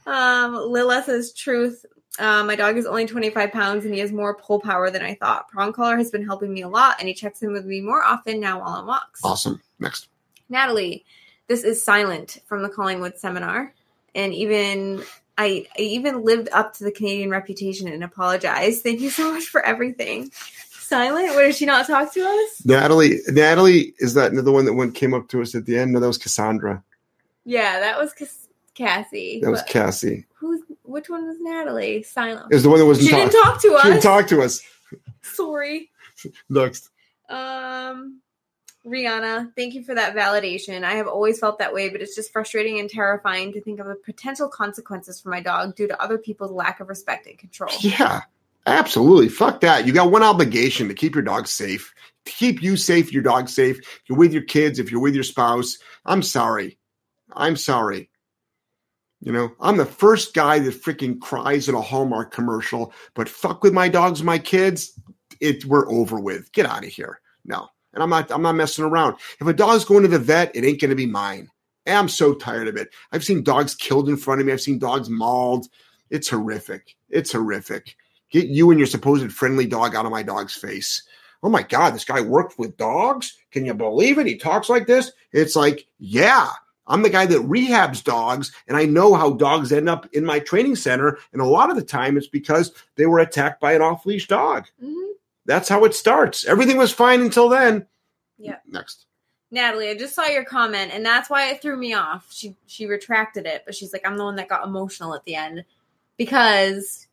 Um, 0.07 0.55
Lila 0.55 1.03
says, 1.03 1.33
truth. 1.33 1.85
Uh, 2.17 2.43
my 2.43 2.55
dog 2.55 2.77
is 2.77 2.87
only 2.87 3.05
25 3.05 3.51
pounds 3.51 3.85
and 3.85 3.93
he 3.93 3.99
has 3.99 4.11
more 4.11 4.35
pull 4.35 4.59
power 4.59 4.89
than 4.89 5.01
I 5.01 5.15
thought. 5.15 5.47
Prong 5.47 5.71
collar 5.71 5.95
has 5.95 6.11
been 6.11 6.25
helping 6.25 6.53
me 6.53 6.61
a 6.61 6.67
lot 6.67 6.95
and 6.99 7.07
he 7.07 7.13
checks 7.13 7.41
in 7.41 7.53
with 7.53 7.65
me 7.65 7.81
more 7.81 8.03
often 8.03 8.39
now 8.39 8.59
while 8.59 8.69
on 8.69 8.87
walks. 8.87 9.21
Awesome. 9.23 9.61
Next. 9.79 10.09
Natalie, 10.49 11.05
this 11.51 11.65
is 11.65 11.83
silent 11.83 12.37
from 12.45 12.63
the 12.63 12.69
Collingwood 12.69 13.17
seminar, 13.17 13.73
and 14.15 14.33
even 14.33 15.03
I, 15.37 15.67
I 15.77 15.81
even 15.81 16.23
lived 16.23 16.47
up 16.53 16.73
to 16.75 16.85
the 16.85 16.91
Canadian 16.93 17.29
reputation 17.29 17.89
and 17.89 18.05
apologized. 18.05 18.83
Thank 18.83 19.01
you 19.01 19.09
so 19.09 19.33
much 19.33 19.43
for 19.47 19.61
everything. 19.65 20.31
Silent? 20.69 21.35
What 21.35 21.41
did 21.41 21.55
she 21.55 21.65
not 21.65 21.87
talk 21.87 22.13
to 22.13 22.21
us? 22.21 22.65
Natalie. 22.65 23.19
Natalie 23.27 23.93
is 23.99 24.13
that 24.13 24.33
the 24.33 24.51
one 24.51 24.63
that 24.63 24.73
one 24.75 24.93
came 24.93 25.13
up 25.13 25.27
to 25.29 25.41
us 25.41 25.53
at 25.53 25.65
the 25.65 25.77
end? 25.77 25.91
No, 25.91 25.99
that 25.99 26.07
was 26.07 26.17
Cassandra. 26.17 26.81
Yeah, 27.43 27.81
that 27.81 27.99
was 27.99 28.13
Cass- 28.13 28.47
Cassie. 28.73 29.41
That 29.43 29.51
was 29.51 29.61
But 29.61 29.69
Cassie. 29.69 30.25
who's 30.35 30.61
which 30.83 31.09
one 31.09 31.27
was 31.27 31.37
Natalie? 31.41 32.03
Silent. 32.03 32.53
Is 32.53 32.63
the 32.63 32.69
one 32.69 32.79
that 32.79 32.85
wasn't 32.85 33.09
She 33.09 33.15
didn't 33.15 33.33
talk 33.33 33.61
to 33.61 33.67
She 33.81 33.87
didn't 33.89 33.97
us. 33.97 34.03
talk 34.03 34.27
to 34.27 34.41
us. 34.41 34.61
Sorry. 35.21 35.91
Next. 36.49 36.89
Um, 37.29 38.21
Rihanna, 38.85 39.55
thank 39.55 39.75
you 39.75 39.83
for 39.83 39.93
that 39.93 40.15
validation. 40.15 40.83
I 40.83 40.93
have 40.93 41.07
always 41.07 41.39
felt 41.39 41.59
that 41.59 41.73
way, 41.73 41.89
but 41.89 42.01
it's 42.01 42.15
just 42.15 42.33
frustrating 42.33 42.79
and 42.79 42.89
terrifying 42.89 43.53
to 43.53 43.61
think 43.61 43.79
of 43.79 43.85
the 43.85 43.95
potential 43.95 44.49
consequences 44.49 45.21
for 45.21 45.29
my 45.29 45.39
dog 45.39 45.75
due 45.75 45.87
to 45.87 46.01
other 46.01 46.17
people's 46.17 46.51
lack 46.51 46.79
of 46.79 46.89
respect 46.89 47.27
and 47.27 47.37
control. 47.37 47.71
Yeah, 47.79 48.21
absolutely. 48.65 49.29
Fuck 49.29 49.61
that. 49.61 49.85
You 49.85 49.93
got 49.93 50.11
one 50.11 50.23
obligation 50.23 50.87
to 50.87 50.95
keep 50.95 51.13
your 51.13 51.23
dog 51.23 51.47
safe. 51.47 51.93
To 52.25 52.31
keep 52.31 52.63
you 52.63 52.75
safe, 52.75 53.13
your 53.13 53.21
dog 53.21 53.49
safe. 53.49 53.79
If 53.79 54.01
you're 54.07 54.17
with 54.17 54.33
your 54.33 54.43
kids, 54.43 54.79
if 54.79 54.91
you're 54.91 55.01
with 55.01 55.15
your 55.15 55.23
spouse, 55.23 55.77
I'm 56.05 56.23
sorry. 56.23 56.79
I'm 57.33 57.57
sorry. 57.57 58.09
You 59.19 59.31
know, 59.31 59.51
I'm 59.59 59.77
the 59.77 59.85
first 59.85 60.33
guy 60.33 60.57
that 60.57 60.73
freaking 60.73 61.19
cries 61.19 61.69
in 61.69 61.75
a 61.75 61.81
Hallmark 61.81 62.31
commercial, 62.31 62.91
but 63.13 63.29
fuck 63.29 63.63
with 63.63 63.73
my 63.73 63.87
dogs, 63.87 64.23
my 64.23 64.39
kids, 64.39 64.99
it 65.39 65.63
we're 65.65 65.89
over 65.91 66.19
with. 66.19 66.51
Get 66.51 66.65
out 66.65 66.83
of 66.83 66.89
here. 66.89 67.21
No. 67.45 67.69
And 67.93 68.01
I'm 68.01 68.09
not 68.09 68.31
I'm 68.31 68.41
not 68.41 68.55
messing 68.55 68.85
around. 68.85 69.17
If 69.39 69.47
a 69.47 69.53
dog's 69.53 69.85
going 69.85 70.03
to 70.03 70.07
the 70.07 70.19
vet, 70.19 70.55
it 70.55 70.63
ain't 70.63 70.81
gonna 70.81 70.95
be 70.95 71.05
mine. 71.05 71.49
And 71.85 71.97
I'm 71.97 72.09
so 72.09 72.33
tired 72.33 72.67
of 72.67 72.77
it. 72.77 72.89
I've 73.11 73.23
seen 73.23 73.43
dogs 73.43 73.75
killed 73.75 74.07
in 74.07 74.17
front 74.17 74.39
of 74.39 74.47
me. 74.47 74.53
I've 74.53 74.61
seen 74.61 74.79
dogs 74.79 75.09
mauled. 75.09 75.67
It's 76.09 76.29
horrific. 76.29 76.95
It's 77.09 77.31
horrific. 77.31 77.95
Get 78.29 78.47
you 78.47 78.69
and 78.69 78.79
your 78.79 78.87
supposed 78.87 79.31
friendly 79.33 79.65
dog 79.65 79.95
out 79.95 80.05
of 80.05 80.11
my 80.11 80.23
dog's 80.23 80.53
face. 80.53 81.03
Oh 81.43 81.49
my 81.49 81.63
God, 81.63 81.95
this 81.95 82.05
guy 82.05 82.21
worked 82.21 82.59
with 82.59 82.77
dogs? 82.77 83.35
Can 83.51 83.65
you 83.65 83.73
believe 83.73 84.19
it? 84.19 84.27
He 84.27 84.37
talks 84.37 84.69
like 84.69 84.85
this? 84.85 85.11
It's 85.31 85.55
like, 85.55 85.87
yeah, 85.97 86.49
I'm 86.85 87.01
the 87.01 87.09
guy 87.09 87.25
that 87.25 87.41
rehabs 87.41 88.03
dogs, 88.03 88.51
and 88.67 88.77
I 88.77 88.85
know 88.85 89.15
how 89.15 89.31
dogs 89.31 89.71
end 89.71 89.89
up 89.89 90.07
in 90.13 90.23
my 90.23 90.39
training 90.39 90.75
center. 90.75 91.17
And 91.33 91.41
a 91.41 91.45
lot 91.45 91.69
of 91.71 91.77
the 91.77 91.83
time, 91.83 92.15
it's 92.15 92.27
because 92.27 92.71
they 92.95 93.05
were 93.05 93.19
attacked 93.19 93.59
by 93.59 93.73
an 93.73 93.81
off 93.81 94.05
leash 94.05 94.27
dog. 94.27 94.65
Mhm. 94.83 95.13
That's 95.45 95.69
how 95.69 95.83
it 95.85 95.95
starts. 95.95 96.45
Everything 96.45 96.77
was 96.77 96.91
fine 96.93 97.21
until 97.21 97.49
then. 97.49 97.87
Yeah. 98.37 98.57
Next. 98.67 99.05
Natalie, 99.53 99.89
I 99.89 99.95
just 99.95 100.15
saw 100.15 100.25
your 100.27 100.45
comment, 100.45 100.91
and 100.93 101.05
that's 101.05 101.29
why 101.29 101.49
it 101.49 101.61
threw 101.61 101.75
me 101.75 101.93
off. 101.93 102.27
She 102.31 102.55
she 102.67 102.85
retracted 102.85 103.45
it, 103.45 103.63
but 103.65 103.75
she's 103.75 103.91
like, 103.91 104.03
I'm 104.05 104.15
the 104.17 104.23
one 104.23 104.37
that 104.37 104.47
got 104.47 104.65
emotional 104.65 105.13
at 105.13 105.25
the 105.25 105.35
end 105.35 105.65
because 106.15 107.07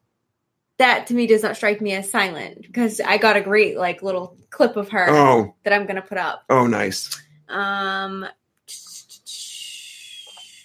that 0.77 1.09
to 1.09 1.15
me 1.15 1.27
does 1.27 1.43
not 1.43 1.57
strike 1.57 1.81
me 1.81 1.95
as 1.95 2.09
silent. 2.09 2.63
Because 2.63 3.01
I 3.01 3.19
got 3.19 3.37
a 3.37 3.41
great 3.41 3.77
like 3.77 4.03
little 4.05 4.37
clip 4.51 4.77
of 4.77 4.89
her 4.91 5.07
Oh, 5.11 5.55
that 5.65 5.73
I'm 5.73 5.87
gonna 5.87 6.01
put 6.03 6.19
up. 6.19 6.45
oh, 6.49 6.69
nice. 6.69 7.21
Um, 7.49 8.25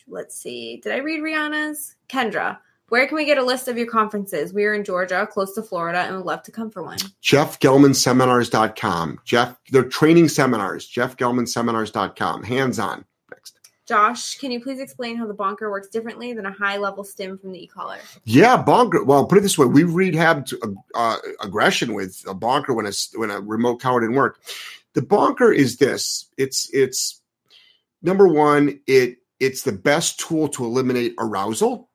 let's 0.07 0.35
see. 0.35 0.77
Did 0.77 0.91
I 0.93 0.97
read 0.97 1.21
Rihanna's? 1.21 1.95
Kendra, 2.09 2.59
where 2.93 3.07
can 3.07 3.15
we 3.15 3.25
get 3.25 3.39
a 3.39 3.43
list 3.43 3.67
of 3.67 3.75
your 3.75 3.87
conferences? 3.87 4.53
We 4.53 4.65
are 4.65 4.73
in 4.75 4.83
Georgia, 4.83 5.25
close 5.25 5.55
to 5.55 5.63
Florida, 5.63 6.01
and 6.01 6.15
would 6.15 6.27
love 6.27 6.43
to 6.43 6.51
come 6.51 6.69
for 6.69 6.83
one. 6.83 6.99
JeffGellmanSeminars.com. 7.23 9.19
Jeff, 9.25 9.59
they're 9.71 9.83
training 9.83 10.27
seminars. 10.27 10.87
JeffGellmanSeminars.com. 10.91 12.43
Hands 12.43 12.77
on. 12.77 13.03
Next. 13.31 13.57
Josh, 13.87 14.37
can 14.37 14.51
you 14.51 14.61
please 14.61 14.79
explain 14.79 15.17
how 15.17 15.25
the 15.25 15.33
bonker 15.33 15.71
works 15.71 15.87
differently 15.87 16.33
than 16.33 16.45
a 16.45 16.51
high 16.51 16.77
level 16.77 17.03
stim 17.03 17.39
from 17.39 17.51
the 17.53 17.63
e-collar? 17.63 17.97
Yeah, 18.25 18.61
bonker. 18.61 19.03
Well, 19.03 19.25
put 19.25 19.39
it 19.39 19.41
this 19.41 19.57
way: 19.57 19.65
we 19.65 19.81
rehabbed 19.81 20.53
uh, 20.93 21.17
aggression 21.41 21.95
with 21.95 22.23
a 22.27 22.35
bonker 22.35 22.75
when 22.75 22.85
a 22.85 22.91
when 23.15 23.31
a 23.31 23.41
remote 23.41 23.77
collar 23.77 24.01
didn't 24.01 24.17
work. 24.17 24.39
The 24.93 25.01
bonker 25.01 25.51
is 25.51 25.77
this: 25.77 26.27
it's 26.37 26.69
it's 26.71 27.21
number 28.03 28.27
one. 28.27 28.81
It 28.85 29.17
it's 29.39 29.63
the 29.63 29.71
best 29.71 30.19
tool 30.19 30.47
to 30.49 30.63
eliminate 30.63 31.15
arousal. 31.17 31.89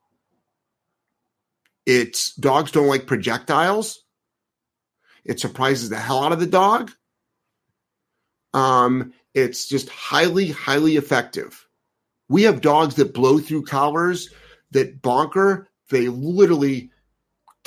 It's 1.91 2.35
dogs 2.35 2.69
don't 2.69 2.85
like 2.85 3.07
projectiles. 3.07 4.03
It 5.25 5.39
surprises 5.39 5.89
the 5.89 5.97
hell 5.97 6.23
out 6.23 6.31
of 6.31 6.39
the 6.39 6.45
dog. 6.45 6.91
Um, 8.53 9.11
it's 9.33 9.67
just 9.67 9.89
highly, 9.89 10.49
highly 10.49 10.97
effective. 10.97 11.65
We 12.27 12.43
have 12.43 12.61
dogs 12.61 12.93
that 12.95 13.15
blow 13.15 13.39
through 13.39 13.63
collars 13.63 14.29
that 14.69 15.01
bonker, 15.01 15.67
they 15.89 16.09
literally, 16.09 16.91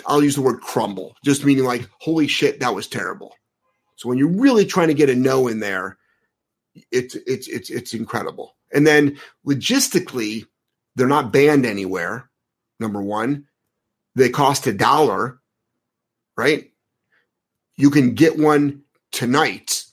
I'll 0.06 0.22
use 0.22 0.36
the 0.36 0.42
word 0.42 0.60
crumble, 0.60 1.16
just 1.24 1.44
meaning 1.44 1.64
like, 1.64 1.88
holy 1.98 2.28
shit, 2.28 2.60
that 2.60 2.76
was 2.76 2.86
terrible. 2.86 3.34
So 3.96 4.08
when 4.08 4.18
you're 4.18 4.28
really 4.28 4.66
trying 4.66 4.86
to 4.86 4.94
get 4.94 5.10
a 5.10 5.16
no 5.16 5.48
in 5.48 5.58
there, 5.58 5.98
it's 6.92 7.16
it's 7.26 7.48
it's 7.48 7.70
it's 7.70 7.92
incredible. 7.92 8.56
And 8.72 8.86
then 8.86 9.18
logistically, 9.44 10.46
they're 10.94 11.08
not 11.08 11.32
banned 11.32 11.66
anywhere. 11.66 12.30
Number 12.78 13.02
one, 13.02 13.48
they 14.14 14.28
cost 14.28 14.66
a 14.66 14.72
dollar, 14.72 15.40
right? 16.36 16.70
You 17.76 17.90
can 17.90 18.14
get 18.14 18.39
one 18.39 18.82
tonight. 19.10 19.84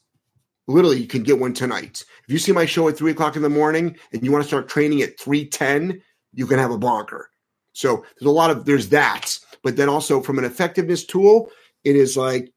Literally, 0.68 1.00
you 1.00 1.08
can 1.08 1.24
get 1.24 1.40
one 1.40 1.54
tonight. 1.54 2.06
If 2.28 2.34
you 2.34 2.38
see 2.38 2.52
my 2.52 2.66
show 2.66 2.88
at 2.90 2.98
three 2.98 3.12
o'clock 3.12 3.36
in 3.36 3.42
the 3.42 3.50
morning 3.50 3.98
and 4.14 4.24
you 4.24 4.32
want 4.32 4.44
to 4.44 4.48
start 4.48 4.70
training 4.70 5.02
at 5.02 5.20
three 5.20 5.48
ten, 5.48 6.02
you 6.34 6.46
can 6.46 6.60
have 6.60 6.72
a 6.72 6.78
bonker. 6.78 7.30
So 7.74 8.06
there's 8.20 8.30
a 8.30 8.32
lot 8.32 8.52
of 8.52 8.66
there's 8.66 8.90
that, 8.90 9.38
but 9.64 9.78
then 9.78 9.90
also 9.90 10.22
from 10.22 10.38
an 10.38 10.46
effectiveness 10.46 11.06
tool, 11.06 11.50
it 11.84 11.96
is 11.96 12.18
like 12.18 12.54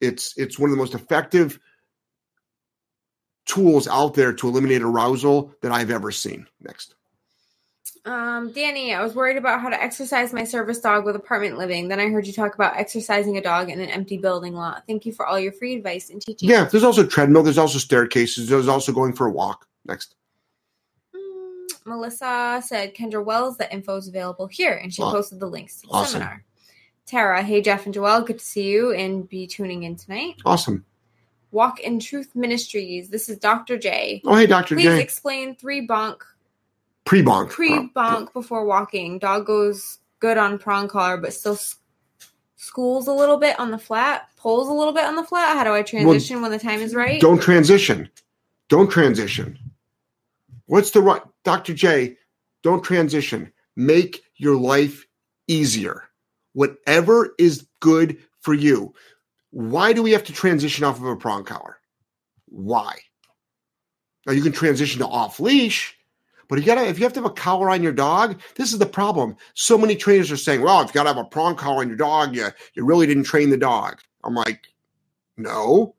it's 0.00 0.36
it's 0.36 0.58
one 0.58 0.70
of 0.70 0.76
the 0.76 0.80
most 0.80 0.94
effective 0.94 1.58
tools 3.46 3.88
out 3.88 4.14
there 4.14 4.32
to 4.32 4.48
eliminate 4.48 4.82
arousal 4.82 5.52
that 5.62 5.72
I've 5.72 5.90
ever 5.90 6.10
seen. 6.10 6.46
Next. 6.60 6.94
Um, 8.04 8.50
Danny, 8.50 8.92
I 8.92 9.02
was 9.02 9.14
worried 9.14 9.36
about 9.36 9.60
how 9.60 9.68
to 9.68 9.80
exercise 9.80 10.32
my 10.32 10.42
service 10.42 10.80
dog 10.80 11.04
with 11.04 11.14
apartment 11.14 11.56
living. 11.56 11.86
Then 11.86 12.00
I 12.00 12.08
heard 12.08 12.26
you 12.26 12.32
talk 12.32 12.54
about 12.54 12.76
exercising 12.76 13.36
a 13.36 13.40
dog 13.40 13.70
in 13.70 13.80
an 13.80 13.88
empty 13.88 14.18
building 14.18 14.54
lot. 14.54 14.82
Thank 14.88 15.06
you 15.06 15.12
for 15.12 15.24
all 15.24 15.38
your 15.38 15.52
free 15.52 15.76
advice 15.76 16.10
and 16.10 16.20
teaching. 16.20 16.48
Yeah, 16.48 16.64
there's 16.64 16.82
also 16.82 17.06
treadmill, 17.06 17.44
there's 17.44 17.58
also 17.58 17.78
staircases, 17.78 18.48
there's 18.48 18.66
also 18.66 18.92
going 18.92 19.12
for 19.12 19.26
a 19.26 19.30
walk. 19.30 19.68
Next. 19.84 20.16
Mm, 21.14 21.86
Melissa 21.86 22.60
said 22.66 22.94
Kendra 22.94 23.24
Wells, 23.24 23.56
the 23.56 23.72
info 23.72 23.96
is 23.96 24.08
available 24.08 24.48
here, 24.48 24.74
and 24.74 24.92
she 24.92 25.02
Aw- 25.02 25.12
posted 25.12 25.38
the 25.38 25.46
links 25.46 25.80
to 25.82 25.86
the 25.86 25.92
awesome. 25.92 26.12
seminar. 26.20 26.44
Tara, 27.06 27.42
hey 27.42 27.60
Jeff 27.60 27.86
and 27.86 27.94
Joelle, 27.94 28.26
good 28.26 28.38
to 28.40 28.44
see 28.44 28.64
you 28.68 28.92
and 28.92 29.28
be 29.28 29.46
tuning 29.46 29.84
in 29.84 29.94
tonight. 29.96 30.36
Awesome. 30.44 30.84
Walk 31.52 31.80
in 31.80 32.00
Truth 32.00 32.34
Ministries. 32.34 33.10
This 33.10 33.28
is 33.28 33.38
Dr. 33.38 33.76
J. 33.78 34.22
Oh 34.24 34.34
hey 34.34 34.46
Dr. 34.46 34.74
Please 34.74 34.84
J. 34.84 34.90
Please 34.90 35.02
explain 35.02 35.54
three 35.56 35.86
bonk 35.86 36.18
Pre-bonk. 37.04 37.50
pre 37.50 37.88
bonk 37.94 38.32
before 38.32 38.64
walking. 38.64 39.18
Dog 39.18 39.46
goes 39.46 39.98
good 40.20 40.38
on 40.38 40.58
prong 40.58 40.88
collar, 40.88 41.16
but 41.16 41.34
still 41.34 41.58
schools 42.56 43.08
a 43.08 43.12
little 43.12 43.38
bit 43.38 43.58
on 43.58 43.70
the 43.70 43.78
flat, 43.78 44.28
pulls 44.36 44.68
a 44.68 44.72
little 44.72 44.92
bit 44.92 45.04
on 45.04 45.16
the 45.16 45.24
flat. 45.24 45.56
How 45.56 45.64
do 45.64 45.72
I 45.72 45.82
transition 45.82 46.40
when 46.40 46.52
the 46.52 46.58
time 46.58 46.80
is 46.80 46.94
right? 46.94 47.20
Don't 47.20 47.42
transition. 47.42 48.08
Don't 48.68 48.90
transition. 48.90 49.58
What's 50.66 50.92
the 50.92 51.02
right 51.02 51.22
Dr. 51.44 51.74
J? 51.74 52.16
Don't 52.62 52.82
transition. 52.82 53.52
Make 53.76 54.22
your 54.36 54.56
life 54.56 55.06
easier. 55.48 56.04
Whatever 56.52 57.34
is 57.38 57.66
good 57.80 58.18
for 58.40 58.54
you. 58.54 58.94
Why 59.50 59.92
do 59.92 60.02
we 60.02 60.12
have 60.12 60.24
to 60.24 60.32
transition 60.32 60.84
off 60.84 60.98
of 60.98 61.04
a 61.04 61.16
prong 61.16 61.44
collar? 61.44 61.78
Why? 62.46 62.96
Now 64.26 64.32
you 64.32 64.42
can 64.42 64.52
transition 64.52 65.00
to 65.00 65.06
off 65.06 65.40
leash, 65.40 65.96
but 66.52 66.58
you 66.58 66.66
gotta 66.66 66.86
if 66.86 66.98
you 66.98 67.04
have 67.06 67.14
to 67.14 67.20
have 67.20 67.30
a 67.30 67.32
collar 67.32 67.70
on 67.70 67.82
your 67.82 67.94
dog, 67.94 68.38
this 68.56 68.74
is 68.74 68.78
the 68.78 68.84
problem. 68.84 69.38
So 69.54 69.78
many 69.78 69.96
trainers 69.96 70.30
are 70.30 70.36
saying, 70.36 70.60
well, 70.60 70.82
if 70.82 70.88
you 70.88 70.92
gotta 70.92 71.08
have 71.08 71.16
a 71.16 71.24
prong 71.24 71.56
collar 71.56 71.80
on 71.80 71.88
your 71.88 71.96
dog, 71.96 72.36
you, 72.36 72.48
you 72.74 72.84
really 72.84 73.06
didn't 73.06 73.22
train 73.22 73.48
the 73.48 73.56
dog. 73.56 74.02
I'm 74.22 74.34
like, 74.34 74.66
no, 75.38 75.94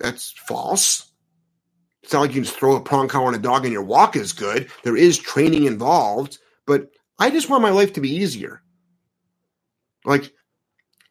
That's 0.00 0.32
false. 0.32 1.12
It's 2.02 2.12
not 2.12 2.22
like 2.22 2.30
you 2.30 2.34
can 2.38 2.42
just 2.42 2.58
throw 2.58 2.74
a 2.74 2.80
prong 2.80 3.06
collar 3.06 3.28
on 3.28 3.36
a 3.36 3.38
dog 3.38 3.62
and 3.64 3.72
your 3.72 3.84
walk 3.84 4.16
is 4.16 4.32
good. 4.32 4.68
There 4.82 4.96
is 4.96 5.16
training 5.16 5.66
involved, 5.66 6.38
but 6.66 6.90
I 7.20 7.30
just 7.30 7.48
want 7.48 7.62
my 7.62 7.70
life 7.70 7.92
to 7.92 8.00
be 8.00 8.12
easier. 8.12 8.62
Like, 10.04 10.32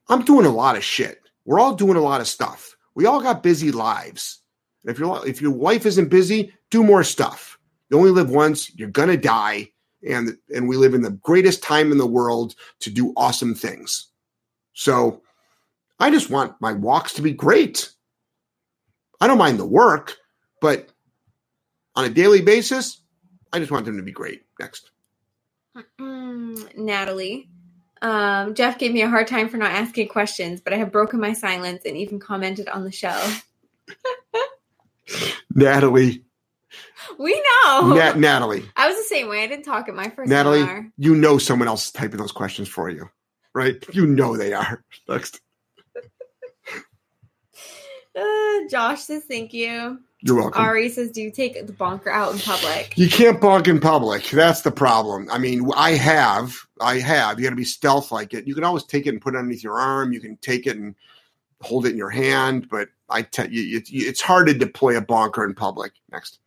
I'm 0.10 0.26
doing 0.26 0.45
a 0.45 0.49
lot 0.49 0.76
of 0.76 0.84
shit. 0.84 1.22
We're 1.45 1.61
all 1.61 1.76
doing 1.76 1.95
a 1.95 2.02
lot 2.02 2.19
of 2.19 2.27
stuff. 2.27 2.76
We 2.94 3.06
all 3.06 3.22
got 3.22 3.41
busy 3.41 3.72
lives. 3.72 4.41
If 4.84 4.99
your 4.99 5.26
if 5.26 5.41
your 5.41 5.52
wife 5.52 5.86
isn't 5.86 6.10
busy, 6.10 6.52
do 6.69 6.84
more 6.84 7.06
stuff. 7.06 7.56
You 7.90 7.98
only 7.98 8.11
live 8.11 8.30
once. 8.30 8.74
You're 8.76 8.90
gonna 8.90 9.18
die, 9.18 9.70
and 10.07 10.38
and 10.53 10.68
we 10.68 10.78
live 10.78 10.94
in 10.94 11.02
the 11.02 11.11
greatest 11.11 11.64
time 11.64 11.91
in 11.91 11.98
the 11.98 12.07
world 12.07 12.56
to 12.82 12.90
do 12.90 13.14
awesome 13.18 13.56
things. 13.56 14.07
So, 14.74 15.22
I 15.99 16.11
just 16.11 16.30
want 16.30 16.56
my 16.61 16.74
walks 16.74 17.14
to 17.14 17.22
be 17.22 17.32
great. 17.32 17.91
I 19.20 19.28
don't 19.28 19.38
mind 19.38 19.60
the 19.60 19.66
work, 19.66 20.18
but 20.61 20.90
on 21.95 22.06
a 22.06 22.10
daily 22.10 22.41
basis, 22.41 23.02
I 23.52 23.60
just 23.60 23.72
want 23.72 23.86
them 23.86 23.98
to 23.98 24.03
be 24.03 24.11
great. 24.11 24.44
Next. 24.60 24.91
Natalie. 26.78 27.49
Um, 28.02 28.56
Jeff 28.56 28.80
gave 28.80 28.94
me 28.94 29.02
a 29.02 29.10
hard 29.10 29.28
time 29.28 29.49
for 29.49 29.57
not 29.57 29.72
asking 29.72 30.07
questions, 30.07 30.61
but 30.61 30.72
I 30.74 30.78
have 30.78 30.91
broken 30.91 31.20
my 31.20 31.34
silence 31.34 31.82
and 31.86 31.98
even 31.98 32.20
commented 32.20 32.70
on 32.70 32.84
the 32.84 32.91
show. 32.91 33.36
Natalie. 35.53 36.24
We 37.20 37.44
know. 37.66 37.94
Nat- 37.94 38.18
Natalie. 38.20 38.64
I 38.76 38.88
was 38.88 38.98
the 38.98 39.04
same 39.04 39.28
way. 39.28 39.44
I 39.44 39.48
didn't 39.48 39.66
talk 39.66 39.90
at 39.90 39.96
my 39.96 40.10
first 40.10 40.30
Natalie, 40.30 40.60
seminar. 40.60 40.91
you 40.98 41.16
know 41.16 41.38
someone 41.38 41.68
else 41.68 41.88
is 41.88 41.91
typing 41.91 42.18
those 42.20 42.32
questions 42.32 42.68
for 42.68 42.90
you, 42.90 43.10
right? 43.54 43.84
You 43.94 44.06
know 44.06 44.38
they 44.38 44.54
are. 44.54 44.84
Next. 45.10 45.41
Uh, 48.16 48.68
Josh 48.70 49.02
says 49.02 49.24
thank 49.28 49.54
you. 49.54 50.00
You're 50.22 50.36
welcome. 50.36 50.62
Ari 50.62 50.90
says, 50.90 51.12
"Do 51.12 51.22
you 51.22 51.32
take 51.32 51.66
the 51.66 51.72
bonker 51.72 52.10
out 52.10 52.34
in 52.34 52.40
public?" 52.40 52.98
You 52.98 53.10
can't 53.10 53.40
bonk 53.40 53.68
in 53.68 53.80
public. 53.80 54.30
That's 54.30 54.62
the 54.62 54.72
problem. 54.72 55.30
I 55.32 55.38
mean, 55.38 55.70
I 55.76 55.91
have, 55.91 56.56
I 56.82 57.00
have. 57.00 57.40
You 57.40 57.46
got 57.46 57.52
to 57.52 57.56
be 57.56 57.64
stealth 57.64 58.12
like 58.12 58.34
it. 58.34 58.46
You 58.46 58.54
can 58.54 58.66
always 58.66 58.84
take 58.84 59.06
it 59.06 59.10
and 59.10 59.22
put 59.22 59.36
it 59.36 59.38
underneath 59.38 59.64
your 59.64 59.80
arm. 59.80 60.12
You 60.12 60.20
can 60.20 60.36
take 60.38 60.68
it 60.68 60.76
and 60.76 60.96
hold 61.62 61.86
it 61.86 61.91
in 61.91 61.98
your 61.98 62.10
hand, 62.10 62.68
but 62.70 62.90
I 63.10 63.22
tell 63.22 63.50
you, 63.50 63.78
it, 63.78 63.90
it's 63.91 64.22
hard 64.22 64.48
to 64.48 64.54
deploy 64.54 64.98
a 64.98 65.02
bonker 65.02 65.46
in 65.46 65.54
public. 65.54 65.94
Next. 66.12 66.40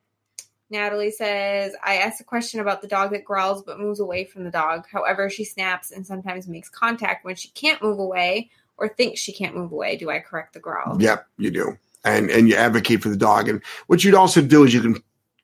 Natalie 0.73 1.11
says, 1.11 1.77
I 1.85 1.97
asked 1.99 2.20
a 2.20 2.24
question 2.24 2.59
about 2.59 2.81
the 2.81 2.89
dog 2.89 3.11
that 3.11 3.27
growls 3.27 3.62
but 3.62 3.78
moves 3.78 4.01
away 4.01 4.24
from 4.24 4.43
the 4.43 4.51
dog. 4.51 4.86
However, 4.90 5.28
she 5.28 5.44
snaps 5.44 5.93
and 5.93 6.05
sometimes 6.05 6.49
makes 6.49 6.70
contact 6.70 7.24
when 7.24 7.36
she 7.36 7.49
can't 7.49 7.82
move 7.82 7.99
away 7.99 8.51
or 8.78 8.89
thinks 8.89 9.20
she 9.20 9.32
can't 9.32 9.55
move 9.55 9.70
away. 9.70 9.97
Do 9.97 10.11
I 10.11 10.19
correct 10.19 10.55
the 10.55 10.61
growl? 10.61 11.01
Yep, 11.01 11.27
you 11.36 11.51
do, 11.51 11.78
and 12.05 12.31
and 12.31 12.49
you 12.49 12.57
advocate 12.57 13.03
for 13.03 13.11
the 13.11 13.16
dog. 13.16 13.51
And 13.51 13.62
what 13.86 14.03
you'd 14.03 14.15
also 14.15 14.40
do 14.40 14.65
is 14.65 14.73
you 14.73 14.81
can 14.81 15.01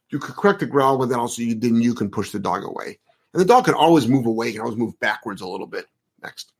you 0.08 0.18
can 0.18 0.34
correct 0.34 0.60
the 0.60 0.66
growl, 0.66 0.96
but 0.96 1.10
then 1.10 1.18
also 1.18 1.42
you 1.42 1.54
then 1.54 1.80
you 1.80 1.94
can 1.94 2.10
push 2.10 2.30
the 2.30 2.40
dog 2.40 2.64
away, 2.64 2.98
and 3.34 3.40
the 3.40 3.44
dog 3.44 3.66
can 3.66 3.74
always 3.74 4.08
move 4.08 4.24
away. 4.24 4.50
Can 4.52 4.62
always 4.62 4.78
move 4.78 4.98
backwards 4.98 5.42
a 5.42 5.46
little 5.46 5.66
bit. 5.66 5.86
Next. 6.22 6.52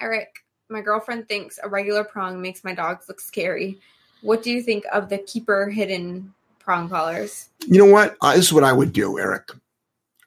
Eric, 0.00 0.44
my 0.68 0.80
girlfriend 0.80 1.28
thinks 1.28 1.60
a 1.62 1.68
regular 1.68 2.02
prong 2.02 2.42
makes 2.42 2.64
my 2.64 2.74
dogs 2.74 3.08
look 3.08 3.20
scary. 3.20 3.78
What 4.22 4.42
do 4.42 4.50
you 4.50 4.60
think 4.60 4.84
of 4.92 5.08
the 5.08 5.18
keeper 5.18 5.68
hidden 5.68 6.34
prong 6.68 6.90
collars? 6.90 7.48
You 7.66 7.78
know 7.78 7.90
what? 7.90 8.18
Uh, 8.20 8.36
this 8.36 8.44
is 8.44 8.52
what 8.52 8.62
I 8.62 8.74
would 8.74 8.92
do, 8.92 9.18
Eric. 9.18 9.52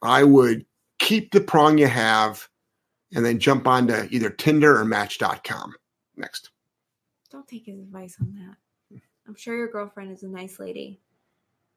I 0.02 0.24
would 0.24 0.66
keep 0.98 1.32
the 1.32 1.40
prong 1.40 1.78
you 1.78 1.86
have, 1.86 2.50
and 3.14 3.24
then 3.24 3.38
jump 3.38 3.68
onto 3.68 4.08
either 4.10 4.32
Tinder 4.32 4.76
or 4.76 4.84
Match.com. 4.84 5.76
Next. 6.18 6.50
Don't 7.30 7.48
take 7.48 7.68
his 7.68 7.78
advice 7.78 8.18
on 8.20 8.34
that. 8.34 9.02
I'm 9.28 9.36
sure 9.36 9.56
your 9.56 9.68
girlfriend 9.68 10.14
is 10.14 10.24
a 10.24 10.28
nice 10.28 10.60
lady. 10.60 11.00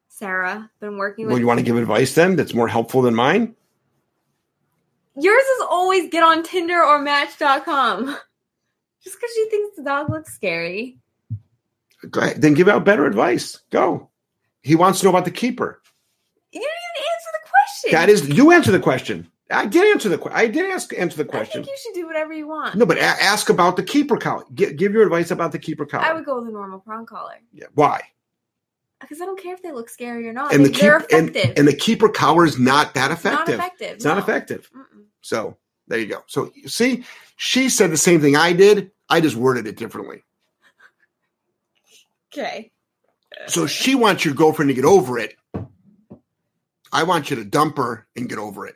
Sarah, 0.07 0.71
been 0.79 0.97
working 0.97 1.25
with 1.25 1.33
Well, 1.33 1.39
you 1.39 1.45
want 1.45 1.59
to 1.59 1.65
give 1.65 1.77
advice 1.77 2.15
then 2.15 2.35
that's 2.35 2.55
more 2.55 2.67
helpful 2.67 3.03
than 3.03 3.13
mine? 3.13 3.55
Yours 5.15 5.43
is 5.43 5.63
always 5.69 6.09
get 6.09 6.23
on 6.23 6.41
Tinder 6.41 6.83
or 6.83 6.97
Match.com. 6.97 8.05
Just 9.03 9.15
because 9.15 9.29
she 9.35 9.47
thinks 9.51 9.77
the 9.77 9.83
dog 9.83 10.09
looks 10.09 10.33
scary. 10.33 10.97
Go 12.09 12.21
ahead. 12.21 12.41
Then 12.41 12.55
give 12.55 12.67
out 12.67 12.83
better 12.83 13.05
advice. 13.05 13.61
Go. 13.69 14.09
He 14.65 14.73
wants 14.75 14.99
to 14.99 15.05
know 15.05 15.11
about 15.11 15.25
the 15.25 15.31
keeper. 15.31 15.79
You 16.51 16.59
didn't 16.59 16.71
even 16.97 17.11
answer 17.13 17.29
the 17.33 17.49
question. 17.49 17.91
That 17.91 18.09
is, 18.09 18.37
you 18.37 18.51
answer 18.51 18.71
the 18.71 18.79
question. 18.79 19.29
I 19.51 19.67
did 19.67 19.93
answer 19.93 20.09
the 20.09 20.17
question. 20.17 20.39
I 20.39 20.47
did 20.47 20.71
ask 20.71 20.91
answer 20.97 21.17
the 21.17 21.25
question. 21.25 21.61
I 21.61 21.65
think 21.65 21.67
you 21.67 21.77
should 21.83 21.93
do 21.93 22.07
whatever 22.07 22.33
you 22.33 22.47
want. 22.47 22.73
No, 22.75 22.83
but 22.87 22.97
a- 22.97 23.01
ask 23.03 23.49
about 23.49 23.75
the 23.75 23.83
keeper 23.83 24.17
collar. 24.17 24.43
Give, 24.55 24.75
give 24.75 24.91
your 24.91 25.03
advice 25.03 25.29
about 25.29 25.51
the 25.51 25.59
keeper 25.59 25.85
collar. 25.85 26.03
I 26.03 26.13
would 26.13 26.25
go 26.25 26.39
with 26.39 26.47
a 26.47 26.51
normal 26.51 26.79
prong 26.79 27.05
collar 27.05 27.35
yeah. 27.53 27.67
Why? 27.75 28.01
because 29.01 29.21
I 29.21 29.25
don't 29.25 29.39
care 29.39 29.53
if 29.53 29.61
they 29.61 29.71
look 29.71 29.87
scary 29.87 30.27
or 30.27 30.33
not. 30.33 30.51
And 30.51 30.65
the 30.65 30.69
They- 30.69 30.79
they're 30.79 30.99
keep 31.01 31.11
and, 31.11 31.35
and 31.35 31.67
the 31.67 31.75
keeper 31.75 32.09
collar 32.09 32.43
is 32.43 32.57
not 32.57 32.95
that 32.95 33.11
It's 33.11 33.23
not 33.23 33.47
effective. 33.47 33.59
effective. 33.59 33.95
It's 33.97 34.05
not 34.05 34.17
effective. 34.17 34.69
Mm-mm. 34.75 35.03
So 35.21 35.57
there 35.87 35.99
you 35.99 36.07
go. 36.07 36.23
So 36.25 36.51
you 36.55 36.67
see, 36.69 37.03
she 37.35 37.69
said 37.69 37.91
the 37.91 37.97
same 37.97 38.19
thing 38.19 38.35
I 38.35 38.51
did. 38.53 38.89
I 39.07 39.21
just 39.21 39.35
worded 39.35 39.67
it 39.67 39.77
differently. 39.77 40.23
Okay. 42.33 42.71
So 43.47 43.67
she 43.67 43.95
wants 43.95 44.25
your 44.25 44.33
girlfriend 44.33 44.69
to 44.69 44.75
get 44.75 44.85
over 44.85 45.19
it. 45.19 45.35
I 46.91 47.03
want 47.03 47.29
you 47.29 47.35
to 47.35 47.43
dump 47.43 47.77
her 47.77 48.07
and 48.15 48.29
get 48.29 48.37
over 48.37 48.65
it. 48.65 48.75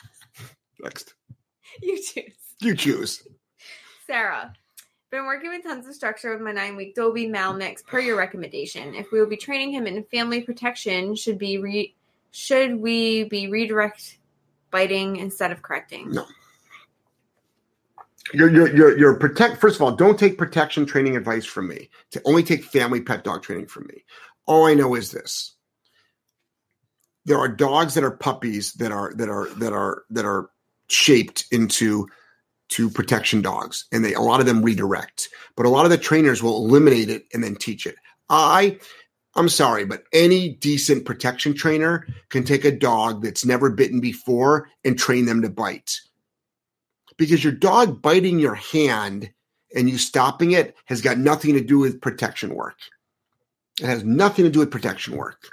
Next. 0.80 1.14
You 1.82 1.96
choose. 1.96 2.34
You 2.60 2.76
choose. 2.76 3.26
Sarah. 4.06 4.52
Been 5.10 5.24
working 5.24 5.50
with 5.50 5.64
tons 5.64 5.88
of 5.88 5.94
structure 5.94 6.32
with 6.32 6.40
my 6.40 6.52
nine 6.52 6.76
week 6.76 6.94
Dobie 6.94 7.26
Mal 7.26 7.54
mix 7.54 7.82
per 7.82 7.98
your 7.98 8.16
recommendation. 8.16 8.94
If 8.94 9.10
we 9.10 9.18
will 9.18 9.26
be 9.26 9.36
training 9.36 9.72
him 9.72 9.86
in 9.86 10.04
family 10.04 10.40
protection, 10.40 11.16
should 11.16 11.38
be 11.38 11.58
re- 11.58 11.94
should 12.30 12.76
we 12.78 13.24
be 13.24 13.48
redirect 13.48 14.18
biting 14.70 15.16
instead 15.16 15.50
of 15.50 15.62
correcting? 15.62 16.12
No. 16.12 16.26
You're, 18.32 18.50
you're, 18.50 18.76
you're, 18.76 18.98
you're 18.98 19.14
protect. 19.14 19.60
First 19.60 19.76
of 19.76 19.82
all, 19.82 19.96
don't 19.96 20.18
take 20.18 20.38
protection 20.38 20.86
training 20.86 21.16
advice 21.16 21.44
from 21.44 21.68
me. 21.68 21.90
To 22.12 22.22
only 22.24 22.42
take 22.42 22.64
family 22.64 23.00
pet 23.00 23.24
dog 23.24 23.42
training 23.42 23.66
from 23.66 23.86
me. 23.86 24.04
All 24.46 24.66
I 24.66 24.74
know 24.74 24.94
is 24.94 25.10
this: 25.10 25.56
there 27.24 27.38
are 27.38 27.48
dogs 27.48 27.94
that 27.94 28.04
are 28.04 28.10
puppies 28.10 28.72
that 28.74 28.92
are 28.92 29.12
that 29.14 29.28
are 29.28 29.48
that 29.58 29.72
are 29.72 30.04
that 30.10 30.24
are 30.24 30.50
shaped 30.88 31.46
into 31.50 32.08
to 32.70 32.88
protection 32.88 33.42
dogs, 33.42 33.86
and 33.90 34.04
they 34.04 34.14
a 34.14 34.20
lot 34.20 34.40
of 34.40 34.46
them 34.46 34.62
redirect. 34.62 35.28
But 35.56 35.66
a 35.66 35.70
lot 35.70 35.84
of 35.84 35.90
the 35.90 35.98
trainers 35.98 36.42
will 36.42 36.64
eliminate 36.64 37.10
it 37.10 37.24
and 37.34 37.42
then 37.42 37.56
teach 37.56 37.84
it. 37.84 37.96
I, 38.28 38.78
I'm 39.34 39.48
sorry, 39.48 39.84
but 39.84 40.04
any 40.12 40.50
decent 40.50 41.04
protection 41.04 41.52
trainer 41.54 42.06
can 42.28 42.44
take 42.44 42.64
a 42.64 42.70
dog 42.70 43.24
that's 43.24 43.44
never 43.44 43.70
bitten 43.70 44.00
before 44.00 44.68
and 44.84 44.96
train 44.96 45.26
them 45.26 45.42
to 45.42 45.50
bite 45.50 46.00
because 47.20 47.44
your 47.44 47.52
dog 47.52 48.00
biting 48.00 48.38
your 48.38 48.54
hand 48.54 49.30
and 49.76 49.90
you 49.90 49.98
stopping 49.98 50.52
it 50.52 50.74
has 50.86 51.02
got 51.02 51.18
nothing 51.18 51.52
to 51.52 51.60
do 51.60 51.78
with 51.78 52.00
protection 52.00 52.54
work. 52.54 52.78
It 53.78 53.84
has 53.84 54.02
nothing 54.02 54.46
to 54.46 54.50
do 54.50 54.60
with 54.60 54.70
protection 54.70 55.18
work 55.18 55.46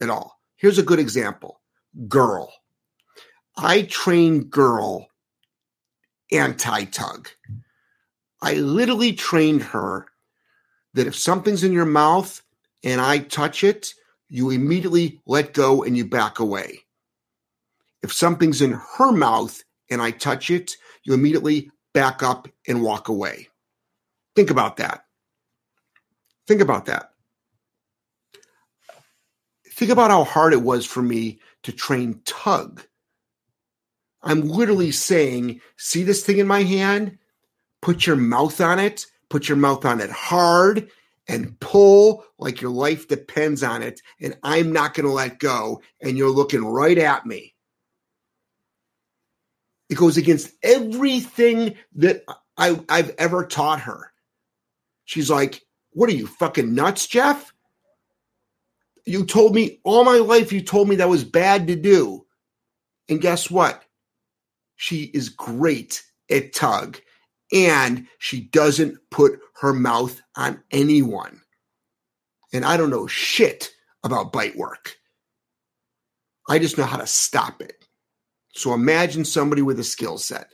at 0.00 0.10
all. 0.10 0.38
Here's 0.54 0.78
a 0.78 0.82
good 0.84 1.00
example 1.00 1.60
Girl. 2.06 2.52
I 3.56 3.82
train 3.82 4.44
Girl 4.44 5.08
anti 6.30 6.84
tug. 6.84 7.28
I 8.40 8.54
literally 8.54 9.12
trained 9.12 9.64
her 9.64 10.06
that 10.94 11.08
if 11.08 11.16
something's 11.16 11.64
in 11.64 11.72
your 11.72 11.84
mouth 11.84 12.40
and 12.84 13.00
I 13.00 13.18
touch 13.18 13.64
it, 13.64 13.92
you 14.28 14.50
immediately 14.50 15.20
let 15.26 15.52
go 15.52 15.82
and 15.82 15.96
you 15.96 16.04
back 16.04 16.38
away. 16.38 16.84
If 18.04 18.12
something's 18.12 18.62
in 18.62 18.80
her 18.98 19.10
mouth 19.10 19.64
and 19.90 20.02
I 20.02 20.10
touch 20.10 20.50
it, 20.50 20.76
you 21.04 21.14
immediately 21.14 21.70
back 21.94 22.22
up 22.22 22.48
and 22.66 22.82
walk 22.82 23.08
away. 23.08 23.48
Think 24.36 24.50
about 24.50 24.76
that. 24.76 25.04
Think 26.46 26.60
about 26.60 26.86
that. 26.86 27.10
Think 29.70 29.90
about 29.90 30.10
how 30.10 30.24
hard 30.24 30.52
it 30.52 30.62
was 30.62 30.86
for 30.86 31.02
me 31.02 31.40
to 31.62 31.72
train 31.72 32.20
tug. 32.24 32.82
I'm 34.22 34.48
literally 34.48 34.90
saying, 34.90 35.60
see 35.76 36.02
this 36.02 36.24
thing 36.24 36.38
in 36.38 36.46
my 36.46 36.62
hand? 36.62 37.18
Put 37.80 38.06
your 38.06 38.16
mouth 38.16 38.60
on 38.60 38.78
it, 38.78 39.06
put 39.28 39.48
your 39.48 39.56
mouth 39.56 39.84
on 39.84 40.00
it 40.00 40.10
hard, 40.10 40.90
and 41.28 41.58
pull 41.60 42.24
like 42.38 42.60
your 42.60 42.70
life 42.70 43.06
depends 43.06 43.62
on 43.62 43.82
it. 43.82 44.00
And 44.20 44.36
I'm 44.42 44.72
not 44.72 44.94
going 44.94 45.06
to 45.06 45.12
let 45.12 45.38
go. 45.38 45.82
And 46.02 46.16
you're 46.16 46.30
looking 46.30 46.64
right 46.64 46.98
at 46.98 47.26
me. 47.26 47.54
It 49.90 49.96
goes 49.96 50.16
against 50.16 50.52
everything 50.62 51.76
that 51.96 52.24
I, 52.58 52.80
I've 52.88 53.14
ever 53.18 53.46
taught 53.46 53.80
her. 53.82 54.12
She's 55.04 55.30
like, 55.30 55.62
What 55.92 56.10
are 56.10 56.14
you, 56.14 56.26
fucking 56.26 56.74
nuts, 56.74 57.06
Jeff? 57.06 57.52
You 59.06 59.24
told 59.26 59.54
me 59.54 59.80
all 59.84 60.04
my 60.04 60.18
life, 60.18 60.52
you 60.52 60.62
told 60.62 60.88
me 60.88 60.96
that 60.96 61.08
was 61.08 61.24
bad 61.24 61.68
to 61.68 61.76
do. 61.76 62.26
And 63.08 63.20
guess 63.20 63.50
what? 63.50 63.82
She 64.76 65.04
is 65.04 65.30
great 65.30 66.04
at 66.30 66.54
tug 66.54 67.00
and 67.52 68.06
she 68.18 68.42
doesn't 68.42 68.98
put 69.10 69.40
her 69.60 69.72
mouth 69.72 70.20
on 70.36 70.62
anyone. 70.70 71.40
and 72.52 72.64
I 72.64 72.76
don't 72.76 72.90
know 72.90 73.06
shit 73.06 73.72
about 74.04 74.32
bite 74.32 74.56
work. 74.56 74.96
I 76.48 76.58
just 76.58 76.78
know 76.78 76.84
how 76.84 76.98
to 76.98 77.06
stop 77.06 77.62
it. 77.62 77.77
So 78.58 78.74
imagine 78.74 79.24
somebody 79.24 79.62
with 79.62 79.78
a 79.78 79.84
skill 79.84 80.18
set. 80.18 80.52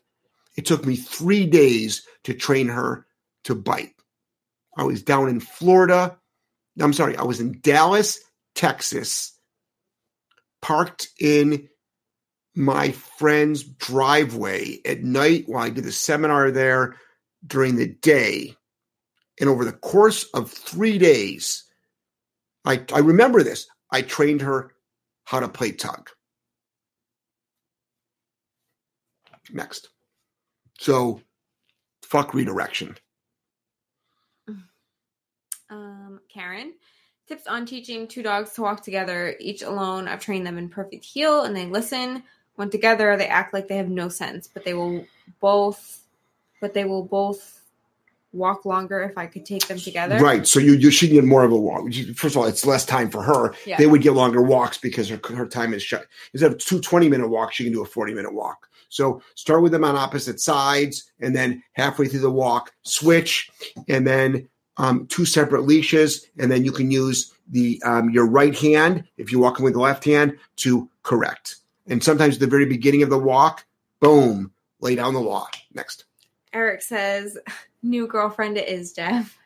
It 0.56 0.66
took 0.66 0.84
me 0.84 0.94
three 0.94 1.46
days 1.46 2.06
to 2.24 2.34
train 2.34 2.68
her 2.68 3.06
to 3.44 3.54
bite. 3.54 3.94
I 4.76 4.84
was 4.84 5.02
down 5.02 5.30
in 5.30 5.40
Florida. 5.40 6.18
I'm 6.78 6.92
sorry, 6.92 7.16
I 7.16 7.22
was 7.22 7.40
in 7.40 7.60
Dallas, 7.62 8.20
Texas, 8.54 9.32
parked 10.60 11.08
in 11.18 11.68
my 12.54 12.90
friend's 12.90 13.64
driveway 13.64 14.80
at 14.84 15.02
night 15.02 15.44
while 15.46 15.64
I 15.64 15.70
did 15.70 15.84
the 15.84 15.92
seminar 15.92 16.50
there 16.50 16.96
during 17.46 17.76
the 17.76 17.88
day. 17.88 18.54
And 19.40 19.48
over 19.48 19.64
the 19.64 19.72
course 19.72 20.24
of 20.34 20.50
three 20.50 20.98
days, 20.98 21.64
I, 22.66 22.84
I 22.92 22.98
remember 22.98 23.42
this. 23.42 23.66
I 23.90 24.02
trained 24.02 24.42
her 24.42 24.74
how 25.24 25.40
to 25.40 25.48
play 25.48 25.72
tug. 25.72 26.10
Next. 29.54 29.88
So, 30.78 31.20
fuck 32.02 32.34
redirection. 32.34 32.98
Um, 35.70 36.20
Karen, 36.28 36.74
tips 37.26 37.46
on 37.46 37.64
teaching 37.64 38.06
two 38.06 38.22
dogs 38.22 38.52
to 38.52 38.62
walk 38.62 38.82
together, 38.82 39.34
each 39.40 39.62
alone. 39.62 40.06
I've 40.06 40.20
trained 40.20 40.46
them 40.46 40.58
in 40.58 40.68
perfect 40.68 41.04
heel 41.04 41.44
and 41.44 41.56
they 41.56 41.66
listen. 41.66 42.22
When 42.56 42.68
together, 42.68 43.16
they 43.16 43.26
act 43.26 43.54
like 43.54 43.66
they 43.66 43.76
have 43.76 43.88
no 43.88 44.08
sense, 44.08 44.46
but 44.46 44.64
they 44.64 44.74
will 44.74 45.06
both, 45.40 46.04
but 46.60 46.74
they 46.74 46.84
will 46.84 47.02
both 47.02 47.63
walk 48.34 48.64
longer 48.64 49.00
if 49.02 49.16
I 49.16 49.26
could 49.26 49.46
take 49.46 49.66
them 49.66 49.78
together. 49.78 50.18
Right. 50.18 50.46
So 50.46 50.58
you 50.60 50.74
you 50.74 50.90
should 50.90 51.10
get 51.10 51.24
more 51.24 51.44
of 51.44 51.52
a 51.52 51.56
walk. 51.56 51.92
First 52.16 52.36
of 52.36 52.42
all, 52.42 52.46
it's 52.46 52.66
less 52.66 52.84
time 52.84 53.10
for 53.10 53.22
her. 53.22 53.54
Yeah. 53.66 53.76
They 53.76 53.86
would 53.86 54.02
get 54.02 54.12
longer 54.12 54.42
walks 54.42 54.78
because 54.78 55.08
her 55.08 55.20
her 55.34 55.46
time 55.46 55.72
is 55.72 55.82
shut. 55.82 56.06
Instead 56.32 56.52
of 56.52 56.58
two 56.58 56.80
20 56.80 57.08
minute 57.08 57.28
walks, 57.28 57.56
she 57.56 57.64
can 57.64 57.72
do 57.72 57.82
a 57.82 57.86
40 57.86 58.14
minute 58.14 58.34
walk. 58.34 58.68
So 58.88 59.22
start 59.34 59.62
with 59.62 59.72
them 59.72 59.84
on 59.84 59.96
opposite 59.96 60.40
sides 60.40 61.10
and 61.20 61.34
then 61.34 61.62
halfway 61.72 62.06
through 62.06 62.20
the 62.20 62.30
walk, 62.30 62.72
switch, 62.82 63.50
and 63.88 64.06
then 64.06 64.48
um, 64.76 65.06
two 65.06 65.24
separate 65.24 65.62
leashes, 65.62 66.26
and 66.38 66.50
then 66.50 66.64
you 66.64 66.72
can 66.72 66.90
use 66.90 67.32
the 67.50 67.80
um, 67.84 68.10
your 68.10 68.26
right 68.26 68.56
hand 68.56 69.04
if 69.16 69.30
you're 69.30 69.40
walking 69.40 69.64
with 69.64 69.74
the 69.74 69.80
left 69.80 70.04
hand 70.04 70.36
to 70.56 70.88
correct. 71.02 71.56
And 71.86 72.02
sometimes 72.02 72.36
at 72.36 72.40
the 72.40 72.46
very 72.46 72.66
beginning 72.66 73.02
of 73.02 73.10
the 73.10 73.18
walk, 73.18 73.64
boom, 74.00 74.52
lay 74.80 74.94
down 74.94 75.14
the 75.14 75.20
law. 75.20 75.48
Next. 75.72 76.04
Eric 76.52 76.82
says, 76.82 77.36
new 77.84 78.06
girlfriend 78.06 78.56
it 78.56 78.68
is, 78.68 78.92
Jeff. 78.92 79.38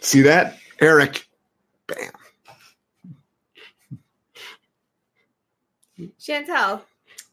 See 0.00 0.22
that? 0.22 0.56
Eric. 0.80 1.26
Bam. 1.86 2.12
Chantel, 6.18 6.80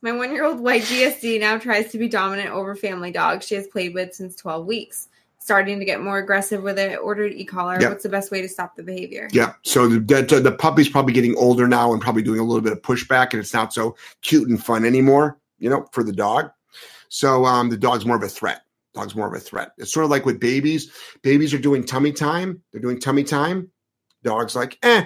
my 0.02 0.12
one 0.12 0.32
year 0.32 0.44
old 0.44 0.60
white 0.60 0.82
GSD 0.84 1.40
now 1.40 1.58
tries 1.58 1.92
to 1.92 1.98
be 1.98 2.10
dominant 2.10 2.50
over 2.50 2.76
family 2.76 3.12
dog 3.12 3.44
she 3.44 3.56
has 3.56 3.68
played 3.68 3.94
with 3.94 4.14
since 4.14 4.36
12 4.36 4.66
weeks. 4.66 5.08
Starting 5.40 5.80
to 5.80 5.86
get 5.86 6.02
more 6.02 6.18
aggressive 6.18 6.62
with 6.62 6.78
it. 6.78 7.00
Ordered 7.02 7.32
e 7.32 7.46
collar. 7.46 7.78
Yeah. 7.80 7.88
What's 7.88 8.04
the 8.04 8.10
best 8.10 8.32
way 8.32 8.42
to 8.42 8.50
stop 8.50 8.76
the 8.76 8.84
behavior? 8.84 9.30
Yeah. 9.32 9.54
So 9.64 9.88
the, 9.88 10.00
the 10.00 10.42
the 10.42 10.52
puppy's 10.52 10.90
probably 10.90 11.14
getting 11.14 11.38
older 11.38 11.70
now 11.70 11.94
and 11.94 12.02
probably 12.02 12.22
doing 12.22 12.42
a 12.42 12.44
little 12.44 12.62
bit 12.62 12.74
of 12.74 12.82
pushback, 12.82 13.32
and 13.32 13.40
it's 13.40 13.54
not 13.54 13.74
so 13.74 13.96
cute 14.22 14.50
and 14.50 14.62
fun 14.62 14.84
anymore. 14.84 15.38
You 15.58 15.70
know, 15.70 15.88
for 15.94 16.04
the 16.04 16.12
dog. 16.12 16.52
So 17.10 17.46
um, 17.46 17.70
the 17.70 17.78
dog's 17.78 18.06
more 18.06 18.16
of 18.16 18.24
a 18.24 18.30
threat. 18.30 18.62
Dog's 18.94 19.16
more 19.16 19.28
of 19.28 19.34
a 19.34 19.40
threat. 19.40 19.72
It's 19.78 19.94
sort 19.94 20.06
of 20.06 20.10
like 20.10 20.26
with 20.26 20.40
babies. 20.40 20.92
Babies 21.22 21.54
are 21.54 21.60
doing 21.60 21.86
tummy 21.86 22.12
time. 22.12 22.62
They're 22.72 22.82
doing 22.82 23.00
tummy 23.00 23.24
time. 23.24 23.72
Dog's 24.24 24.56
like, 24.56 24.78
eh, 24.82 25.06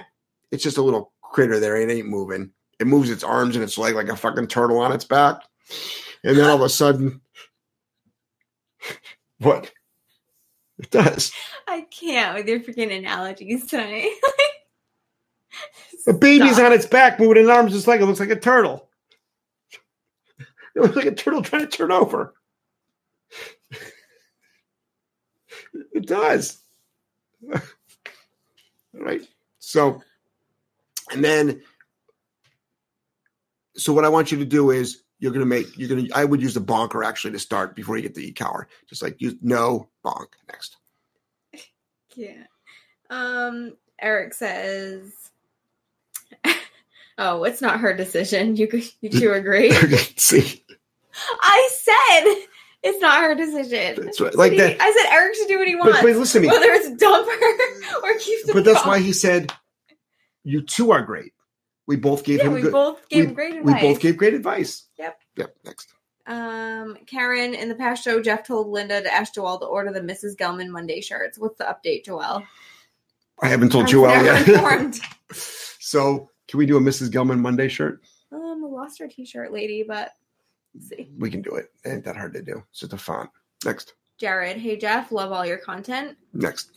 it's 0.50 0.62
just 0.62 0.78
a 0.78 0.82
little 0.82 1.12
critter 1.22 1.60
there. 1.60 1.76
It 1.76 1.90
ain't 1.90 2.08
moving. 2.08 2.50
It 2.80 2.86
moves 2.86 3.10
its 3.10 3.22
arms 3.22 3.54
and 3.54 3.62
its 3.62 3.78
leg 3.78 3.94
like 3.94 4.08
a 4.08 4.16
fucking 4.16 4.48
turtle 4.48 4.78
on 4.78 4.92
its 4.92 5.04
back. 5.04 5.42
And 6.24 6.36
then 6.36 6.48
all 6.48 6.56
of 6.56 6.62
a 6.62 6.68
sudden, 6.68 7.20
what? 9.38 9.70
It 10.78 10.90
does. 10.90 11.32
I 11.68 11.82
can't 11.82 12.34
with 12.34 12.48
your 12.48 12.60
freaking 12.60 12.96
analogies 12.96 13.66
tonight. 13.66 14.10
The 16.04 16.14
baby's 16.14 16.58
on 16.58 16.72
its 16.72 16.86
back, 16.86 17.20
moving 17.20 17.42
its 17.42 17.48
arms 17.48 17.72
just 17.72 17.86
like 17.86 18.00
it 18.00 18.06
looks 18.06 18.20
like 18.20 18.30
a 18.30 18.36
turtle. 18.36 18.88
It 20.74 20.80
looks 20.80 20.96
like 20.96 21.06
a 21.06 21.14
turtle 21.14 21.42
trying 21.42 21.62
to 21.62 21.68
turn 21.68 21.92
over. 21.92 22.34
It 25.92 26.06
does. 26.06 26.60
All 27.52 27.60
right. 28.94 29.22
So, 29.58 30.02
and 31.10 31.24
then, 31.24 31.62
so 33.76 33.92
what 33.92 34.04
I 34.04 34.08
want 34.08 34.32
you 34.32 34.38
to 34.38 34.44
do 34.44 34.70
is 34.70 35.02
you're 35.18 35.32
going 35.32 35.40
to 35.40 35.46
make, 35.46 35.78
you're 35.78 35.88
going 35.88 36.06
to, 36.06 36.12
I 36.12 36.24
would 36.24 36.42
use 36.42 36.54
the 36.54 36.60
bonker 36.60 37.04
actually 37.04 37.32
to 37.32 37.38
start 37.38 37.76
before 37.76 37.96
you 37.96 38.02
get 38.02 38.14
the 38.14 38.26
e-collar. 38.26 38.68
Just 38.88 39.02
like 39.02 39.20
use 39.20 39.34
no 39.40 39.88
bonk 40.04 40.28
next. 40.48 40.76
Yeah. 42.16 42.44
Um, 43.08 43.76
Eric 44.00 44.34
says, 44.34 45.12
"Oh, 47.18 47.44
it's 47.44 47.62
not 47.62 47.80
her 47.80 47.94
decision. 47.94 48.56
You 48.56 48.66
could, 48.66 48.84
you 49.00 49.10
two 49.10 49.32
agree." 49.32 49.70
See, 50.16 50.61
I 51.40 51.70
said 51.74 52.46
it's 52.82 53.00
not 53.00 53.20
her 53.22 53.34
decision. 53.34 54.04
That's 54.04 54.20
right. 54.20 54.34
Like 54.34 54.56
that. 54.56 54.80
I 54.80 54.92
said 54.92 55.12
Eric 55.14 55.34
should 55.36 55.48
do 55.48 55.58
what 55.58 55.68
he 55.68 55.76
wants, 55.76 55.92
But, 56.00 56.02
but 56.02 56.16
listen 56.16 56.42
to 56.42 56.48
me. 56.48 56.52
whether 56.52 56.72
it's 56.72 56.90
dump 56.96 57.26
her 57.28 58.02
or 58.02 58.18
keep 58.18 58.46
the 58.46 58.52
But 58.54 58.64
that's 58.64 58.84
why 58.86 58.98
he 58.98 59.12
said, 59.12 59.52
"You 60.44 60.62
two 60.62 60.90
are 60.92 61.02
great." 61.02 61.32
We 61.86 61.96
both 61.96 62.24
gave 62.24 62.38
Yeah, 62.38 62.44
him 62.46 62.52
we 62.54 62.60
good. 62.62 62.72
both 62.72 63.08
gave 63.08 63.28
we- 63.30 63.34
great 63.34 63.52
we 63.54 63.58
advice. 63.72 63.82
both 63.82 64.00
gave 64.00 64.16
great 64.16 64.34
advice. 64.34 64.84
Yep. 64.98 65.18
Yep. 65.36 65.56
Next. 65.64 65.92
Um, 66.26 66.96
Karen, 67.06 67.54
in 67.54 67.68
the 67.68 67.74
past 67.74 68.04
show, 68.04 68.22
Jeff 68.22 68.46
told 68.46 68.68
Linda 68.68 69.02
to 69.02 69.12
ask 69.12 69.34
Joelle 69.34 69.58
to 69.58 69.66
order 69.66 69.92
the 69.92 70.00
Mrs. 70.00 70.36
Gellman 70.36 70.68
Monday 70.68 71.00
shirts. 71.00 71.36
What's 71.38 71.58
the 71.58 71.64
update, 71.64 72.04
Joelle? 72.06 72.46
I 73.42 73.48
haven't 73.48 73.70
told 73.72 73.86
I'm 73.86 73.90
Joelle 73.92 74.24
yet. 74.46 75.00
so, 75.80 76.30
can 76.46 76.58
we 76.58 76.66
do 76.66 76.76
a 76.76 76.80
Mrs. 76.80 77.10
Gellman 77.10 77.40
Monday 77.40 77.66
shirt? 77.68 78.02
um, 78.30 78.62
we 78.62 78.70
lost 78.70 79.00
our 79.00 79.08
T-shirt 79.08 79.52
lady, 79.52 79.82
but 79.86 80.12
see. 80.80 81.10
We 81.18 81.30
can 81.30 81.42
do 81.42 81.54
it. 81.56 81.70
It 81.84 81.88
ain't 81.90 82.04
that 82.04 82.16
hard 82.16 82.32
to 82.34 82.42
do. 82.42 82.62
It's 82.70 82.80
just 82.80 82.92
a 82.92 82.98
font. 82.98 83.30
Next. 83.64 83.94
Jared, 84.18 84.56
hey 84.56 84.76
Jeff, 84.76 85.10
love 85.12 85.32
all 85.32 85.44
your 85.44 85.58
content. 85.58 86.16
Next. 86.32 86.70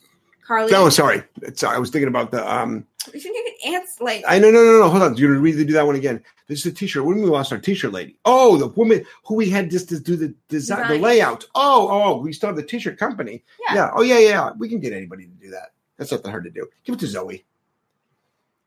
Carly, 0.45 0.71
No, 0.71 0.89
sorry. 0.89 1.23
It's, 1.41 1.63
I 1.63 1.77
was 1.77 1.89
thinking 1.89 2.07
about 2.07 2.31
the. 2.31 2.47
um 2.51 2.85
you 3.13 3.19
should 3.19 3.35
even 3.35 3.75
answer 3.75 4.03
like 4.03 4.23
I 4.27 4.39
no 4.39 4.49
no 4.51 4.63
no 4.63 4.79
no. 4.79 4.89
Hold 4.89 5.03
on. 5.03 5.13
Do 5.13 5.21
You're 5.21 5.31
gonna 5.31 5.41
really 5.41 5.65
do 5.65 5.73
that 5.73 5.85
one 5.85 5.95
again. 5.95 6.23
This 6.47 6.59
is 6.65 6.71
a 6.71 6.75
T-shirt. 6.75 7.03
When 7.05 7.17
we 7.21 7.23
lost 7.29 7.51
our 7.51 7.57
T-shirt 7.59 7.91
lady. 7.91 8.17
Oh, 8.25 8.57
the 8.57 8.67
woman 8.67 9.03
who 9.25 9.35
we 9.35 9.49
had 9.49 9.69
just 9.71 9.89
to 9.89 9.99
do 9.99 10.15
the 10.15 10.33
design, 10.47 10.87
the 10.87 10.99
layout. 10.99 11.45
Oh, 11.55 11.87
oh, 11.89 12.17
we 12.17 12.33
still 12.33 12.47
have 12.49 12.55
the 12.55 12.63
T-shirt 12.63 12.97
company. 12.99 13.43
Yeah. 13.67 13.75
yeah. 13.75 13.91
Oh 13.95 14.01
yeah, 14.01 14.19
yeah. 14.19 14.51
We 14.57 14.69
can 14.69 14.79
get 14.79 14.93
anybody 14.93 15.25
to 15.25 15.31
do 15.31 15.49
that. 15.51 15.73
That's 15.97 16.11
not 16.11 16.23
that 16.23 16.29
hard 16.29 16.43
to 16.45 16.51
do. 16.51 16.67
Give 16.83 16.95
it 16.95 16.99
to 16.99 17.07
Zoe. 17.07 17.43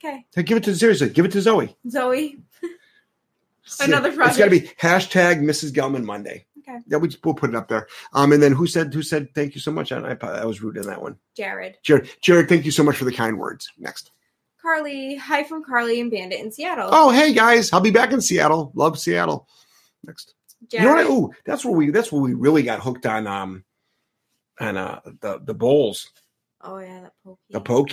okay, 0.05 0.24
Hey, 0.34 0.42
give 0.42 0.56
it 0.56 0.64
to 0.64 0.74
seriously. 0.76 1.10
Give 1.10 1.24
it 1.24 1.32
to 1.32 1.40
Zoe. 1.42 1.76
Zoe. 1.88 2.40
Another 3.80 4.08
It's 4.10 4.36
got 4.36 4.44
to 4.44 4.50
be 4.50 4.62
hashtag 4.80 5.40
Mrs. 5.40 5.72
Gellman 5.72 6.04
Monday. 6.04 6.46
Okay. 6.60 6.78
Yeah, 6.86 6.98
we, 6.98 7.10
we'll 7.24 7.34
put 7.34 7.50
it 7.50 7.56
up 7.56 7.68
there. 7.68 7.86
Um, 8.12 8.32
and 8.32 8.42
then 8.42 8.52
who 8.52 8.66
said 8.66 8.92
who 8.92 9.02
said 9.02 9.28
thank 9.34 9.54
you 9.54 9.60
so 9.60 9.70
much? 9.72 9.90
I, 9.92 9.98
I, 9.98 10.26
I 10.26 10.44
was 10.44 10.62
rude 10.62 10.76
in 10.76 10.86
that 10.86 11.00
one. 11.00 11.16
Jared, 11.36 11.78
Jared, 11.82 12.10
Jared, 12.20 12.48
thank 12.48 12.64
you 12.64 12.70
so 12.70 12.82
much 12.82 12.96
for 12.96 13.04
the 13.04 13.12
kind 13.12 13.38
words. 13.38 13.70
Next. 13.78 14.10
Carly, 14.60 15.16
hi 15.16 15.44
from 15.44 15.64
Carly 15.64 16.00
and 16.00 16.10
Bandit 16.10 16.40
in 16.40 16.52
Seattle. 16.52 16.90
Oh, 16.92 17.10
hey 17.10 17.32
guys, 17.32 17.72
I'll 17.72 17.80
be 17.80 17.90
back 17.90 18.12
in 18.12 18.20
Seattle. 18.20 18.70
Love 18.74 18.98
Seattle. 18.98 19.48
Next. 20.04 20.34
Jared, 20.70 20.84
You 20.84 20.90
know 20.90 20.96
what? 21.20 21.30
Oh, 21.30 21.34
that's 21.46 21.64
where 21.64 21.74
we 21.74 21.90
that's 21.90 22.12
where 22.12 22.20
we 22.20 22.34
really 22.34 22.62
got 22.64 22.80
hooked 22.80 23.06
on 23.06 23.26
um 23.26 23.64
on 24.60 24.76
uh 24.76 25.00
the 25.20 25.40
the 25.42 25.54
bowls, 25.54 26.10
oh 26.60 26.78
yeah, 26.78 27.02
that 27.02 27.12
poke. 27.24 27.38
the 27.50 27.60
poke. 27.60 27.90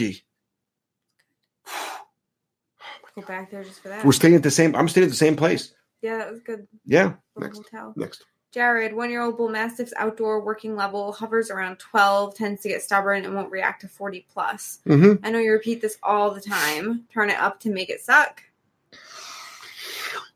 Go 3.16 3.22
back 3.22 3.50
there 3.50 3.64
just 3.64 3.82
for 3.82 3.90
that. 3.90 4.06
We're 4.06 4.12
staying 4.12 4.36
at 4.36 4.44
the 4.44 4.52
same. 4.52 4.76
I'm 4.76 4.90
staying 4.90 5.06
at 5.06 5.10
the 5.10 5.16
same 5.16 5.36
place. 5.36 5.74
yeah, 6.02 6.18
that 6.18 6.32
was 6.32 6.42
good. 6.42 6.68
Yeah. 6.86 7.14
Next. 7.38 7.58
hotel. 7.58 7.94
Next. 7.96 8.24
Jared, 8.52 8.94
one 8.96 9.10
year 9.10 9.22
old 9.22 9.36
bull 9.36 9.50
mastiff's 9.50 9.94
outdoor 9.98 10.40
working 10.40 10.78
level 10.78 11.12
hovers 11.12 11.52
around 11.52 11.78
12, 11.78 12.36
tends 12.36 12.62
to 12.62 12.70
get 12.70 12.82
stubborn 12.82 13.26
and 13.26 13.36
won't 13.36 13.52
react 13.52 13.82
to 13.82 13.90
40 13.90 14.26
plus. 14.32 14.80
Mm-hmm. 14.88 15.26
I 15.26 15.30
know 15.30 15.40
you 15.40 15.52
repeat 15.52 15.82
this 15.82 15.98
all 16.02 16.32
the 16.32 16.40
time. 16.40 17.04
Turn 17.14 17.30
it 17.30 17.38
up 17.38 17.60
to 17.62 17.70
make 17.70 17.90
it 17.90 18.00
suck. 18.00 18.42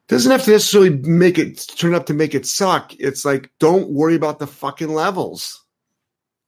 doesn't 0.09 0.31
have 0.31 0.43
to 0.43 0.51
necessarily 0.51 0.89
make 0.89 1.37
it 1.37 1.65
turn 1.77 1.95
up 1.95 2.07
to 2.07 2.13
make 2.13 2.35
it 2.35 2.45
suck. 2.45 2.93
It's 2.99 3.23
like 3.23 3.51
don't 3.57 3.89
worry 3.89 4.15
about 4.15 4.39
the 4.39 4.47
fucking 4.47 4.89
levels. 4.93 5.63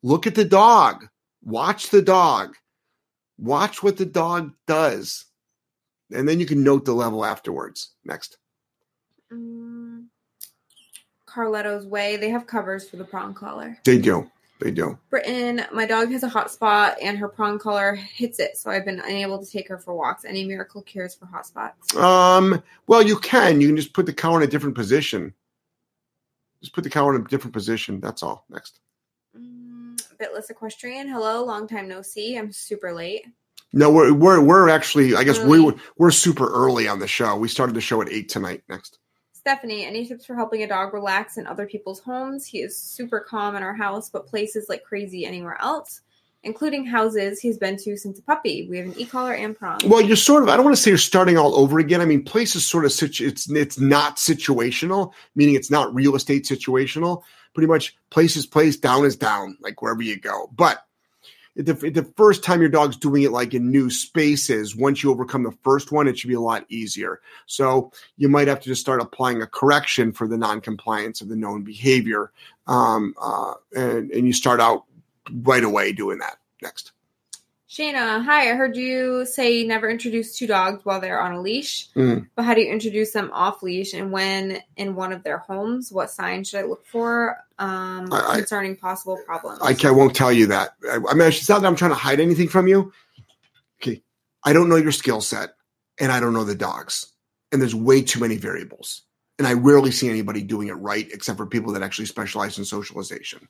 Look 0.04 0.28
at 0.28 0.36
the 0.36 0.46
dog. 0.46 1.08
Watch 1.42 1.90
the 1.90 2.02
dog. 2.02 2.56
Watch 3.38 3.82
what 3.82 3.96
the 3.96 4.06
dog 4.06 4.52
does. 4.68 5.26
And 6.14 6.28
then 6.28 6.40
you 6.40 6.46
can 6.46 6.64
note 6.64 6.86
the 6.86 6.94
level 6.94 7.26
afterwards. 7.26 7.92
Next. 8.04 8.38
Mm. 9.32 10.08
Carletto's 11.28 11.86
Way. 11.86 12.18
They 12.18 12.30
have 12.30 12.46
covers 12.48 12.90
for 12.90 12.98
the 12.98 13.06
prong 13.06 13.34
collar. 13.34 13.78
They 13.86 13.98
do. 13.98 14.30
They 14.60 14.70
do. 14.70 15.00
Britain, 15.10 15.66
my 15.74 15.88
dog 15.88 16.12
has 16.12 16.22
a 16.22 16.30
hot 16.30 16.52
spot 16.52 16.98
and 17.02 17.18
her 17.18 17.28
prong 17.28 17.58
collar 17.58 17.96
hits 17.96 18.40
it, 18.40 18.58
so 18.58 18.70
I've 18.70 18.86
been 18.86 19.00
unable 19.00 19.44
to 19.44 19.50
take 19.50 19.68
her 19.70 19.80
for 19.80 19.96
walks. 19.96 20.24
Any 20.24 20.46
miracle 20.46 20.84
cures 20.84 21.16
for 21.16 21.26
hot 21.26 21.48
spots? 21.48 21.96
Um, 21.96 22.62
well, 22.86 23.02
you 23.02 23.18
can. 23.18 23.60
You 23.60 23.68
can 23.68 23.76
just 23.76 23.94
put 23.94 24.06
the 24.06 24.14
cow 24.14 24.36
in 24.36 24.44
a 24.44 24.48
different 24.48 24.76
position. 24.76 25.34
Just 26.62 26.74
put 26.74 26.84
the 26.84 26.92
cow 26.92 27.10
in 27.10 27.16
a 27.16 27.24
different 27.24 27.54
position. 27.54 28.00
That's 28.00 28.22
all. 28.22 28.46
Next. 28.52 28.82
Mm, 29.36 30.00
Bitless 30.20 30.52
equestrian. 30.52 31.08
Hello, 31.08 31.44
long 31.44 31.68
time 31.68 31.88
no 31.88 32.04
see. 32.04 32.38
I'm 32.38 32.52
super 32.52 32.94
late. 32.94 33.26
No, 33.74 33.90
we're 33.90 34.14
we're 34.14 34.42
we're 34.42 34.70
actually. 34.70 35.16
I 35.16 35.24
guess 35.24 35.38
we 35.40 35.58
Early. 35.58 35.60
were 35.62 35.76
we're 35.98 36.12
super 36.12 36.48
early 36.52 36.88
on 36.88 37.00
the 37.00 37.08
show. 37.08 37.38
We 37.38 37.48
started 37.48 37.76
the 37.76 37.82
show 37.82 38.02
at 38.02 38.10
eight 38.10 38.28
tonight. 38.30 38.64
Next. 38.68 39.00
Stephanie, 39.34 39.86
any 39.86 40.06
tips 40.06 40.26
for 40.26 40.36
helping 40.36 40.62
a 40.62 40.68
dog 40.68 40.94
relax 40.94 41.38
in 41.38 41.48
other 41.48 41.66
people's 41.66 42.00
homes? 42.00 42.46
He 42.46 42.60
is 42.60 42.78
super 42.78 43.20
calm 43.20 43.56
in 43.56 43.64
our 43.64 43.74
house, 43.74 44.10
but 44.10 44.28
places 44.28 44.68
like 44.70 44.84
crazy 44.84 45.26
anywhere 45.26 45.58
else, 45.60 46.02
including 46.44 46.86
houses 46.86 47.40
he's 47.40 47.58
been 47.58 47.76
to 47.78 47.98
since 47.98 48.20
a 48.20 48.22
puppy. 48.22 48.68
We 48.70 48.78
have 48.78 48.86
an 48.88 49.00
e-collar 49.00 49.34
and 49.34 49.58
prong. 49.58 49.80
Well, 49.88 50.02
you're 50.02 50.16
sort 50.16 50.44
of. 50.44 50.50
I 50.50 50.58
don't 50.58 50.66
want 50.66 50.76
to 50.76 50.82
say 50.82 50.92
you're 50.92 50.98
starting 51.00 51.38
all 51.38 51.56
over 51.56 51.80
again. 51.80 52.02
I 52.02 52.06
mean, 52.06 52.24
place 52.24 52.56
is 52.56 52.68
sort 52.68 52.86
of 52.86 52.92
situ- 52.92 53.26
It's 53.26 53.50
it's 53.50 53.80
not 53.80 54.18
situational, 54.18 55.14
meaning 55.34 55.56
it's 55.56 55.72
not 55.72 55.96
real 55.96 56.16
estate 56.16 56.44
situational. 56.46 57.24
Pretty 57.56 57.68
much, 57.68 57.98
place 58.12 58.36
is 58.38 58.46
place, 58.46 58.78
down 58.78 59.06
is 59.06 59.16
down, 59.16 59.58
like 59.60 59.82
wherever 59.82 60.02
you 60.02 60.20
go. 60.20 60.50
But 60.56 60.86
the, 61.56 61.74
the 61.74 62.12
first 62.16 62.44
time 62.44 62.62
your 62.62 62.70
dog's 62.70 62.96
doing 62.96 63.24
it, 63.24 63.32
like 63.32 63.54
in 63.54 63.72
new 63.72 63.90
spaces, 63.90 64.76
once 64.76 65.04
you 65.04 65.12
overcome 65.12 65.44
the 65.44 65.58
first 65.64 65.92
one, 65.92 66.08
it 66.08 66.18
should 66.18 66.30
be 66.30 66.34
a 66.34 66.40
lot 66.40 66.66
easier. 66.70 67.20
So 67.46 67.92
you 68.18 68.30
might 68.30 68.48
have 68.48 68.62
to 68.62 68.70
just 68.70 68.82
start 68.82 69.02
applying 69.02 69.42
a 69.42 69.48
correction 69.48 70.12
for 70.14 70.28
the 70.28 70.38
non-compliance 70.38 71.22
of 71.22 71.28
the 71.28 71.36
known 71.36 71.64
behavior, 71.64 72.32
um, 72.68 73.14
uh, 73.22 73.54
and 73.76 74.12
and 74.12 74.26
you 74.28 74.34
start 74.34 74.60
out 74.60 74.86
right 75.44 75.64
away 75.64 75.92
doing 75.92 76.20
that. 76.20 76.38
Next. 76.62 76.94
Shayna, 77.72 78.22
hi. 78.26 78.52
I 78.52 78.56
heard 78.56 78.76
you 78.76 79.26
say 79.26 79.60
you 79.60 79.66
never 79.66 79.90
introduce 79.90 80.36
two 80.36 80.46
dogs 80.46 80.84
while 80.84 81.00
they're 81.00 81.22
on 81.22 81.32
a 81.32 81.40
leash. 81.40 81.90
Mm. 81.94 82.28
But 82.36 82.44
how 82.44 82.54
do 82.54 82.60
you 82.60 82.70
introduce 82.70 83.12
them 83.14 83.32
off 83.32 83.64
leash 83.64 83.94
and 83.94 84.12
when 84.12 84.62
in 84.76 84.94
one 84.94 85.14
of 85.14 85.24
their 85.24 85.38
homes? 85.38 85.90
What 85.90 86.12
signs 86.12 86.50
should 86.50 86.60
I 86.60 86.64
look 86.64 86.86
for 86.86 87.38
um, 87.60 88.12
I- 88.12 88.40
concerning 88.40 88.76
possible 88.76 89.18
problems? 89.26 89.60
I, 89.62 89.88
I 89.88 89.92
won't 89.92 90.14
tell 90.14 90.34
you 90.34 90.48
that. 90.48 90.72
I, 90.86 90.96
I 90.96 91.14
mean, 91.14 91.30
it's 91.30 91.48
not 91.48 91.62
that 91.62 91.68
I'm 91.68 91.78
trying 91.78 91.92
to 91.92 91.96
hide 91.96 92.20
anything 92.20 92.50
from 92.50 92.68
you. 92.68 92.92
Okay. 93.82 94.04
I 94.44 94.52
don't 94.52 94.68
know 94.68 94.76
your 94.76 94.92
skill 94.92 95.22
set 95.22 95.52
and 95.98 96.12
I 96.12 96.20
don't 96.20 96.34
know 96.34 96.44
the 96.44 96.56
dogs. 96.56 97.14
And 97.54 97.62
there's 97.62 97.74
way 97.74 98.02
too 98.02 98.20
many 98.20 98.36
variables. 98.36 99.04
And 99.40 99.48
I 99.48 99.54
rarely 99.54 99.92
see 99.92 100.10
anybody 100.10 100.42
doing 100.42 100.68
it 100.68 100.74
right 100.74 101.08
except 101.14 101.38
for 101.38 101.46
people 101.46 101.72
that 101.72 101.84
actually 101.84 102.08
specialize 102.08 102.58
in 102.58 102.66
socialization. 102.66 103.48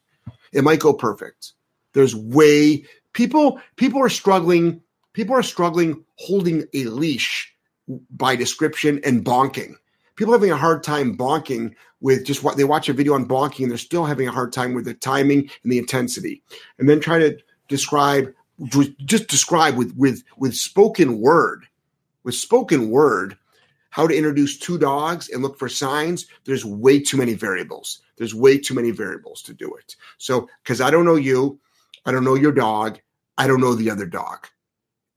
It 0.54 0.64
might 0.64 0.80
go 0.80 0.94
perfect. 0.94 1.54
There's 1.94 2.16
way 2.16 2.86
people 3.14 3.60
people 3.76 4.02
are 4.02 4.10
struggling 4.10 4.82
people 5.14 5.36
are 5.36 5.44
struggling 5.44 6.04
holding 6.16 6.66
a 6.74 6.86
leash 6.86 7.54
by 8.10 8.36
description 8.36 9.02
and 9.04 9.26
bonking. 9.26 9.74
People 10.16 10.34
are 10.34 10.38
having 10.38 10.52
a 10.52 10.58
hard 10.58 10.84
time 10.84 11.18
bonking 11.18 11.74
with 12.00 12.26
just 12.26 12.44
what 12.44 12.58
they 12.58 12.64
watch 12.64 12.90
a 12.90 12.94
video 12.94 13.14
on 13.14 13.28
bonking 13.28 13.64
and 13.64 13.72
they're 13.72 13.78
still 13.78 14.06
having 14.06 14.28
a 14.28 14.32
hard 14.32 14.54
time 14.54 14.74
with 14.74 14.86
the 14.86 14.94
timing 14.94 15.50
and 15.64 15.72
the 15.72 15.78
intensity. 15.78 16.42
And 16.78 16.90
then 16.90 17.00
try 17.00 17.20
to 17.20 17.38
describe 17.68 18.34
just 19.06 19.28
describe 19.28 19.76
with 19.76 19.96
with 19.98 20.24
with 20.38 20.54
spoken 20.54 21.20
word 21.20 21.66
with 22.24 22.36
spoken 22.36 22.90
word 22.90 23.38
how 23.90 24.08
to 24.08 24.16
introduce 24.16 24.58
two 24.58 24.78
dogs 24.78 25.30
and 25.30 25.42
look 25.42 25.58
for 25.58 25.68
signs 25.68 26.28
there's 26.46 26.64
way 26.64 27.00
too 27.00 27.18
many 27.18 27.34
variables 27.34 28.02
there's 28.18 28.36
way 28.36 28.60
too 28.60 28.76
many 28.76 28.92
variables 28.92 29.42
to 29.42 29.54
do 29.54 29.74
it 29.74 29.96
so 30.20 30.48
because 30.64 30.80
i 30.80 30.92
don't 30.92 31.06
know 31.06 31.16
you 31.16 31.60
i 32.06 32.12
don't 32.12 32.24
know 32.24 32.36
your 32.36 32.52
dog 32.52 33.00
i 33.38 33.48
don't 33.48 33.62
know 33.62 33.76
the 33.76 33.90
other 33.90 34.06
dog 34.06 34.48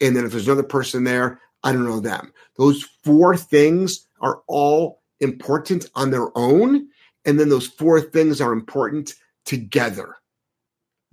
and 0.00 0.16
then 0.16 0.24
if 0.24 0.32
there's 0.32 0.46
another 0.46 0.62
person 0.62 1.04
there 1.04 1.40
i 1.62 1.72
don't 1.72 1.84
know 1.84 2.00
them 2.00 2.32
those 2.56 2.82
four 3.02 3.36
things 3.36 4.06
are 4.20 4.42
all 4.48 5.02
important 5.20 5.88
on 5.94 6.10
their 6.10 6.36
own 6.36 6.88
and 7.24 7.38
then 7.38 7.48
those 7.48 7.66
four 7.66 8.00
things 8.00 8.40
are 8.40 8.52
important 8.52 9.14
together 9.44 10.16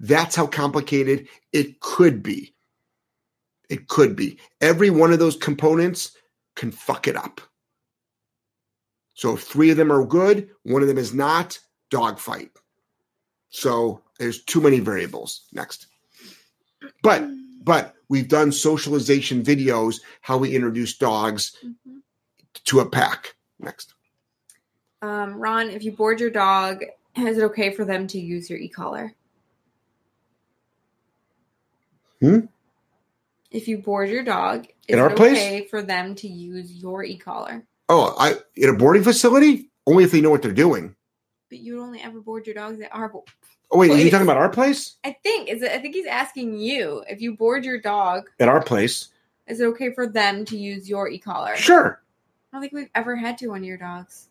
that's 0.02 0.36
how 0.36 0.48
complicated 0.48 1.28
it 1.54 1.80
could 1.80 2.24
be. 2.24 2.56
It 3.70 3.88
could 3.88 4.16
be. 4.16 4.40
Every 4.60 4.90
one 4.90 5.14
of 5.14 5.20
those 5.20 5.36
components 5.36 6.18
can 6.56 6.72
fuck 6.72 7.08
it 7.08 7.16
up. 7.16 7.40
So 9.14 9.36
if 9.36 9.44
three 9.44 9.70
of 9.70 9.78
them 9.78 9.92
are 9.92 10.04
good, 10.04 10.50
one 10.64 10.82
of 10.82 10.88
them 10.88 10.98
is 10.98 11.14
not, 11.14 11.60
dogfight. 11.92 12.50
So 13.50 14.02
there's 14.22 14.44
too 14.44 14.62
many 14.62 14.80
variables. 14.80 15.48
Next. 15.52 15.88
But 17.02 17.24
but 17.64 17.96
we've 18.08 18.28
done 18.28 18.52
socialization 18.52 19.42
videos 19.44 19.96
how 20.22 20.38
we 20.38 20.56
introduce 20.56 20.96
dogs 20.98 21.56
Mhm. 21.64 22.02
to 22.66 22.80
a 22.82 22.90
pack. 22.90 23.36
Next. 23.60 23.94
Um, 25.02 25.34
Ron, 25.36 25.70
if 25.72 25.84
you 25.84 25.92
board 25.92 26.20
your 26.20 26.30
dog, 26.30 26.84
is 27.18 27.38
it 27.40 27.44
okay 27.46 27.72
for 27.74 27.84
them 27.84 28.06
to 28.08 28.20
use 28.20 28.48
your 28.50 28.60
e-collar? 28.60 29.14
Hmm? 32.20 32.42
If 33.50 33.68
you 33.68 33.80
board 33.80 34.10
your 34.10 34.24
dog, 34.24 34.68
is 34.88 34.94
In 34.96 35.00
our 35.00 35.10
it 35.12 35.18
place? 35.18 35.38
okay 35.38 35.66
for 35.68 35.82
them 35.82 36.14
to 36.16 36.28
use 36.28 36.72
your 36.72 37.04
e-collar? 37.04 37.66
Oh, 37.90 38.16
I 38.20 38.36
in 38.56 38.70
a 38.70 38.74
boarding 38.78 39.04
facility? 39.04 39.72
Only 39.88 40.04
if 40.04 40.12
they 40.12 40.22
know 40.22 40.30
what 40.30 40.44
they're 40.44 40.52
doing. 40.54 40.96
But 41.50 41.60
you 41.60 41.76
would 41.78 41.84
only 41.84 42.02
ever 42.02 42.22
board 42.22 42.46
your 42.46 42.54
dogs 42.56 42.80
at 42.80 42.94
our. 42.94 43.12
Oh 43.72 43.78
wait, 43.78 43.92
are 43.92 43.98
you 43.98 44.12
talking 44.12 44.28
about 44.28 44.38
our 44.38 44.50
place? 44.50 44.98
I 45.04 45.16
think 45.24 45.50
is 45.50 45.62
it. 45.62 45.72
I 45.72 45.80
think 45.80 45.96
he's 45.96 46.06
asking 46.06 46.58
you 46.58 47.04
if 47.10 47.22
you 47.22 47.36
board 47.36 47.64
your 47.64 47.80
dog, 47.80 48.30
At 48.40 48.50
our 48.50 48.62
place. 48.62 49.08
is 49.48 49.62
it 49.62 49.66
okay 49.66 49.94
for 49.94 50.08
them 50.08 50.44
to 50.46 50.58
use 50.58 50.90
your 50.90 51.08
e-collar? 51.10 51.56
Sure. 51.56 52.02
I 52.52 52.56
don't 52.58 52.62
think 52.62 52.74
we've 52.74 52.90
ever 52.96 53.16
had 53.16 53.38
to 53.40 53.54
on 53.54 53.64
your 53.64 53.78
dogs. 53.78 54.28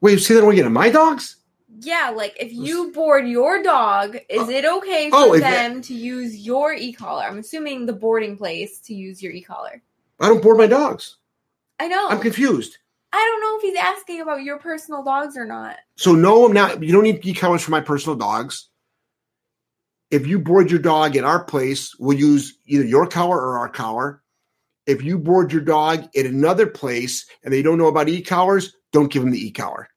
Wait, 0.00 0.12
you 0.12 0.18
say 0.18 0.34
that 0.34 0.44
we 0.44 0.54
get 0.54 0.62
again? 0.62 0.72
My 0.72 0.88
dogs? 0.88 1.36
Yeah, 1.80 2.12
like 2.14 2.36
if 2.40 2.52
you 2.52 2.92
board 2.92 3.28
your 3.28 3.62
dog, 3.62 4.16
is 4.28 4.40
oh. 4.40 4.50
it 4.50 4.64
okay 4.64 5.10
for 5.10 5.16
Oh, 5.16 5.38
them 5.38 5.82
to 5.82 5.94
use 5.94 6.36
your 6.36 6.72
e-collar? 6.72 7.24
I'm 7.24 7.38
assuming 7.38 7.86
the 7.86 7.92
boarding 7.92 8.36
place 8.36 8.78
to 8.80 8.94
use 8.94 9.22
your 9.22 9.32
e-collar. 9.32 9.82
I 10.20 10.28
don't 10.28 10.42
board 10.42 10.58
my 10.58 10.66
dogs. 10.66 11.16
I 11.78 11.88
know. 11.88 12.08
I'm 12.08 12.20
confused. 12.20 12.78
I 13.12 13.18
don't 13.18 13.40
know 13.40 13.56
if 13.56 13.62
he's 13.62 13.78
asking 13.78 14.20
about 14.20 14.42
your 14.42 14.58
personal 14.58 15.04
dogs 15.04 15.36
or 15.36 15.44
not. 15.44 15.76
So 15.96 16.12
no, 16.12 16.46
I'm 16.46 16.52
not. 16.52 16.82
You 16.82 16.92
don't 16.92 17.04
need 17.04 17.24
e-collars 17.24 17.62
for 17.62 17.70
my 17.70 17.80
personal 17.80 18.16
dogs. 18.16 18.68
If 20.10 20.26
you 20.26 20.38
board 20.38 20.70
your 20.70 20.80
dog 20.80 21.16
at 21.16 21.24
our 21.24 21.42
place, 21.44 21.94
we'll 21.98 22.18
use 22.18 22.58
either 22.66 22.84
your 22.84 23.06
collar 23.06 23.38
or 23.38 23.58
our 23.58 23.68
collar. 23.68 24.22
If 24.86 25.02
you 25.02 25.18
board 25.18 25.52
your 25.52 25.62
dog 25.62 26.08
at 26.16 26.26
another 26.26 26.66
place 26.66 27.26
and 27.44 27.52
they 27.52 27.62
don't 27.62 27.78
know 27.78 27.86
about 27.86 28.08
e-collars, 28.08 28.74
don't 28.92 29.12
give 29.12 29.22
them 29.22 29.30
the 29.30 29.46
e-collar. 29.46 29.88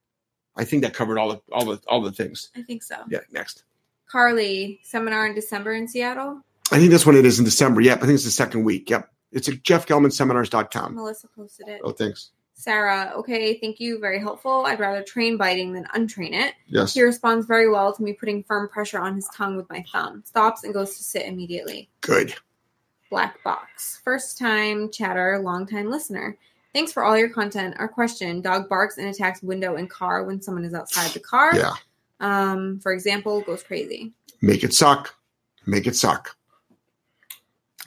I 0.55 0.63
think 0.63 0.83
that 0.83 0.93
covered 0.93 1.17
all 1.17 1.29
the 1.29 1.41
all 1.51 1.65
the 1.65 1.81
all 1.87 2.01
the 2.01 2.11
things. 2.11 2.49
I 2.55 2.61
think 2.61 2.83
so. 2.83 2.95
Yeah, 3.09 3.19
next. 3.31 3.63
Carly, 4.09 4.79
seminar 4.83 5.27
in 5.27 5.35
December 5.35 5.73
in 5.73 5.87
Seattle. 5.87 6.41
I 6.71 6.79
think 6.79 6.91
that's 6.91 7.05
when 7.05 7.15
it 7.17 7.25
is 7.25 7.39
in 7.39 7.45
December. 7.45 7.81
Yep, 7.81 7.97
I 7.97 8.01
think 8.01 8.15
it's 8.15 8.23
the 8.23 8.31
second 8.31 8.63
week. 8.63 8.89
Yep. 8.89 9.09
It's 9.31 9.49
at 9.49 9.55
jeffgellmanseminars.com. 9.55 10.95
Melissa 10.95 11.27
posted 11.35 11.67
it. 11.67 11.81
Oh, 11.83 11.91
thanks. 11.91 12.31
Sarah, 12.57 13.11
okay, 13.15 13.59
thank 13.59 13.79
you. 13.79 13.99
Very 13.99 14.19
helpful. 14.19 14.65
I'd 14.65 14.79
rather 14.79 15.03
train 15.03 15.37
biting 15.37 15.73
than 15.73 15.85
untrain 15.93 16.31
it. 16.31 16.55
Yes. 16.67 16.93
He 16.93 17.03
responds 17.03 17.45
very 17.45 17.69
well 17.69 17.93
to 17.93 18.01
me 18.01 18.13
putting 18.13 18.43
firm 18.43 18.69
pressure 18.69 18.97
on 18.97 19.13
his 19.13 19.27
tongue 19.35 19.57
with 19.57 19.69
my 19.69 19.83
thumb. 19.91 20.23
Stops 20.25 20.63
and 20.63 20.73
goes 20.73 20.97
to 20.97 21.03
sit 21.03 21.25
immediately. 21.25 21.89
Good. 22.01 22.33
Black 23.09 23.43
box. 23.43 23.99
First 24.03 24.37
time 24.39 24.89
chatter, 24.89 25.37
long 25.39 25.67
time 25.67 25.91
listener. 25.91 26.37
Thanks 26.73 26.91
for 26.91 27.03
all 27.03 27.17
your 27.17 27.29
content. 27.29 27.75
Our 27.77 27.87
question 27.89 28.41
dog 28.41 28.67
barks 28.69 28.97
and 28.97 29.07
attacks 29.07 29.43
window 29.43 29.75
and 29.75 29.89
car 29.89 30.23
when 30.23 30.41
someone 30.41 30.65
is 30.65 30.73
outside 30.73 31.11
the 31.11 31.19
car. 31.19 31.55
Yeah. 31.55 31.73
Um, 32.21 32.79
for 32.79 32.93
example, 32.93 33.41
goes 33.41 33.63
crazy. 33.63 34.13
Make 34.41 34.63
it 34.63 34.73
suck. 34.73 35.13
Make 35.65 35.87
it 35.87 35.95
suck. 35.95 36.35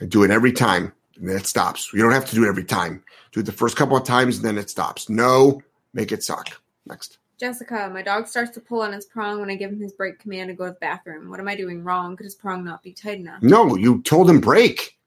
I 0.01 0.05
do 0.05 0.23
it 0.23 0.31
every 0.31 0.51
time, 0.51 0.93
and 1.19 1.29
then 1.29 1.37
it 1.37 1.45
stops. 1.45 1.91
You 1.93 2.01
don't 2.01 2.13
have 2.13 2.25
to 2.29 2.35
do 2.35 2.45
it 2.45 2.47
every 2.47 2.63
time. 2.63 3.03
Do 3.31 3.41
it 3.41 3.45
the 3.45 3.51
first 3.51 3.75
couple 3.75 3.97
of 3.97 4.05
times, 4.05 4.37
and 4.37 4.45
then 4.45 4.57
it 4.57 4.69
stops. 4.69 5.09
No, 5.09 5.61
make 5.93 6.11
it 6.11 6.23
suck. 6.23 6.49
Next. 6.85 7.19
Jessica, 7.39 7.89
my 7.93 8.01
dog 8.01 8.27
starts 8.27 8.51
to 8.51 8.59
pull 8.59 8.81
on 8.81 8.91
his 8.91 9.05
prong 9.05 9.39
when 9.39 9.49
I 9.49 9.55
give 9.55 9.71
him 9.71 9.79
his 9.79 9.93
break 9.93 10.19
command 10.19 10.49
to 10.49 10.53
go 10.53 10.65
to 10.65 10.71
the 10.71 10.77
bathroom. 10.79 11.29
What 11.29 11.39
am 11.39 11.47
I 11.47 11.55
doing 11.55 11.83
wrong? 11.83 12.17
Could 12.17 12.25
his 12.25 12.35
prong 12.35 12.65
not 12.65 12.83
be 12.83 12.91
tight 12.91 13.19
enough? 13.19 13.41
No, 13.41 13.75
you 13.75 14.01
told 14.01 14.29
him 14.29 14.39
break. 14.39 14.97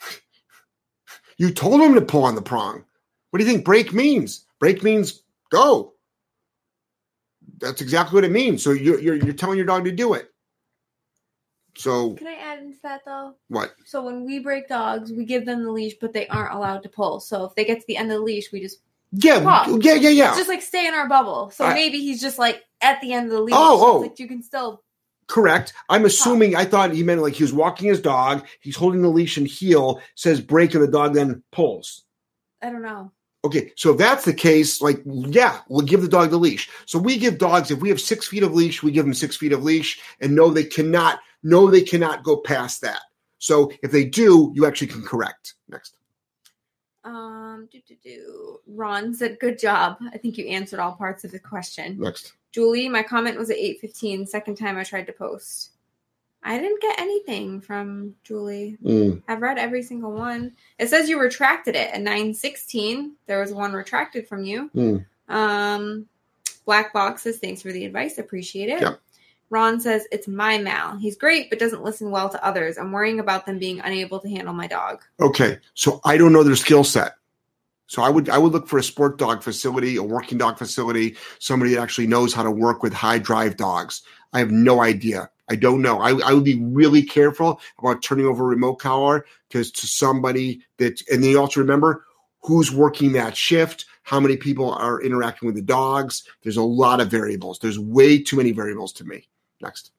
You 1.38 1.50
told 1.50 1.82
him 1.82 1.92
to 1.92 2.00
pull 2.00 2.24
on 2.24 2.34
the 2.34 2.40
prong. 2.40 2.82
What 3.28 3.38
do 3.38 3.44
you 3.44 3.52
think 3.52 3.62
break 3.62 3.92
means? 3.92 4.46
Break 4.58 4.82
means 4.82 5.20
go. 5.50 5.92
That's 7.58 7.82
exactly 7.82 8.14
what 8.14 8.24
it 8.24 8.30
means. 8.30 8.62
So 8.62 8.70
you're, 8.70 8.98
you're, 8.98 9.16
you're 9.16 9.34
telling 9.34 9.58
your 9.58 9.66
dog 9.66 9.84
to 9.84 9.92
do 9.92 10.14
it. 10.14 10.32
So 11.76 12.14
Can 12.14 12.26
I 12.26 12.34
add 12.34 12.60
into 12.60 12.78
that 12.82 13.02
though? 13.04 13.34
what? 13.48 13.74
So 13.84 14.02
when 14.02 14.24
we 14.24 14.38
break 14.38 14.68
dogs, 14.68 15.12
we 15.12 15.24
give 15.24 15.44
them 15.44 15.62
the 15.64 15.70
leash, 15.70 15.94
but 16.00 16.12
they 16.12 16.26
aren't 16.28 16.54
allowed 16.54 16.82
to 16.84 16.88
pull. 16.88 17.20
So 17.20 17.44
if 17.44 17.54
they 17.54 17.64
get 17.64 17.80
to 17.80 17.84
the 17.86 17.96
end 17.96 18.10
of 18.10 18.18
the 18.18 18.24
leash, 18.24 18.50
we 18.52 18.60
just 18.60 18.80
Yeah, 19.12 19.38
Wow. 19.38 19.78
yeah, 19.80 19.94
yeah, 19.94 20.08
yeah. 20.10 20.36
just 20.36 20.48
like 20.48 20.62
stay 20.62 20.86
in 20.86 20.94
our 20.94 21.08
bubble. 21.08 21.50
So 21.50 21.64
I- 21.66 21.74
maybe 21.74 22.00
he's 22.00 22.20
just 22.20 22.38
like 22.38 22.64
at 22.80 23.00
the 23.00 23.12
end 23.12 23.26
of 23.26 23.32
the 23.32 23.40
leash. 23.42 23.54
Oh, 23.56 23.78
So 23.78 23.86
oh. 23.86 23.98
like 24.00 24.18
you 24.18 24.26
can 24.28 24.42
still 24.42 24.82
Correct. 25.28 25.72
I'm 25.88 26.04
assuming. 26.04 26.54
I 26.54 26.64
thought 26.64 26.92
he 26.92 27.02
meant 27.02 27.20
like 27.20 27.34
he 27.34 27.42
was 27.42 27.52
walking 27.52 27.88
his 27.88 28.00
dog. 28.00 28.46
He's 28.60 28.76
holding 28.76 29.02
the 29.02 29.08
leash 29.08 29.36
and 29.36 29.46
heel 29.46 30.00
says 30.14 30.40
break, 30.40 30.74
and 30.74 30.82
the 30.84 30.88
dog 30.88 31.14
then 31.14 31.42
pulls. 31.50 32.04
I 32.62 32.70
don't 32.70 32.82
know. 32.82 33.10
Okay, 33.44 33.72
so 33.76 33.90
if 33.92 33.98
that's 33.98 34.24
the 34.24 34.32
case, 34.32 34.80
like, 34.80 35.00
yeah, 35.04 35.60
we'll 35.68 35.84
give 35.86 36.02
the 36.02 36.08
dog 36.08 36.30
the 36.30 36.36
leash. 36.36 36.68
So 36.86 36.98
we 36.98 37.16
give 37.16 37.38
dogs, 37.38 37.70
if 37.70 37.80
we 37.80 37.88
have 37.90 38.00
six 38.00 38.26
feet 38.26 38.42
of 38.42 38.54
leash, 38.54 38.82
we 38.82 38.90
give 38.90 39.04
them 39.04 39.14
six 39.14 39.36
feet 39.36 39.52
of 39.52 39.62
leash, 39.62 40.00
and 40.20 40.34
no, 40.34 40.50
they 40.50 40.64
cannot, 40.64 41.20
no, 41.46 41.70
they 41.70 41.82
cannot 41.82 42.24
go 42.24 42.38
past 42.38 42.80
that. 42.80 43.02
So 43.38 43.70
if 43.82 43.92
they 43.92 44.04
do, 44.04 44.52
you 44.54 44.66
actually 44.66 44.88
can 44.88 45.02
correct. 45.02 45.54
Next. 45.68 45.96
Um, 47.04 47.68
do, 47.70 47.78
do, 47.86 47.94
do. 48.02 48.58
Ron 48.66 49.14
said, 49.14 49.38
"Good 49.38 49.56
job. 49.56 49.98
I 50.12 50.18
think 50.18 50.36
you 50.36 50.46
answered 50.48 50.80
all 50.80 50.94
parts 50.94 51.22
of 51.22 51.30
the 51.30 51.38
question." 51.38 52.00
Next. 52.00 52.32
Julie, 52.50 52.88
my 52.88 53.04
comment 53.04 53.38
was 53.38 53.50
at 53.50 53.58
8:15. 53.58 54.26
Second 54.26 54.56
time 54.56 54.76
I 54.76 54.82
tried 54.82 55.06
to 55.06 55.12
post. 55.12 55.70
I 56.42 56.58
didn't 56.58 56.82
get 56.82 56.98
anything 56.98 57.60
from 57.60 58.16
Julie. 58.24 58.76
Mm. 58.84 59.22
I've 59.28 59.40
read 59.42 59.58
every 59.58 59.84
single 59.84 60.12
one. 60.12 60.52
It 60.80 60.88
says 60.88 61.08
you 61.08 61.20
retracted 61.20 61.76
it 61.76 61.94
at 61.94 62.00
9:16. 62.00 63.12
There 63.26 63.40
was 63.40 63.52
one 63.52 63.72
retracted 63.72 64.26
from 64.26 64.42
you. 64.44 64.68
Mm. 64.74 65.06
Um, 65.28 66.08
Black 66.64 66.92
Box 66.92 67.22
says, 67.22 67.38
"Thanks 67.38 67.62
for 67.62 67.70
the 67.70 67.84
advice. 67.84 68.18
Appreciate 68.18 68.68
it." 68.68 68.80
Yep. 68.80 69.00
Ron 69.50 69.80
says, 69.80 70.06
"It's 70.10 70.28
my 70.28 70.58
Mal. 70.58 70.96
He's 70.96 71.16
great, 71.16 71.50
but 71.50 71.58
doesn't 71.58 71.84
listen 71.84 72.10
well 72.10 72.28
to 72.28 72.44
others. 72.44 72.78
I'm 72.78 72.92
worrying 72.92 73.20
about 73.20 73.46
them 73.46 73.58
being 73.58 73.80
unable 73.80 74.20
to 74.20 74.28
handle 74.28 74.54
my 74.54 74.66
dog." 74.66 75.02
Okay, 75.20 75.58
so 75.74 76.00
I 76.04 76.16
don't 76.16 76.32
know 76.32 76.42
their 76.42 76.56
skill 76.56 76.84
set. 76.84 77.14
So 77.86 78.02
I 78.02 78.10
would 78.10 78.28
I 78.28 78.38
would 78.38 78.52
look 78.52 78.66
for 78.66 78.78
a 78.78 78.82
sport 78.82 79.18
dog 79.18 79.42
facility, 79.42 79.96
a 79.96 80.02
working 80.02 80.38
dog 80.38 80.58
facility, 80.58 81.16
somebody 81.38 81.74
that 81.74 81.80
actually 81.80 82.08
knows 82.08 82.34
how 82.34 82.42
to 82.42 82.50
work 82.50 82.82
with 82.82 82.92
high 82.92 83.18
drive 83.18 83.56
dogs. 83.56 84.02
I 84.32 84.40
have 84.40 84.50
no 84.50 84.82
idea. 84.82 85.30
I 85.48 85.54
don't 85.54 85.80
know. 85.80 86.00
I, 86.00 86.18
I 86.28 86.32
would 86.32 86.44
be 86.44 86.60
really 86.60 87.02
careful 87.02 87.60
about 87.78 88.02
turning 88.02 88.26
over 88.26 88.44
a 88.44 88.48
remote 88.48 88.76
collar 88.76 89.24
to, 89.50 89.62
to 89.62 89.86
somebody 89.86 90.62
that, 90.78 91.00
and 91.08 91.22
then 91.22 91.30
you 91.30 91.40
also 91.40 91.60
remember 91.60 92.04
who's 92.40 92.72
working 92.72 93.12
that 93.12 93.36
shift, 93.36 93.86
how 94.02 94.18
many 94.18 94.36
people 94.36 94.72
are 94.72 95.00
interacting 95.00 95.46
with 95.46 95.54
the 95.54 95.62
dogs. 95.62 96.24
There's 96.42 96.56
a 96.56 96.62
lot 96.62 97.00
of 97.00 97.10
variables. 97.10 97.60
There's 97.60 97.78
way 97.78 98.20
too 98.20 98.36
many 98.36 98.50
variables 98.50 98.92
to 98.94 99.04
me. 99.04 99.28
Next. 99.60 99.92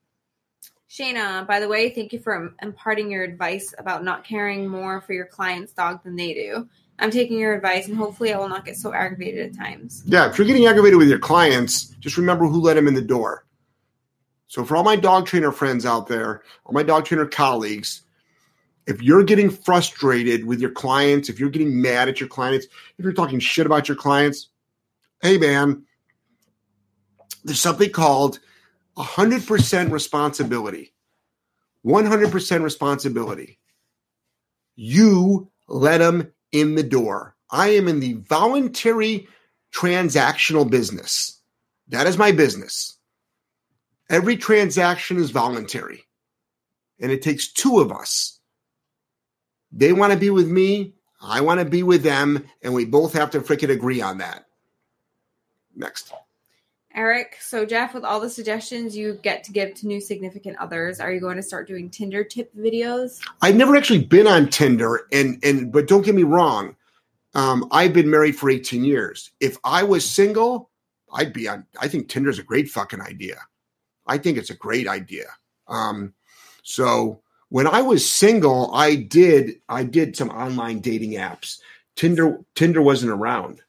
Shayna, 0.89 1.45
by 1.45 1.59
the 1.59 1.67
way, 1.67 1.89
thank 1.89 2.13
you 2.13 2.19
for 2.19 2.55
imparting 2.61 3.11
your 3.11 3.23
advice 3.23 3.73
about 3.77 4.03
not 4.03 4.23
caring 4.23 4.67
more 4.67 5.01
for 5.01 5.13
your 5.13 5.25
client's 5.25 5.73
dog 5.73 6.03
than 6.03 6.15
they 6.15 6.33
do. 6.33 6.67
I'm 6.99 7.11
taking 7.11 7.37
your 7.37 7.53
advice 7.53 7.87
and 7.87 7.97
hopefully 7.97 8.33
I 8.33 8.37
will 8.37 8.49
not 8.49 8.65
get 8.65 8.77
so 8.77 8.93
aggravated 8.93 9.49
at 9.49 9.55
times. 9.55 10.01
Yeah, 10.05 10.29
if 10.29 10.37
you're 10.37 10.47
getting 10.47 10.65
aggravated 10.65 10.97
with 10.97 11.09
your 11.09 11.19
clients, 11.19 11.87
just 11.99 12.17
remember 12.17 12.47
who 12.47 12.61
let 12.61 12.75
them 12.75 12.87
in 12.87 12.93
the 12.93 13.01
door. 13.01 13.45
So 14.47 14.63
for 14.63 14.77
all 14.77 14.83
my 14.83 14.95
dog 14.95 15.25
trainer 15.25 15.51
friends 15.51 15.85
out 15.85 16.07
there, 16.07 16.41
all 16.65 16.73
my 16.73 16.83
dog 16.83 17.05
trainer 17.05 17.25
colleagues, 17.25 18.03
if 18.87 19.01
you're 19.01 19.23
getting 19.23 19.49
frustrated 19.49 20.45
with 20.45 20.61
your 20.61 20.71
clients, 20.71 21.27
if 21.27 21.39
you're 21.39 21.49
getting 21.49 21.81
mad 21.81 22.07
at 22.07 22.21
your 22.21 22.29
clients, 22.29 22.65
if 22.97 23.03
you're 23.03 23.13
talking 23.13 23.39
shit 23.39 23.65
about 23.65 23.89
your 23.89 23.97
clients, 23.97 24.47
hey 25.21 25.37
man, 25.37 25.83
there's 27.43 27.59
something 27.59 27.91
called 27.91 28.39
100% 28.97 29.91
responsibility. 29.91 30.93
100% 31.85 32.63
responsibility. 32.63 33.59
You 34.75 35.51
let 35.67 35.99
them 35.99 36.31
in 36.51 36.75
the 36.75 36.83
door. 36.83 37.35
I 37.49 37.69
am 37.69 37.87
in 37.87 37.99
the 37.99 38.13
voluntary 38.13 39.27
transactional 39.73 40.69
business. 40.69 41.41
That 41.89 42.07
is 42.07 42.17
my 42.17 42.31
business. 42.31 42.97
Every 44.09 44.37
transaction 44.37 45.17
is 45.17 45.31
voluntary, 45.31 46.03
and 46.99 47.11
it 47.11 47.21
takes 47.21 47.51
two 47.51 47.79
of 47.79 47.91
us. 47.91 48.39
They 49.71 49.93
want 49.93 50.13
to 50.13 50.19
be 50.19 50.29
with 50.29 50.47
me, 50.47 50.93
I 51.21 51.41
want 51.41 51.59
to 51.59 51.65
be 51.65 51.83
with 51.83 52.03
them, 52.03 52.45
and 52.61 52.73
we 52.73 52.85
both 52.85 53.13
have 53.13 53.31
to 53.31 53.41
freaking 53.41 53.69
agree 53.69 54.01
on 54.01 54.19
that. 54.19 54.45
Next. 55.75 56.11
Eric, 56.97 57.37
so 57.39 57.63
Jeff, 57.63 57.93
with 57.93 58.03
all 58.03 58.19
the 58.19 58.29
suggestions 58.29 58.97
you 58.97 59.19
get 59.21 59.43
to 59.43 59.51
give 59.51 59.75
to 59.75 59.87
new 59.87 60.01
significant 60.01 60.57
others, 60.57 60.99
are 60.99 61.13
you 61.13 61.19
going 61.19 61.37
to 61.37 61.43
start 61.43 61.67
doing 61.67 61.91
Tinder 61.91 62.23
tip 62.23 62.51
videos? 62.55 63.21
I've 63.43 63.55
never 63.55 63.75
actually 63.75 64.03
been 64.03 64.25
on 64.25 64.49
Tinder, 64.49 65.07
and 65.11 65.39
and 65.43 65.71
but 65.71 65.87
don't 65.87 66.03
get 66.03 66.15
me 66.15 66.23
wrong, 66.23 66.75
um, 67.35 67.67
I've 67.69 67.93
been 67.93 68.09
married 68.09 68.35
for 68.35 68.49
18 68.49 68.83
years. 68.83 69.29
If 69.39 69.57
I 69.63 69.83
was 69.83 70.09
single, 70.09 70.71
I'd 71.13 71.33
be 71.33 71.47
on. 71.47 71.67
I 71.79 71.87
think 71.87 72.09
Tinder's 72.09 72.39
a 72.39 72.43
great 72.43 72.67
fucking 72.67 73.01
idea. 73.01 73.37
I 74.07 74.17
think 74.17 74.39
it's 74.39 74.49
a 74.49 74.55
great 74.55 74.87
idea. 74.87 75.27
Um, 75.67 76.15
so 76.63 77.21
when 77.49 77.67
I 77.67 77.79
was 77.79 78.09
single, 78.09 78.73
I 78.73 78.95
did 78.95 79.61
I 79.69 79.83
did 79.83 80.15
some 80.15 80.31
online 80.31 80.79
dating 80.79 81.11
apps. 81.11 81.59
Tinder 81.95 82.39
Tinder 82.55 82.81
wasn't 82.81 83.11
around. 83.11 83.61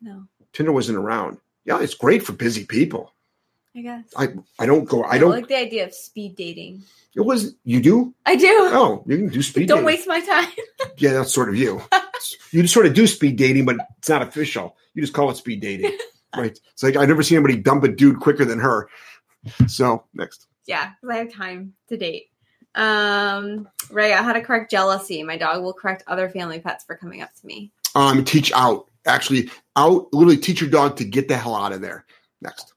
No, 0.00 0.22
Tinder 0.52 0.70
wasn't 0.70 0.98
around. 0.98 1.38
Yeah, 1.66 1.80
it's 1.82 1.94
great 1.94 2.22
for 2.22 2.32
busy 2.32 2.64
people. 2.64 3.12
I 3.76 3.80
guess. 3.82 4.04
I 4.16 4.28
I 4.58 4.64
don't 4.64 4.86
go. 4.86 5.02
I 5.02 5.16
I 5.16 5.18
don't. 5.18 5.30
like 5.30 5.48
the 5.48 5.58
idea 5.58 5.84
of 5.84 5.92
speed 5.92 6.34
dating. 6.36 6.82
it 7.14 7.20
was 7.20 7.54
you 7.64 7.82
do. 7.82 8.14
I 8.24 8.36
do. 8.36 8.46
Oh, 8.48 9.04
you 9.06 9.16
can 9.18 9.28
do 9.28 9.42
speed. 9.42 9.66
Dating. 9.66 9.66
Don't 9.68 9.84
dating. 9.84 9.86
waste 9.86 10.08
my 10.08 10.20
time. 10.20 10.50
Yeah, 10.98 11.12
that's 11.12 11.34
sort 11.34 11.50
of 11.50 11.56
you. 11.56 11.82
you 12.52 12.62
just 12.62 12.72
sort 12.72 12.86
of 12.86 12.94
do 12.94 13.06
speed 13.06 13.36
dating, 13.36 13.66
but 13.66 13.76
it's 13.98 14.08
not 14.08 14.22
official. 14.22 14.76
You 14.94 15.02
just 15.02 15.12
call 15.12 15.28
it 15.30 15.36
speed 15.36 15.60
dating, 15.60 15.92
right? 16.36 16.58
It's 16.72 16.82
like 16.82 16.96
I've 16.96 17.08
never 17.08 17.22
seen 17.22 17.36
anybody 17.36 17.56
dump 17.60 17.84
a 17.84 17.88
dude 17.88 18.18
quicker 18.20 18.46
than 18.46 18.60
her. 18.60 18.88
So 19.66 20.04
next, 20.14 20.46
yeah, 20.66 20.92
because 21.02 21.14
I 21.14 21.18
have 21.18 21.32
time 21.34 21.74
to 21.90 21.98
date. 21.98 22.30
Um, 22.74 23.68
Ray, 23.90 24.12
how 24.12 24.32
to 24.32 24.40
correct 24.40 24.70
jealousy. 24.70 25.22
My 25.22 25.36
dog 25.36 25.62
will 25.62 25.72
correct 25.74 26.02
other 26.06 26.28
family 26.30 26.60
pets 26.60 26.84
for 26.84 26.96
coming 26.96 27.20
up 27.20 27.34
to 27.40 27.46
me. 27.46 27.72
um, 27.94 28.24
teach 28.24 28.52
out. 28.52 28.88
Actually, 29.06 29.50
out. 29.76 30.12
Literally, 30.12 30.36
teach 30.36 30.60
your 30.60 30.70
dog 30.70 30.96
to 30.96 31.04
get 31.04 31.28
the 31.28 31.36
hell 31.36 31.54
out 31.54 31.72
of 31.72 31.80
there. 31.80 32.04
Next, 32.40 32.74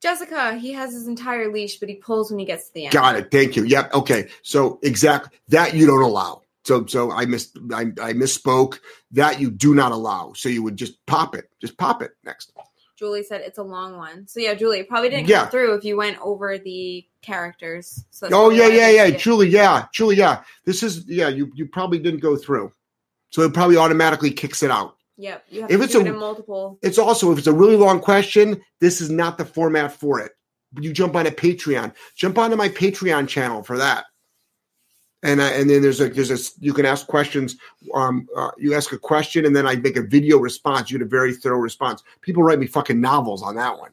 Jessica, 0.00 0.54
he 0.54 0.72
has 0.72 0.92
his 0.92 1.06
entire 1.08 1.52
leash, 1.52 1.78
but 1.78 1.88
he 1.88 1.96
pulls 1.96 2.30
when 2.30 2.38
he 2.38 2.44
gets 2.46 2.68
to 2.68 2.74
the 2.74 2.84
end. 2.86 2.92
got 2.92 3.16
it. 3.16 3.30
Thank 3.30 3.56
you. 3.56 3.64
Yep. 3.64 3.94
Okay. 3.94 4.28
So 4.42 4.78
exact 4.82 5.34
that 5.48 5.74
you 5.74 5.86
don't 5.86 6.02
allow. 6.02 6.42
So 6.64 6.86
so 6.86 7.10
I 7.10 7.24
missed. 7.26 7.58
I, 7.72 7.82
I 8.00 8.12
misspoke. 8.12 8.78
That 9.12 9.40
you 9.40 9.50
do 9.50 9.74
not 9.74 9.92
allow. 9.92 10.32
So 10.34 10.48
you 10.48 10.62
would 10.62 10.76
just 10.76 11.04
pop 11.06 11.34
it. 11.34 11.50
Just 11.60 11.76
pop 11.78 12.02
it. 12.02 12.12
Next. 12.24 12.52
Julie 12.96 13.22
said 13.22 13.42
it's 13.42 13.58
a 13.58 13.62
long 13.62 13.96
one. 13.96 14.26
So 14.26 14.40
yeah, 14.40 14.54
Julie, 14.54 14.82
probably 14.82 15.08
didn't 15.08 15.28
Yeah. 15.28 15.42
come 15.42 15.50
through 15.50 15.74
if 15.74 15.84
you 15.84 15.96
went 15.96 16.18
over 16.20 16.58
the 16.58 17.06
characters. 17.22 18.04
So 18.10 18.28
Oh 18.32 18.50
yeah, 18.50 18.66
yeah, 18.66 18.90
yeah, 18.90 19.04
it. 19.04 19.18
Julie, 19.20 19.48
yeah, 19.48 19.86
Julie, 19.92 20.16
yeah. 20.16 20.42
This 20.64 20.82
is 20.82 21.06
yeah. 21.06 21.28
You 21.28 21.50
you 21.54 21.66
probably 21.66 22.00
didn't 22.00 22.20
go 22.20 22.36
through, 22.36 22.72
so 23.30 23.42
it 23.42 23.54
probably 23.54 23.76
automatically 23.76 24.30
kicks 24.32 24.62
it 24.64 24.70
out. 24.70 24.96
Yep. 25.18 25.44
You 25.50 25.62
have 25.62 25.70
If 25.70 25.78
to 25.78 25.84
it's 25.84 25.94
a- 25.94 26.00
it 26.00 26.06
in 26.06 26.16
multiple. 26.16 26.78
It's 26.82 26.98
also 26.98 27.32
if 27.32 27.38
it's 27.38 27.46
a 27.46 27.52
really 27.52 27.76
long 27.76 28.00
question, 28.00 28.62
this 28.80 29.00
is 29.00 29.10
not 29.10 29.36
the 29.36 29.44
format 29.44 29.92
for 29.92 30.20
it. 30.20 30.32
You 30.80 30.92
jump 30.92 31.16
on 31.16 31.26
a 31.26 31.30
Patreon, 31.30 31.94
jump 32.14 32.38
onto 32.38 32.56
my 32.56 32.68
Patreon 32.68 33.26
channel 33.28 33.62
for 33.62 33.78
that. 33.78 34.04
And 35.24 35.40
uh, 35.40 35.44
and 35.44 35.68
then 35.68 35.82
there's 35.82 36.00
a 36.00 36.08
there's 36.08 36.30
a 36.30 36.38
you 36.60 36.72
can 36.72 36.86
ask 36.86 37.08
questions. 37.08 37.56
Um, 37.92 38.28
uh, 38.36 38.52
you 38.56 38.74
ask 38.74 38.92
a 38.92 38.98
question 38.98 39.44
and 39.44 39.56
then 39.56 39.66
I 39.66 39.74
make 39.74 39.96
a 39.96 40.02
video 40.02 40.38
response. 40.38 40.90
You 40.90 40.98
get 40.98 41.06
a 41.06 41.08
very 41.08 41.34
thorough 41.34 41.58
response. 41.58 42.04
People 42.20 42.44
write 42.44 42.60
me 42.60 42.68
fucking 42.68 43.00
novels 43.00 43.42
on 43.42 43.56
that 43.56 43.76
one, 43.78 43.90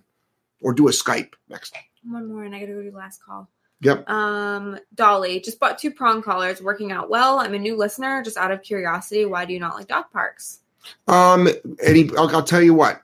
or 0.62 0.72
do 0.74 0.88
a 0.88 0.92
Skype 0.92 1.34
next. 1.50 1.76
One 2.04 2.28
more, 2.32 2.44
and 2.44 2.54
I 2.54 2.60
gotta 2.60 2.74
go 2.74 2.84
do 2.84 2.92
last 2.92 3.24
call. 3.24 3.50
Yep. 3.82 4.08
Um, 4.08 4.78
Dolly 4.94 5.40
just 5.40 5.60
bought 5.60 5.80
two 5.80 5.90
prong 5.90 6.22
collars, 6.22 6.62
working 6.62 6.92
out 6.92 7.10
well. 7.10 7.40
I'm 7.40 7.56
a 7.56 7.60
new 7.60 7.76
listener, 7.76 8.22
just 8.22 8.38
out 8.38 8.52
of 8.52 8.62
curiosity. 8.62 9.26
Why 9.26 9.46
do 9.46 9.54
you 9.54 9.60
not 9.60 9.74
like 9.76 9.88
dog 9.88 10.06
parks? 10.14 10.60
Um, 11.08 11.48
any, 11.84 12.10
I'll, 12.18 12.36
I'll 12.36 12.44
tell 12.44 12.62
you 12.62 12.74
what. 12.74 13.02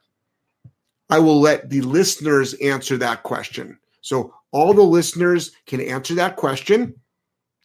I 1.10 1.20
will 1.20 1.42
let 1.42 1.70
the 1.70 1.82
listeners 1.82 2.54
answer 2.56 2.98
that 2.98 3.24
question. 3.24 3.78
So 4.02 4.34
all 4.52 4.74
the 4.74 4.82
listeners 4.82 5.52
can 5.66 5.82
answer 5.82 6.16
that 6.16 6.38
question, 6.38 6.96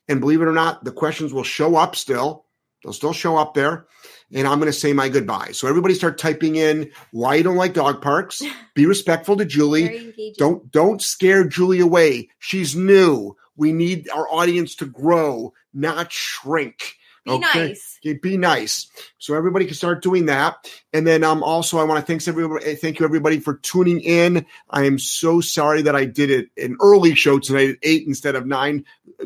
and 0.08 0.20
believe 0.20 0.42
it 0.42 0.48
or 0.48 0.52
not, 0.52 0.84
the 0.84 0.92
questions 0.92 1.32
will 1.32 1.44
show 1.44 1.76
up 1.76 1.96
still. 1.96 2.44
They'll 2.82 2.92
still 2.92 3.12
show 3.12 3.36
up 3.36 3.54
there, 3.54 3.86
and 4.32 4.46
I'm 4.46 4.58
going 4.58 4.70
to 4.70 4.78
say 4.78 4.92
my 4.92 5.08
goodbye. 5.08 5.50
So 5.52 5.66
everybody, 5.66 5.94
start 5.94 6.18
typing 6.18 6.56
in 6.56 6.90
why 7.10 7.36
you 7.36 7.42
don't 7.42 7.56
like 7.56 7.72
dog 7.72 8.02
parks. 8.02 8.42
Be 8.74 8.86
respectful 8.86 9.36
to 9.36 9.44
Julie. 9.44 10.34
Don't 10.36 10.70
don't 10.70 11.02
scare 11.02 11.44
Julie 11.44 11.80
away. 11.80 12.28
She's 12.38 12.76
new. 12.76 13.36
We 13.56 13.72
need 13.72 14.08
our 14.10 14.28
audience 14.28 14.74
to 14.76 14.86
grow, 14.86 15.52
not 15.72 16.12
shrink. 16.12 16.96
Be 17.26 17.32
okay. 17.32 17.68
nice. 17.68 17.98
Okay, 18.04 18.18
be 18.18 18.36
nice. 18.36 18.86
So 19.18 19.34
everybody 19.34 19.66
can 19.66 19.74
start 19.74 20.02
doing 20.02 20.26
that. 20.26 20.70
And 20.92 21.06
then 21.06 21.24
um 21.24 21.42
also 21.42 21.78
I 21.78 21.84
want 21.84 22.00
to 22.00 22.06
thanks 22.06 22.28
everybody 22.28 22.74
thank 22.76 22.98
you 23.00 23.04
everybody 23.04 23.40
for 23.40 23.54
tuning 23.58 24.00
in. 24.00 24.46
I 24.70 24.84
am 24.84 24.98
so 24.98 25.40
sorry 25.40 25.82
that 25.82 25.96
I 25.96 26.04
did 26.04 26.30
it 26.30 26.48
an 26.56 26.76
early 26.80 27.14
show 27.14 27.38
tonight 27.38 27.70
at 27.70 27.76
eight 27.82 28.06
instead 28.06 28.36
of 28.36 28.46
nine. 28.46 28.84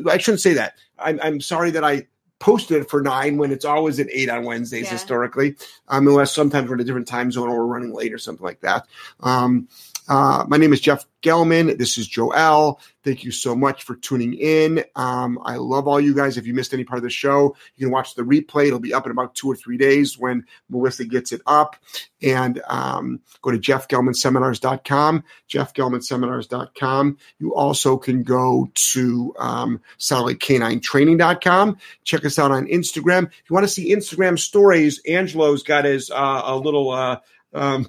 I 0.09 0.17
shouldn't 0.17 0.41
say 0.41 0.53
that. 0.53 0.73
I'm 0.97 1.19
I'm 1.21 1.41
sorry 1.41 1.71
that 1.71 1.83
I 1.83 2.07
posted 2.39 2.81
it 2.81 2.89
for 2.89 3.01
nine 3.03 3.37
when 3.37 3.51
it's 3.51 3.65
always 3.65 3.99
at 3.99 4.07
eight 4.11 4.27
on 4.29 4.45
Wednesdays 4.45 4.85
Yeah. 4.85 4.93
historically. 4.93 5.55
Um 5.87 6.07
unless 6.07 6.33
sometimes 6.33 6.67
we're 6.69 6.75
in 6.75 6.81
a 6.81 6.85
different 6.85 7.07
time 7.07 7.31
zone 7.31 7.49
or 7.49 7.59
we're 7.59 7.73
running 7.73 7.93
late 7.93 8.13
or 8.13 8.17
something 8.17 8.43
like 8.43 8.61
that. 8.61 8.87
Um 9.19 9.67
Uh, 10.11 10.43
my 10.49 10.57
name 10.57 10.73
is 10.73 10.81
Jeff 10.81 11.05
Gellman. 11.21 11.77
This 11.77 11.97
is 11.97 12.05
Joel. 12.05 12.81
Thank 13.01 13.23
you 13.23 13.31
so 13.31 13.55
much 13.55 13.83
for 13.83 13.95
tuning 13.95 14.33
in. 14.33 14.83
Um, 14.93 15.39
I 15.41 15.55
love 15.55 15.87
all 15.87 16.01
you 16.01 16.13
guys. 16.13 16.35
If 16.35 16.45
you 16.45 16.53
missed 16.53 16.73
any 16.73 16.83
part 16.83 16.97
of 16.97 17.03
the 17.03 17.09
show, 17.09 17.55
you 17.77 17.85
can 17.85 17.93
watch 17.93 18.15
the 18.15 18.23
replay. 18.23 18.67
It'll 18.67 18.81
be 18.81 18.93
up 18.93 19.05
in 19.05 19.13
about 19.13 19.35
two 19.35 19.49
or 19.49 19.55
three 19.55 19.77
days 19.77 20.19
when 20.19 20.45
Melissa 20.69 21.05
gets 21.05 21.31
it 21.31 21.39
up. 21.47 21.77
And 22.21 22.61
um, 22.67 23.21
go 23.41 23.51
to 23.51 23.57
jeffgellmanseminars.com, 23.57 25.23
jeffgellmanseminars.com. 25.49 27.17
You 27.39 27.55
also 27.55 27.95
can 27.95 28.23
go 28.23 28.69
to 28.73 29.33
um, 29.39 29.79
solidk9training.com. 29.97 31.77
Check 32.03 32.25
us 32.25 32.37
out 32.37 32.51
on 32.51 32.67
Instagram. 32.67 33.27
If 33.27 33.49
you 33.49 33.53
want 33.53 33.63
to 33.63 33.73
see 33.73 33.95
Instagram 33.95 34.37
stories, 34.37 34.99
Angelo's 35.07 35.63
got 35.63 35.85
his 35.85 36.11
uh, 36.11 36.41
a 36.43 36.57
little 36.57 36.89
uh, 36.91 37.21
um, 37.53 37.87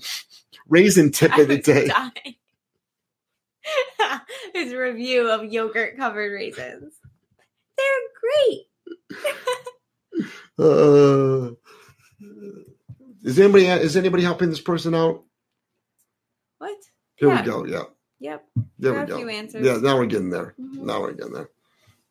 raisin 0.68 1.10
tip 1.12 1.36
of 1.36 1.48
the 1.48 1.58
day. 1.58 1.90
His 4.54 4.74
review 4.74 5.28
of 5.30 5.44
yogurt 5.52 5.96
covered 5.96 6.32
raisins. 6.32 6.94
They're 7.76 8.08
great. 8.20 8.68
Uh, 10.58 11.52
is 13.24 13.38
anybody 13.38 13.64
is 13.66 13.96
anybody 13.96 14.22
helping 14.22 14.50
this 14.50 14.60
person 14.60 14.94
out? 14.94 15.24
What? 16.58 16.76
Here 17.16 17.28
Yeah. 17.28 17.40
we 17.40 17.46
go. 17.46 17.64
Yeah, 17.64 17.84
Yep. 18.20 18.44
there 18.78 18.92
Got 18.92 18.98
we 18.98 19.04
a 19.04 19.06
go. 19.06 19.16
few 19.16 19.28
answers. 19.30 19.64
Yeah, 19.64 19.78
now 19.78 19.96
we're 19.96 20.04
getting 20.06 20.28
there. 20.28 20.54
Mhm. 20.60 20.82
Now 20.84 21.00
we're 21.00 21.12
getting 21.14 21.32
there. 21.32 21.48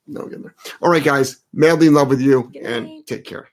Now 0.08 0.22
we're 0.22 0.30
getting 0.30 0.44
there. 0.46 0.56
All 0.82 0.90
right, 0.90 1.04
guys. 1.04 1.42
Madly 1.54 1.86
in 1.88 1.94
love 1.94 2.10
with 2.10 2.20
you, 2.20 2.50
Good 2.52 2.64
and 2.64 2.86
night. 2.88 3.06
take 3.08 3.26
care. 3.26 3.48